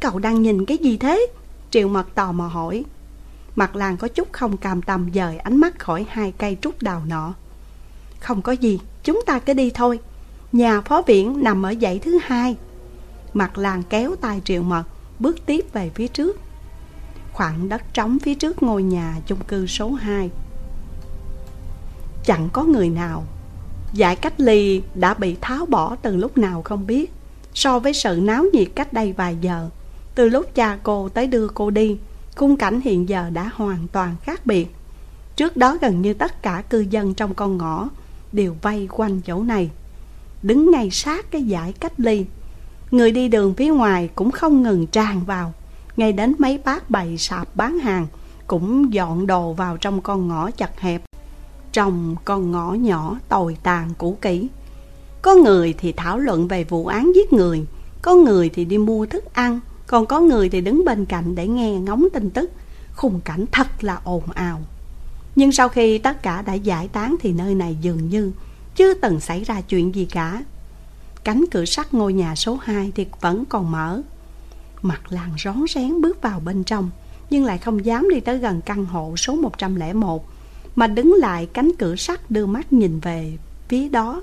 Cậu 0.00 0.18
đang 0.18 0.42
nhìn 0.42 0.66
cái 0.66 0.78
gì 0.78 0.96
thế? 0.96 1.26
Triệu 1.70 1.88
mật 1.88 2.14
tò 2.14 2.32
mò 2.32 2.46
hỏi 2.46 2.84
Mặt 3.56 3.76
làng 3.76 3.96
có 3.96 4.08
chút 4.08 4.32
không 4.32 4.56
cam 4.56 4.82
tâm 4.82 5.10
dời 5.14 5.38
ánh 5.38 5.56
mắt 5.56 5.78
khỏi 5.78 6.06
hai 6.08 6.32
cây 6.38 6.56
trúc 6.60 6.82
đào 6.82 7.02
nọ 7.06 7.34
Không 8.20 8.42
có 8.42 8.52
gì, 8.52 8.80
chúng 9.04 9.22
ta 9.26 9.38
cứ 9.38 9.54
đi 9.54 9.70
thôi 9.70 10.00
Nhà 10.52 10.80
phó 10.80 11.02
viễn 11.06 11.44
nằm 11.44 11.62
ở 11.62 11.74
dãy 11.80 11.98
thứ 11.98 12.18
hai 12.22 12.56
Mặt 13.34 13.58
làng 13.58 13.82
kéo 13.90 14.16
tay 14.20 14.40
triệu 14.44 14.62
mật 14.62 14.84
Bước 15.18 15.46
tiếp 15.46 15.64
về 15.72 15.90
phía 15.94 16.08
trước 16.08 16.40
khoảng 17.32 17.68
đất 17.68 17.82
trống 17.94 18.18
phía 18.18 18.34
trước 18.34 18.62
ngôi 18.62 18.82
nhà 18.82 19.16
chung 19.26 19.38
cư 19.48 19.66
số 19.66 19.90
2. 19.90 20.30
Chẳng 22.24 22.48
có 22.52 22.64
người 22.64 22.88
nào. 22.88 23.24
Giải 23.92 24.16
cách 24.16 24.40
ly 24.40 24.82
đã 24.94 25.14
bị 25.14 25.36
tháo 25.40 25.66
bỏ 25.66 25.96
từ 26.02 26.16
lúc 26.16 26.38
nào 26.38 26.62
không 26.62 26.86
biết. 26.86 27.12
So 27.54 27.78
với 27.78 27.92
sự 27.92 28.20
náo 28.22 28.44
nhiệt 28.52 28.68
cách 28.74 28.92
đây 28.92 29.12
vài 29.12 29.36
giờ, 29.40 29.68
từ 30.14 30.28
lúc 30.28 30.54
cha 30.54 30.78
cô 30.82 31.08
tới 31.08 31.26
đưa 31.26 31.48
cô 31.48 31.70
đi, 31.70 31.96
khung 32.36 32.56
cảnh 32.56 32.80
hiện 32.80 33.08
giờ 33.08 33.30
đã 33.30 33.50
hoàn 33.54 33.88
toàn 33.92 34.16
khác 34.22 34.46
biệt. 34.46 34.66
Trước 35.36 35.56
đó 35.56 35.76
gần 35.80 36.02
như 36.02 36.14
tất 36.14 36.42
cả 36.42 36.62
cư 36.70 36.80
dân 36.80 37.14
trong 37.14 37.34
con 37.34 37.58
ngõ 37.58 37.88
đều 38.32 38.56
vây 38.62 38.88
quanh 38.90 39.20
chỗ 39.20 39.42
này. 39.42 39.70
Đứng 40.42 40.70
ngay 40.70 40.90
sát 40.90 41.30
cái 41.30 41.42
giải 41.42 41.72
cách 41.72 42.00
ly, 42.00 42.26
người 42.90 43.10
đi 43.10 43.28
đường 43.28 43.54
phía 43.54 43.68
ngoài 43.68 44.08
cũng 44.14 44.30
không 44.30 44.62
ngừng 44.62 44.86
tràn 44.86 45.24
vào 45.24 45.52
ngay 45.96 46.12
đến 46.12 46.34
mấy 46.38 46.58
bác 46.64 46.90
bày 46.90 47.18
sạp 47.18 47.56
bán 47.56 47.78
hàng 47.78 48.06
cũng 48.46 48.92
dọn 48.92 49.26
đồ 49.26 49.52
vào 49.52 49.76
trong 49.76 50.00
con 50.00 50.28
ngõ 50.28 50.50
chặt 50.50 50.80
hẹp. 50.80 51.02
Trong 51.72 52.16
con 52.24 52.50
ngõ 52.50 52.72
nhỏ 52.72 53.18
tồi 53.28 53.56
tàn 53.62 53.90
cũ 53.98 54.16
kỹ. 54.20 54.48
Có 55.22 55.34
người 55.34 55.74
thì 55.78 55.92
thảo 55.92 56.18
luận 56.18 56.48
về 56.48 56.64
vụ 56.64 56.86
án 56.86 57.12
giết 57.14 57.32
người, 57.32 57.66
có 58.02 58.14
người 58.14 58.48
thì 58.48 58.64
đi 58.64 58.78
mua 58.78 59.06
thức 59.06 59.34
ăn, 59.34 59.60
còn 59.86 60.06
có 60.06 60.20
người 60.20 60.48
thì 60.48 60.60
đứng 60.60 60.84
bên 60.84 61.04
cạnh 61.04 61.34
để 61.34 61.48
nghe 61.48 61.80
ngóng 61.80 62.08
tin 62.12 62.30
tức. 62.30 62.50
Khung 62.94 63.20
cảnh 63.20 63.44
thật 63.52 63.84
là 63.84 64.00
ồn 64.04 64.22
ào. 64.34 64.60
Nhưng 65.36 65.52
sau 65.52 65.68
khi 65.68 65.98
tất 65.98 66.22
cả 66.22 66.42
đã 66.42 66.54
giải 66.54 66.88
tán 66.88 67.16
thì 67.20 67.32
nơi 67.32 67.54
này 67.54 67.76
dường 67.80 68.08
như 68.08 68.32
chưa 68.76 68.94
từng 68.94 69.20
xảy 69.20 69.44
ra 69.44 69.60
chuyện 69.60 69.94
gì 69.94 70.04
cả. 70.04 70.44
Cánh 71.24 71.44
cửa 71.50 71.64
sắt 71.64 71.94
ngôi 71.94 72.12
nhà 72.12 72.34
số 72.34 72.58
2 72.62 72.92
thì 72.94 73.06
vẫn 73.20 73.44
còn 73.44 73.70
mở. 73.70 74.02
Mặt 74.82 75.00
làng 75.08 75.34
rón 75.44 75.64
rén 75.74 76.00
bước 76.00 76.22
vào 76.22 76.40
bên 76.40 76.64
trong, 76.64 76.90
Nhưng 77.30 77.44
lại 77.44 77.58
không 77.58 77.84
dám 77.84 78.10
đi 78.10 78.20
tới 78.20 78.38
gần 78.38 78.60
căn 78.60 78.84
hộ 78.84 79.16
số 79.16 79.34
101 79.34 80.24
Mà 80.76 80.86
đứng 80.86 81.14
lại 81.18 81.48
cánh 81.52 81.70
cửa 81.78 81.96
sắt 81.96 82.30
đưa 82.30 82.46
mắt 82.46 82.72
nhìn 82.72 83.00
về 83.00 83.38
phía 83.68 83.88
đó 83.88 84.22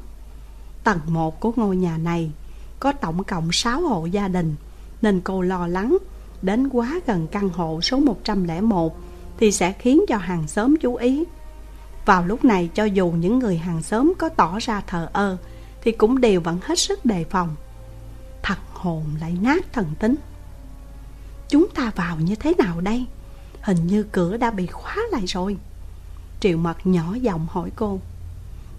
Tầng 0.83 0.99
1 1.07 1.39
của 1.39 1.51
ngôi 1.55 1.75
nhà 1.75 1.97
này 1.97 2.31
Có 2.79 2.91
tổng 2.91 3.23
cộng 3.23 3.51
6 3.51 3.81
hộ 3.81 4.05
gia 4.05 4.27
đình 4.27 4.55
nên 5.01 5.21
cô 5.21 5.41
lo 5.41 5.67
lắng. 5.67 5.97
Đến 6.41 6.69
quá 6.69 6.99
gần 7.07 7.27
căn 7.27 7.49
hộ 7.49 7.81
số 7.81 7.99
101 7.99 8.97
Thì 9.37 9.51
sẽ 9.51 9.71
khiến 9.71 10.05
cho 10.07 10.17
hàng 10.17 10.47
xóm 10.47 10.75
chú 10.81 10.95
ý. 10.95 11.23
Vào 12.05 12.25
lúc 12.25 12.45
này, 12.45 12.69
cho 12.73 12.83
dù 12.83 13.11
những 13.11 13.39
người 13.39 13.57
hàng 13.57 13.83
xóm 13.83 14.13
có 14.17 14.29
tỏ 14.29 14.59
ra 14.59 14.81
thờ 14.87 15.09
ơ, 15.13 15.37
Thì 15.81 15.91
cũng 15.91 16.21
đều 16.21 16.41
vẫn 16.41 16.59
hết 16.63 16.79
sức 16.79 17.05
đề 17.05 17.23
phòng. 17.23 17.55
Thật 18.43 18.57
hồn 18.73 19.03
lại 19.19 19.37
nát 19.41 19.73
thần 19.73 19.85
tính. 19.99 20.15
Chúng 21.49 21.67
ta 21.69 21.91
vào 21.95 22.19
như 22.19 22.35
thế 22.35 22.53
nào 22.57 22.81
đây? 22.81 23.05
Hình 23.61 23.87
như 23.87 24.03
cửa 24.03 24.37
đã 24.37 24.51
bị 24.51 24.67
khóa 24.67 24.95
lại 25.11 25.25
rồi. 25.27 25.57
Triệu 26.39 26.57
mật 26.57 26.87
nhỏ 26.87 27.15
giọng 27.21 27.47
hỏi 27.49 27.71
cô. 27.75 27.99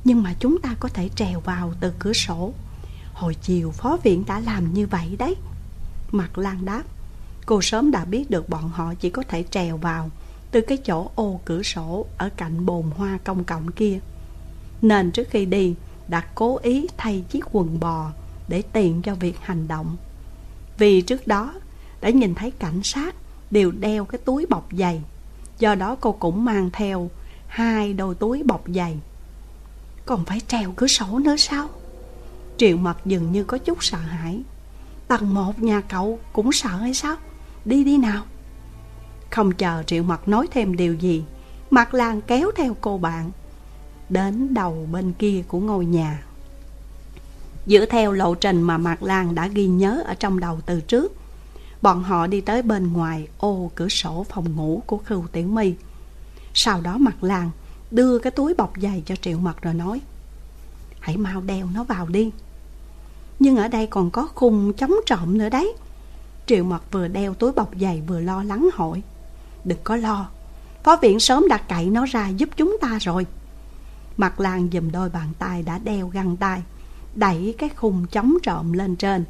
Nhưng 0.05 0.23
mà 0.23 0.35
chúng 0.39 0.61
ta 0.61 0.75
có 0.81 0.89
thể 0.89 1.09
trèo 1.09 1.41
vào 1.41 1.75
từ 1.81 1.93
cửa 1.99 2.13
sổ. 2.13 2.53
Hồi 3.13 3.35
chiều, 3.35 3.71
phó 3.71 3.99
viện 4.03 4.25
đã 4.27 4.41
làm 4.41 4.75
như 4.75 4.87
vậy 4.87 5.17
đấy. 5.19 5.37
Mặt 6.15 6.39
Lan 6.39 6.65
đáp. 6.65 6.83
Cô 7.47 7.63
sớm 7.63 7.91
đã 7.91 8.05
biết 8.05 8.31
được 8.31 8.49
bọn 8.49 8.69
họ 8.69 8.95
chỉ 8.95 9.11
có 9.11 9.23
thể 9.23 9.45
trèo 9.51 9.77
vào 9.77 10.11
Từ 10.51 10.61
cái 10.61 10.79
chỗ 10.79 11.11
ô 11.15 11.41
cửa 11.45 11.63
sổ 11.63 12.07
Ở 12.19 12.31
cạnh 12.37 12.67
bồn 12.67 12.83
hoa 12.97 13.19
công 13.25 13.45
cộng 13.45 13.73
kia. 13.73 13.99
Nên 14.83 15.11
trước 15.11 15.29
khi 15.31 15.45
đi, 15.47 15.75
Đã 16.09 16.21
cố 16.35 16.59
ý 16.63 16.87
thay 16.97 17.25
chiếc 17.31 17.45
quần 17.53 17.81
bò 17.81 18.11
Để 18.49 18.63
tiện 18.63 19.03
cho 19.03 19.15
việc 19.15 19.37
hành 19.41 19.69
động. 19.69 19.97
Vì 20.79 21.01
trước 21.01 21.27
đó, 21.27 21.55
Đã 22.01 22.11
nhìn 22.11 22.35
thấy 22.35 22.51
cảnh 22.51 22.83
sát 22.83 23.15
Đều 23.51 23.71
đeo 23.71 24.05
cái 24.05 24.19
túi 24.25 24.47
bọc 24.47 24.69
giày 24.73 25.03
Do 25.59 25.75
đó 25.75 25.97
cô 26.01 26.13
cũng 26.13 26.45
mang 26.45 26.71
theo 26.73 27.11
Hai 27.47 27.93
đôi 27.93 28.15
túi 28.15 28.43
bọc 28.43 28.63
giày 28.67 28.97
Còn 30.07 30.25
phải 30.25 30.41
trèo 30.49 30.73
cửa 30.77 30.87
sổ 30.87 31.19
nữa 31.19 31.37
sao? 31.37 31.69
Triệu 32.57 32.77
mặt 32.77 32.97
dường 33.05 33.33
như 33.33 33.45
có 33.45 33.59
chút 33.59 33.85
sợ 33.85 33.99
hãi. 33.99 34.43
Tầng 35.11 35.35
một 35.35 35.63
nhà 35.63 35.81
cậu 35.81 36.19
cũng 36.33 36.53
sợ 36.53 36.69
hay 36.69 36.95
sao? 36.95 37.17
Đi 37.65 37.85
đi 37.85 37.99
nào. 37.99 38.25
Không 39.31 39.53
chờ 39.53 39.83
Triệu 39.87 40.03
mặt 40.03 40.29
nói 40.29 40.49
thêm 40.51 40.77
điều 40.77 40.95
gì 40.95 41.25
Mặt 41.71 41.95
Lan 41.95 42.21
kéo 42.21 42.51
theo 42.57 42.77
cô 42.81 42.99
bạn 42.99 43.31
Đến 44.09 44.55
đầu 44.55 44.89
bên 44.93 45.13
kia 45.13 45.43
của 45.49 45.61
ngôi 45.61 45.85
nhà. 45.87 46.23
Dựa 47.67 47.87
theo 47.87 48.13
lộ 48.13 48.35
trình 48.35 48.63
mà 48.63 48.79
Mạc 48.79 49.03
Lan 49.03 49.35
đã 49.35 49.47
ghi 49.47 49.67
nhớ 49.67 50.03
ở 50.07 50.15
trong 50.15 50.41
đầu 50.41 50.61
từ 50.67 50.81
trước, 50.81 51.13
Bọn 51.83 52.03
họ 52.03 52.27
đi 52.27 52.41
tới 52.41 52.63
bên 52.63 52.93
ngoài 52.93 53.29
ô 53.39 53.71
cửa 53.75 53.89
sổ 53.89 54.27
phòng 54.29 54.57
ngủ 54.57 54.83
của 54.87 54.99
Khưu 54.99 55.25
Tiểu 55.33 55.49
My. 55.49 55.75
Sau 56.55 56.81
đó 56.81 56.99
Mạc 56.99 57.25
Lan 57.25 57.51
đưa 57.91 58.19
cái 58.19 58.31
túi 58.31 58.55
bọc 58.55 58.73
giày 58.83 59.03
cho 59.07 59.17
Triệu 59.17 59.39
Mặt 59.39 59.57
rồi 59.63 59.75
nói, 59.75 60.01
Hãy 61.01 61.17
mau 61.17 61.41
đeo 61.41 61.69
nó 61.75 61.85
vào 61.85 62.07
đi 62.07 62.31
nhưng 63.41 63.57
ở 63.57 63.69
đây 63.69 63.87
còn 63.87 64.11
có 64.11 64.29
khung 64.35 64.73
chống 64.73 64.95
trộm 65.07 65.39
nữa 65.39 65.49
đấy. 65.49 65.75
Triệu 66.47 66.65
Mật 66.65 66.83
vừa 66.93 67.09
đeo 67.09 67.35
túi 67.35 67.53
bọc 67.53 67.71
giày 67.81 68.03
vừa 68.07 68.21
lo 68.21 68.43
lắng 68.43 68.69
hỏi. 68.75 69.03
Đừng 69.65 69.79
có 69.85 69.97
lo, 69.97 70.29
Phó 70.85 70.97
viện 70.97 71.21
sớm 71.21 71.49
đã 71.49 71.59
cậy 71.59 71.87
nó 71.87 72.07
ra 72.07 72.29
giúp 72.29 72.49
chúng 72.57 72.77
ta 72.81 72.99
rồi. 73.01 73.27
Mặt 74.17 74.41
Lan 74.41 74.69
dùm 74.73 74.91
đôi 74.91 75.09
bàn 75.09 75.29
tay 75.39 75.63
đã 75.63 75.79
đeo 75.79 76.09
găng 76.09 76.37
tay, 76.37 76.63
Đẩy 77.15 77.55
cái 77.59 77.69
khung 77.69 78.07
chống 78.07 78.35
trộm 78.43 78.73
lên 78.73 78.97
trên. 78.97 79.25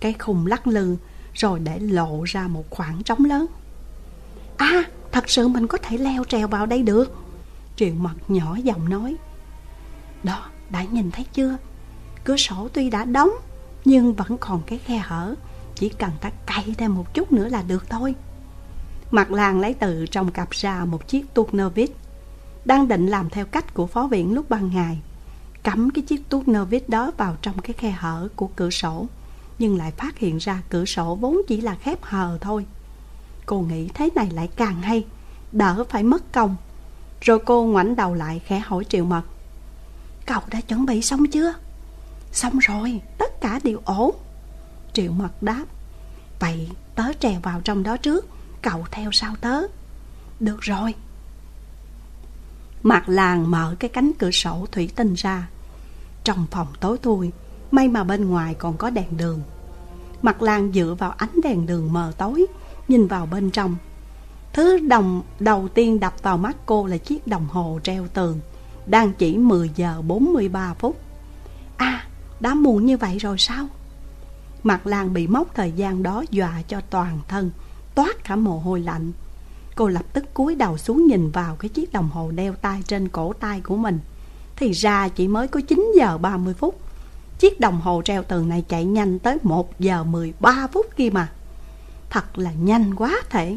Cái 0.00 0.12
khung 0.12 0.46
lắc 0.46 0.66
lư, 0.66 0.96
Rồi 1.34 1.60
để 1.60 1.78
lộ 1.78 2.22
ra 2.24 2.48
một 2.48 2.70
khoảng 2.70 3.02
trống 3.02 3.24
lớn. 3.24 3.46
À 4.56 4.84
thật 5.12 5.30
sự 5.30 5.48
mình 5.48 5.66
có 5.66 5.78
thể 5.78 5.98
leo 5.98 6.24
trèo 6.24 6.48
vào 6.48 6.66
đây 6.66 6.82
được. 6.82 7.14
Triệu 7.76 7.94
Mật 7.94 8.14
nhỏ 8.28 8.56
giọng 8.62 8.88
nói. 8.88 9.16
Đó, 10.22 10.46
đã 10.70 10.82
nhìn 10.82 11.10
thấy 11.10 11.26
chưa? 11.32 11.56
Cửa 12.28 12.36
sổ 12.36 12.68
tuy 12.72 12.90
đã 12.90 13.04
đóng 13.04 13.30
Nhưng 13.84 14.14
vẫn 14.14 14.38
còn 14.38 14.62
cái 14.66 14.78
khe 14.78 14.98
hở. 14.98 15.34
Chỉ 15.74 15.88
cần 15.88 16.10
ta 16.20 16.30
cậy 16.46 16.74
thêm 16.78 16.94
một 16.94 17.14
chút 17.14 17.32
nữa 17.32 17.48
là 17.48 17.62
được 17.62 17.90
thôi. 17.90 18.14
Mặt 19.10 19.30
làng 19.30 19.60
lấy 19.60 19.74
từ 19.74 20.06
trong 20.06 20.30
cặp 20.30 20.50
ra 20.50 20.84
một 20.84 21.08
chiếc 21.08 21.34
Tuknovit, 21.34 21.54
nơ 21.54 21.68
vít 21.68 21.90
Đang 22.64 22.88
định 22.88 23.06
làm 23.06 23.30
theo 23.30 23.46
cách 23.46 23.74
của 23.74 23.86
phó 23.86 24.06
viện 24.06 24.34
lúc 24.34 24.50
ban 24.50 24.70
ngày. 24.70 25.00
Cắm 25.62 25.90
cái 25.90 26.02
chiếc 26.02 26.28
Tuknovit 26.28 26.48
nơ 26.48 26.64
vít 26.64 26.88
đó 26.88 27.10
vào 27.16 27.36
trong 27.42 27.58
cái 27.58 27.72
khe 27.72 27.90
hở 27.90 28.28
của 28.36 28.48
cửa 28.56 28.70
sổ 28.70 29.06
Nhưng 29.58 29.78
lại 29.78 29.90
phát 29.90 30.18
hiện 30.18 30.38
ra 30.38 30.62
cửa 30.68 30.84
sổ 30.84 31.14
vốn 31.14 31.36
chỉ 31.48 31.60
là 31.60 31.74
khép 31.74 31.98
hờ 32.02 32.38
thôi. 32.40 32.66
Cô 33.46 33.60
nghĩ 33.60 33.88
thế 33.94 34.08
này 34.14 34.30
lại 34.30 34.48
càng 34.56 34.82
hay 34.82 35.04
Đỡ 35.52 35.84
phải 35.88 36.02
mất 36.02 36.32
công. 36.32 36.56
Rồi 37.20 37.38
cô 37.38 37.64
ngoảnh 37.64 37.96
đầu 37.96 38.14
lại 38.14 38.40
khẽ 38.46 38.58
hỏi 38.58 38.84
Triệu 38.84 39.04
Mật 39.04 39.22
Cậu 40.26 40.40
đã 40.50 40.60
chuẩn 40.60 40.86
bị 40.86 41.02
xong 41.02 41.26
chưa? 41.26 41.54
Xong 42.32 42.58
rồi, 42.58 43.00
tất 43.18 43.40
cả 43.40 43.60
đều 43.64 43.80
ổn. 43.84 44.14
Triệu 44.92 45.12
mật 45.12 45.42
đáp 45.42 45.64
Vậy 46.40 46.68
tớ 46.94 47.04
trèo 47.20 47.40
vào 47.40 47.60
trong 47.60 47.82
đó 47.82 47.96
trước 47.96 48.26
Cậu 48.62 48.84
theo 48.90 49.12
sau 49.12 49.34
tớ. 49.40 49.62
Được 50.40 50.60
rồi. 50.60 50.94
Mặt 52.82 53.08
làng 53.08 53.50
mở 53.50 53.76
cái 53.78 53.90
cánh 53.90 54.12
cửa 54.18 54.30
sổ 54.30 54.66
thủy 54.72 54.90
tinh 54.96 55.14
ra. 55.14 55.48
Trong 56.24 56.46
phòng 56.50 56.66
tối 56.80 56.98
thui 57.02 57.30
May 57.70 57.88
mà 57.88 58.04
bên 58.04 58.30
ngoài 58.30 58.54
còn 58.54 58.76
có 58.76 58.90
đèn 58.90 59.16
đường. 59.16 59.40
Mặt 60.22 60.42
làng 60.42 60.72
dựa 60.72 60.96
vào 60.98 61.10
ánh 61.10 61.40
đèn 61.42 61.66
đường 61.66 61.92
mờ 61.92 62.12
tối 62.18 62.46
Nhìn 62.88 63.06
vào 63.06 63.26
bên 63.26 63.50
trong. 63.50 63.76
Thứ 64.52 64.78
đồng 64.78 65.22
đầu 65.38 65.68
tiên 65.68 66.00
đập 66.00 66.14
vào 66.22 66.38
mắt 66.38 66.56
cô 66.66 66.86
là 66.86 66.96
chiếc 66.96 67.26
đồng 67.26 67.46
hồ 67.48 67.80
treo 67.82 68.06
tường 68.06 68.40
Đang 68.86 69.12
chỉ 69.12 69.36
10 69.36 69.70
giờ 69.76 70.02
43 70.02 70.74
phút. 70.74 71.00
À 71.76 72.06
đã 72.40 72.54
muộn 72.54 72.86
như 72.86 72.96
vậy 72.96 73.18
rồi 73.18 73.38
sao? 73.38 73.66
Mặt 74.62 74.86
Lan 74.86 75.12
bị 75.12 75.26
mốc 75.26 75.54
thời 75.54 75.72
gian 75.72 76.02
đó 76.02 76.24
dọa 76.30 76.62
cho 76.68 76.80
toàn 76.90 77.20
thân, 77.28 77.50
Toát 77.98 78.24
cả 78.24 78.36
mồ 78.36 78.58
hôi 78.58 78.80
lạnh. 78.80 79.12
Cô 79.74 79.88
lập 79.88 80.04
tức 80.12 80.34
cúi 80.34 80.54
đầu 80.54 80.78
xuống 80.78 81.06
nhìn 81.06 81.30
vào 81.30 81.56
cái 81.56 81.68
chiếc 81.68 81.92
đồng 81.92 82.10
hồ 82.10 82.30
đeo 82.30 82.54
tay 82.54 82.82
trên 82.86 83.08
cổ 83.08 83.32
tay 83.32 83.60
của 83.60 83.76
mình. 83.76 83.98
Thì 84.56 84.72
ra 84.72 85.08
chỉ 85.08 85.28
mới 85.28 85.48
có 85.48 85.60
9 85.60 85.92
giờ 85.96 86.18
30 86.18 86.54
phút. 86.54 86.80
Chiếc 87.38 87.60
đồng 87.60 87.80
hồ 87.80 88.02
treo 88.04 88.22
tường 88.22 88.48
này 88.48 88.64
chạy 88.68 88.84
nhanh 88.84 89.18
tới 89.18 89.38
1 89.42 89.80
giờ 89.80 90.04
13 90.04 90.66
phút 90.72 90.86
kia 90.96 91.10
mà. 91.12 91.32
Thật 92.10 92.38
là 92.38 92.52
nhanh 92.52 92.94
quá 92.94 93.22
thể. 93.30 93.56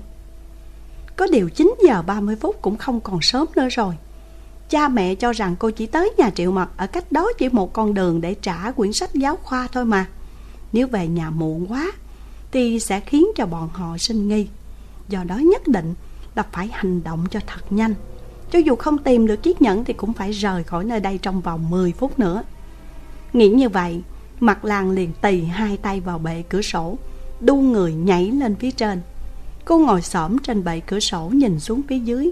Có 1.16 1.28
điều 1.32 1.50
9 1.50 1.76
giờ 1.88 2.02
30 2.02 2.36
phút 2.36 2.62
cũng 2.62 2.78
không 2.78 3.02
còn 3.02 3.22
sớm 3.22 3.48
nữa 3.56 3.68
rồi. 3.72 3.94
Cha 4.72 4.88
mẹ 4.88 5.16
cho 5.16 5.32
rằng 5.32 5.56
cô 5.60 5.70
chỉ 5.70 5.86
tới 5.86 6.12
nhà 6.18 6.30
triệu 6.30 6.52
mật 6.52 6.70
ở 6.78 6.88
cách 6.88 7.12
đó 7.12 7.32
chỉ 7.38 7.50
một 7.50 7.74
con 7.74 7.94
đường 7.94 8.22
để 8.22 8.34
trả 8.34 8.72
quyển 8.72 8.94
sách 8.94 9.14
giáo 9.14 9.38
khoa 9.44 9.68
thôi 9.72 9.86
mà. 9.86 10.08
Nếu 10.74 10.88
về 10.88 11.08
nhà 11.08 11.30
muộn 11.30 11.72
quá 11.72 11.92
thì 12.52 12.80
sẽ 12.80 13.00
khiến 13.00 13.26
cho 13.36 13.46
bọn 13.46 13.70
họ 13.74 13.98
sinh 13.98 14.28
nghi. 14.28 14.48
Do 15.10 15.24
đó 15.24 15.36
nhất 15.36 15.68
định 15.68 15.94
là 16.36 16.46
phải 16.52 16.70
hành 16.74 17.04
động 17.04 17.26
cho 17.32 17.40
thật 17.48 17.72
nhanh. 17.72 17.94
Cho 18.52 18.60
dù 18.60 18.76
không 18.76 18.98
tìm 18.98 19.28
được 19.28 19.44
chiếc 19.44 19.62
nhẫn 19.62 19.86
thì 19.86 19.94
cũng 19.94 20.14
phải 20.14 20.32
rời 20.32 20.64
khỏi 20.64 20.84
nơi 20.84 21.00
đây 21.00 21.20
trong 21.22 21.42
vòng 21.42 21.70
10 21.70 21.92
phút 21.92 22.20
nữa. 22.20 22.44
Nghĩ 23.34 23.50
như 23.50 23.70
vậy, 23.70 24.02
mặt 24.40 24.66
làng 24.66 24.92
liền 24.92 25.14
tì 25.22 25.44
hai 25.44 25.78
tay 25.78 26.00
vào 26.00 26.20
bệ 26.20 26.44
cửa 26.50 26.62
sổ, 26.62 26.98
đu 27.40 27.56
người 27.56 27.94
nhảy 27.94 28.32
lên 28.32 28.56
phía 28.56 28.72
trên. 28.72 29.02
Cô 29.66 29.78
ngồi 29.80 30.02
xổm 30.02 30.38
trên 30.38 30.64
bệ 30.64 30.80
cửa 30.80 31.00
sổ 31.00 31.30
nhìn 31.34 31.60
xuống 31.60 31.82
phía 31.88 32.00
dưới 32.00 32.32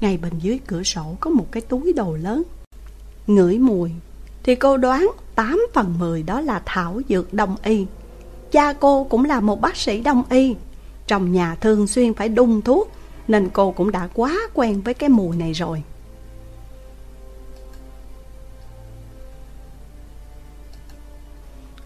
ngay 0.00 0.16
bên 0.16 0.32
dưới 0.38 0.60
cửa 0.66 0.82
sổ 0.82 1.16
có 1.20 1.30
một 1.30 1.46
cái 1.52 1.60
túi 1.60 1.92
đồ 1.92 2.16
lớn. 2.16 2.42
Ngửi 3.26 3.58
mùi, 3.58 3.90
Thì 4.42 4.54
cô 4.54 4.76
đoán 4.76 5.10
8 5.34 5.66
phần 5.74 5.98
10 5.98 6.22
đó 6.22 6.40
là 6.40 6.62
thảo 6.64 7.00
dược 7.08 7.34
đông 7.34 7.56
y. 7.62 7.86
Cha 8.50 8.72
cô 8.72 9.04
cũng 9.04 9.24
là 9.24 9.40
một 9.40 9.60
bác 9.60 9.76
sĩ 9.76 10.00
đông 10.00 10.22
y. 10.30 10.56
Trong 11.06 11.32
nhà 11.32 11.54
thường 11.54 11.86
xuyên 11.86 12.14
phải 12.14 12.28
đun 12.28 12.62
thuốc, 12.62 12.92
Nên 13.28 13.48
cô 13.52 13.72
cũng 13.72 13.90
đã 13.90 14.08
quá 14.14 14.36
quen 14.54 14.80
với 14.80 14.94
cái 14.94 15.08
mùi 15.08 15.36
này 15.36 15.52
rồi. 15.52 15.82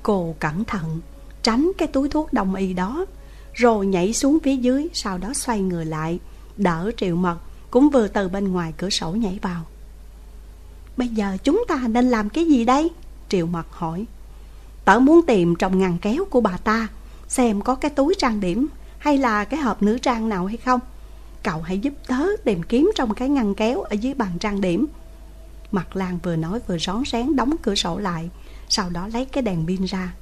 Cô 0.02 0.34
cẩn 0.38 0.64
thận 0.64 1.00
tránh 1.42 1.70
cái 1.78 1.88
túi 1.88 2.08
thuốc 2.08 2.32
đông 2.32 2.54
y 2.54 2.72
đó, 2.72 3.06
Rồi 3.52 3.86
nhảy 3.86 4.12
xuống 4.12 4.38
phía 4.42 4.56
dưới, 4.56 4.88
Sau 4.92 5.18
đó 5.18 5.32
xoay 5.34 5.60
người 5.60 5.84
lại, 5.84 6.18
Đỡ 6.56 6.90
triệu 6.96 7.16
mật 7.16 7.36
cũng 7.70 7.90
vừa 7.90 8.08
từ 8.08 8.28
bên 8.28 8.52
ngoài 8.52 8.72
cửa 8.78 8.90
sổ 8.90 9.10
nhảy 9.10 9.38
vào. 9.42 9.64
Bây 10.96 11.08
giờ 11.08 11.36
chúng 11.44 11.64
ta 11.68 11.76
nên 11.88 12.10
làm 12.10 12.28
cái 12.28 12.44
gì 12.46 12.64
đây? 12.64 12.90
Triệu 13.28 13.46
mật 13.46 13.66
hỏi. 13.70 14.06
Tớ 14.84 14.98
muốn 14.98 15.20
tìm 15.26 15.56
trong 15.56 15.78
ngăn 15.78 15.98
kéo 15.98 16.24
của 16.30 16.40
bà 16.40 16.56
ta, 16.56 16.88
Xem 17.28 17.60
có 17.60 17.74
cái 17.74 17.90
túi 17.90 18.14
trang 18.18 18.40
điểm 18.40 18.66
Hay 18.98 19.18
là 19.18 19.44
cái 19.44 19.60
hộp 19.60 19.82
nữ 19.82 19.98
trang 19.98 20.28
nào 20.28 20.46
hay 20.46 20.56
không. 20.56 20.80
Cậu 21.42 21.62
hãy 21.62 21.78
giúp 21.78 21.94
tớ 22.06 22.22
tìm 22.44 22.62
kiếm 22.62 22.90
trong 22.94 23.14
cái 23.14 23.28
ngăn 23.28 23.54
kéo 23.54 23.82
Ở 23.82 23.92
dưới 23.92 24.14
bàn 24.14 24.38
trang 24.40 24.60
điểm. 24.60 24.86
Mặt 25.72 25.96
Lan 25.96 26.18
vừa 26.22 26.36
nói 26.36 26.60
vừa 26.66 26.78
rón 26.78 27.02
rén 27.12 27.36
đóng 27.36 27.56
cửa 27.62 27.74
sổ 27.74 27.98
lại, 27.98 28.30
Sau 28.68 28.90
đó 28.90 29.08
lấy 29.08 29.24
cái 29.24 29.42
đèn 29.42 29.66
pin 29.66 29.84
ra. 29.84 30.14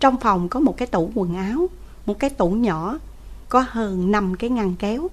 Trong 0.00 0.20
phòng 0.20 0.48
có 0.48 0.60
một 0.60 0.76
cái 0.76 0.86
tủ 0.86 1.10
quần 1.14 1.34
áo, 1.34 1.68
Một 2.06 2.18
cái 2.18 2.30
tủ 2.30 2.50
nhỏ, 2.50 2.98
Có 3.48 3.64
hơn 3.68 4.10
5 4.10 4.36
cái 4.36 4.50
ngăn 4.50 4.76
kéo 4.76 5.08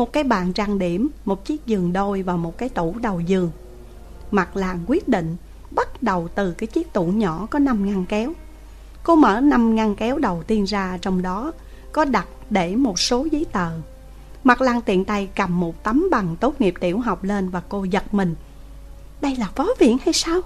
một 0.00 0.12
cái 0.12 0.24
bàn 0.24 0.52
trang 0.52 0.78
điểm, 0.78 1.08
một 1.24 1.44
chiếc 1.44 1.66
giường 1.66 1.92
đôi 1.92 2.22
và 2.22 2.36
một 2.36 2.58
cái 2.58 2.68
tủ 2.68 2.94
đầu 3.00 3.20
giường. 3.20 3.50
Mặt 4.30 4.56
làng 4.56 4.78
quyết 4.86 5.08
định 5.08 5.36
bắt 5.70 6.02
đầu 6.02 6.28
từ 6.34 6.52
cái 6.52 6.66
chiếc 6.66 6.92
tủ 6.92 7.06
nhỏ 7.06 7.46
có 7.50 7.58
5 7.58 7.86
ngăn 7.86 8.06
kéo. 8.06 8.32
Cô 9.02 9.16
mở 9.16 9.40
5 9.40 9.74
ngăn 9.74 9.96
kéo 9.96 10.18
đầu 10.18 10.42
tiên 10.46 10.64
ra 10.64 10.98
trong 11.02 11.22
đó 11.22 11.52
có 11.92 12.04
đặt 12.04 12.26
để 12.50 12.76
một 12.76 12.98
số 12.98 13.26
giấy 13.32 13.46
tờ. 13.52 13.70
Mặt 14.44 14.60
Lan 14.60 14.80
tiện 14.80 15.04
tay 15.04 15.28
cầm 15.36 15.60
một 15.60 15.84
tấm 15.84 16.08
bằng 16.10 16.36
tốt 16.36 16.60
nghiệp 16.60 16.74
tiểu 16.80 16.98
học 16.98 17.24
lên 17.24 17.48
và 17.48 17.62
cô 17.68 17.84
giật 17.84 18.14
mình. 18.14 18.34
Đây 19.20 19.36
là 19.36 19.48
phó 19.56 19.68
viện 19.78 19.98
hay 20.04 20.12
sao? 20.12 20.40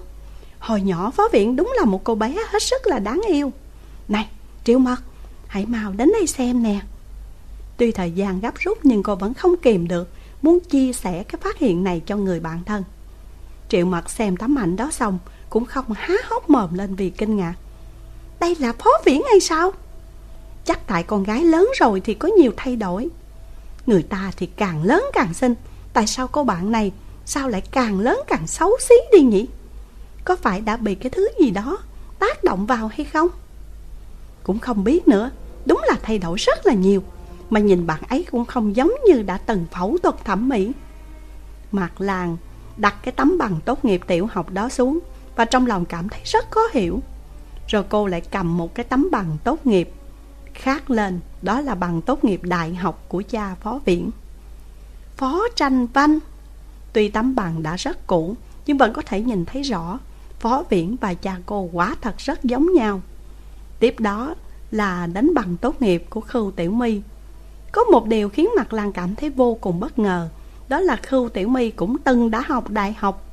Hồi 0.58 0.80
nhỏ 0.80 1.10
phó 1.10 1.28
viện 1.32 1.56
đúng 1.56 1.72
là 1.76 1.84
một 1.84 2.04
cô 2.04 2.14
bé 2.14 2.36
hết 2.52 2.62
sức 2.62 2.86
là 2.86 2.98
đáng 2.98 3.20
yêu. 3.28 3.52
Này, 4.08 4.28
Triệu 4.64 4.78
Mật, 4.78 4.98
hãy 5.46 5.66
mau 5.66 5.92
đến 5.92 6.12
đây 6.12 6.26
xem 6.26 6.62
nè. 6.62 6.80
Tuy 7.76 7.92
thời 7.92 8.10
gian 8.10 8.40
gấp 8.40 8.54
rút 8.54 8.78
nhưng 8.82 9.02
cô 9.02 9.16
vẫn 9.16 9.34
không 9.34 9.56
kìm 9.56 9.88
được, 9.88 10.08
muốn 10.42 10.60
chia 10.60 10.92
sẻ 10.92 11.22
cái 11.22 11.40
phát 11.42 11.58
hiện 11.58 11.84
này 11.84 12.02
cho 12.06 12.16
người 12.16 12.40
bạn 12.40 12.64
thân. 12.66 12.84
Triệu 13.68 13.86
Mật 13.86 14.10
xem 14.10 14.36
tấm 14.36 14.58
ảnh 14.58 14.76
đó 14.76 14.90
xong, 14.90 15.18
cũng 15.50 15.64
không 15.64 15.92
há 15.92 16.14
hốc 16.28 16.50
mồm 16.50 16.74
lên 16.74 16.94
vì 16.94 17.10
kinh 17.10 17.36
ngạc. 17.36 17.54
Đây 18.40 18.56
là 18.60 18.72
phó 18.72 18.90
viễn 19.04 19.22
hay 19.30 19.40
sao? 19.40 19.72
Chắc 20.64 20.86
tại 20.86 21.02
con 21.02 21.24
gái 21.24 21.44
lớn 21.44 21.70
rồi 21.78 22.00
thì 22.00 22.14
có 22.14 22.28
nhiều 22.28 22.52
thay 22.56 22.76
đổi. 22.76 23.08
Người 23.86 24.02
ta 24.02 24.30
thì 24.36 24.46
càng 24.46 24.82
lớn 24.82 25.04
càng 25.12 25.34
xinh, 25.34 25.54
tại 25.92 26.06
sao 26.06 26.28
cô 26.28 26.44
bạn 26.44 26.72
này 26.72 26.92
sao 27.26 27.48
lại 27.48 27.62
càng 27.70 28.00
lớn 28.00 28.20
càng 28.26 28.46
xấu 28.46 28.70
xí 28.80 28.94
đi 29.12 29.20
nhỉ? 29.20 29.46
Có 30.24 30.36
phải 30.36 30.60
đã 30.60 30.76
bị 30.76 30.94
cái 30.94 31.10
thứ 31.10 31.28
gì 31.40 31.50
đó 31.50 31.78
tác 32.18 32.44
động 32.44 32.66
vào 32.66 32.88
hay 32.88 33.04
không? 33.04 33.28
Cũng 34.42 34.58
không 34.58 34.84
biết 34.84 35.08
nữa, 35.08 35.30
đúng 35.66 35.80
là 35.86 35.94
thay 36.02 36.18
đổi 36.18 36.38
rất 36.38 36.66
là 36.66 36.74
nhiều, 36.74 37.02
mà 37.50 37.60
nhìn 37.60 37.86
bạn 37.86 38.00
ấy 38.08 38.26
cũng 38.30 38.44
không 38.44 38.76
giống 38.76 38.92
như 39.06 39.22
đã 39.22 39.38
từng 39.38 39.66
phẫu 39.72 39.98
thuật 40.02 40.24
thẩm 40.24 40.48
mỹ. 40.48 40.72
Mạc 41.72 42.00
Làng 42.00 42.36
đặt 42.76 42.94
cái 43.02 43.12
tấm 43.12 43.38
bằng 43.38 43.60
tốt 43.64 43.84
nghiệp 43.84 44.00
tiểu 44.06 44.28
học 44.30 44.50
đó 44.50 44.68
xuống 44.68 44.98
và 45.36 45.44
trong 45.44 45.66
lòng 45.66 45.84
cảm 45.84 46.08
thấy 46.08 46.20
rất 46.24 46.50
khó 46.50 46.60
hiểu. 46.72 47.00
Rồi 47.68 47.84
cô 47.88 48.06
lại 48.06 48.20
cầm 48.20 48.56
một 48.56 48.74
cái 48.74 48.84
tấm 48.84 49.08
bằng 49.12 49.36
tốt 49.44 49.66
nghiệp 49.66 49.92
khác 50.54 50.90
lên, 50.90 51.20
đó 51.42 51.60
là 51.60 51.74
bằng 51.74 52.00
tốt 52.02 52.24
nghiệp 52.24 52.40
đại 52.42 52.74
học 52.74 53.04
của 53.08 53.22
cha 53.30 53.54
phó 53.54 53.80
viện 53.84 54.10
Phó 55.16 55.42
tranh 55.56 55.86
văn 55.86 56.18
Tuy 56.94 57.08
tấm 57.08 57.34
bằng 57.34 57.62
đã 57.62 57.76
rất 57.76 58.06
cũ, 58.06 58.36
nhưng 58.66 58.78
vẫn 58.78 58.92
có 58.92 59.02
thể 59.02 59.20
nhìn 59.20 59.44
thấy 59.44 59.62
rõ 59.62 59.98
Phó 60.40 60.64
Viễn 60.70 60.96
và 61.00 61.14
cha 61.14 61.36
cô 61.46 61.68
quá 61.72 61.96
thật 62.00 62.14
rất 62.18 62.44
giống 62.44 62.72
nhau. 62.74 63.00
Tiếp 63.78 64.00
đó 64.00 64.34
là 64.70 65.06
đánh 65.06 65.34
bằng 65.34 65.56
tốt 65.56 65.82
nghiệp 65.82 66.04
của 66.10 66.20
Khưu 66.20 66.50
Tiểu 66.50 66.70
My. 66.70 67.00
Có 67.74 67.84
một 67.84 68.06
điều 68.06 68.28
khiến 68.28 68.48
Mặt 68.56 68.72
Lan 68.72 68.92
cảm 68.92 69.14
thấy 69.14 69.30
vô 69.30 69.58
cùng 69.60 69.80
bất 69.80 69.98
ngờ, 69.98 70.28
đó 70.68 70.80
là 70.80 70.96
Khưu 70.96 71.28
Tiểu 71.28 71.48
My 71.48 71.70
cũng 71.70 71.98
từng 71.98 72.30
đã 72.30 72.42
học 72.46 72.70
đại 72.70 72.92
học. 72.98 73.24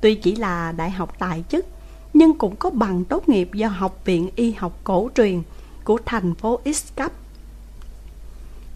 Tuy 0.00 0.14
chỉ 0.14 0.36
là 0.36 0.72
đại 0.72 0.90
học 0.90 1.18
tài 1.18 1.44
chức, 1.48 1.66
nhưng 2.14 2.34
cũng 2.34 2.56
có 2.56 2.70
bằng 2.70 3.04
tốt 3.04 3.28
nghiệp 3.28 3.50
do 3.54 3.68
Học 3.68 4.00
viện 4.04 4.30
Y 4.36 4.52
học 4.52 4.80
cổ 4.84 5.10
truyền 5.16 5.42
của 5.84 5.98
thành 6.06 6.34
phố 6.34 6.60
X 6.74 6.84
cấp. 6.96 7.12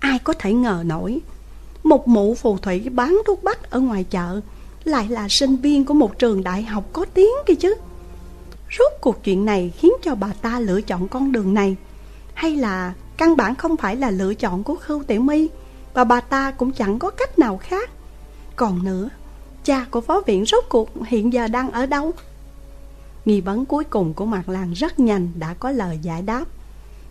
Ai 0.01 0.19
có 0.19 0.33
thể 0.33 0.53
ngờ 0.53 0.83
nổi, 0.87 1.21
một 1.83 2.09
mụ 2.09 2.35
phù 2.35 2.59
thủy 2.59 2.89
bán 2.93 3.23
thuốc 3.27 3.45
bắc 3.45 3.71
ở 3.71 3.81
ngoài 3.81 4.05
chợ 4.05 4.41
lại 4.85 5.09
là 5.09 5.29
sinh 5.29 5.57
viên 5.57 5.85
của 5.85 5.95
một 5.95 6.19
trường 6.19 6.45
đại 6.45 6.63
học 6.63 6.85
có 6.93 7.05
tiếng 7.15 7.33
kia 7.47 7.55
chứ. 7.55 7.75
Rốt 8.79 8.93
cuộc 9.01 9.25
chuyện 9.25 9.45
này 9.45 9.73
khiến 9.79 9.93
cho 10.03 10.15
bà 10.15 10.33
ta 10.43 10.61
lựa 10.61 10.81
chọn 10.81 11.09
con 11.09 11.33
đường 11.33 11.55
này 11.55 11.77
Hay 12.35 12.57
là 12.57 12.93
căn 13.17 13.37
bản 13.37 13.55
không 13.55 13.77
phải 13.77 13.97
là 13.97 14.11
lựa 14.11 14.35
chọn 14.35 14.63
của 14.63 14.75
Khưu 14.75 15.03
Tiểu 15.03 15.21
My 15.21 15.49
Và 15.95 16.05
bà 16.05 16.21
ta 16.21 16.51
cũng 16.51 16.73
chẳng 16.73 16.99
có 16.99 17.11
cách 17.11 17.39
nào 17.39 17.57
khác 17.57 17.91
Còn 18.57 18.85
nữa, 18.85 19.09
cha 19.65 19.87
của 19.91 20.01
phó 20.01 20.21
viện 20.27 20.45
rốt 20.45 20.65
cuộc 20.69 20.91
hiện 21.07 21.33
giờ 21.33 21.49
đang 21.49 21.71
ở 21.71 21.87
đâu? 21.87 22.13
Nghi 23.25 23.41
vấn 23.41 23.67
cuối 23.67 23.85
cùng 23.85 24.15
của 24.15 24.25
Mạc 24.25 24.49
Lan 24.49 24.73
rất 24.73 24.99
nhanh 24.99 25.33
đã 25.39 25.55
có 25.55 25.71
lời 25.71 25.99
giải 26.03 26.23
đáp 26.23 26.45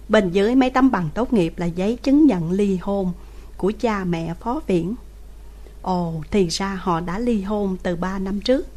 Bên 0.10 0.32
dưới 0.32 0.56
mấy 0.56 0.70
tấm 0.70 0.92
bằng 0.92 1.10
tốt 1.14 1.34
nghiệp 1.34 1.54
là 1.58 1.66
giấy 1.66 1.98
chứng 2.04 2.26
nhận 2.26 2.52
ly 2.52 2.78
hôn 2.82 3.12
của 3.58 3.72
cha 3.80 4.04
mẹ 4.04 4.34
phó 4.40 4.62
viện 4.68 4.96
Ồ, 5.82 6.14
thì 6.32 6.48
ra 6.48 6.80
họ 6.82 7.00
đã 7.00 7.20
ly 7.20 7.42
hôn 7.42 7.78
từ 7.84 7.96
3 7.96 8.20
năm 8.20 8.42
trước 8.42 8.68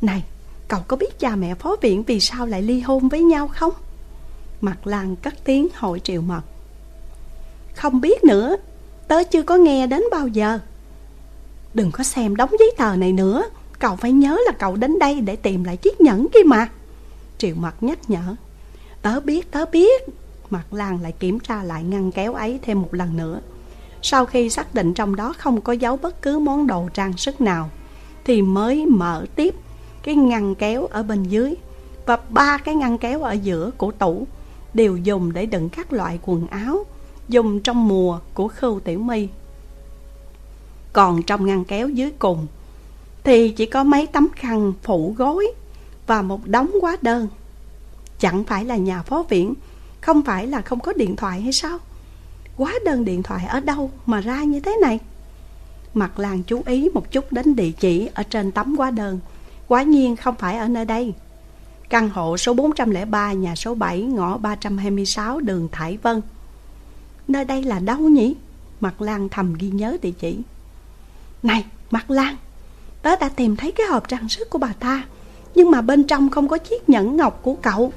Này, 0.00 0.24
Cậu 0.70 0.80
có 0.88 0.96
biết 0.96 1.18
cha 1.18 1.36
mẹ 1.36 1.54
phó 1.54 1.76
viện 1.82 2.02
vì 2.02 2.20
sao 2.20 2.46
lại 2.46 2.62
ly 2.62 2.80
hôn 2.80 3.08
với 3.08 3.22
nhau 3.22 3.48
không? 3.48 3.72
Mặt 4.60 4.86
lăng 4.86 5.16
cất 5.16 5.34
tiếng 5.44 5.68
hỏi 5.74 6.00
Triệu 6.00 6.20
Mật. 6.20 6.42
Không 7.74 8.00
biết 8.00 8.24
nữa 8.24 8.56
Tớ 9.08 9.24
chưa 9.24 9.42
có 9.42 9.56
nghe 9.56 9.86
đến 9.86 10.02
bao 10.10 10.28
giờ. 10.28 10.58
Đừng 11.74 11.90
có 11.90 12.04
xem 12.04 12.36
đóng 12.36 12.50
giấy 12.58 12.72
tờ 12.76 12.96
này 12.96 13.12
nữa 13.12 13.44
Cậu 13.80 13.96
phải 13.96 14.12
nhớ 14.12 14.38
là 14.46 14.52
cậu 14.52 14.76
đến 14.76 14.98
đây 14.98 15.20
để 15.20 15.36
tìm 15.36 15.64
lại 15.64 15.76
chiếc 15.76 16.00
nhẫn 16.00 16.26
kia 16.34 16.42
mà. 16.46 16.68
Triệu 17.38 17.54
Mật 17.54 17.82
nhắc 17.82 18.10
nhở. 18.10 18.36
Tớ 19.02 19.20
biết, 19.20 19.50
tớ 19.50 19.64
biết. 19.72 20.02
Mặt 20.50 20.72
Lan 20.72 20.98
lại 21.02 21.12
kiểm 21.12 21.40
tra 21.40 21.62
lại 21.62 21.84
ngăn 21.84 22.12
kéo 22.12 22.34
ấy 22.34 22.58
thêm 22.62 22.82
một 22.82 22.94
lần 22.94 23.16
nữa. 23.16 23.40
Sau 24.02 24.26
khi 24.26 24.50
xác 24.50 24.74
định 24.74 24.94
trong 24.94 25.16
đó 25.16 25.34
không 25.38 25.60
có 25.60 25.72
dấu 25.72 25.96
bất 25.96 26.22
cứ 26.22 26.38
món 26.38 26.66
đồ 26.66 26.88
trang 26.94 27.16
sức 27.16 27.40
nào 27.40 27.70
Thì 28.24 28.42
mới 28.42 28.86
mở 28.86 29.26
tiếp 29.34 29.54
cái 30.02 30.14
ngăn 30.14 30.54
kéo 30.54 30.86
ở 30.86 31.02
bên 31.02 31.22
dưới 31.22 31.54
và 32.06 32.18
ba 32.28 32.58
cái 32.58 32.74
ngăn 32.74 32.98
kéo 32.98 33.22
ở 33.22 33.32
giữa 33.32 33.70
của 33.76 33.90
tủ 33.92 34.26
đều 34.74 34.96
dùng 34.96 35.32
để 35.32 35.46
đựng 35.46 35.68
các 35.68 35.92
loại 35.92 36.18
quần 36.22 36.46
áo, 36.46 36.86
dùng 37.28 37.60
trong 37.60 37.88
mùa 37.88 38.18
của 38.34 38.48
khâu 38.48 38.80
tiểu 38.80 38.98
my 38.98 39.28
còn 40.92 41.22
trong 41.22 41.46
ngăn 41.46 41.64
kéo 41.64 41.88
dưới 41.88 42.10
cùng, 42.18 42.46
thì 43.24 43.50
chỉ 43.50 43.66
có 43.66 43.84
mấy 43.84 44.06
tấm 44.06 44.28
khăn 44.36 44.72
phủ 44.82 45.14
gối 45.18 45.46
và 46.06 46.22
một 46.22 46.46
đống 46.46 46.70
quá 46.80 46.96
đơn. 47.02 47.28
Chẳng 48.18 48.44
phải 48.44 48.64
là 48.64 48.76
nhà 48.76 49.02
phó 49.02 49.22
viện, 49.28 49.54
không 50.00 50.22
phải 50.22 50.46
là 50.46 50.60
không 50.60 50.80
có 50.80 50.92
điện 50.92 51.16
thoại 51.16 51.40
hay 51.40 51.52
sao? 51.52 51.78
Quá 52.56 52.74
đơn 52.84 53.04
điện 53.04 53.22
thoại 53.22 53.46
ở 53.48 53.60
đâu 53.60 53.90
mà 54.06 54.20
ra 54.20 54.42
như 54.42 54.60
thế 54.60 54.76
này? 54.82 54.98
Mặt 55.94 56.18
làng 56.18 56.42
chú 56.42 56.62
ý 56.66 56.88
một 56.94 57.12
chút 57.12 57.32
đến 57.32 57.56
địa 57.56 57.70
chỉ 57.70 58.08
ở 58.14 58.22
trên 58.22 58.52
tấm 58.52 58.76
quá 58.78 58.90
đơn, 58.90 59.18
Quả 59.70 59.82
nhiên 59.82 60.16
không 60.16 60.34
phải 60.34 60.58
ở 60.58 60.68
nơi 60.68 60.84
đây. 60.84 61.14
Căn 61.90 62.10
hộ 62.10 62.36
số 62.36 62.54
403 62.54 63.32
nhà 63.32 63.54
số 63.54 63.74
7 63.74 64.02
ngõ 64.02 64.36
326 64.36 65.40
đường 65.40 65.68
Thải 65.72 65.96
Vân. 65.96 66.20
Nơi 67.28 67.44
đây 67.44 67.62
là 67.62 67.78
đâu 67.78 67.98
nhỉ? 67.98 68.34
Mặt 68.80 69.02
Lan 69.02 69.28
thầm 69.28 69.54
ghi 69.54 69.68
nhớ 69.68 69.96
địa 70.02 70.12
chỉ. 70.20 70.38
Này 71.42 71.64
Mặt 71.90 72.10
Lan, 72.10 72.36
Tớ 73.02 73.16
đã 73.16 73.28
tìm 73.28 73.56
thấy 73.56 73.72
cái 73.72 73.86
hộp 73.86 74.08
trang 74.08 74.28
sức 74.28 74.50
của 74.50 74.58
bà 74.58 74.72
ta, 74.80 75.04
Nhưng 75.54 75.70
mà 75.70 75.80
bên 75.80 76.04
trong 76.04 76.30
không 76.30 76.48
có 76.48 76.58
chiếc 76.58 76.88
nhẫn 76.88 77.16
ngọc 77.16 77.40
của 77.42 77.54
cậu. 77.54 77.92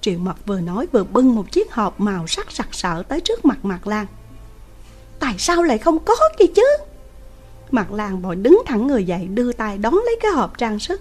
Triệu 0.00 0.18
Mật 0.18 0.46
vừa 0.46 0.60
nói 0.60 0.86
vừa 0.92 1.04
bưng 1.04 1.34
một 1.34 1.52
chiếc 1.52 1.72
hộp 1.72 2.00
màu 2.00 2.26
sắc 2.26 2.52
sặc 2.52 2.68
sỡ 2.72 3.02
tới 3.08 3.20
trước 3.20 3.44
mặt 3.44 3.64
Mặt 3.64 3.86
Lan. 3.86 4.06
Tại 5.18 5.34
sao 5.38 5.62
lại 5.62 5.78
không 5.78 5.98
có 5.98 6.14
kia 6.38 6.46
chứ? 6.56 6.76
Mặt 7.70 7.92
Lan 7.92 8.22
bội 8.22 8.36
đứng 8.36 8.62
thẳng 8.66 8.86
người 8.86 9.04
dậy, 9.04 9.28
đưa 9.28 9.52
tay 9.52 9.78
đón 9.78 9.94
lấy 9.94 10.18
cái 10.22 10.32
hộp 10.32 10.58
trang 10.58 10.78
sức. 10.78 11.00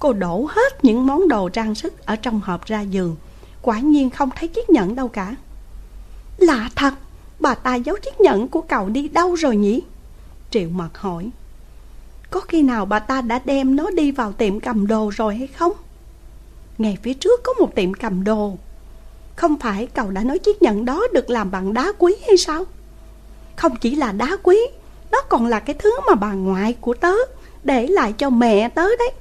Cô 0.00 0.12
đổ 0.12 0.46
hết 0.48 0.84
những 0.84 1.06
món 1.06 1.28
đồ 1.28 1.48
trang 1.48 1.74
sức 1.74 2.06
ở 2.06 2.16
trong 2.16 2.40
hộp 2.40 2.64
ra 2.64 2.80
giường. 2.80 3.16
Quả 3.62 3.78
nhiên 3.78 4.10
không 4.10 4.30
thấy 4.36 4.48
chiếc 4.48 4.70
nhẫn 4.70 4.94
đâu 4.94 5.08
cả. 5.08 5.36
Lạ 6.38 6.70
thật, 6.76 6.94
Bà 7.40 7.54
ta 7.54 7.74
giấu 7.74 7.96
chiếc 7.96 8.20
nhẫn 8.20 8.48
của 8.48 8.60
cậu 8.60 8.88
đi 8.88 9.08
đâu 9.08 9.34
rồi 9.34 9.56
nhỉ? 9.56 9.82
Triệu 10.50 10.68
mật 10.68 10.98
hỏi. 10.98 11.30
Có 12.30 12.40
khi 12.40 12.62
nào 12.62 12.84
bà 12.84 12.98
ta 12.98 13.20
đã 13.20 13.40
đem 13.44 13.76
nó 13.76 13.90
đi 13.90 14.10
vào 14.10 14.32
tiệm 14.32 14.60
cầm 14.60 14.86
đồ 14.86 15.10
rồi 15.14 15.36
hay 15.36 15.46
không? 15.46 15.72
Ngay 16.78 16.98
phía 17.02 17.14
trước 17.14 17.40
có 17.44 17.52
một 17.52 17.74
tiệm 17.74 17.94
cầm 17.94 18.24
đồ. 18.24 18.56
Không 19.36 19.58
phải 19.58 19.86
cậu 19.86 20.10
đã 20.10 20.24
nói 20.24 20.38
chiếc 20.38 20.62
nhẫn 20.62 20.84
đó 20.84 21.06
được 21.12 21.30
làm 21.30 21.50
bằng 21.50 21.74
đá 21.74 21.92
quý 21.98 22.16
hay 22.26 22.36
sao? 22.36 22.64
Không 23.56 23.76
chỉ 23.76 23.94
là 23.94 24.12
đá 24.12 24.36
quý, 24.42 24.58
nó 25.12 25.22
còn 25.28 25.46
là 25.46 25.60
cái 25.60 25.76
thứ 25.78 25.90
mà 26.08 26.14
bà 26.14 26.32
ngoại 26.32 26.74
của 26.80 26.94
tớ 26.94 27.14
Để 27.64 27.86
lại 27.86 28.12
cho 28.12 28.30
mẹ 28.30 28.68
tớ 28.68 28.86
đấy. 28.98 29.12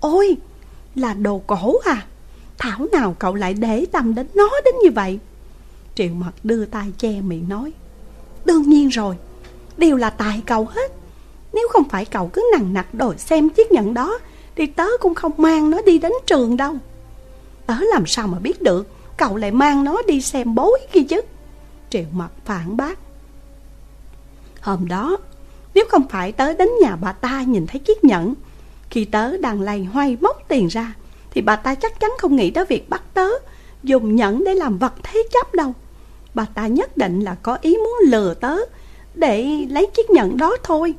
Ôi 0.00 0.36
Là 0.94 1.14
đồ 1.14 1.42
cổ 1.46 1.74
à. 1.84 2.06
Thảo 2.58 2.86
nào 2.92 3.16
cậu 3.18 3.34
lại 3.34 3.54
để 3.54 3.86
tâm 3.92 4.14
đến 4.14 4.26
nó 4.34 4.50
đến 4.64 4.74
như 4.82 4.90
vậy? 4.90 5.18
Triệu 5.94 6.14
mật 6.14 6.32
đưa 6.42 6.64
tay 6.64 6.92
che 6.98 7.20
miệng 7.20 7.48
nói. 7.48 7.72
Đương 8.44 8.62
nhiên 8.62 8.88
rồi 8.88 9.16
Đều 9.76 9.96
là 9.96 10.10
tại 10.10 10.42
cậu 10.46 10.64
hết. 10.64 10.92
Nếu 11.52 11.68
không 11.72 11.88
phải 11.88 12.04
cậu 12.04 12.28
cứ 12.28 12.50
nặng 12.52 12.74
nặc 12.74 12.94
đòi 12.94 13.18
xem 13.18 13.48
chiếc 13.48 13.72
nhẫn 13.72 13.94
đó 13.94 14.18
Thì 14.56 14.66
tớ 14.66 14.86
cũng 15.00 15.14
không 15.14 15.32
mang 15.36 15.70
nó 15.70 15.82
đi 15.86 15.98
đến 15.98 16.12
trường 16.26 16.56
đâu. 16.56 16.74
Tớ 17.66 17.74
làm 17.92 18.06
sao 18.06 18.26
mà 18.26 18.38
biết 18.38 18.62
được 18.62 18.88
Cậu 19.18 19.36
lại 19.36 19.50
mang 19.50 19.84
nó 19.84 20.02
đi 20.06 20.20
xem 20.20 20.54
bối 20.54 20.78
kia 20.92 21.02
chứ? 21.02 21.20
Triệu 21.90 22.04
mật 22.12 22.28
phản 22.44 22.76
bác. 22.76 22.98
Hôm 24.60 24.88
đó, 24.88 25.16
nếu 25.74 25.84
không 25.88 26.08
phải 26.08 26.32
tớ 26.32 26.52
đến 26.52 26.68
nhà 26.80 26.96
bà 26.96 27.12
ta 27.12 27.42
nhìn 27.42 27.66
thấy 27.66 27.78
chiếc 27.78 28.04
nhẫn, 28.04 28.34
khi 28.90 29.04
tớ 29.04 29.36
đang 29.36 29.60
lầy 29.60 29.84
hoay 29.84 30.16
móc 30.20 30.48
tiền 30.48 30.66
ra, 30.66 30.94
thì 31.30 31.40
bà 31.40 31.56
ta 31.56 31.74
chắc 31.74 32.00
chắn 32.00 32.10
không 32.18 32.36
nghĩ 32.36 32.50
tới 32.50 32.64
việc 32.64 32.88
bắt 32.88 33.02
tớ 33.14 33.28
dùng 33.82 34.16
nhẫn 34.16 34.44
để 34.44 34.54
làm 34.54 34.78
vật 34.78 34.92
thế 35.02 35.22
chấp 35.32 35.54
đâu. 35.54 35.74
Bà 36.34 36.46
ta 36.54 36.66
nhất 36.66 36.96
định 36.96 37.20
là 37.20 37.34
có 37.34 37.58
ý 37.60 37.76
muốn 37.76 37.94
lừa 38.06 38.34
tớ 38.34 38.56
để 39.14 39.66
lấy 39.70 39.86
chiếc 39.94 40.10
nhẫn 40.10 40.36
đó 40.36 40.56
thôi. 40.62 40.94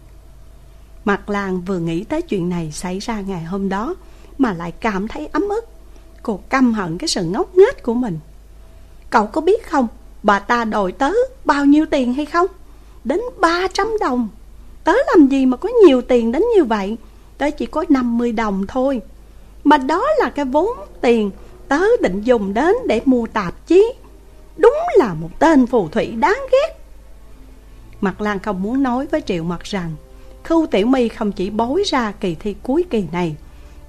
Mặt 1.06 1.30
làng 1.30 1.62
vừa 1.62 1.80
nghĩ 1.80 2.04
tới 2.04 2.22
chuyện 2.22 2.50
này 2.50 2.72
xảy 2.72 3.00
ra 3.00 3.22
ngày 3.22 3.44
hôm 3.44 3.70
đó 3.70 3.96
mà 4.38 4.54
lại 4.54 4.72
cảm 4.72 5.08
thấy 5.08 5.28
ấm 5.28 5.50
ức. 5.50 5.66
Cô 6.24 6.40
căm 6.50 6.74
hận 6.74 6.98
cái 6.98 7.08
sự 7.08 7.24
ngốc 7.24 7.56
nghếch 7.56 7.84
của 7.84 7.94
mình. 7.94 8.20
Cậu 9.10 9.28
có 9.28 9.42
biết 9.42 9.68
không, 9.68 9.88
bà 10.24 10.40
ta 10.40 10.66
đòi 10.66 10.92
tớ 10.92 11.12
bao 11.46 11.66
nhiêu 11.66 11.86
tiền 11.86 12.14
hay 12.14 12.26
không? 12.26 12.48
đến 13.04 13.20
300 13.40 13.88
đồng 14.00 14.28
Tớ 14.84 14.94
làm 15.08 15.28
gì 15.28 15.46
mà 15.46 15.58
có 15.58 15.70
nhiều 15.86 16.02
tiền 16.02 16.32
đến 16.32 16.44
như 16.56 16.64
vậy 16.64 16.98
Tớ 17.40 17.52
chỉ 17.52 17.66
có 17.66 17.86
50 17.90 18.32
đồng 18.32 18.68
thôi. 18.68 19.02
Mà 19.64 19.78
đó 19.78 20.08
là 20.20 20.30
cái 20.30 20.46
vốn 20.46 20.78
tiền 21.02 21.32
Tớ 21.68 21.82
định 22.02 22.22
dùng 22.22 22.54
đến 22.54 22.76
để 22.88 23.02
mua 23.06 23.28
tạp 23.28 23.68
chí. 23.68 23.94
Đúng 24.58 24.78
là 24.98 25.14
một 25.14 25.30
tên 25.40 25.68
phù 25.68 25.90
thủy 25.90 26.08
đáng 26.08 26.40
ghét. 26.52 26.80
Mặt 28.02 28.22
Lan 28.22 28.40
không 28.40 28.64
muốn 28.64 28.84
nói 28.84 29.08
với 29.08 29.22
Triệu 29.22 29.44
Mặt 29.44 29.64
rằng, 29.64 29.96
Khưu 30.44 30.66
Tiểu 30.66 30.88
My 30.88 31.08
không 31.08 31.32
chỉ 31.32 31.50
bối 31.50 31.84
ra 31.86 32.12
kỳ 32.12 32.36
thi 32.36 32.56
cuối 32.64 32.86
kỳ 32.90 33.04
này, 33.12 33.36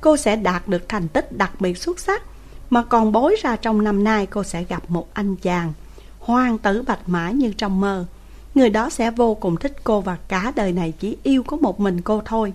Cô 0.00 0.16
sẽ 0.16 0.36
đạt 0.36 0.68
được 0.68 0.88
thành 0.88 1.08
tích 1.08 1.32
đặc 1.32 1.60
biệt 1.60 1.78
xuất 1.78 2.00
sắc, 2.00 2.22
Mà 2.70 2.82
còn 2.82 3.12
bối 3.12 3.36
ra 3.42 3.56
trong 3.56 3.84
năm 3.84 4.04
nay 4.04 4.26
cô 4.26 4.44
sẽ 4.44 4.64
gặp 4.64 4.82
một 4.90 5.08
anh 5.14 5.36
chàng 5.36 5.72
Hoàng 6.18 6.58
tử 6.58 6.82
bạch 6.86 7.08
mã 7.08 7.30
như 7.30 7.52
trong 7.52 7.80
mơ. 7.80 8.04
Người 8.54 8.70
đó 8.70 8.90
sẽ 8.90 9.10
vô 9.10 9.34
cùng 9.34 9.56
thích 9.56 9.76
cô 9.84 10.00
và 10.00 10.16
cả 10.28 10.52
đời 10.56 10.72
này 10.72 10.92
chỉ 11.00 11.16
yêu 11.22 11.42
có 11.42 11.56
một 11.56 11.80
mình 11.80 12.00
cô 12.00 12.22
thôi. 12.24 12.52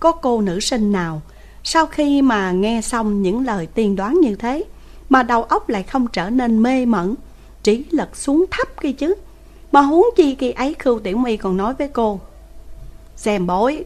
Có 0.00 0.12
cô 0.12 0.40
nữ 0.40 0.60
sinh 0.60 0.92
nào. 0.92 1.22
Sau 1.64 1.86
khi 1.86 2.22
mà 2.22 2.52
nghe 2.52 2.80
xong 2.82 3.22
những 3.22 3.44
lời 3.44 3.66
tiên 3.66 3.96
đoán 3.96 4.20
như 4.20 4.34
thế, 4.36 4.64
Mà 5.08 5.22
đầu 5.22 5.42
óc 5.42 5.68
lại 5.68 5.82
không 5.82 6.06
trở 6.06 6.30
nên 6.30 6.62
mê 6.62 6.86
mẩn, 6.86 7.14
Trí 7.62 7.84
lật 7.90 8.16
xuống 8.16 8.44
thấp 8.50 8.80
kia 8.80 8.92
chứ. 8.92 9.14
Mà 9.72 9.80
huống 9.80 10.06
chi 10.16 10.34
khi 10.34 10.50
ấy 10.50 10.74
Khưu 10.78 10.98
Tiểu 10.98 11.16
My 11.16 11.36
còn 11.36 11.56
nói 11.56 11.74
với 11.74 11.88
cô, 11.88 12.20
Xem 13.16 13.46
bối, 13.46 13.84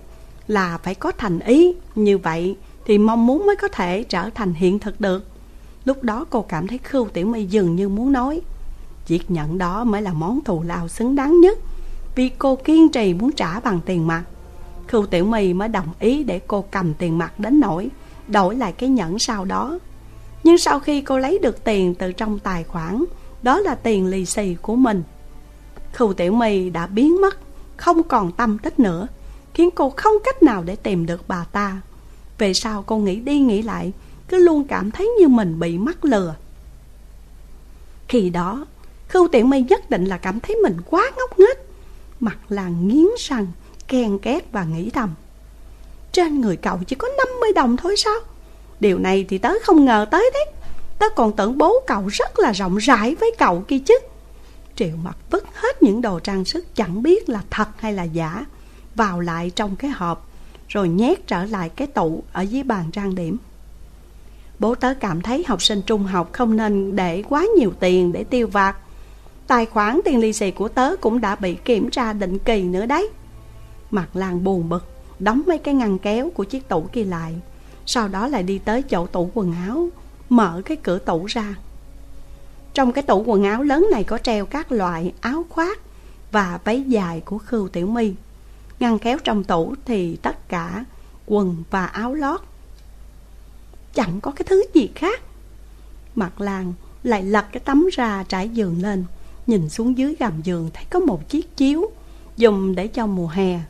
là 0.49 0.79
phải 0.79 0.95
có 0.95 1.13
thành 1.19 1.41
ý, 1.41 1.75
Như 1.95 2.19
vậy 2.19 2.57
thì 2.85 2.99
mong 2.99 3.27
muốn 3.27 3.47
mới 3.47 3.57
có 3.57 3.69
thể 3.69 4.03
trở 4.03 4.31
thành 4.31 4.55
hiện 4.55 4.79
thực 4.79 5.01
được. 5.01 5.27
Lúc 5.85 6.03
đó 6.03 6.25
cô 6.31 6.43
cảm 6.43 6.67
thấy 6.67 6.79
Khưu 6.79 7.09
Tiểu 7.09 7.27
My 7.27 7.45
dường 7.45 7.77
như 7.77 7.89
muốn 7.89 8.13
nói 8.13 8.41
Việc 9.09 9.31
nhận 9.31 9.59
đó 9.59 9.85
mới 9.85 10.03
là 10.03 10.13
món 10.13 10.41
thù 10.45 10.63
lao 10.63 10.89
xứng 10.89 11.15
đáng 11.15 11.41
nhất, 11.41 11.59
Vì 12.15 12.29
cô 12.29 12.57
kiên 12.57 12.89
trì 12.89 13.15
muốn 13.15 13.33
trả 13.33 13.61
bằng 13.61 13.81
tiền 13.87 14.07
mặt. 14.07 14.25
Khưu 14.89 15.07
Tiểu 15.07 15.25
My 15.25 15.55
mới 15.55 15.69
đồng 15.69 15.89
ý 15.99 16.23
để 16.23 16.41
cô 16.47 16.65
cầm 16.71 16.95
tiền 16.95 17.19
mặt 17.19 17.41
đến 17.41 17.61
nổi, 17.61 17.91
Đổi 18.29 18.57
lại 18.57 18.73
cái 18.73 18.89
nhẫn 18.89 19.19
sau 19.19 19.45
đó. 19.45 19.79
Nhưng 20.45 20.59
sau 20.59 20.81
khi 20.81 21.01
cô 21.01 21.19
lấy 21.19 21.39
được 21.39 21.65
tiền 21.65 21.95
từ 21.95 22.13
trong 22.13 22.39
tài 22.39 22.65
khoản, 22.65 23.05
Đó 23.43 23.59
là 23.59 23.75
tiền 23.75 24.07
lì 24.07 24.25
xì 24.25 24.57
của 24.63 24.77
mình. 24.77 25.03
Khưu 25.93 26.13
Tiểu 26.13 26.33
My 26.33 26.71
đã 26.71 26.87
biến 26.87 27.21
mất, 27.21 27.39
Không 27.77 28.03
còn 28.03 28.33
tâm 28.33 28.59
tích 28.59 28.79
nữa, 28.81 29.07
Khiến 29.55 29.71
cô 29.75 29.91
không 29.91 30.15
cách 30.25 30.43
nào 30.43 30.63
để 30.63 30.77
tìm 30.77 31.07
được 31.07 31.29
bà 31.29 31.45
ta. 31.53 31.81
Về 32.39 32.55
sau 32.55 32.83
cô 32.87 32.97
nghĩ 32.97 33.17
đi 33.17 33.39
nghĩ 33.39 33.63
lại, 33.63 33.93
Cứ 34.29 34.39
luôn 34.39 34.65
cảm 34.65 34.91
thấy 34.91 35.07
như 35.21 35.29
mình 35.29 35.61
bị 35.61 35.79
mắc 35.79 36.05
lừa. 36.05 36.35
Khi 38.09 38.31
đó, 38.31 38.67
Khưu 39.09 39.29
Tiểu 39.29 39.47
My 39.47 39.61
nhất 39.61 39.91
định 39.91 40.05
là 40.05 40.19
cảm 40.19 40.41
thấy 40.41 40.57
mình 40.57 40.77
quá 40.91 41.11
ngốc 41.17 41.39
nghếch, 41.39 41.59
Mặt 42.21 42.39
là 42.49 42.69
nghiến 42.69 43.07
răng. 43.19 43.47
Ken 43.89 44.19
két 44.19 44.53
và 44.53 44.65
nghĩ 44.65 44.91
thầm. 44.91 45.15
Trên 46.13 46.41
người 46.41 46.57
cậu 46.57 46.79
chỉ 46.87 46.97
có 46.97 47.09
50 47.09 47.53
đồng 47.53 47.77
thôi 47.77 47.95
sao? 47.97 48.15
Điều 48.81 48.99
này 48.99 49.27
thì 49.29 49.39
tớ 49.39 49.53
không 49.63 49.85
ngờ 49.85 50.07
tới 50.11 50.31
đấy 50.35 50.47
Tớ 50.99 51.07
còn 51.17 51.37
tưởng 51.37 51.59
bố 51.59 51.75
cậu 51.87 52.07
rất 52.07 52.39
là 52.39 52.53
rộng 52.53 52.77
rãi 52.77 53.15
với 53.15 53.35
cậu 53.39 53.65
kia 53.69 53.79
chứ. 53.79 53.99
Triệu 54.77 54.97
mặt 55.05 55.17
vứt 55.31 55.45
hết 55.55 55.83
những 55.83 56.01
đồ 56.01 56.21
trang 56.21 56.45
sức 56.45 56.75
Chẳng 56.75 57.03
biết 57.03 57.29
là 57.29 57.41
thật 57.51 57.69
hay 57.79 57.93
là 57.93 58.03
giả, 58.03 58.45
Vào 58.95 59.21
lại 59.21 59.51
trong 59.51 59.77
cái 59.77 59.91
hộp, 59.91 60.29
Rồi 60.69 60.89
nhét 60.89 61.27
trở 61.27 61.45
lại 61.45 61.69
cái 61.69 61.87
tủ 61.87 62.23
Ở 62.33 62.43
dưới 62.43 62.63
bàn 62.63 62.91
trang 62.93 63.15
điểm. 63.15 63.37
Bố 64.59 64.75
tớ 64.75 64.95
cảm 64.95 65.23
thấy 65.23 65.45
học 65.49 65.63
sinh 65.63 65.83
trung 65.83 66.05
học 66.05 66.33
Không 66.33 66.57
nên 66.57 66.97
để 66.97 67.23
quá 67.29 67.47
nhiều 67.59 67.73
tiền 67.81 68.13
để 68.13 68.25
tiêu 68.25 68.47
vặt. 68.47 68.77
Tài 69.47 69.67
khoản 69.67 70.01
tiền 70.05 70.19
lì 70.19 70.33
xì 70.33 70.51
của 70.51 70.69
tớ 70.69 70.97
cũng 70.97 71.21
đã 71.21 71.37
bị 71.37 71.55
kiểm 71.55 71.91
tra 71.91 72.13
định 72.13 72.39
kỳ 72.39 72.63
nữa 72.63 72.87
đấy. 72.87 73.11
Mặt 73.95 74.17
Lan 74.17 74.45
buồn 74.45 74.69
bực, 74.69 74.85
Đóng 75.19 75.43
mấy 75.47 75.59
cái 75.59 75.75
ngăn 75.75 75.99
kéo 75.99 76.31
của 76.35 76.45
chiếc 76.45 76.69
tủ 76.69 76.81
kia 76.93 77.05
lại. 77.05 77.35
Sau 77.87 78.09
đó 78.09 78.29
lại 78.29 78.43
đi 78.43 78.59
tới 78.59 78.83
chỗ 78.83 79.07
tủ 79.07 79.31
quần 79.35 79.55
áo, 79.67 79.89
Mở 80.29 80.63
cái 80.65 80.77
cửa 80.77 80.99
tủ 80.99 81.27
ra. 81.27 81.55
Trong 82.75 82.93
cái 82.93 83.03
tủ 83.03 83.23
quần 83.27 83.45
áo 83.45 83.63
lớn 83.63 83.87
này 83.93 84.05
có 84.05 84.19
treo 84.19 84.47
các 84.47 84.73
loại 84.73 85.13
áo 85.21 85.45
khoác 85.49 85.79
Và 86.33 86.59
váy 86.65 86.83
dài 86.83 87.23
của 87.25 87.39
Khưu 87.39 87.69
Tiểu 87.69 87.87
My. 87.87 88.15
Ngăn 88.81 88.99
kéo 88.99 89.19
trong 89.25 89.45
tủ 89.45 89.75
thì 89.85 90.17
tất 90.17 90.49
cả 90.49 90.85
quần 91.27 91.63
và 91.71 91.87
áo 91.87 92.15
lót. 92.15 92.41
Chẳng 93.95 94.21
có 94.21 94.31
cái 94.31 94.45
thứ 94.49 94.65
gì 94.75 94.91
khác. 94.95 95.21
Mặt 96.15 96.41
Lan 96.41 96.73
lại 97.03 97.23
lật 97.23 97.47
cái 97.53 97.61
tấm 97.65 97.87
ra 97.93 98.25
trải 98.29 98.49
giường 98.49 98.83
lên, 98.83 99.05
Nhìn 99.47 99.69
xuống 99.69 99.99
dưới 99.99 100.17
gầm 100.19 100.43
giường 100.43 100.71
thấy 100.75 100.85
có 100.91 101.01
một 101.01 101.29
chiếc 101.29 101.57
chiếu, 101.57 101.91
Dùng 102.37 102.75
để 102.75 102.87
cho 102.87 103.07
mùa 103.07 103.29
hè. 103.29 103.61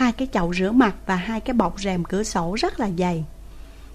Hai 0.00 0.12
cái 0.12 0.28
chậu 0.32 0.54
rửa 0.54 0.70
mặt 0.70 0.94
và 1.06 1.16
hai 1.16 1.40
cái 1.40 1.54
bọc 1.54 1.80
rèm 1.80 2.04
cửa 2.04 2.22
sổ 2.22 2.56
rất 2.60 2.80
là 2.80 2.90
dày. 2.98 3.24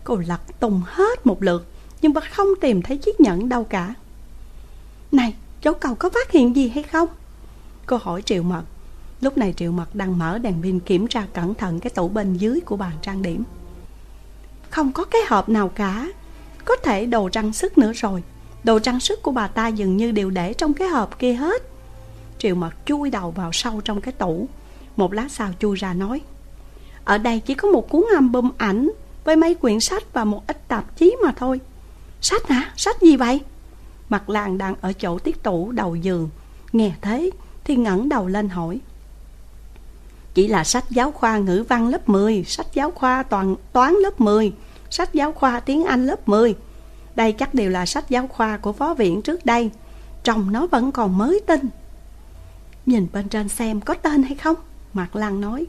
Cô 0.03 0.15
lật 0.15 0.59
tung 0.59 0.81
hết 0.85 1.25
một 1.25 1.43
lượt 1.43 1.67
Nhưng 2.01 2.13
mà 2.13 2.21
không 2.21 2.47
tìm 2.61 2.81
thấy 2.81 2.97
chiếc 2.97 3.19
nhẫn 3.19 3.49
đâu 3.49 3.63
cả. 3.63 3.93
Này, 5.11 5.33
cháu 5.61 5.73
cầu 5.73 5.95
có 5.95 6.09
phát 6.09 6.31
hiện 6.31 6.55
gì 6.55 6.69
hay 6.69 6.83
không? 6.83 7.09
Cô 7.85 7.97
hỏi 8.01 8.21
Triệu 8.21 8.43
Mật. 8.43 8.63
Lúc 9.21 9.37
này 9.37 9.53
Triệu 9.57 9.71
Mật 9.71 9.95
đang 9.95 10.17
mở 10.17 10.37
đèn 10.37 10.61
pin 10.63 10.79
kiểm 10.79 11.07
tra 11.07 11.27
cẩn 11.33 11.53
thận 11.53 11.79
cái 11.79 11.89
tủ 11.89 12.07
bên 12.07 12.33
dưới 12.33 12.59
của 12.65 12.77
bàn 12.77 12.93
trang 13.01 13.21
điểm. 13.21 13.43
Không 14.69 14.91
có 14.91 15.03
cái 15.03 15.21
hộp 15.27 15.49
nào 15.49 15.69
cả. 15.69 16.09
Có 16.65 16.75
thể 16.75 17.05
đồ 17.05 17.29
trang 17.29 17.53
sức 17.53 17.77
nữa 17.77 17.91
rồi. 17.95 18.23
Đồ 18.63 18.79
trang 18.79 18.99
sức 18.99 19.21
của 19.23 19.31
bà 19.31 19.47
ta 19.47 19.67
dường 19.67 19.97
như 19.97 20.11
đều 20.11 20.29
để 20.29 20.53
trong 20.53 20.73
cái 20.73 20.87
hộp 20.87 21.19
kia 21.19 21.33
hết. 21.33 21.63
Triệu 22.37 22.55
mật 22.55 22.73
chui 22.85 23.09
đầu 23.09 23.31
vào 23.31 23.51
sâu 23.53 23.81
trong 23.81 24.01
cái 24.01 24.11
tủ. 24.11 24.47
Một 24.95 25.13
lát 25.13 25.31
sau 25.31 25.49
chui 25.59 25.75
ra 25.75 25.93
nói, 25.93 26.21
Ở 27.03 27.17
đây 27.17 27.39
chỉ 27.39 27.53
có 27.53 27.67
một 27.67 27.89
cuốn 27.89 28.05
album 28.13 28.51
ảnh 28.57 28.89
Với 29.23 29.35
mấy 29.35 29.55
quyển 29.55 29.79
sách 29.79 30.03
và 30.13 30.23
một 30.23 30.47
ít 30.47 30.67
tạp 30.67 30.97
chí 30.97 31.15
mà 31.23 31.31
thôi 31.37 31.59
Sách 32.21 32.47
hả? 32.47 32.71
Sách 32.77 33.01
gì 33.01 33.15
vậy? 33.15 33.41
Mặt 34.09 34.29
làng 34.29 34.57
đang 34.57 34.75
ở 34.81 34.93
chỗ 34.93 35.19
tiết 35.19 35.43
tủ 35.43 35.71
đầu 35.71 35.95
giường, 35.95 36.29
Nghe 36.73 36.91
thế 37.01 37.29
thì 37.63 37.75
ngẩng 37.75 38.09
đầu 38.09 38.27
lên 38.27 38.49
hỏi, 38.49 38.79
Chỉ 40.33 40.47
là 40.47 40.63
sách 40.63 40.85
giáo 40.89 41.11
khoa 41.11 41.37
ngữ 41.37 41.65
văn 41.69 41.87
lớp 41.87 42.09
10 42.09 42.43
Sách 42.43 42.67
giáo 42.73 42.91
khoa 42.91 43.23
toàn, 43.23 43.55
toán 43.73 43.93
lớp 43.93 44.21
10 44.21 44.53
Sách 44.89 45.13
giáo 45.13 45.31
khoa 45.31 45.59
tiếng 45.59 45.85
Anh 45.85 46.05
lớp 46.05 46.29
10 46.29 46.55
đây 47.15 47.31
chắc 47.31 47.53
đều 47.53 47.69
là 47.69 47.85
sách 47.85 48.09
giáo 48.09 48.27
khoa 48.27 48.57
của 48.57 48.73
phó 48.73 48.93
viện 48.93 49.21
trước 49.21 49.45
đây 49.45 49.71
trong 50.23 50.51
nó 50.51 50.67
vẫn 50.67 50.91
còn 50.91 51.17
mới 51.17 51.41
tinh 51.47 51.67
Nhìn 52.85 53.07
bên 53.13 53.29
trên 53.29 53.49
xem 53.49 53.81
có 53.81 53.93
tên 53.93 54.23
hay 54.23 54.35
không 54.35 54.55
Mạc 54.95 55.15
Lan 55.15 55.41
nói. 55.41 55.65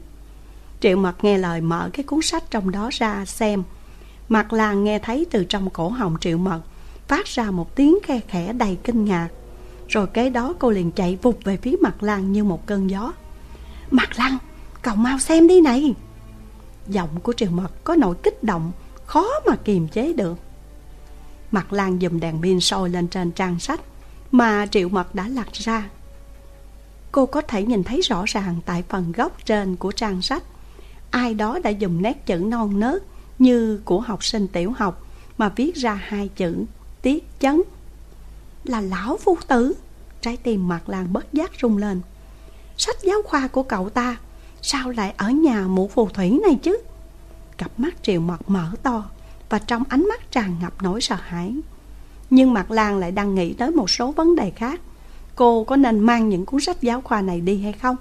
Triệu 0.79 0.97
Mật 0.97 1.23
nghe 1.23 1.37
lời 1.37 1.61
mở 1.61 1.89
cái 1.93 2.03
cuốn 2.03 2.21
sách 2.21 2.43
trong 2.51 2.71
đó 2.71 2.89
ra 2.91 3.25
xem. 3.25 3.63
Mạc 4.29 4.53
Lan 4.53 4.83
nghe 4.83 4.99
thấy 4.99 5.25
từ 5.31 5.43
trong 5.43 5.69
cổ 5.69 5.89
họng 5.89 6.17
Triệu 6.21 6.37
Mật 6.37 6.61
Phát 7.07 7.25
ra 7.25 7.51
một 7.51 7.75
tiếng 7.75 7.97
khe 8.03 8.19
khẽ 8.27 8.53
đầy 8.53 8.77
kinh 8.83 9.05
ngạc. 9.05 9.29
Rồi 9.87 10.07
kế 10.07 10.29
đó 10.29 10.53
cô 10.59 10.71
liền 10.71 10.91
chạy 10.91 11.17
vụt 11.21 11.35
về 11.43 11.57
phía 11.57 11.75
Mạc 11.81 12.03
Lan 12.03 12.31
như 12.31 12.43
một 12.43 12.65
cơn 12.65 12.89
gió. 12.89 13.13
Mạc 13.91 14.19
Lan, 14.19 14.37
cậu 14.81 14.95
mau 14.95 15.19
xem 15.19 15.47
đi 15.47 15.61
này. 15.61 15.93
Giọng 16.87 17.19
của 17.23 17.33
Triệu 17.33 17.51
Mật 17.51 17.83
có 17.83 17.95
nỗi 17.95 18.15
kích 18.23 18.43
động 18.43 18.71
Khó 19.05 19.27
mà 19.47 19.55
kiềm 19.55 19.87
chế 19.87 20.13
được. 20.13 20.37
Mặt 21.51 21.73
Lan 21.73 21.99
dùm 22.01 22.19
đèn 22.19 22.41
pin 22.41 22.59
soi 22.59 22.89
lên 22.89 23.07
trên 23.07 23.31
trang 23.31 23.59
sách 23.59 23.79
Mà 24.31 24.65
Triệu 24.71 24.89
Mật 24.89 25.15
đã 25.15 25.27
lật 25.27 25.53
ra. 25.53 25.89
Cô 27.17 27.25
có 27.25 27.41
thể 27.41 27.63
nhìn 27.63 27.83
thấy 27.83 28.01
rõ 28.01 28.23
ràng 28.27 28.55
tại 28.65 28.83
phần 28.89 29.11
góc 29.11 29.45
trên 29.45 29.75
của 29.75 29.91
trang 29.91 30.21
sách. 30.21 30.43
Ai 31.11 31.33
đó 31.33 31.59
đã 31.63 31.69
dùng 31.69 32.01
nét 32.01 32.25
chữ 32.25 32.35
non 32.35 32.79
nớt 32.79 33.03
Như 33.39 33.81
của 33.85 33.99
học 33.99 34.23
sinh 34.23 34.47
tiểu 34.47 34.73
học 34.77 35.05
Mà 35.37 35.49
viết 35.49 35.75
ra 35.75 35.93
hai 35.93 36.27
chữ 36.27 36.65
Tiết 37.01 37.25
chấn. 37.39 37.61
Là 38.63 38.81
lão 38.81 39.17
phu 39.17 39.37
tử. 39.47 39.73
Trái 40.21 40.37
tim 40.37 40.67
mặt 40.67 40.89
làng 40.89 41.13
bất 41.13 41.33
giác 41.33 41.51
rung 41.61 41.77
lên. 41.77 42.01
Sách 42.77 42.97
giáo 43.03 43.21
khoa 43.25 43.47
của 43.47 43.63
cậu 43.63 43.89
ta, 43.89 44.17
Sao 44.61 44.89
lại 44.89 45.13
ở 45.17 45.29
nhà 45.29 45.67
mụ 45.67 45.87
phù 45.87 46.09
thủy 46.09 46.39
này 46.43 46.59
chứ? 46.63 46.77
Cặp 47.57 47.79
mắt 47.79 47.95
Triệu 48.03 48.21
Mật 48.21 48.49
mở 48.49 48.71
to 48.83 49.09
và 49.49 49.59
trong 49.59 49.83
ánh 49.89 50.07
mắt 50.09 50.31
tràn 50.31 50.55
ngập 50.61 50.81
nỗi 50.81 51.01
sợ 51.01 51.15
hãi. 51.21 51.55
Nhưng 52.29 52.53
mặt 52.53 52.71
làng 52.71 52.97
lại 52.97 53.11
đang 53.11 53.35
nghĩ 53.35 53.53
tới 53.53 53.71
một 53.71 53.89
số 53.89 54.11
vấn 54.11 54.35
đề 54.35 54.51
khác. 54.55 54.81
Cô 55.37 55.63
có 55.63 55.75
nên 55.75 55.99
mang 55.99 56.29
những 56.29 56.45
cuốn 56.45 56.61
sách 56.61 56.81
giáo 56.81 57.01
khoa 57.01 57.21
này 57.21 57.41
đi 57.41 57.61
hay 57.61 57.73
không? 57.73 57.95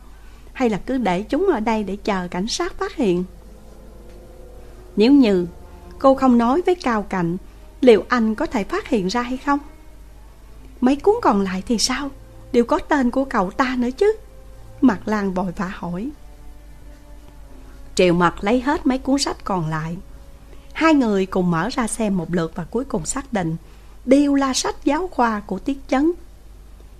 Hay 0.53 0.71
là 0.71 0.79
cứ 0.87 0.99
để 0.99 1.23
chúng 1.23 1.47
ở 1.47 1.61
đây 1.61 1.85
để 1.85 1.97
chờ 1.97 2.29
cảnh 2.31 2.49
sát 2.49 2.75
phát 2.79 2.97
hiện? 2.97 3.25
Nếu 4.97 5.13
như 5.13 5.47
cô 5.99 6.15
không 6.15 6.39
nói 6.39 6.63
với 6.67 6.75
Cao 6.75 7.03
Cạnh, 7.03 7.37
liệu 7.81 8.05
anh 8.09 8.35
có 8.35 8.47
thể 8.47 8.65
phát 8.65 8.89
hiện 8.89 9.09
ra 9.09 9.23
hay 9.23 9.37
không? 9.37 9.59
Mấy 10.81 10.97
cuốn 10.97 11.15
còn 11.23 11.41
lại 11.41 11.63
thì 11.67 11.79
sao? 11.79 12.11
Đều 12.53 12.65
có 12.65 12.79
tên 12.79 13.11
của 13.11 13.25
cậu 13.25 13.51
ta 13.51 13.77
nữa 13.79 13.91
chứ? 13.91 14.17
mặt 14.81 15.09
Lan 15.09 15.35
vội 15.35 15.53
vã 15.57 15.73
hỏi. 15.75 16.11
Triệu 17.95 18.15
mặt 18.15 18.35
lấy 18.41 18.61
hết 18.61 18.87
mấy 18.87 18.99
cuốn 18.99 19.19
sách 19.19 19.45
còn 19.45 19.71
lại 19.71 19.97
Hai 20.77 20.95
người 20.95 21.27
cùng 21.27 21.51
mở 21.51 21.69
ra 21.73 21.87
xem 21.87 22.17
một 22.17 22.35
lượt 22.35 22.53
và 22.55 22.65
cuối 22.65 22.85
cùng 22.85 23.07
xác 23.07 23.33
định 23.33 23.57
đều 24.05 24.35
là 24.35 24.55
sách 24.55 24.77
giáo 24.85 25.09
khoa 25.09 25.41
của 25.41 25.59
Tiết 25.59 25.79
Chấn. 25.89 26.13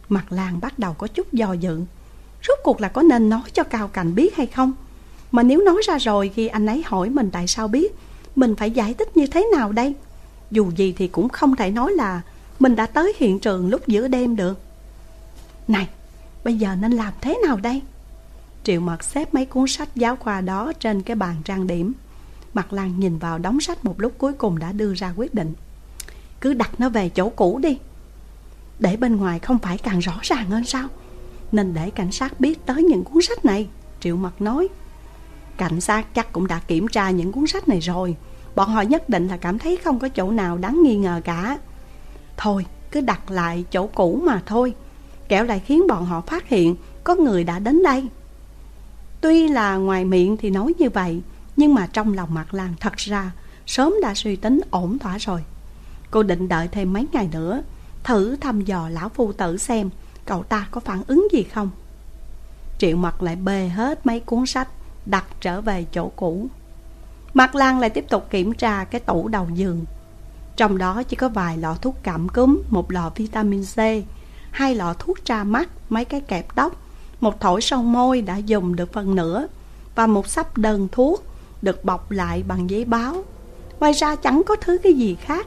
Mặt 0.09 0.33
làng 0.33 0.61
bắt 0.61 0.79
đầu 0.79 0.95
có 0.95 1.07
chút 1.07 1.33
do 1.33 1.53
dự, 1.53 1.81
Rốt 2.49 2.59
cuộc 2.63 2.81
là 2.81 2.89
có 2.89 3.03
nên 3.03 3.29
nói 3.29 3.43
cho 3.53 3.63
Cao 3.63 3.89
Cảnh 3.89 4.15
biết 4.15 4.37
hay 4.37 4.47
không? 4.47 4.73
Mà 5.33 5.43
nếu 5.43 5.63
nói 5.63 5.83
ra 5.87 5.99
rồi 5.99 6.31
khi 6.35 6.47
anh 6.47 6.67
ấy 6.67 6.83
hỏi 6.87 7.11
mình 7.11 7.31
tại 7.31 7.47
sao 7.47 7.69
biết? 7.69 7.95
Mình 8.37 8.57
phải 8.57 8.71
giải 8.71 8.95
thích 8.95 9.17
như 9.17 9.27
thế 9.27 9.49
nào 9.53 9.73
đây? 9.73 9.95
Dù 10.51 10.71
gì 10.71 10.95
thì 10.99 11.09
cũng 11.09 11.29
không 11.29 11.57
thể 11.57 11.71
nói 11.71 11.93
là 11.93 12.23
Mình 12.59 12.77
đã 12.77 12.87
tới 12.87 13.13
hiện 13.19 13.39
trường 13.39 13.69
lúc 13.69 13.87
giữa 13.87 14.09
đêm 14.09 14.37
được. 14.37 14.61
Này 15.69 15.89
Bây 16.45 16.55
giờ 16.55 16.75
nên 16.81 16.93
làm 16.93 17.13
thế 17.21 17.39
nào 17.47 17.57
đây? 17.57 17.83
Triệu 18.65 18.81
Mật 18.81 19.05
xếp 19.05 19.35
mấy 19.35 19.47
cuốn 19.47 19.67
sách 19.67 19.89
giáo 19.95 20.17
khoa 20.17 20.41
đó 20.41 20.73
Trên 20.81 21.03
cái 21.03 21.17
bàn 21.17 21.37
trang 21.45 21.67
điểm. 21.67 21.93
Mặt 22.55 22.73
Lan 22.73 23.01
nhìn 23.01 23.19
vào 23.19 23.39
đóng 23.39 23.61
sách 23.61 23.85
một 23.85 24.01
lúc 24.01 24.13
cuối 24.19 24.33
cùng 24.33 24.59
đã 24.59 24.73
đưa 24.73 24.95
ra 24.95 25.13
quyết 25.17 25.35
định. 25.35 25.55
Cứ 26.41 26.55
đặt 26.55 26.81
nó 26.81 26.89
về 26.89 27.09
chỗ 27.09 27.29
cũ 27.29 27.59
đi. 27.63 27.79
Để 28.79 28.97
bên 28.97 29.17
ngoài 29.17 29.39
không 29.39 29.59
phải 29.59 29.79
càng 29.79 29.99
rõ 29.99 30.19
ràng 30.23 30.51
hơn 30.51 30.65
sao? 30.65 30.89
Nên 31.53 31.75
để 31.75 31.91
cảnh 31.91 32.13
sát 32.13 32.41
biết 32.41 32.67
tới 32.67 32.83
những 32.83 33.05
cuốn 33.05 33.23
sách 33.23 33.45
này, 33.45 33.69
Triệu 34.01 34.17
Mật 34.17 34.41
nói. 34.41 34.69
Cảnh 35.57 35.81
sát 35.81 36.15
chắc 36.15 36.33
cũng 36.33 36.47
đã 36.47 36.61
kiểm 36.67 36.89
tra 36.89 37.11
những 37.11 37.33
cuốn 37.33 37.47
sách 37.47 37.69
này 37.69 37.81
rồi. 37.81 38.17
Bọn 38.55 38.69
họ 38.69 38.83
nhất 38.83 39.09
định 39.09 39.29
là 39.29 39.37
cảm 39.37 39.59
thấy 39.59 39.77
không 39.77 39.99
có 39.99 40.09
chỗ 40.09 40.31
nào 40.31 40.59
đáng 40.59 40.83
nghi 40.83 40.97
ngờ 40.97 41.21
cả. 41.25 41.59
Thôi, 42.37 42.67
cứ 42.91 43.01
đặt 43.01 43.31
lại 43.31 43.65
chỗ 43.71 43.87
cũ 43.87 44.21
mà 44.25 44.43
thôi. 44.47 44.75
Kẻo 45.29 45.45
lại 45.45 45.61
khiến 45.61 45.87
bọn 45.89 46.05
họ 46.05 46.21
phát 46.21 46.49
hiện 46.49 46.77
Có 47.05 47.15
người 47.15 47.45
đã 47.45 47.59
đến 47.59 47.83
đây. 47.83 48.09
Tuy 49.21 49.49
là 49.49 49.77
ngoài 49.77 50.05
miệng 50.05 50.37
thì 50.37 50.51
nói 50.51 50.73
như 50.79 50.91
vậy, 50.91 51.23
Nhưng 51.57 51.75
mà 51.75 51.87
trong 51.93 52.15
lòng 52.15 52.35
mặt 52.35 52.55
Lan 52.55 52.75
thật 52.81 52.97
ra 52.97 53.31
Sớm 53.67 53.95
đã 54.03 54.15
suy 54.15 54.37
tính 54.37 54.61
ổn 54.71 54.99
thỏa 54.99 55.19
rồi. 55.19 55.45
Cô 56.11 56.23
định 56.23 56.49
đợi 56.49 56.69
thêm 56.69 56.93
mấy 56.93 57.07
ngày 57.13 57.29
nữa 57.33 57.63
Thử 58.07 58.37
thăm 58.37 58.61
dò 58.61 58.89
lão 58.89 59.09
phu 59.09 59.33
tử 59.33 59.57
xem, 59.57 59.91
Cậu 60.27 60.43
ta 60.43 60.67
có 60.71 60.81
phản 60.81 61.03
ứng 61.07 61.29
gì 61.33 61.43
không? 61.43 61.71
Triệu 62.79 62.97
mặt 62.97 63.23
lại 63.23 63.37
bê 63.37 63.69
hết 63.69 64.07
mấy 64.07 64.21
cuốn 64.21 64.47
sách, 64.47 64.69
Đặt 65.07 65.25
trở 65.41 65.61
về 65.61 65.87
chỗ 65.93 66.11
cũ. 66.17 66.47
Mặt 67.35 67.55
Lan 67.55 67.79
lại 67.79 67.91
tiếp 67.91 68.05
tục 68.09 68.27
kiểm 68.31 68.53
tra 68.53 68.85
cái 68.85 69.01
tủ 69.01 69.29
đầu 69.29 69.49
giường. 69.55 69.85
Trong 70.57 70.79
đó 70.79 71.03
chỉ 71.03 71.17
có 71.17 71.29
vài 71.29 71.59
lọ 71.59 71.75
thuốc 71.75 71.97
cảm 72.03 72.29
cúm, 72.29 72.63
Một 72.69 72.93
lọ 72.93 73.11
vitamin 73.17 73.65
C, 73.65 73.79
Hai 74.51 74.75
lọ 74.75 74.95
thuốc 74.99 75.25
tra 75.25 75.45
mắt, 75.45 75.69
Mấy 75.89 76.05
cái 76.05 76.21
kẹp 76.21 76.55
tóc, 76.55 76.73
Một 77.21 77.41
thổi 77.41 77.61
son 77.61 77.93
môi 77.93 78.23
đã 78.23 78.37
dùng 78.37 78.77
được 78.77 78.93
phần 78.93 79.15
nửa, 79.15 79.47
Và 79.95 80.07
một 80.07 80.29
sắp 80.29 80.59
đơn 80.59 80.89
thuốc 80.93 81.25
Được 81.63 81.85
bọc 81.85 82.11
lại 82.11 82.43
bằng 82.49 82.71
giấy 82.71 82.85
báo. 82.85 83.25
Ngoài 83.81 83.93
ra 83.93 84.17
chẳng 84.17 84.43
có 84.47 84.57
thứ 84.57 84.79
cái 84.83 84.93
gì 84.93 85.17
khác. 85.21 85.47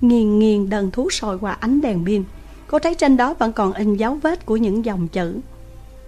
Nghiền 0.00 0.38
nghiền 0.38 0.70
đơn 0.70 0.90
thuốc 0.90 1.12
soi 1.12 1.38
qua 1.38 1.52
ánh 1.52 1.80
đèn 1.80 2.04
pin 2.04 2.24
Cô 2.66 2.78
thấy 2.78 2.94
trên 2.94 3.16
đó 3.16 3.34
vẫn 3.34 3.52
còn 3.52 3.72
in 3.72 3.96
dấu 3.96 4.14
vết 4.14 4.46
của 4.46 4.56
những 4.56 4.84
dòng 4.84 5.08
chữ 5.08 5.40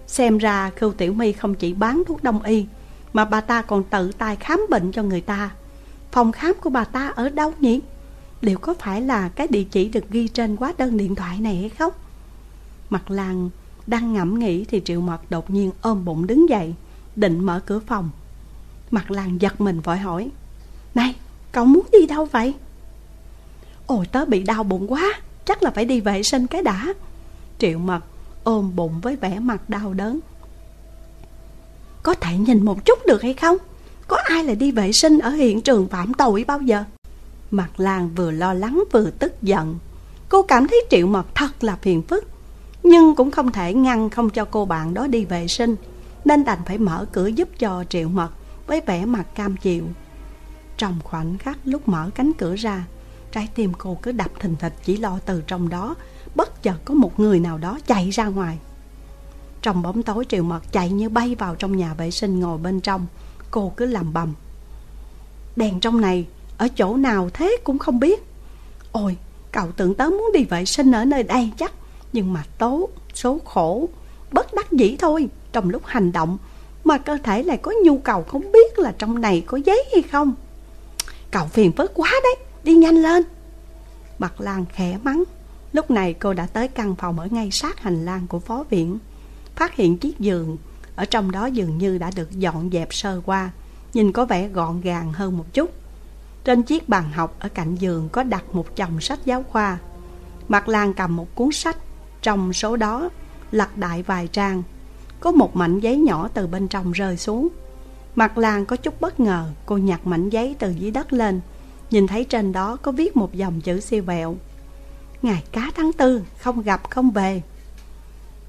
Xem 0.07 0.37
ra 0.37 0.71
Khưu 0.75 0.93
Tiểu 0.93 1.13
My 1.13 1.31
không 1.31 1.55
chỉ 1.55 1.73
bán 1.73 2.03
thuốc 2.07 2.23
đông 2.23 2.43
y 2.43 2.65
Mà 3.13 3.25
bà 3.25 3.41
ta 3.41 3.61
còn 3.61 3.83
tự 3.83 4.11
tay 4.11 4.35
khám 4.35 4.61
bệnh 4.69 4.91
cho 4.91 5.03
người 5.03 5.21
ta 5.21 5.51
Phòng 6.11 6.31
khám 6.31 6.53
của 6.61 6.69
bà 6.69 6.83
ta 6.83 7.07
ở 7.07 7.29
đâu 7.29 7.53
nhỉ? 7.59 7.81
Liệu 8.41 8.57
có 8.57 8.73
phải 8.73 9.01
là 9.01 9.29
cái 9.29 9.47
địa 9.47 9.63
chỉ 9.63 9.89
được 9.89 10.09
ghi 10.09 10.27
trên 10.27 10.55
hóa 10.55 10.73
đơn 10.77 10.97
điện 10.97 11.15
thoại 11.15 11.39
này 11.39 11.55
hay 11.55 11.69
không? 11.69 11.93
Mặt 12.89 13.11
Lan 13.11 13.49
đang 13.87 14.13
ngẫm 14.13 14.39
nghĩ 14.39 14.65
thì 14.65 14.81
Triệu 14.85 15.01
Mật 15.01 15.31
đột 15.31 15.49
nhiên 15.49 15.71
ôm 15.81 16.05
bụng 16.05 16.27
đứng 16.27 16.49
dậy 16.49 16.73
Định 17.15 17.45
mở 17.45 17.61
cửa 17.65 17.79
phòng 17.79 18.09
Mặt 18.91 19.11
Lan 19.11 19.41
giật 19.41 19.61
mình 19.61 19.79
vội 19.79 19.97
hỏi 19.97 20.29
Này, 20.95 21.15
cậu 21.51 21.65
muốn 21.65 21.85
đi 21.91 22.05
đâu 22.05 22.25
vậy? 22.25 22.53
Ôi, 23.89 24.05
tớ 24.11 24.25
bị 24.25 24.43
đau 24.43 24.63
bụng 24.63 24.91
quá. 24.91 25.13
Chắc 25.45 25.63
là 25.63 25.71
phải 25.71 25.85
đi 25.85 25.99
vệ 25.99 26.23
sinh 26.23 26.47
cái 26.47 26.61
đã. 26.61 26.93
Triệu 27.59 27.79
Mật 27.79 27.99
ôm 28.43 28.75
bụng 28.75 28.99
với 29.01 29.15
vẻ 29.15 29.39
mặt 29.39 29.69
đau 29.69 29.93
đớn. 29.93 30.19
Có 32.03 32.13
thể 32.13 32.37
nhìn 32.37 32.65
một 32.65 32.85
chút 32.85 32.99
được 33.07 33.21
hay 33.21 33.33
không? 33.33 33.57
Có 34.07 34.17
ai 34.23 34.43
lại 34.43 34.55
đi 34.55 34.71
vệ 34.71 34.91
sinh 34.91 35.19
ở 35.19 35.29
hiện 35.29 35.61
trường 35.61 35.87
phạm 35.87 36.13
tội 36.13 36.45
bao 36.47 36.61
giờ? 36.61 36.83
Mặt 37.51 37.69
làng 37.77 38.09
vừa 38.15 38.31
lo 38.31 38.53
lắng 38.53 38.83
vừa 38.91 39.09
tức 39.09 39.41
giận. 39.41 39.79
Cô 40.29 40.41
cảm 40.41 40.67
thấy 40.67 40.85
Triệu 40.89 41.07
Mật 41.07 41.35
thật 41.35 41.63
là 41.63 41.75
phiền 41.75 42.01
phức, 42.01 42.27
Nhưng 42.83 43.15
cũng 43.15 43.31
không 43.31 43.51
thể 43.51 43.73
ngăn 43.73 44.09
không 44.09 44.29
cho 44.29 44.45
cô 44.45 44.65
bạn 44.65 44.93
đó 44.93 45.07
đi 45.07 45.25
vệ 45.25 45.47
sinh, 45.47 45.75
Nên 46.25 46.45
đành 46.45 46.59
phải 46.65 46.77
mở 46.77 47.05
cửa 47.11 47.27
giúp 47.27 47.49
cho 47.59 47.83
Triệu 47.89 48.09
Mật 48.09 48.29
Với 48.67 48.81
vẻ 48.85 49.05
mặt 49.05 49.35
cam 49.35 49.57
chịu. 49.57 49.83
Trong 50.77 50.99
khoảnh 51.03 51.37
khắc 51.37 51.57
lúc 51.63 51.87
mở 51.87 52.09
cánh 52.15 52.31
cửa 52.33 52.55
ra 52.55 52.85
Trái 53.31 53.49
tim 53.55 53.73
cô 53.77 53.97
cứ 54.01 54.11
đập 54.11 54.31
thình 54.39 54.55
thịch, 54.55 54.73
chỉ 54.83 54.97
lo 54.97 55.19
từ 55.25 55.43
trong 55.47 55.69
đó. 55.69 55.95
Bất 56.35 56.63
chợt 56.63 56.77
có 56.85 56.93
một 56.93 57.19
người 57.19 57.39
nào 57.39 57.57
đó 57.57 57.79
chạy 57.87 58.09
ra 58.09 58.25
ngoài. 58.25 58.57
Trong 59.61 59.81
bóng 59.81 60.03
tối 60.03 60.25
Triệu 60.29 60.43
Mật 60.43 60.71
chạy 60.71 60.89
như 60.89 61.09
bay 61.09 61.35
vào 61.35 61.55
trong 61.55 61.77
nhà 61.77 61.93
vệ 61.93 62.11
sinh 62.11 62.39
ngồi 62.39 62.57
bên 62.57 62.81
trong. 62.81 63.05
Cô 63.51 63.73
cứ 63.77 63.85
làm 63.85 64.13
bầm. 64.13 64.33
Đèn 65.55 65.79
trong 65.79 66.01
này, 66.01 66.27
ở 66.57 66.67
chỗ 66.67 66.97
nào 66.97 67.29
thế 67.33 67.57
cũng 67.63 67.79
không 67.79 67.99
biết. 67.99 68.23
Ôi, 68.91 69.17
cậu 69.51 69.71
tưởng 69.71 69.95
tớ 69.95 70.05
muốn 70.09 70.31
đi 70.33 70.43
vệ 70.43 70.65
sinh 70.65 70.91
ở 70.91 71.05
nơi 71.05 71.23
đây 71.23 71.51
chắc. 71.57 71.73
Nhưng 72.13 72.33
mà 72.33 72.43
tố, 72.57 72.89
số 73.13 73.39
khổ, 73.45 73.89
Bất 74.31 74.53
đắc 74.53 74.71
dĩ 74.71 74.95
thôi. 74.99 75.29
Trong 75.51 75.69
lúc 75.69 75.81
hành 75.85 76.11
động, 76.11 76.37
Mà 76.83 76.97
cơ 76.97 77.17
thể 77.23 77.43
lại 77.43 77.57
có 77.57 77.73
nhu 77.83 77.97
cầu 77.97 78.23
không 78.23 78.51
biết 78.51 78.79
là 78.79 78.93
trong 78.97 79.21
này 79.21 79.43
có 79.45 79.57
giấy 79.57 79.83
hay 79.93 80.01
không. 80.01 80.33
Cậu 81.31 81.47
phiền 81.47 81.71
phức 81.71 81.91
quá 81.95 82.11
đấy. 82.23 82.35
Đi 82.63 82.73
nhanh 82.73 82.95
lên. 82.95 83.23
Bạc 84.19 84.41
Lan 84.41 84.65
khẽ 84.73 84.97
mắng. 85.03 85.23
Lúc 85.73 85.91
này 85.91 86.13
cô 86.13 86.33
đã 86.33 86.45
tới 86.45 86.67
căn 86.67 86.95
phòng 86.95 87.19
ở 87.19 87.27
ngay 87.31 87.51
sát 87.51 87.79
hành 87.79 88.05
lang 88.05 88.27
của 88.27 88.39
phó 88.39 88.63
viện. 88.69 88.99
Phát 89.55 89.75
hiện 89.75 89.97
chiếc 89.97 90.19
giường. 90.19 90.57
Ở 90.95 91.05
trong 91.05 91.31
đó 91.31 91.45
dường 91.45 91.77
như 91.77 91.97
đã 91.97 92.11
được 92.15 92.31
dọn 92.31 92.69
dẹp 92.71 92.93
sơ 92.93 93.21
qua. 93.25 93.51
Nhìn 93.93 94.11
có 94.11 94.25
vẻ 94.25 94.47
gọn 94.47 94.81
gàng 94.81 95.13
hơn 95.13 95.37
một 95.37 95.45
chút. 95.53 95.69
Trên 96.43 96.63
chiếc 96.63 96.89
bàn 96.89 97.11
học 97.11 97.35
ở 97.39 97.49
cạnh 97.49 97.75
giường 97.75 98.09
có 98.09 98.23
đặt 98.23 98.55
một 98.55 98.75
chồng 98.75 99.01
sách 99.01 99.19
giáo 99.25 99.43
khoa. 99.43 99.77
Mặt 100.47 100.69
Lan 100.69 100.93
cầm 100.93 101.15
một 101.15 101.35
cuốn 101.35 101.51
sách. 101.51 101.77
Trong 102.21 102.53
số 102.53 102.75
đó, 102.75 103.09
lật 103.51 103.77
đại 103.77 104.03
vài 104.03 104.27
trang. 104.27 104.63
Có 105.19 105.31
một 105.31 105.55
mảnh 105.55 105.79
giấy 105.79 105.97
nhỏ 105.97 106.29
từ 106.33 106.47
bên 106.47 106.67
trong 106.67 106.91
rơi 106.91 107.17
xuống. 107.17 107.47
Mặt 108.15 108.37
Lan 108.37 108.65
có 108.65 108.75
chút 108.75 109.01
bất 109.01 109.19
ngờ, 109.19 109.49
Cô 109.65 109.77
nhặt 109.77 110.07
mảnh 110.07 110.29
giấy 110.29 110.55
từ 110.59 110.71
dưới 110.71 110.91
đất 110.91 111.13
lên. 111.13 111.41
Nhìn 111.91 112.07
thấy 112.07 112.23
trên 112.23 112.51
đó 112.51 112.77
có 112.81 112.91
viết 112.91 113.17
một 113.17 113.33
dòng 113.33 113.61
chữ 113.61 113.79
siêu 113.79 114.03
vẹo. 114.03 114.35
Ngày 115.21 115.43
cá 115.51 115.71
tháng 115.75 115.93
tư, 115.93 116.21
Không 116.39 116.61
gặp, 116.61 116.89
không 116.89 117.11
về. 117.11 117.41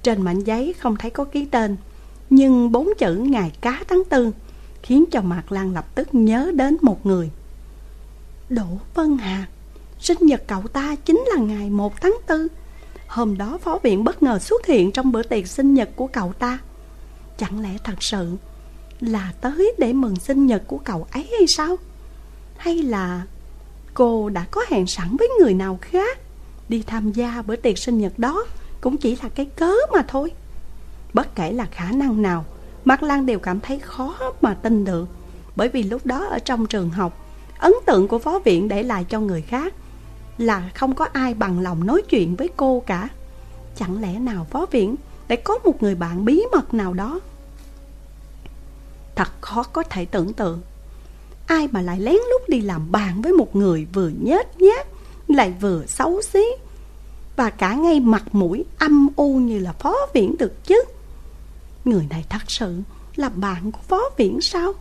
Trên 0.03 0.23
mảnh 0.23 0.41
giấy 0.41 0.75
không 0.79 0.97
thấy 0.97 1.11
có 1.11 1.25
ký 1.25 1.45
tên, 1.45 1.77
Nhưng 2.31 2.73
bốn 2.73 2.89
chữ 2.99 3.15
ngày 3.15 3.53
cá 3.61 3.81
tháng 3.89 4.03
tư 4.05 4.33
Khiến 4.83 5.05
cho 5.11 5.21
Mạc 5.21 5.53
Lan 5.53 5.73
lập 5.73 5.87
tức 5.95 6.15
nhớ 6.15 6.51
đến 6.55 6.77
một 6.83 7.07
người. 7.07 7.31
Đỗ 8.49 8.67
Vân 8.95 9.19
Hà, 9.19 9.47
Sinh 10.01 10.19
nhật 10.21 10.43
cậu 10.47 10.62
ta 10.73 10.97
chính 11.05 11.25
là 11.35 11.43
ngày 11.43 11.71
1 11.71 12.01
tháng 12.01 12.17
4 12.29 12.49
Hôm 13.07 13.39
đó 13.39 13.59
phó 13.62 13.79
viện 13.83 14.05
bất 14.05 14.23
ngờ 14.23 14.39
xuất 14.39 14.67
hiện 14.67 14.93
trong 14.93 15.12
bữa 15.12 15.23
tiệc 15.23 15.47
sinh 15.47 15.75
nhật 15.75 15.91
của 15.97 16.07
cậu 16.07 16.33
ta. 16.33 16.59
Chẳng 17.39 17.61
lẽ 17.61 17.77
thật 17.85 18.03
sự 18.03 18.37
là 19.01 19.33
tới 19.41 19.73
để 19.79 19.93
mừng 19.93 20.17
sinh 20.17 20.47
nhật 20.47 20.62
của 20.67 20.79
cậu 20.79 21.07
ấy 21.12 21.29
hay 21.39 21.47
sao? 21.47 21.77
Hay 22.61 22.82
là 22.82 23.23
cô 23.95 24.28
đã 24.28 24.47
có 24.51 24.61
hẹn 24.69 24.87
sẵn 24.87 25.16
với 25.16 25.28
người 25.41 25.55
nào 25.55 25.78
khác? 25.82 26.19
Đi 26.69 26.82
tham 26.87 27.12
gia 27.12 27.43
bữa 27.43 27.57
tiệc 27.57 27.78
sinh 27.78 27.99
nhật 27.99 28.19
đó 28.19 28.45
Cũng 28.81 28.97
chỉ 28.97 29.16
là 29.23 29.28
cái 29.28 29.47
cớ 29.47 29.73
mà 29.95 30.03
thôi. 30.09 30.32
Bất 31.12 31.35
kể 31.35 31.53
là 31.53 31.66
khả 31.70 31.91
năng 31.91 32.23
nào, 32.23 32.45
Mạc 32.85 33.03
Lan 33.03 33.27
đều 33.27 33.39
cảm 33.39 33.61
thấy 33.61 33.78
khó 33.78 34.15
mà 34.41 34.55
tin 34.55 34.85
được. 34.85 35.09
Bởi 35.57 35.69
vì 35.69 35.82
lúc 35.82 36.07
đó 36.07 36.27
ở 36.27 36.39
trong 36.39 36.66
trường 36.66 36.91
học, 36.91 37.27
Ấn 37.59 37.73
tượng 37.87 38.09
của 38.09 38.19
phó 38.19 38.39
viện 38.39 38.69
để 38.69 38.82
lại 38.82 39.05
cho 39.09 39.20
người 39.20 39.43
khác 39.43 39.74
Là 40.39 40.70
không 40.74 40.95
có 40.95 41.05
ai 41.12 41.35
bằng 41.35 41.61
lòng 41.61 41.87
nói 41.87 42.03
chuyện 42.09 42.37
với 42.37 42.49
cô 42.57 42.82
cả. 42.87 43.09
Chẳng 43.77 44.01
lẽ 44.01 44.19
nào 44.19 44.47
phó 44.51 44.66
viện 44.70 44.97
để 45.28 45.37
có 45.37 45.59
một 45.65 45.82
người 45.82 45.95
bạn 45.95 46.24
bí 46.24 46.43
mật 46.53 46.74
nào 46.74 46.95
đó? 46.95 47.20
Thật 49.15 49.28
khó 49.41 49.62
có 49.62 49.82
thể 49.82 50.05
tưởng 50.05 50.32
tượng. 50.32 50.61
Ai 51.51 51.69
mà 51.73 51.83
lại 51.83 52.01
lén 52.01 52.15
lút 52.15 52.49
đi 52.49 52.61
làm 52.61 52.93
bạn 52.93 53.23
với 53.23 53.33
một 53.33 53.57
người 53.57 53.87
vừa 53.93 54.11
nhết 54.23 54.61
nhát 54.61 54.87
Lại 55.29 55.55
vừa 55.61 55.87
xấu 55.87 56.23
xí? 56.23 56.45
Và 57.37 57.51
cả 57.51 57.75
ngay 57.75 58.01
mặt 58.01 58.35
mũi 58.35 58.65
âm 58.79 59.09
u 59.17 59.37
như 59.37 59.59
là 59.59 59.73
phó 59.73 59.95
viễn 60.15 60.37
được 60.39 60.65
chứ. 60.65 60.83
Người 61.85 62.07
này 62.11 62.25
thật 62.29 62.51
sự 62.51 62.81
là 63.17 63.29
bạn 63.29 63.73
của 63.73 63.81
phó 63.89 64.01
viễn 64.17 64.41
sao? 64.41 64.73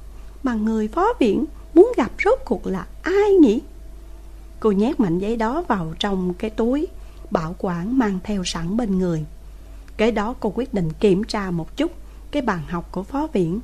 Mà 0.43 0.53
người 0.53 0.87
phó 0.87 1.13
viễn 1.19 1.45
muốn 1.73 1.91
gặp 1.97 2.11
rốt 2.25 2.39
cuộc 2.45 2.67
là 2.67 2.87
ai 3.01 3.33
nhỉ? 3.33 3.61
Cô 4.59 4.71
nhét 4.71 4.99
mảnh 4.99 5.19
giấy 5.19 5.35
đó 5.35 5.63
vào 5.67 5.93
trong 5.99 6.33
cái 6.33 6.49
túi, 6.49 6.87
Bảo 7.31 7.55
quản 7.59 7.97
mang 7.97 8.19
theo 8.23 8.43
sẵn 8.43 8.77
bên 8.77 8.99
người. 8.99 9.25
Kế 9.97 10.11
đó 10.11 10.35
cô 10.39 10.53
quyết 10.55 10.73
định 10.73 10.89
kiểm 10.99 11.23
tra 11.23 11.51
một 11.51 11.77
chút 11.77 11.91
Cái 12.31 12.41
bàn 12.41 12.61
học 12.69 12.91
của 12.91 13.03
phó 13.03 13.27
viễn. 13.33 13.59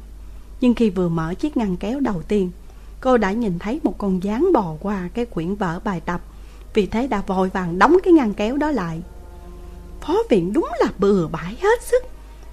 Nhưng 0.62 0.74
khi 0.74 0.90
vừa 0.90 1.10
mở 1.10 1.34
chiếc 1.34 1.58
ngăn 1.58 1.78
kéo 1.78 2.00
đầu 2.00 2.22
tiên 2.22 2.52
Cô 3.06 3.18
đã 3.18 3.32
nhìn 3.32 3.60
thấy 3.60 3.80
một 3.84 3.98
con 3.98 4.24
gián 4.24 4.52
bò 4.54 4.76
qua 4.80 5.10
cái 5.14 5.26
quyển 5.26 5.56
vở 5.56 5.80
bài 5.84 6.02
tập. 6.06 6.22
Vì 6.74 6.86
thế 6.86 7.08
đã 7.08 7.22
vội 7.28 7.50
vàng 7.50 7.80
đóng 7.80 7.98
cái 8.04 8.14
ngăn 8.14 8.34
kéo 8.34 8.58
đó 8.58 8.72
lại. 8.72 9.02
Phó 10.02 10.18
viện 10.30 10.54
đúng 10.54 10.70
là 10.80 10.88
bừa 10.98 11.28
bãi 11.28 11.56
hết 11.62 11.84
sức. 11.84 12.04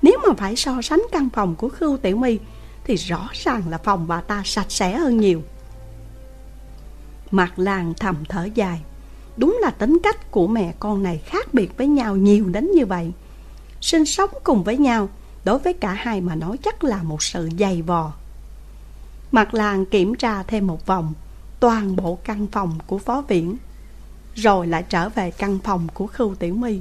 Nếu 0.03 0.19
mà 0.29 0.35
phải 0.39 0.57
so 0.57 0.83
sánh 0.83 1.03
căn 1.13 1.29
phòng 1.35 1.55
của 1.55 1.69
Khưu 1.69 1.97
Tiểu 1.97 2.17
My, 2.17 2.39
Thì 2.85 2.95
rõ 2.95 3.29
ràng 3.33 3.63
là 3.71 3.79
phòng 3.79 4.09
bà 4.09 4.21
ta 4.21 4.43
sạch 4.45 4.67
sẽ 4.69 4.97
hơn 4.97 5.21
nhiều. 5.21 5.43
Mặt 7.31 7.53
làng 7.57 7.95
thầm 8.01 8.17
thở 8.29 8.49
dài. 8.55 8.81
Đúng 9.37 9.59
là 9.61 9.71
tính 9.71 9.99
cách 10.03 10.31
của 10.31 10.47
mẹ 10.47 10.75
con 10.81 11.03
này 11.03 11.19
khác 11.25 11.55
biệt 11.55 11.77
với 11.77 11.87
nhau 11.87 12.17
nhiều 12.17 12.49
đến 12.49 12.71
như 12.71 12.87
vậy. 12.87 13.13
Sinh 13.81 14.07
sống 14.07 14.31
cùng 14.45 14.65
với 14.65 14.79
nhau, 14.79 15.09
Đối 15.45 15.59
với 15.59 15.73
cả 15.73 15.93
hai 15.93 16.21
mà 16.21 16.35
nói 16.35 16.57
chắc 16.63 16.85
là 16.85 17.03
một 17.03 17.23
sự 17.23 17.49
dày 17.59 17.83
vò. 17.83 18.13
Mặt 19.33 19.55
làng 19.55 19.85
kiểm 19.87 20.15
tra 20.15 20.43
thêm 20.43 20.67
một 20.67 20.87
vòng 20.87 21.13
Toàn 21.61 21.97
bộ 21.97 22.19
căn 22.25 22.47
phòng 22.53 22.79
của 22.87 22.99
phó 22.99 23.23
viễn 23.29 23.57
Rồi 24.35 24.67
lại 24.67 24.85
trở 24.89 25.09
về 25.09 25.31
căn 25.31 25.59
phòng 25.65 25.89
của 25.95 26.07
Khưu 26.07 26.35
Tiểu 26.35 26.55
My. 26.55 26.81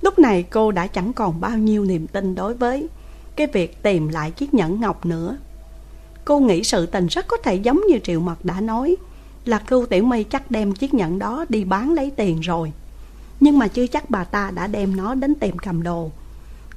Lúc 0.00 0.18
này 0.18 0.42
cô 0.42 0.72
đã 0.72 0.86
chẳng 0.86 1.12
còn 1.12 1.40
bao 1.40 1.58
nhiêu 1.58 1.84
niềm 1.84 2.06
tin 2.06 2.34
đối 2.34 2.54
với 2.54 2.88
Cái 3.36 3.46
việc 3.46 3.82
tìm 3.82 4.08
lại 4.08 4.30
chiếc 4.30 4.54
nhẫn 4.54 4.80
ngọc 4.80 5.06
nữa. 5.06 5.36
Cô 6.24 6.38
nghĩ 6.38 6.62
sự 6.62 6.86
tình 6.86 7.06
rất 7.06 7.28
có 7.28 7.36
thể 7.36 7.54
giống 7.54 7.80
như 7.88 7.98
Triệu 7.98 8.20
Mật 8.20 8.44
đã 8.44 8.60
nói 8.60 8.96
Là 9.44 9.58
Khưu 9.58 9.86
Tiểu 9.86 10.04
My 10.04 10.24
chắc 10.24 10.50
đem 10.50 10.72
chiếc 10.72 10.94
nhẫn 10.94 11.18
đó 11.18 11.44
đi 11.48 11.64
bán 11.64 11.92
lấy 11.92 12.10
tiền 12.16 12.40
rồi. 12.40 12.72
Nhưng 13.40 13.58
mà 13.58 13.68
chưa 13.68 13.86
chắc 13.86 14.10
bà 14.10 14.24
ta 14.24 14.50
đã 14.50 14.66
đem 14.66 14.96
nó 14.96 15.14
đến 15.14 15.34
tiệm 15.34 15.58
cầm 15.58 15.82
đồ. 15.82 16.10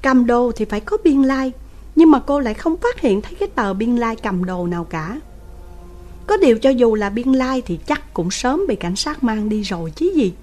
Cầm 0.01 0.26
đồ 0.26 0.51
thì 0.55 0.65
phải 0.65 0.80
có 0.80 0.97
biên 1.03 1.21
lai 1.21 1.45
like, 1.45 1.57
nhưng 1.99 2.11
mà 2.11 2.19
cô 2.19 2.39
lại 2.39 2.53
không 2.53 2.77
phát 2.77 3.01
hiện 3.01 3.21
thấy 3.21 3.35
cái 3.35 3.49
tờ 3.55 3.73
biên 3.73 3.95
lai 3.95 4.15
cầm 4.15 4.45
đồ 4.45 4.67
nào 4.67 4.84
cả. 4.84 5.19
Có 6.27 6.38
điều 6.38 6.59
cho 6.59 6.69
dù 6.69 6.95
là 6.95 7.09
biên 7.09 7.34
lai 7.34 7.61
thì 7.65 7.80
chắc 7.85 8.13
cũng 8.13 8.31
sớm 8.31 8.67
bị 8.67 8.76
cảnh 8.76 8.95
sát 8.95 9.23
mang 9.23 9.49
đi 9.49 9.61
rồi 9.61 9.91
chứ 9.91 10.11
gì. 10.15 10.34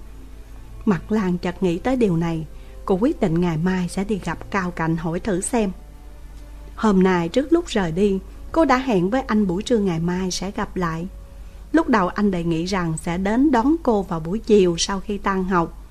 Mặt 0.85 1.11
làng 1.11 1.37
chợt 1.37 1.63
nghĩ 1.63 1.77
tới 1.77 1.95
điều 1.95 2.17
này, 2.17 2.45
Cô 2.85 2.97
quyết 3.01 3.21
định 3.21 3.41
ngày 3.41 3.57
mai 3.57 3.87
sẽ 3.89 4.03
đi 4.03 4.19
gặp 4.25 4.51
Cao 4.51 4.71
Cạnh 4.71 4.97
hỏi 4.97 5.19
thử 5.19 5.41
xem. 5.41 5.71
Hôm 6.75 7.03
nay 7.03 7.29
trước 7.29 7.53
lúc 7.53 7.65
rời 7.67 7.91
đi, 7.91 8.19
Cô 8.51 8.65
đã 8.65 8.77
hẹn 8.77 9.09
với 9.09 9.21
anh 9.21 9.47
buổi 9.47 9.63
trưa 9.63 9.77
ngày 9.77 9.99
mai 9.99 10.31
sẽ 10.31 10.51
gặp 10.51 10.75
lại. 10.75 11.07
Lúc 11.71 11.89
đầu 11.89 12.07
anh 12.07 12.31
đề 12.31 12.43
nghị 12.43 12.65
rằng 12.65 12.93
sẽ 12.97 13.17
đến 13.17 13.51
đón 13.51 13.75
cô 13.83 14.01
vào 14.01 14.19
buổi 14.19 14.39
chiều 14.39 14.75
sau 14.77 14.99
khi 14.99 15.17
tan 15.17 15.43
học. 15.43 15.83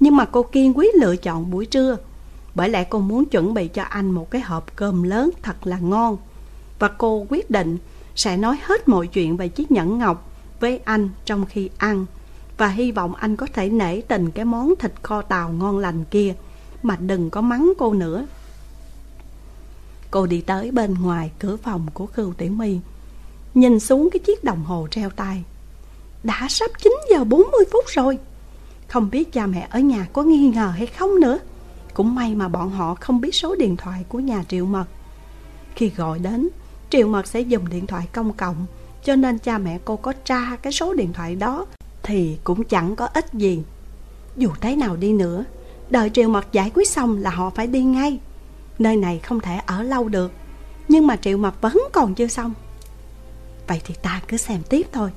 Nhưng 0.00 0.16
mà 0.16 0.24
cô 0.24 0.42
kiên 0.42 0.78
quyết 0.78 0.94
lựa 0.94 1.16
chọn 1.16 1.50
buổi 1.50 1.66
trưa. 1.66 1.96
Bởi 2.54 2.68
lẽ 2.68 2.84
cô 2.84 2.98
muốn 2.98 3.24
chuẩn 3.24 3.54
bị 3.54 3.68
cho 3.68 3.82
anh 3.82 4.10
một 4.10 4.30
cái 4.30 4.40
hộp 4.42 4.76
cơm 4.76 5.02
lớn 5.02 5.30
thật 5.42 5.66
là 5.66 5.78
ngon. 5.78 6.16
Và 6.78 6.88
cô 6.88 7.26
quyết 7.28 7.50
định 7.50 7.78
sẽ 8.14 8.36
nói 8.36 8.58
hết 8.62 8.88
mọi 8.88 9.06
chuyện 9.06 9.36
về 9.36 9.48
chiếc 9.48 9.70
nhẫn 9.70 9.98
ngọc 9.98 10.30
với 10.60 10.80
anh 10.84 11.08
trong 11.24 11.46
khi 11.46 11.70
ăn. 11.78 12.06
Và 12.58 12.68
hy 12.68 12.92
vọng 12.92 13.14
anh 13.14 13.36
có 13.36 13.46
thể 13.52 13.68
nể 13.68 14.00
tình 14.00 14.30
cái 14.30 14.44
món 14.44 14.74
thịt 14.78 14.92
kho 15.02 15.22
tàu 15.22 15.52
ngon 15.52 15.78
lành 15.78 16.04
kia. 16.04 16.34
Mà 16.82 16.96
đừng 16.96 17.30
có 17.30 17.40
mắng 17.40 17.72
cô 17.78 17.92
nữa. 17.92 18.26
Cô 20.10 20.26
đi 20.26 20.40
tới 20.40 20.70
bên 20.70 20.94
ngoài 20.94 21.30
cửa 21.38 21.56
phòng 21.56 21.86
của 21.94 22.06
Khưu 22.06 22.32
Tiểu 22.32 22.52
My. 22.52 22.78
Nhìn 23.54 23.80
xuống 23.80 24.08
cái 24.12 24.18
chiếc 24.18 24.44
đồng 24.44 24.64
hồ 24.64 24.88
treo 24.90 25.10
tay. 25.10 25.44
Đã 26.22 26.46
sắp 26.50 26.70
9 26.82 26.92
giờ 27.10 27.24
40 27.24 27.64
phút 27.72 27.84
rồi. 27.86 28.18
Không 28.88 29.10
biết 29.10 29.32
cha 29.32 29.46
mẹ 29.46 29.68
ở 29.70 29.80
nhà 29.80 30.06
có 30.12 30.22
nghi 30.22 30.48
ngờ 30.54 30.72
hay 30.76 30.86
không 30.86 31.20
nữa. 31.20 31.38
Cũng 31.94 32.14
may 32.14 32.34
mà 32.34 32.48
bọn 32.48 32.70
họ 32.70 32.94
không 32.94 33.20
biết 33.20 33.34
số 33.34 33.54
điện 33.54 33.76
thoại 33.76 34.04
của 34.08 34.18
nhà 34.18 34.44
Triệu 34.48 34.66
Mật 34.66 34.84
Khi 35.74 35.88
gọi 35.96 36.18
đến 36.18 36.48
Triệu 36.90 37.08
Mật 37.08 37.26
sẽ 37.26 37.40
dùng 37.40 37.68
điện 37.68 37.86
thoại 37.86 38.08
công 38.12 38.32
cộng 38.32 38.66
Cho 39.04 39.16
nên 39.16 39.38
cha 39.38 39.58
mẹ 39.58 39.78
cô 39.84 39.96
có 39.96 40.12
tra 40.24 40.56
cái 40.62 40.72
số 40.72 40.94
điện 40.94 41.12
thoại 41.12 41.34
đó 41.36 41.66
thì 42.04 42.38
cũng 42.44 42.64
chẳng 42.64 42.96
có 42.96 43.06
ích 43.06 43.32
gì. 43.32 43.62
Dù 44.36 44.50
thế 44.60 44.76
nào 44.76 44.96
đi 44.96 45.12
nữa, 45.12 45.44
đợi 45.90 46.10
Triệu 46.10 46.28
Mật 46.28 46.52
giải 46.52 46.70
quyết 46.74 46.88
xong 46.88 47.22
là 47.22 47.30
họ 47.30 47.50
phải 47.50 47.66
đi 47.66 47.82
ngay. 47.82 48.18
Nơi 48.78 48.96
này 48.96 49.18
không 49.18 49.40
thể 49.40 49.60
ở 49.66 49.82
lâu 49.82 50.08
được, 50.08 50.32
nhưng 50.88 51.06
mà 51.06 51.16
Triệu 51.16 51.38
Mật 51.38 51.60
vẫn 51.60 51.78
còn 51.92 52.14
chưa 52.14 52.26
xong. 52.26 52.54
Vậy 53.68 53.80
thì 53.84 53.94
ta 54.02 54.22
cứ 54.28 54.36
xem 54.36 54.62
tiếp 54.68 54.86
thôi, 54.92 55.10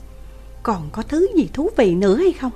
còn 0.64 0.90
có 0.92 1.02
thứ 1.02 1.28
gì 1.36 1.50
thú 1.54 1.70
vị 1.78 1.96
nữa 1.96 2.18
hay 2.18 2.34
không? 2.34 2.52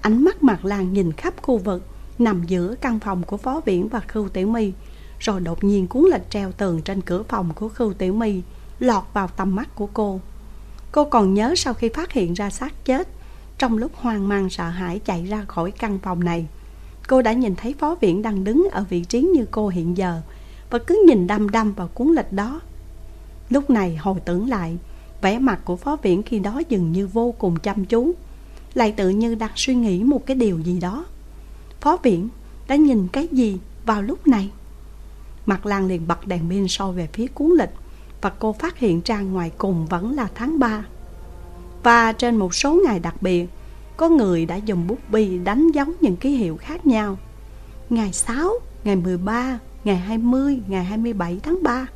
Ánh 0.00 0.24
mắt 0.24 0.42
mặt 0.42 0.64
làng 0.64 0.92
nhìn 0.92 1.12
khắp 1.12 1.34
khu 1.42 1.58
vực 1.58 1.82
nằm 2.18 2.42
giữa 2.46 2.74
căn 2.80 3.00
phòng 3.00 3.22
của 3.22 3.36
Phó 3.36 3.60
Viễn 3.64 3.88
và 3.88 4.00
Khưu 4.00 4.28
Tiểu 4.28 4.48
My, 4.48 4.72
rồi 5.18 5.40
đột 5.40 5.64
nhiên 5.64 5.86
cuốn 5.86 6.04
lịch 6.12 6.30
treo 6.30 6.52
tường 6.52 6.82
trên 6.82 7.00
cửa 7.00 7.22
phòng 7.22 7.52
của 7.54 7.68
Khưu 7.68 7.92
Tiểu 7.92 8.14
My 8.14 8.42
lọt 8.78 9.04
vào 9.12 9.28
tầm 9.28 9.56
mắt 9.56 9.74
của 9.74 9.86
cô. 9.86 10.20
Cô 10.92 11.04
còn 11.04 11.34
nhớ 11.34 11.54
sau 11.56 11.74
khi 11.74 11.88
phát 11.88 12.12
hiện 12.12 12.34
ra 12.34 12.50
xác 12.50 12.84
chết, 12.84 13.08
trong 13.58 13.78
lúc 13.78 13.92
hoang 13.94 14.28
mang 14.28 14.50
sợ 14.50 14.68
hãi 14.68 14.98
chạy 14.98 15.26
ra 15.26 15.44
khỏi 15.44 15.70
căn 15.70 15.98
phòng 16.02 16.24
này 16.24 16.46
Cô 17.08 17.22
đã 17.22 17.32
nhìn 17.32 17.54
thấy 17.56 17.74
phó 17.78 17.94
viện 17.94 18.22
đang 18.22 18.44
đứng 18.44 18.68
ở 18.72 18.84
vị 18.90 19.04
trí 19.04 19.20
như 19.20 19.46
cô 19.50 19.68
hiện 19.68 19.96
giờ 19.96 20.20
Và 20.70 20.78
cứ 20.78 21.04
nhìn 21.06 21.26
đăm 21.26 21.50
đăm 21.50 21.72
vào 21.72 21.88
cuốn 21.88 22.08
lịch 22.08 22.32
đó 22.32 22.60
Lúc 23.50 23.70
này 23.70 23.96
hồi 23.96 24.20
tưởng 24.24 24.48
lại 24.48 24.76
vẻ 25.22 25.38
mặt 25.38 25.60
của 25.64 25.76
phó 25.76 25.96
viện 25.96 26.22
khi 26.22 26.38
đó 26.38 26.62
dường 26.68 26.92
như 26.92 27.06
vô 27.06 27.34
cùng 27.38 27.56
chăm 27.56 27.84
chú 27.84 28.12
Lại 28.74 28.92
tự 28.92 29.08
như 29.08 29.34
đang 29.34 29.50
suy 29.56 29.74
nghĩ 29.74 30.04
một 30.04 30.26
cái 30.26 30.36
điều 30.36 30.58
gì 30.58 30.80
đó 30.80 31.04
Phó 31.80 31.96
viện 32.02 32.28
đã 32.68 32.76
nhìn 32.76 33.08
cái 33.12 33.28
gì 33.32 33.58
vào 33.86 34.02
lúc 34.02 34.26
này 34.26 34.50
Mặt 35.46 35.66
Lan 35.66 35.86
liền 35.86 36.08
bật 36.08 36.26
đèn 36.26 36.50
pin 36.50 36.68
soi 36.68 36.92
về 36.92 37.08
phía 37.12 37.26
cuốn 37.26 37.50
lịch 37.58 37.72
Và 38.20 38.30
cô 38.30 38.52
phát 38.52 38.78
hiện 38.78 39.00
ra 39.04 39.20
ngoài 39.20 39.52
cùng 39.58 39.86
vẫn 39.86 40.14
là 40.14 40.28
tháng 40.34 40.58
3 40.58 40.84
và 41.82 42.12
trên 42.12 42.36
một 42.36 42.54
số 42.54 42.80
ngày 42.86 43.00
đặc 43.00 43.22
biệt, 43.22 43.46
có 43.96 44.08
người 44.08 44.46
đã 44.46 44.56
dùng 44.56 44.86
bút 44.86 45.10
bi 45.10 45.38
đánh 45.38 45.70
dấu 45.70 45.86
những 46.00 46.16
ký 46.16 46.30
hiệu 46.30 46.56
khác 46.56 46.86
nhau. 46.86 47.18
Ngày 47.90 48.12
6, 48.12 48.52
ngày 48.84 48.96
13, 48.96 49.58
ngày 49.84 49.96
20, 49.96 50.60
ngày 50.68 50.84
27 50.84 51.40
tháng 51.42 51.62
3 51.62 51.86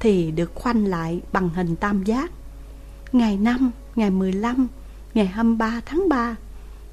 thì 0.00 0.30
được 0.30 0.54
khoanh 0.54 0.86
lại 0.86 1.20
bằng 1.32 1.48
hình 1.48 1.76
tam 1.76 2.04
giác. 2.04 2.30
Ngày 3.12 3.36
5, 3.36 3.70
ngày 3.96 4.10
15, 4.10 4.68
ngày 5.14 5.26
23 5.26 5.80
tháng 5.86 6.08
3 6.08 6.36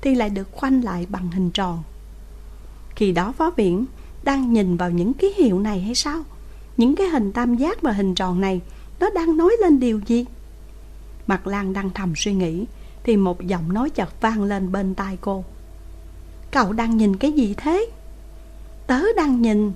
thì 0.03 0.15
lại 0.15 0.29
được 0.29 0.51
khoanh 0.51 0.83
lại 0.83 1.07
bằng 1.09 1.31
hình 1.31 1.51
tròn. 1.51 1.83
Khi 2.95 3.11
đó 3.11 3.31
phó 3.31 3.49
viện 3.49 3.85
đang 4.23 4.53
nhìn 4.53 4.77
vào 4.77 4.91
những 4.91 5.13
ký 5.13 5.33
hiệu 5.37 5.59
này 5.59 5.81
hay 5.81 5.95
sao? 5.95 6.23
Những 6.77 6.95
cái 6.95 7.07
hình 7.07 7.31
tam 7.31 7.55
giác 7.55 7.81
và 7.81 7.91
hình 7.91 8.15
tròn 8.15 8.41
này, 8.41 8.61
nó 8.99 9.09
đang 9.09 9.37
nói 9.37 9.55
lên 9.61 9.79
điều 9.79 9.99
gì? 10.05 10.25
Mặt 11.27 11.47
Lan 11.47 11.73
đang 11.73 11.89
thầm 11.89 12.13
suy 12.15 12.33
nghĩ, 12.33 12.65
Thì 13.03 13.17
một 13.17 13.41
giọng 13.41 13.73
nói 13.73 13.89
chợt 13.89 14.21
vang 14.21 14.43
lên 14.43 14.71
bên 14.71 14.95
tai 14.95 15.17
cô 15.21 15.43
Cậu 16.51 16.73
đang 16.73 16.97
nhìn 16.97 17.15
cái 17.15 17.31
gì 17.31 17.53
thế? 17.57 17.89
Tớ 18.87 19.01
đang 19.15 19.41
nhìn 19.41 19.71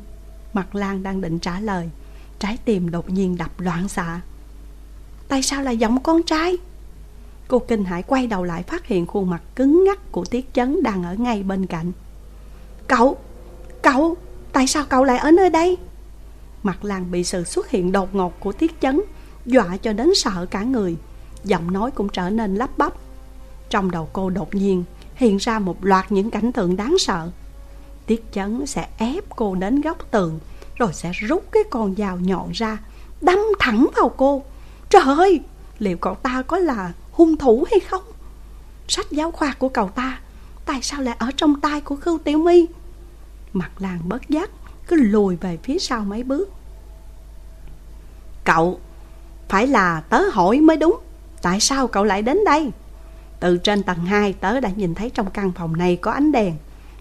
Mặt 0.54 0.76
Lan 0.76 1.04
đang 1.04 1.22
định 1.22 1.40
trả 1.40 1.60
lời, 1.60 1.90
Trái 2.40 2.58
tim 2.66 2.92
đột 2.92 3.10
nhiên 3.10 3.38
đập 3.38 3.60
loạn 3.60 3.88
xạ 3.88 4.22
Tại 5.28 5.42
sao 5.42 5.64
là 5.64 5.72
giọng 5.72 6.04
con 6.04 6.24
trai? 6.24 6.58
Cô 7.48 7.60
kinh 7.60 7.84
hãi 7.84 8.04
quay 8.04 8.28
đầu 8.28 8.44
lại 8.44 8.64
phát 8.64 8.86
hiện 8.86 9.06
khuôn 9.06 9.30
mặt 9.30 9.42
cứng 9.56 9.84
ngắc 9.84 10.12
của 10.12 10.26
Tiết 10.26 10.54
Chấn 10.54 10.84
đang 10.84 11.04
ở 11.04 11.14
ngay 11.14 11.44
bên 11.44 11.66
cạnh 11.66 11.92
Cậu, 12.88 13.18
cậu, 13.82 14.18
tại 14.54 14.68
sao 14.68 14.86
cậu 14.90 15.04
lại 15.04 15.18
ở 15.18 15.32
nơi 15.32 15.50
đây? 15.50 15.78
Mặt 16.64 16.86
làng 16.86 17.12
bị 17.12 17.24
sự 17.24 17.44
xuất 17.44 17.70
hiện 17.70 17.92
đột 17.92 18.16
ngột 18.16 18.40
của 18.40 18.52
Tiết 18.52 18.82
Chấn 18.82 19.02
Dọa 19.46 19.78
cho 19.78 19.94
đến 19.94 20.16
sợ 20.16 20.46
cả 20.46 20.64
người 20.64 20.98
giọng 21.44 21.74
nói 21.74 21.92
cũng 21.92 22.10
trở 22.10 22.30
nên 22.30 22.56
lắp 22.56 22.78
bắp. 22.78 22.94
Trong 23.70 23.92
đầu 23.92 24.10
cô 24.14 24.30
đột 24.30 24.56
nhiên 24.56 24.84
hiện 25.16 25.38
ra 25.38 25.60
một 25.60 25.86
loạt 25.86 26.12
những 26.12 26.32
cảnh 26.32 26.52
tượng 26.52 26.76
đáng 26.76 26.96
sợ. 27.00 27.30
Tiết 28.06 28.24
chấn 28.32 28.66
sẽ 28.66 28.88
ép 28.98 29.24
cô 29.36 29.56
đến 29.56 29.82
góc 29.82 30.12
tường, 30.12 30.40
rồi 30.76 30.94
sẽ 30.94 31.12
rút 31.12 31.44
cái 31.52 31.64
con 31.70 31.96
dao 31.96 32.20
nhọn 32.20 32.52
ra, 32.52 32.78
đâm 33.22 33.40
thẳng 33.60 33.88
vào 33.96 34.10
cô. 34.10 34.44
Trời 34.90 35.02
ơi, 35.18 35.40
liệu 35.80 35.98
cậu 35.98 36.16
ta 36.16 36.42
có 36.42 36.58
là 36.58 36.94
hung 37.18 37.38
thủ 37.38 37.66
hay 37.72 37.80
không? 37.80 38.02
Sách 38.88 39.12
giáo 39.12 39.32
khoa 39.32 39.56
của 39.60 39.70
cậu 39.70 39.90
ta, 39.90 40.20
tại 40.66 40.80
sao 40.82 41.02
lại 41.02 41.16
ở 41.20 41.32
trong 41.38 41.62
tay 41.62 41.82
của 41.82 41.96
Khưu 41.96 42.18
Tiểu 42.18 42.40
My? 42.40 42.68
Mặt 43.54 43.72
làng 43.80 44.00
bất 44.04 44.30
giác, 44.30 44.50
cứ 44.88 44.96
lùi 44.96 45.36
về 45.36 45.58
phía 45.64 45.80
sau 45.80 46.06
mấy 46.06 46.24
bước. 46.24 46.50
Cậu, 48.44 48.80
phải 49.50 49.68
là 49.68 50.02
tớ 50.10 50.22
hỏi 50.32 50.60
mới 50.60 50.78
đúng. 50.78 51.00
Tại 51.42 51.60
sao 51.60 51.88
cậu 51.88 52.04
lại 52.04 52.22
đến 52.22 52.38
đây? 52.46 52.72
Từ 53.40 53.58
trên 53.58 53.84
tầng 53.84 54.06
2 54.06 54.34
tớ 54.34 54.60
đã 54.60 54.70
nhìn 54.76 54.96
thấy 54.96 55.10
trong 55.10 55.30
căn 55.32 55.52
phòng 55.52 55.78
này 55.78 55.96
có 55.96 56.12
ánh 56.12 56.32
đèn 56.32 56.56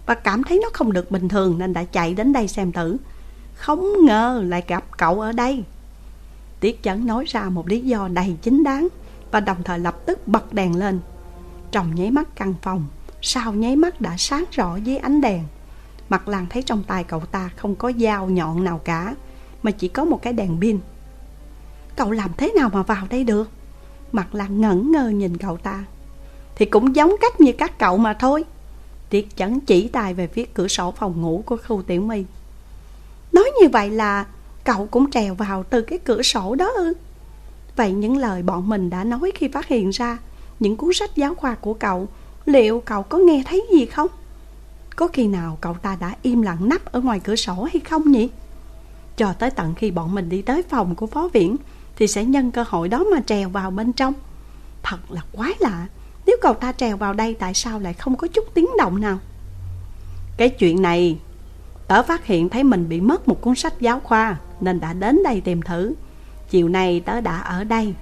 Và 0.05 0.15
cảm 0.15 0.43
thấy 0.43 0.59
nó 0.63 0.69
không 0.73 0.93
được 0.93 1.11
bình 1.11 1.29
thường 1.29 1.57
nên 1.57 1.73
đã 1.73 1.83
chạy 1.83 2.13
đến 2.13 2.33
đây 2.33 2.47
xem 2.47 2.71
thử 2.71 2.97
Không 3.55 4.05
ngờ 4.05 4.43
lại 4.45 4.63
gặp 4.67 4.97
cậu 4.97 5.21
ở 5.21 5.31
đây 5.31 5.63
Tiết 6.59 6.83
chấn 6.83 7.07
nói 7.07 7.25
ra 7.27 7.43
một 7.43 7.67
lý 7.67 7.81
do 7.81 8.07
đầy 8.07 8.35
chính 8.41 8.63
đáng 8.63 8.87
và 9.31 9.39
đồng 9.39 9.63
thời 9.63 9.79
lập 9.79 10.05
tức 10.05 10.27
bật 10.27 10.53
đèn 10.53 10.75
lên. 10.75 10.99
Trong 11.71 11.95
nháy 11.95 12.11
mắt 12.11 12.27
căn 12.35 12.53
phòng, 12.61 12.85
Sau 13.21 13.53
nháy 13.53 13.75
mắt 13.75 14.01
đã 14.01 14.15
sáng 14.17 14.43
rõ 14.51 14.75
dưới 14.75 14.97
ánh 14.97 15.21
đèn. 15.21 15.43
Mặt 16.09 16.27
làng 16.27 16.45
thấy 16.49 16.61
trong 16.61 16.83
tay 16.83 17.03
cậu 17.03 17.19
ta 17.19 17.49
không 17.55 17.75
có 17.75 17.91
dao 17.99 18.29
nhọn 18.29 18.63
nào 18.63 18.81
cả, 18.83 19.15
Mà 19.63 19.71
chỉ 19.71 19.87
có 19.87 20.05
một 20.05 20.21
cái 20.21 20.33
đèn 20.33 20.57
pin. 20.61 20.79
Cậu 21.95 22.11
làm 22.11 22.29
thế 22.37 22.53
nào 22.55 22.69
mà 22.73 22.83
vào 22.83 23.07
đây 23.09 23.23
được? 23.23 23.49
Mặt 24.11 24.35
làng 24.35 24.61
ngẩn 24.61 24.91
ngơ 24.91 25.09
nhìn 25.09 25.37
cậu 25.37 25.57
ta. 25.57 25.83
Thì 26.55 26.65
cũng 26.65 26.95
giống 26.95 27.15
cách 27.21 27.41
như 27.41 27.51
các 27.51 27.79
cậu 27.79 27.97
mà 27.97 28.13
thôi. 28.13 28.45
Tiết 29.09 29.35
chấn 29.35 29.59
chỉ 29.59 29.87
tay 29.87 30.13
về 30.13 30.27
phía 30.27 30.45
cửa 30.45 30.67
sổ 30.67 30.91
phòng 30.91 31.21
ngủ 31.21 31.43
của 31.45 31.57
khu 31.67 31.81
tiểu 31.81 32.01
my. 32.01 32.25
Nói 33.31 33.51
như 33.61 33.69
vậy 33.69 33.89
là 33.89 34.25
cậu 34.63 34.87
cũng 34.91 35.11
trèo 35.11 35.35
vào 35.35 35.63
từ 35.63 35.81
cái 35.81 35.99
cửa 35.99 36.21
sổ 36.21 36.55
đó 36.55 36.71
ư? 36.77 36.93
Vậy 37.77 37.91
những 37.91 38.17
lời 38.17 38.43
bọn 38.43 38.69
mình 38.69 38.89
đã 38.89 39.03
nói 39.03 39.31
khi 39.35 39.47
phát 39.47 39.67
hiện 39.67 39.89
ra 39.89 40.17
Những 40.59 40.77
cuốn 40.77 40.93
sách 40.93 41.15
giáo 41.15 41.35
khoa 41.35 41.55
của 41.55 41.73
cậu, 41.73 42.07
Liệu 42.45 42.79
cậu 42.85 43.03
có 43.03 43.17
nghe 43.17 43.43
thấy 43.45 43.65
gì 43.73 43.85
không? 43.85 44.07
Có 44.95 45.07
khi 45.07 45.27
nào 45.27 45.57
cậu 45.61 45.73
ta 45.73 45.97
đã 45.99 46.15
im 46.21 46.41
lặng 46.41 46.69
nắp 46.69 46.85
ở 46.85 47.01
ngoài 47.01 47.19
cửa 47.19 47.35
sổ 47.35 47.63
hay 47.73 47.79
không 47.79 48.11
nhỉ? 48.11 48.29
Cho 49.17 49.33
tới 49.33 49.51
tận 49.51 49.73
khi 49.75 49.91
bọn 49.91 50.15
mình 50.15 50.29
đi 50.29 50.41
tới 50.41 50.63
phòng 50.69 50.95
của 50.95 51.07
phó 51.07 51.27
viện 51.33 51.55
Thì 51.95 52.07
sẽ 52.07 52.25
nhân 52.25 52.51
cơ 52.51 52.63
hội 52.67 52.89
đó 52.89 53.03
mà 53.11 53.21
trèo 53.25 53.49
vào 53.49 53.71
bên 53.71 53.93
trong 53.93 54.13
Thật 54.83 54.97
là 55.09 55.21
quái 55.31 55.53
lạ, 55.59 55.87
Nếu 56.25 56.37
cậu 56.41 56.53
ta 56.53 56.71
trèo 56.71 56.97
vào 56.97 57.13
đây 57.13 57.33
tại 57.33 57.53
sao 57.53 57.79
lại 57.79 57.93
không 57.93 58.15
có 58.15 58.27
chút 58.27 58.45
tiếng 58.53 58.67
động 58.77 59.01
nào 59.01 59.19
Cái 60.37 60.49
chuyện 60.49 60.81
này, 60.81 61.17
Tớ 61.87 62.03
phát 62.03 62.25
hiện 62.25 62.49
thấy 62.49 62.63
mình 62.63 62.89
bị 62.89 63.01
mất 63.01 63.27
một 63.27 63.41
cuốn 63.41 63.55
sách 63.55 63.73
giáo 63.79 63.99
khoa 63.99 64.37
Nên 64.61 64.79
đã 64.79 64.93
đến 64.93 65.23
đây 65.23 65.41
tìm 65.41 65.61
thử 65.61 65.93
Chiều 66.49 66.69
nay 66.69 66.99
tớ 67.05 67.21
đã 67.21 67.39
ở 67.39 67.63
đây. 67.63 67.93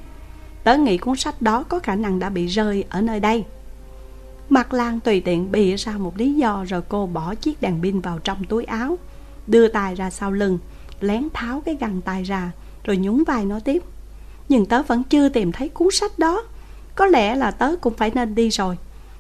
Tớ 0.63 0.77
nghĩ 0.77 0.97
cuốn 0.97 1.15
sách 1.15 1.41
đó 1.41 1.63
có 1.63 1.80
khả 1.80 1.95
năng 1.95 2.19
đã 2.19 2.30
bị 2.30 2.47
rơi 2.47 2.84
ở 2.89 3.01
nơi 3.01 3.19
đây. 3.19 3.45
Mặt 4.49 4.73
Lan 4.73 4.99
tùy 4.99 5.22
tiện 5.22 5.51
bịa 5.51 5.76
ra 5.76 5.91
một 5.91 6.17
lý 6.17 6.34
do 6.34 6.65
Rồi 6.67 6.81
cô 6.89 7.07
bỏ 7.07 7.35
chiếc 7.35 7.61
đèn 7.61 7.81
pin 7.81 7.99
vào 7.99 8.19
trong 8.19 8.43
túi 8.43 8.63
áo, 8.63 8.97
Đưa 9.47 9.67
tay 9.67 9.95
ra 9.95 10.09
sau 10.09 10.31
lưng, 10.31 10.59
Lén 10.99 11.27
tháo 11.34 11.61
cái 11.65 11.76
găng 11.80 12.01
tay 12.01 12.23
ra, 12.23 12.51
Rồi 12.84 12.97
nhún 12.97 13.23
vai 13.23 13.45
nói 13.45 13.61
tiếp. 13.61 13.84
Nhưng 14.49 14.65
tớ 14.65 14.84
vẫn 14.84 15.03
chưa 15.03 15.30
tìm 15.30 15.51
thấy 15.51 15.69
cuốn 15.69 15.88
sách 15.91 16.19
đó. 16.19 16.43
Có 16.95 17.05
lẽ 17.05 17.35
là 17.35 17.51
tớ 17.51 17.76
cũng 17.81 17.93
phải 17.93 18.11
nên 18.15 18.35
đi 18.35 18.49
rồi. 18.49 18.77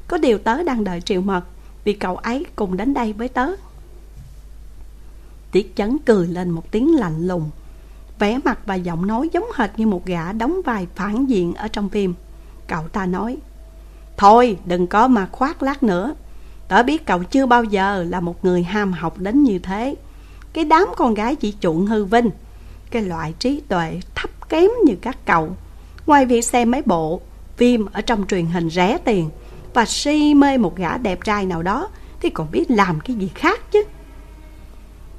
Có 0.07 0.17
điều 0.17 0.37
tớ 0.37 0.63
đang 0.63 0.83
đợi 0.83 1.01
triệu 1.01 1.21
mật, 1.21 1.41
Vì 1.83 1.93
cậu 1.93 2.17
ấy 2.17 2.45
cùng 2.55 2.77
đến 2.77 2.93
đây 2.93 3.13
với 3.13 3.27
tớ. 3.27 3.47
Tiết 5.51 5.75
chấn 5.75 5.97
cười 6.05 6.27
lên 6.27 6.49
một 6.49 6.71
tiếng 6.71 6.95
lạnh 6.95 7.27
lùng 7.27 7.49
vẻ 8.19 8.39
mặt 8.43 8.59
và 8.65 8.75
giọng 8.75 9.07
nói 9.07 9.29
giống 9.33 9.45
hệt 9.55 9.69
như 9.77 9.87
một 9.87 10.05
gã 10.05 10.31
đóng 10.31 10.61
vai 10.65 10.87
phản 10.95 11.25
diện 11.25 11.53
ở 11.53 11.67
trong 11.67 11.89
phim. 11.89 12.13
Cậu 12.67 12.87
ta 12.87 13.05
nói, 13.05 13.37
Thôi 14.17 14.57
đừng 14.65 14.87
có 14.87 15.07
mà 15.07 15.27
khoác 15.31 15.63
lác 15.63 15.83
nữa. 15.83 16.15
Tớ 16.67 16.83
biết 16.83 17.05
cậu 17.05 17.23
chưa 17.23 17.45
bao 17.45 17.63
giờ 17.63 18.03
là 18.03 18.19
một 18.19 18.45
người 18.45 18.63
ham 18.63 18.93
học 18.93 19.17
đến 19.17 19.43
như 19.43 19.59
thế. 19.59 19.95
Cái 20.53 20.65
đám 20.65 20.87
con 20.97 21.13
gái 21.13 21.35
chỉ 21.35 21.53
chuộng 21.59 21.85
hư 21.85 22.05
vinh. 22.05 22.29
Cái 22.91 23.01
loại 23.01 23.33
trí 23.39 23.61
tuệ 23.67 23.99
thấp 24.15 24.49
kém 24.49 24.69
như 24.85 24.95
các 25.01 25.17
cậu. 25.25 25.55
Ngoài 26.05 26.25
việc 26.25 26.41
xem 26.41 26.71
mấy 26.71 26.81
bộ 26.85 27.21
phim 27.57 27.85
ở 27.91 28.01
trong 28.01 28.27
truyền 28.27 28.45
hình 28.45 28.69
rẻ 28.69 28.97
tiền 29.05 29.29
và 29.73 29.85
si 29.85 30.33
mê 30.33 30.57
một 30.57 30.75
gã 30.75 30.97
đẹp 30.97 31.23
trai 31.23 31.45
nào 31.45 31.63
đó 31.63 31.89
thì 32.21 32.29
còn 32.29 32.51
biết 32.51 32.71
làm 32.71 32.99
cái 32.99 33.15
gì 33.15 33.31
khác 33.35 33.71
chứ. 33.71 33.83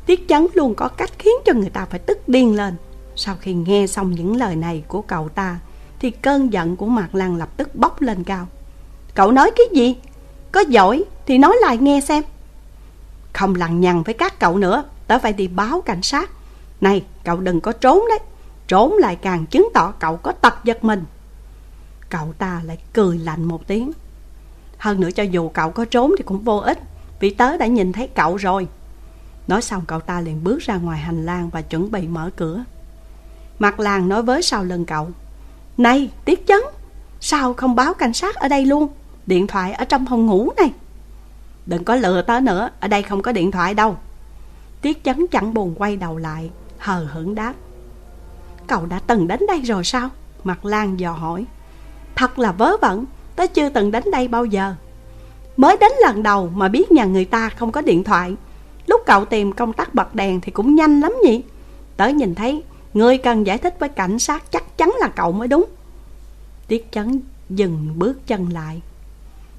Tiết 0.07 0.29
chấn 0.29 0.47
luôn 0.55 0.75
có 0.75 0.89
cách 0.89 1.11
khiến 1.19 1.35
cho 1.45 1.53
người 1.53 1.71
ta 1.71 1.87
phải 1.91 1.99
tức 1.99 2.29
điên 2.29 2.55
lên. 2.55 2.75
Sau 3.17 3.37
khi 3.41 3.55
nghe 3.55 3.87
xong 3.87 4.11
những 4.11 4.37
lời 4.37 4.57
này 4.57 4.85
của 4.89 5.03
cậu 5.03 5.29
ta, 5.29 5.59
Thì 5.99 6.11
cơn 6.11 6.53
giận 6.53 6.77
của 6.77 6.87
Mạc 6.87 7.15
Lan 7.15 7.37
lập 7.37 7.49
tức 7.57 7.75
bốc 7.75 8.01
lên 8.01 8.25
cao. 8.25 8.47
Cậu 9.15 9.33
nói 9.33 9.51
cái 9.57 9.67
gì? 9.73 9.97
Có 10.53 10.61
giỏi 10.61 11.05
thì 11.27 11.39
nói 11.39 11.57
lại 11.61 11.79
nghe 11.79 12.01
xem. 12.01 12.23
Không 13.33 13.55
lằng 13.55 13.81
nhằng 13.81 14.03
với 14.03 14.15
các 14.15 14.39
cậu 14.39 14.57
nữa, 14.57 14.85
Tớ 15.07 15.19
phải 15.19 15.33
đi 15.33 15.49
báo 15.49 15.81
cảnh 15.81 16.03
sát. 16.03 16.31
Này, 16.81 17.05
cậu 17.25 17.37
đừng 17.37 17.61
có 17.61 17.73
trốn 17.73 18.05
đấy. 18.09 18.19
Trốn 18.69 18.93
lại 18.93 19.17
càng 19.17 19.47
chứng 19.47 19.69
tỏ 19.75 19.91
cậu 19.91 20.17
có 20.17 20.33
tật 20.33 20.55
giật 20.65 20.85
mình. 20.85 21.05
Cậu 22.09 22.33
ta 22.39 22.61
lại 22.65 22.79
cười 22.93 23.19
lạnh 23.19 23.45
một 23.45 23.67
tiếng. 23.67 23.93
Hơn 24.79 25.01
nữa 25.01 25.11
cho 25.11 25.23
dù 25.23 25.49
cậu 25.49 25.71
có 25.71 25.85
trốn 25.85 26.15
thì 26.19 26.25
cũng 26.25 26.39
vô 26.39 26.57
ích, 26.57 26.79
Vì 27.21 27.31
tớ 27.31 27.57
đã 27.57 27.67
nhìn 27.67 27.93
thấy 27.93 28.09
cậu 28.09 28.37
rồi. 28.37 28.69
Nói 29.49 29.63
xong, 29.63 29.83
cậu 29.87 30.01
ta 30.01 30.21
liền 30.21 30.45
bước 30.45 30.59
ra 30.59 30.77
ngoài 30.77 30.99
hành 30.99 31.27
lang 31.27 31.51
Và 31.51 31.63
chuẩn 31.63 31.91
bị 31.91 32.09
mở 32.09 32.31
cửa. 32.37 32.65
Mặt 33.59 33.81
làng 33.81 34.09
nói 34.09 34.23
với 34.23 34.43
sau 34.43 34.65
lưng 34.65 34.85
cậu, 34.85 35.09
Này, 35.77 36.11
Tiết 36.25 36.47
Chấn, 36.47 36.61
Sao 37.21 37.55
không 37.55 37.75
báo 37.75 37.95
cảnh 37.95 38.13
sát 38.13 38.37
ở 38.37 38.49
đây 38.49 38.65
luôn? 38.65 38.89
Điện 39.27 39.47
thoại 39.47 39.73
ở 39.73 39.85
trong 39.85 40.07
phòng 40.07 40.27
ngủ 40.27 40.51
này. 40.57 40.73
Đừng 41.67 41.85
có 41.85 41.97
lừa 41.97 42.23
tớ 42.23 42.41
nữa, 42.41 42.71
Ở 42.81 42.89
đây 42.89 43.03
không 43.03 43.23
có 43.23 43.33
điện 43.33 43.51
thoại 43.51 43.75
đâu. 43.75 43.97
Tiết 44.81 45.05
Chấn 45.05 45.27
chẳng 45.27 45.55
buồn 45.55 45.75
quay 45.77 45.97
đầu 45.97 46.19
lại, 46.19 46.51
Hờ 46.79 47.07
hững 47.13 47.35
đáp, 47.35 47.55
Cậu 48.67 48.87
đã 48.87 49.01
từng 49.07 49.29
đến 49.29 49.41
đây 49.49 49.61
rồi 49.61 49.85
sao? 49.85 50.09
Mặt 50.45 50.65
Lan 50.65 51.01
dò 51.01 51.13
hỏi, 51.13 51.45
Thật 52.15 52.39
là 52.39 52.53
vớ 52.53 52.77
vẩn, 52.83 53.05
Tớ 53.37 53.47
chưa 53.47 53.69
từng 53.69 53.91
đến 53.91 54.05
đây 54.13 54.29
bao 54.29 54.45
giờ. 54.45 54.75
Mới 55.57 55.77
đến 55.81 55.93
lần 56.03 56.23
đầu 56.23 56.51
mà 56.55 56.69
biết 56.69 56.93
nhà 56.93 57.05
người 57.05 57.25
ta 57.25 57.49
không 57.49 57.73
có 57.73 57.81
điện 57.83 58.05
thoại. 58.05 58.37
Lúc 58.87 59.01
cậu 59.07 59.25
tìm 59.25 59.53
công 59.53 59.73
tắc 59.73 59.95
bật 59.95 60.15
đèn 60.15 60.41
thì 60.41 60.53
cũng 60.53 60.75
nhanh 60.75 61.01
lắm 61.01 61.15
nhỉ. 61.25 61.43
Tớ 61.97 62.09
nhìn 62.09 62.35
thấy 62.35 62.63
Ngươi 62.97 63.19
cần 63.19 63.47
giải 63.47 63.59
thích 63.59 63.77
với 63.79 63.89
cảnh 63.89 64.19
sát 64.19 64.53
chắc 64.53 64.79
chắn 64.79 64.95
là 65.01 65.09
cậu 65.09 65.33
mới 65.33 65.49
đúng. 65.49 65.65
Tiết 66.69 66.93
chấn 66.93 67.21
dừng 67.51 67.93
bước 67.97 68.27
chân 68.27 68.49
lại. 68.53 68.81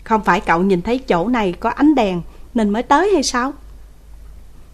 Không 0.04 0.24
phải 0.24 0.42
cậu 0.42 0.62
nhìn 0.62 0.82
thấy 0.82 1.00
chỗ 1.00 1.28
này 1.28 1.54
có 1.54 1.70
ánh 1.70 1.96
đèn 1.96 2.22
Nên 2.54 2.70
mới 2.70 2.84
tới 2.84 3.10
hay 3.14 3.24
sao? 3.24 3.54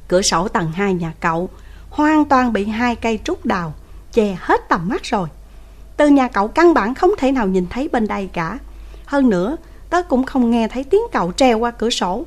Cửa 0.07 0.22
sổ 0.22 0.48
tầng 0.48 0.72
2 0.72 0.94
nhà 0.94 1.14
cậu 1.19 1.49
Hoàn 1.90 2.26
toàn 2.26 2.53
bị 2.53 2.65
hai 2.65 2.95
cây 2.95 3.19
trúc 3.23 3.45
đào 3.45 3.73
Che 4.14 4.38
hết 4.40 4.69
tầm 4.69 4.90
mắt 4.90 5.03
rồi. 5.03 5.27
Từ 5.98 6.07
nhà 6.07 6.27
cậu 6.27 6.48
căn 6.48 6.73
bản 6.73 6.95
không 6.95 7.11
thể 7.18 7.31
nào 7.31 7.48
nhìn 7.48 7.68
thấy 7.69 7.88
bên 7.88 8.07
đây 8.07 8.30
cả. 8.34 8.60
Hơn 9.06 9.30
nữa, 9.30 9.56
Tớ 9.90 10.02
cũng 10.02 10.23
không 10.23 10.52
nghe 10.52 10.68
thấy 10.68 10.84
tiếng 10.84 11.02
cậu 11.11 11.31
treo 11.31 11.60
qua 11.60 11.72
cửa 11.72 11.90
sổ. 11.90 12.26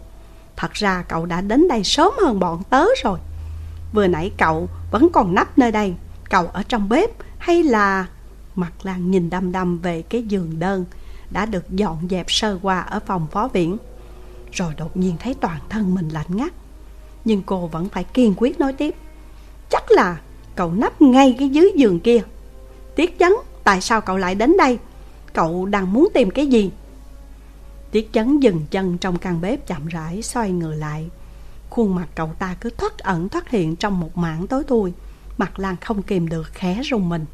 Thật 0.57 0.73
ra 0.73 1.05
cậu 1.09 1.27
đã 1.27 1.41
đến 1.41 1.69
đây 1.69 1.85
sớm 1.85 2.13
hơn 2.23 2.41
bọn 2.41 2.63
tớ 2.71 2.85
rồi. 3.03 3.19
Vừa 3.93 4.07
nãy 4.07 4.33
cậu 4.39 4.69
vẫn 4.91 5.09
còn 5.13 5.35
nắp 5.35 5.59
nơi 5.59 5.71
đây 5.71 5.95
cậu 6.31 6.47
ở 6.47 6.63
trong 6.63 6.89
bếp 6.89 7.11
hay 7.39 7.63
là... 7.63 8.07
Mặt 8.55 8.73
Lan 8.83 9.11
nhìn 9.11 9.31
đăm 9.31 9.53
đăm 9.53 9.79
về 9.79 10.03
cái 10.03 10.23
giường 10.23 10.59
đơn 10.59 10.85
đã 11.31 11.47
được 11.47 11.71
dọn 11.71 12.09
dẹp 12.11 12.31
sơ 12.31 12.59
qua 12.63 12.81
ở 12.81 13.01
phòng 13.07 13.27
phó 13.31 13.49
viện. 13.49 13.77
Rồi 14.53 14.75
đột 14.77 14.97
nhiên 14.97 15.17
thấy 15.21 15.35
toàn 15.35 15.59
thân 15.69 15.95
mình 15.95 16.09
lạnh 16.09 16.27
ngắt. 16.29 16.53
Nhưng 17.25 17.43
cô 17.43 17.67
vẫn 17.67 17.89
phải 17.89 18.05
kiên 18.05 18.35
quyết 18.37 18.61
nói 18.61 18.73
tiếp. 18.73 18.95
Chắc 19.71 19.91
là 19.91 20.21
cậu 20.55 20.73
nấp 20.73 21.03
ngay 21.03 21.37
cái 21.39 21.49
dưới 21.49 21.73
giường 21.77 22.01
kia. 22.01 22.23
Tiết 22.97 23.19
chấn, 23.19 23.33
tại 23.65 23.81
sao 23.81 24.01
cậu 24.01 24.17
lại 24.17 24.35
đến 24.35 24.57
đây? 24.59 24.79
Cậu 25.33 25.67
đang 25.67 25.93
muốn 25.93 26.09
tìm 26.15 26.31
cái 26.31 26.47
gì? 26.47 26.71
Tiết 27.91 28.13
chấn 28.13 28.41
dừng 28.41 28.61
chân 28.71 28.99
trong 28.99 29.19
căn 29.19 29.41
bếp 29.41 29.67
chậm 29.67 29.87
rãi 29.87 30.23
xoay 30.23 30.53
người 30.53 30.77
lại. 30.77 31.09
Khuôn 31.71 31.95
mặt 31.95 32.09
cậu 32.15 32.31
ta 32.39 32.57
cứ 32.61 32.71
thoát 32.71 32.99
ẩn 32.99 33.29
thoát 33.29 33.51
hiện 33.51 33.77
trong 33.77 34.01
một 34.01 34.19
mảng 34.19 34.47
tối 34.47 34.65
thui. 34.65 34.93
Mặt 35.39 35.59
Lan 35.59 35.77
không 35.77 36.03
kìm 36.03 36.29
được 36.29 36.51
khẽ 36.53 36.83
rùng 36.83 37.09
mình. 37.09 37.27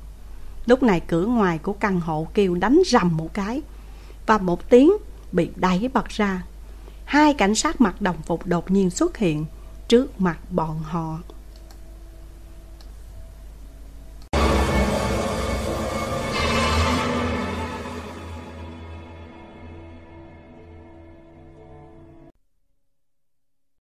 Lúc 0.66 0.82
này 0.82 1.00
cửa 1.00 1.26
ngoài 1.26 1.58
của 1.58 1.72
căn 1.72 2.00
hộ 2.00 2.26
kêu 2.34 2.54
đánh 2.54 2.82
rầm 2.86 3.16
một 3.16 3.34
cái, 3.34 3.62
Và 4.26 4.38
một 4.38 4.70
tiếng 4.70 4.92
bị 5.32 5.50
đẩy 5.56 5.90
bật 5.94 6.08
ra. 6.08 6.42
Hai 7.04 7.34
cảnh 7.34 7.54
sát 7.54 7.80
mặc 7.80 8.00
đồng 8.00 8.22
phục 8.22 8.46
đột 8.46 8.70
nhiên 8.70 8.90
xuất 8.90 9.16
hiện 9.16 9.44
Trước 9.88 10.20
mặt 10.20 10.38
bọn 10.50 10.82
họ. 10.82 11.18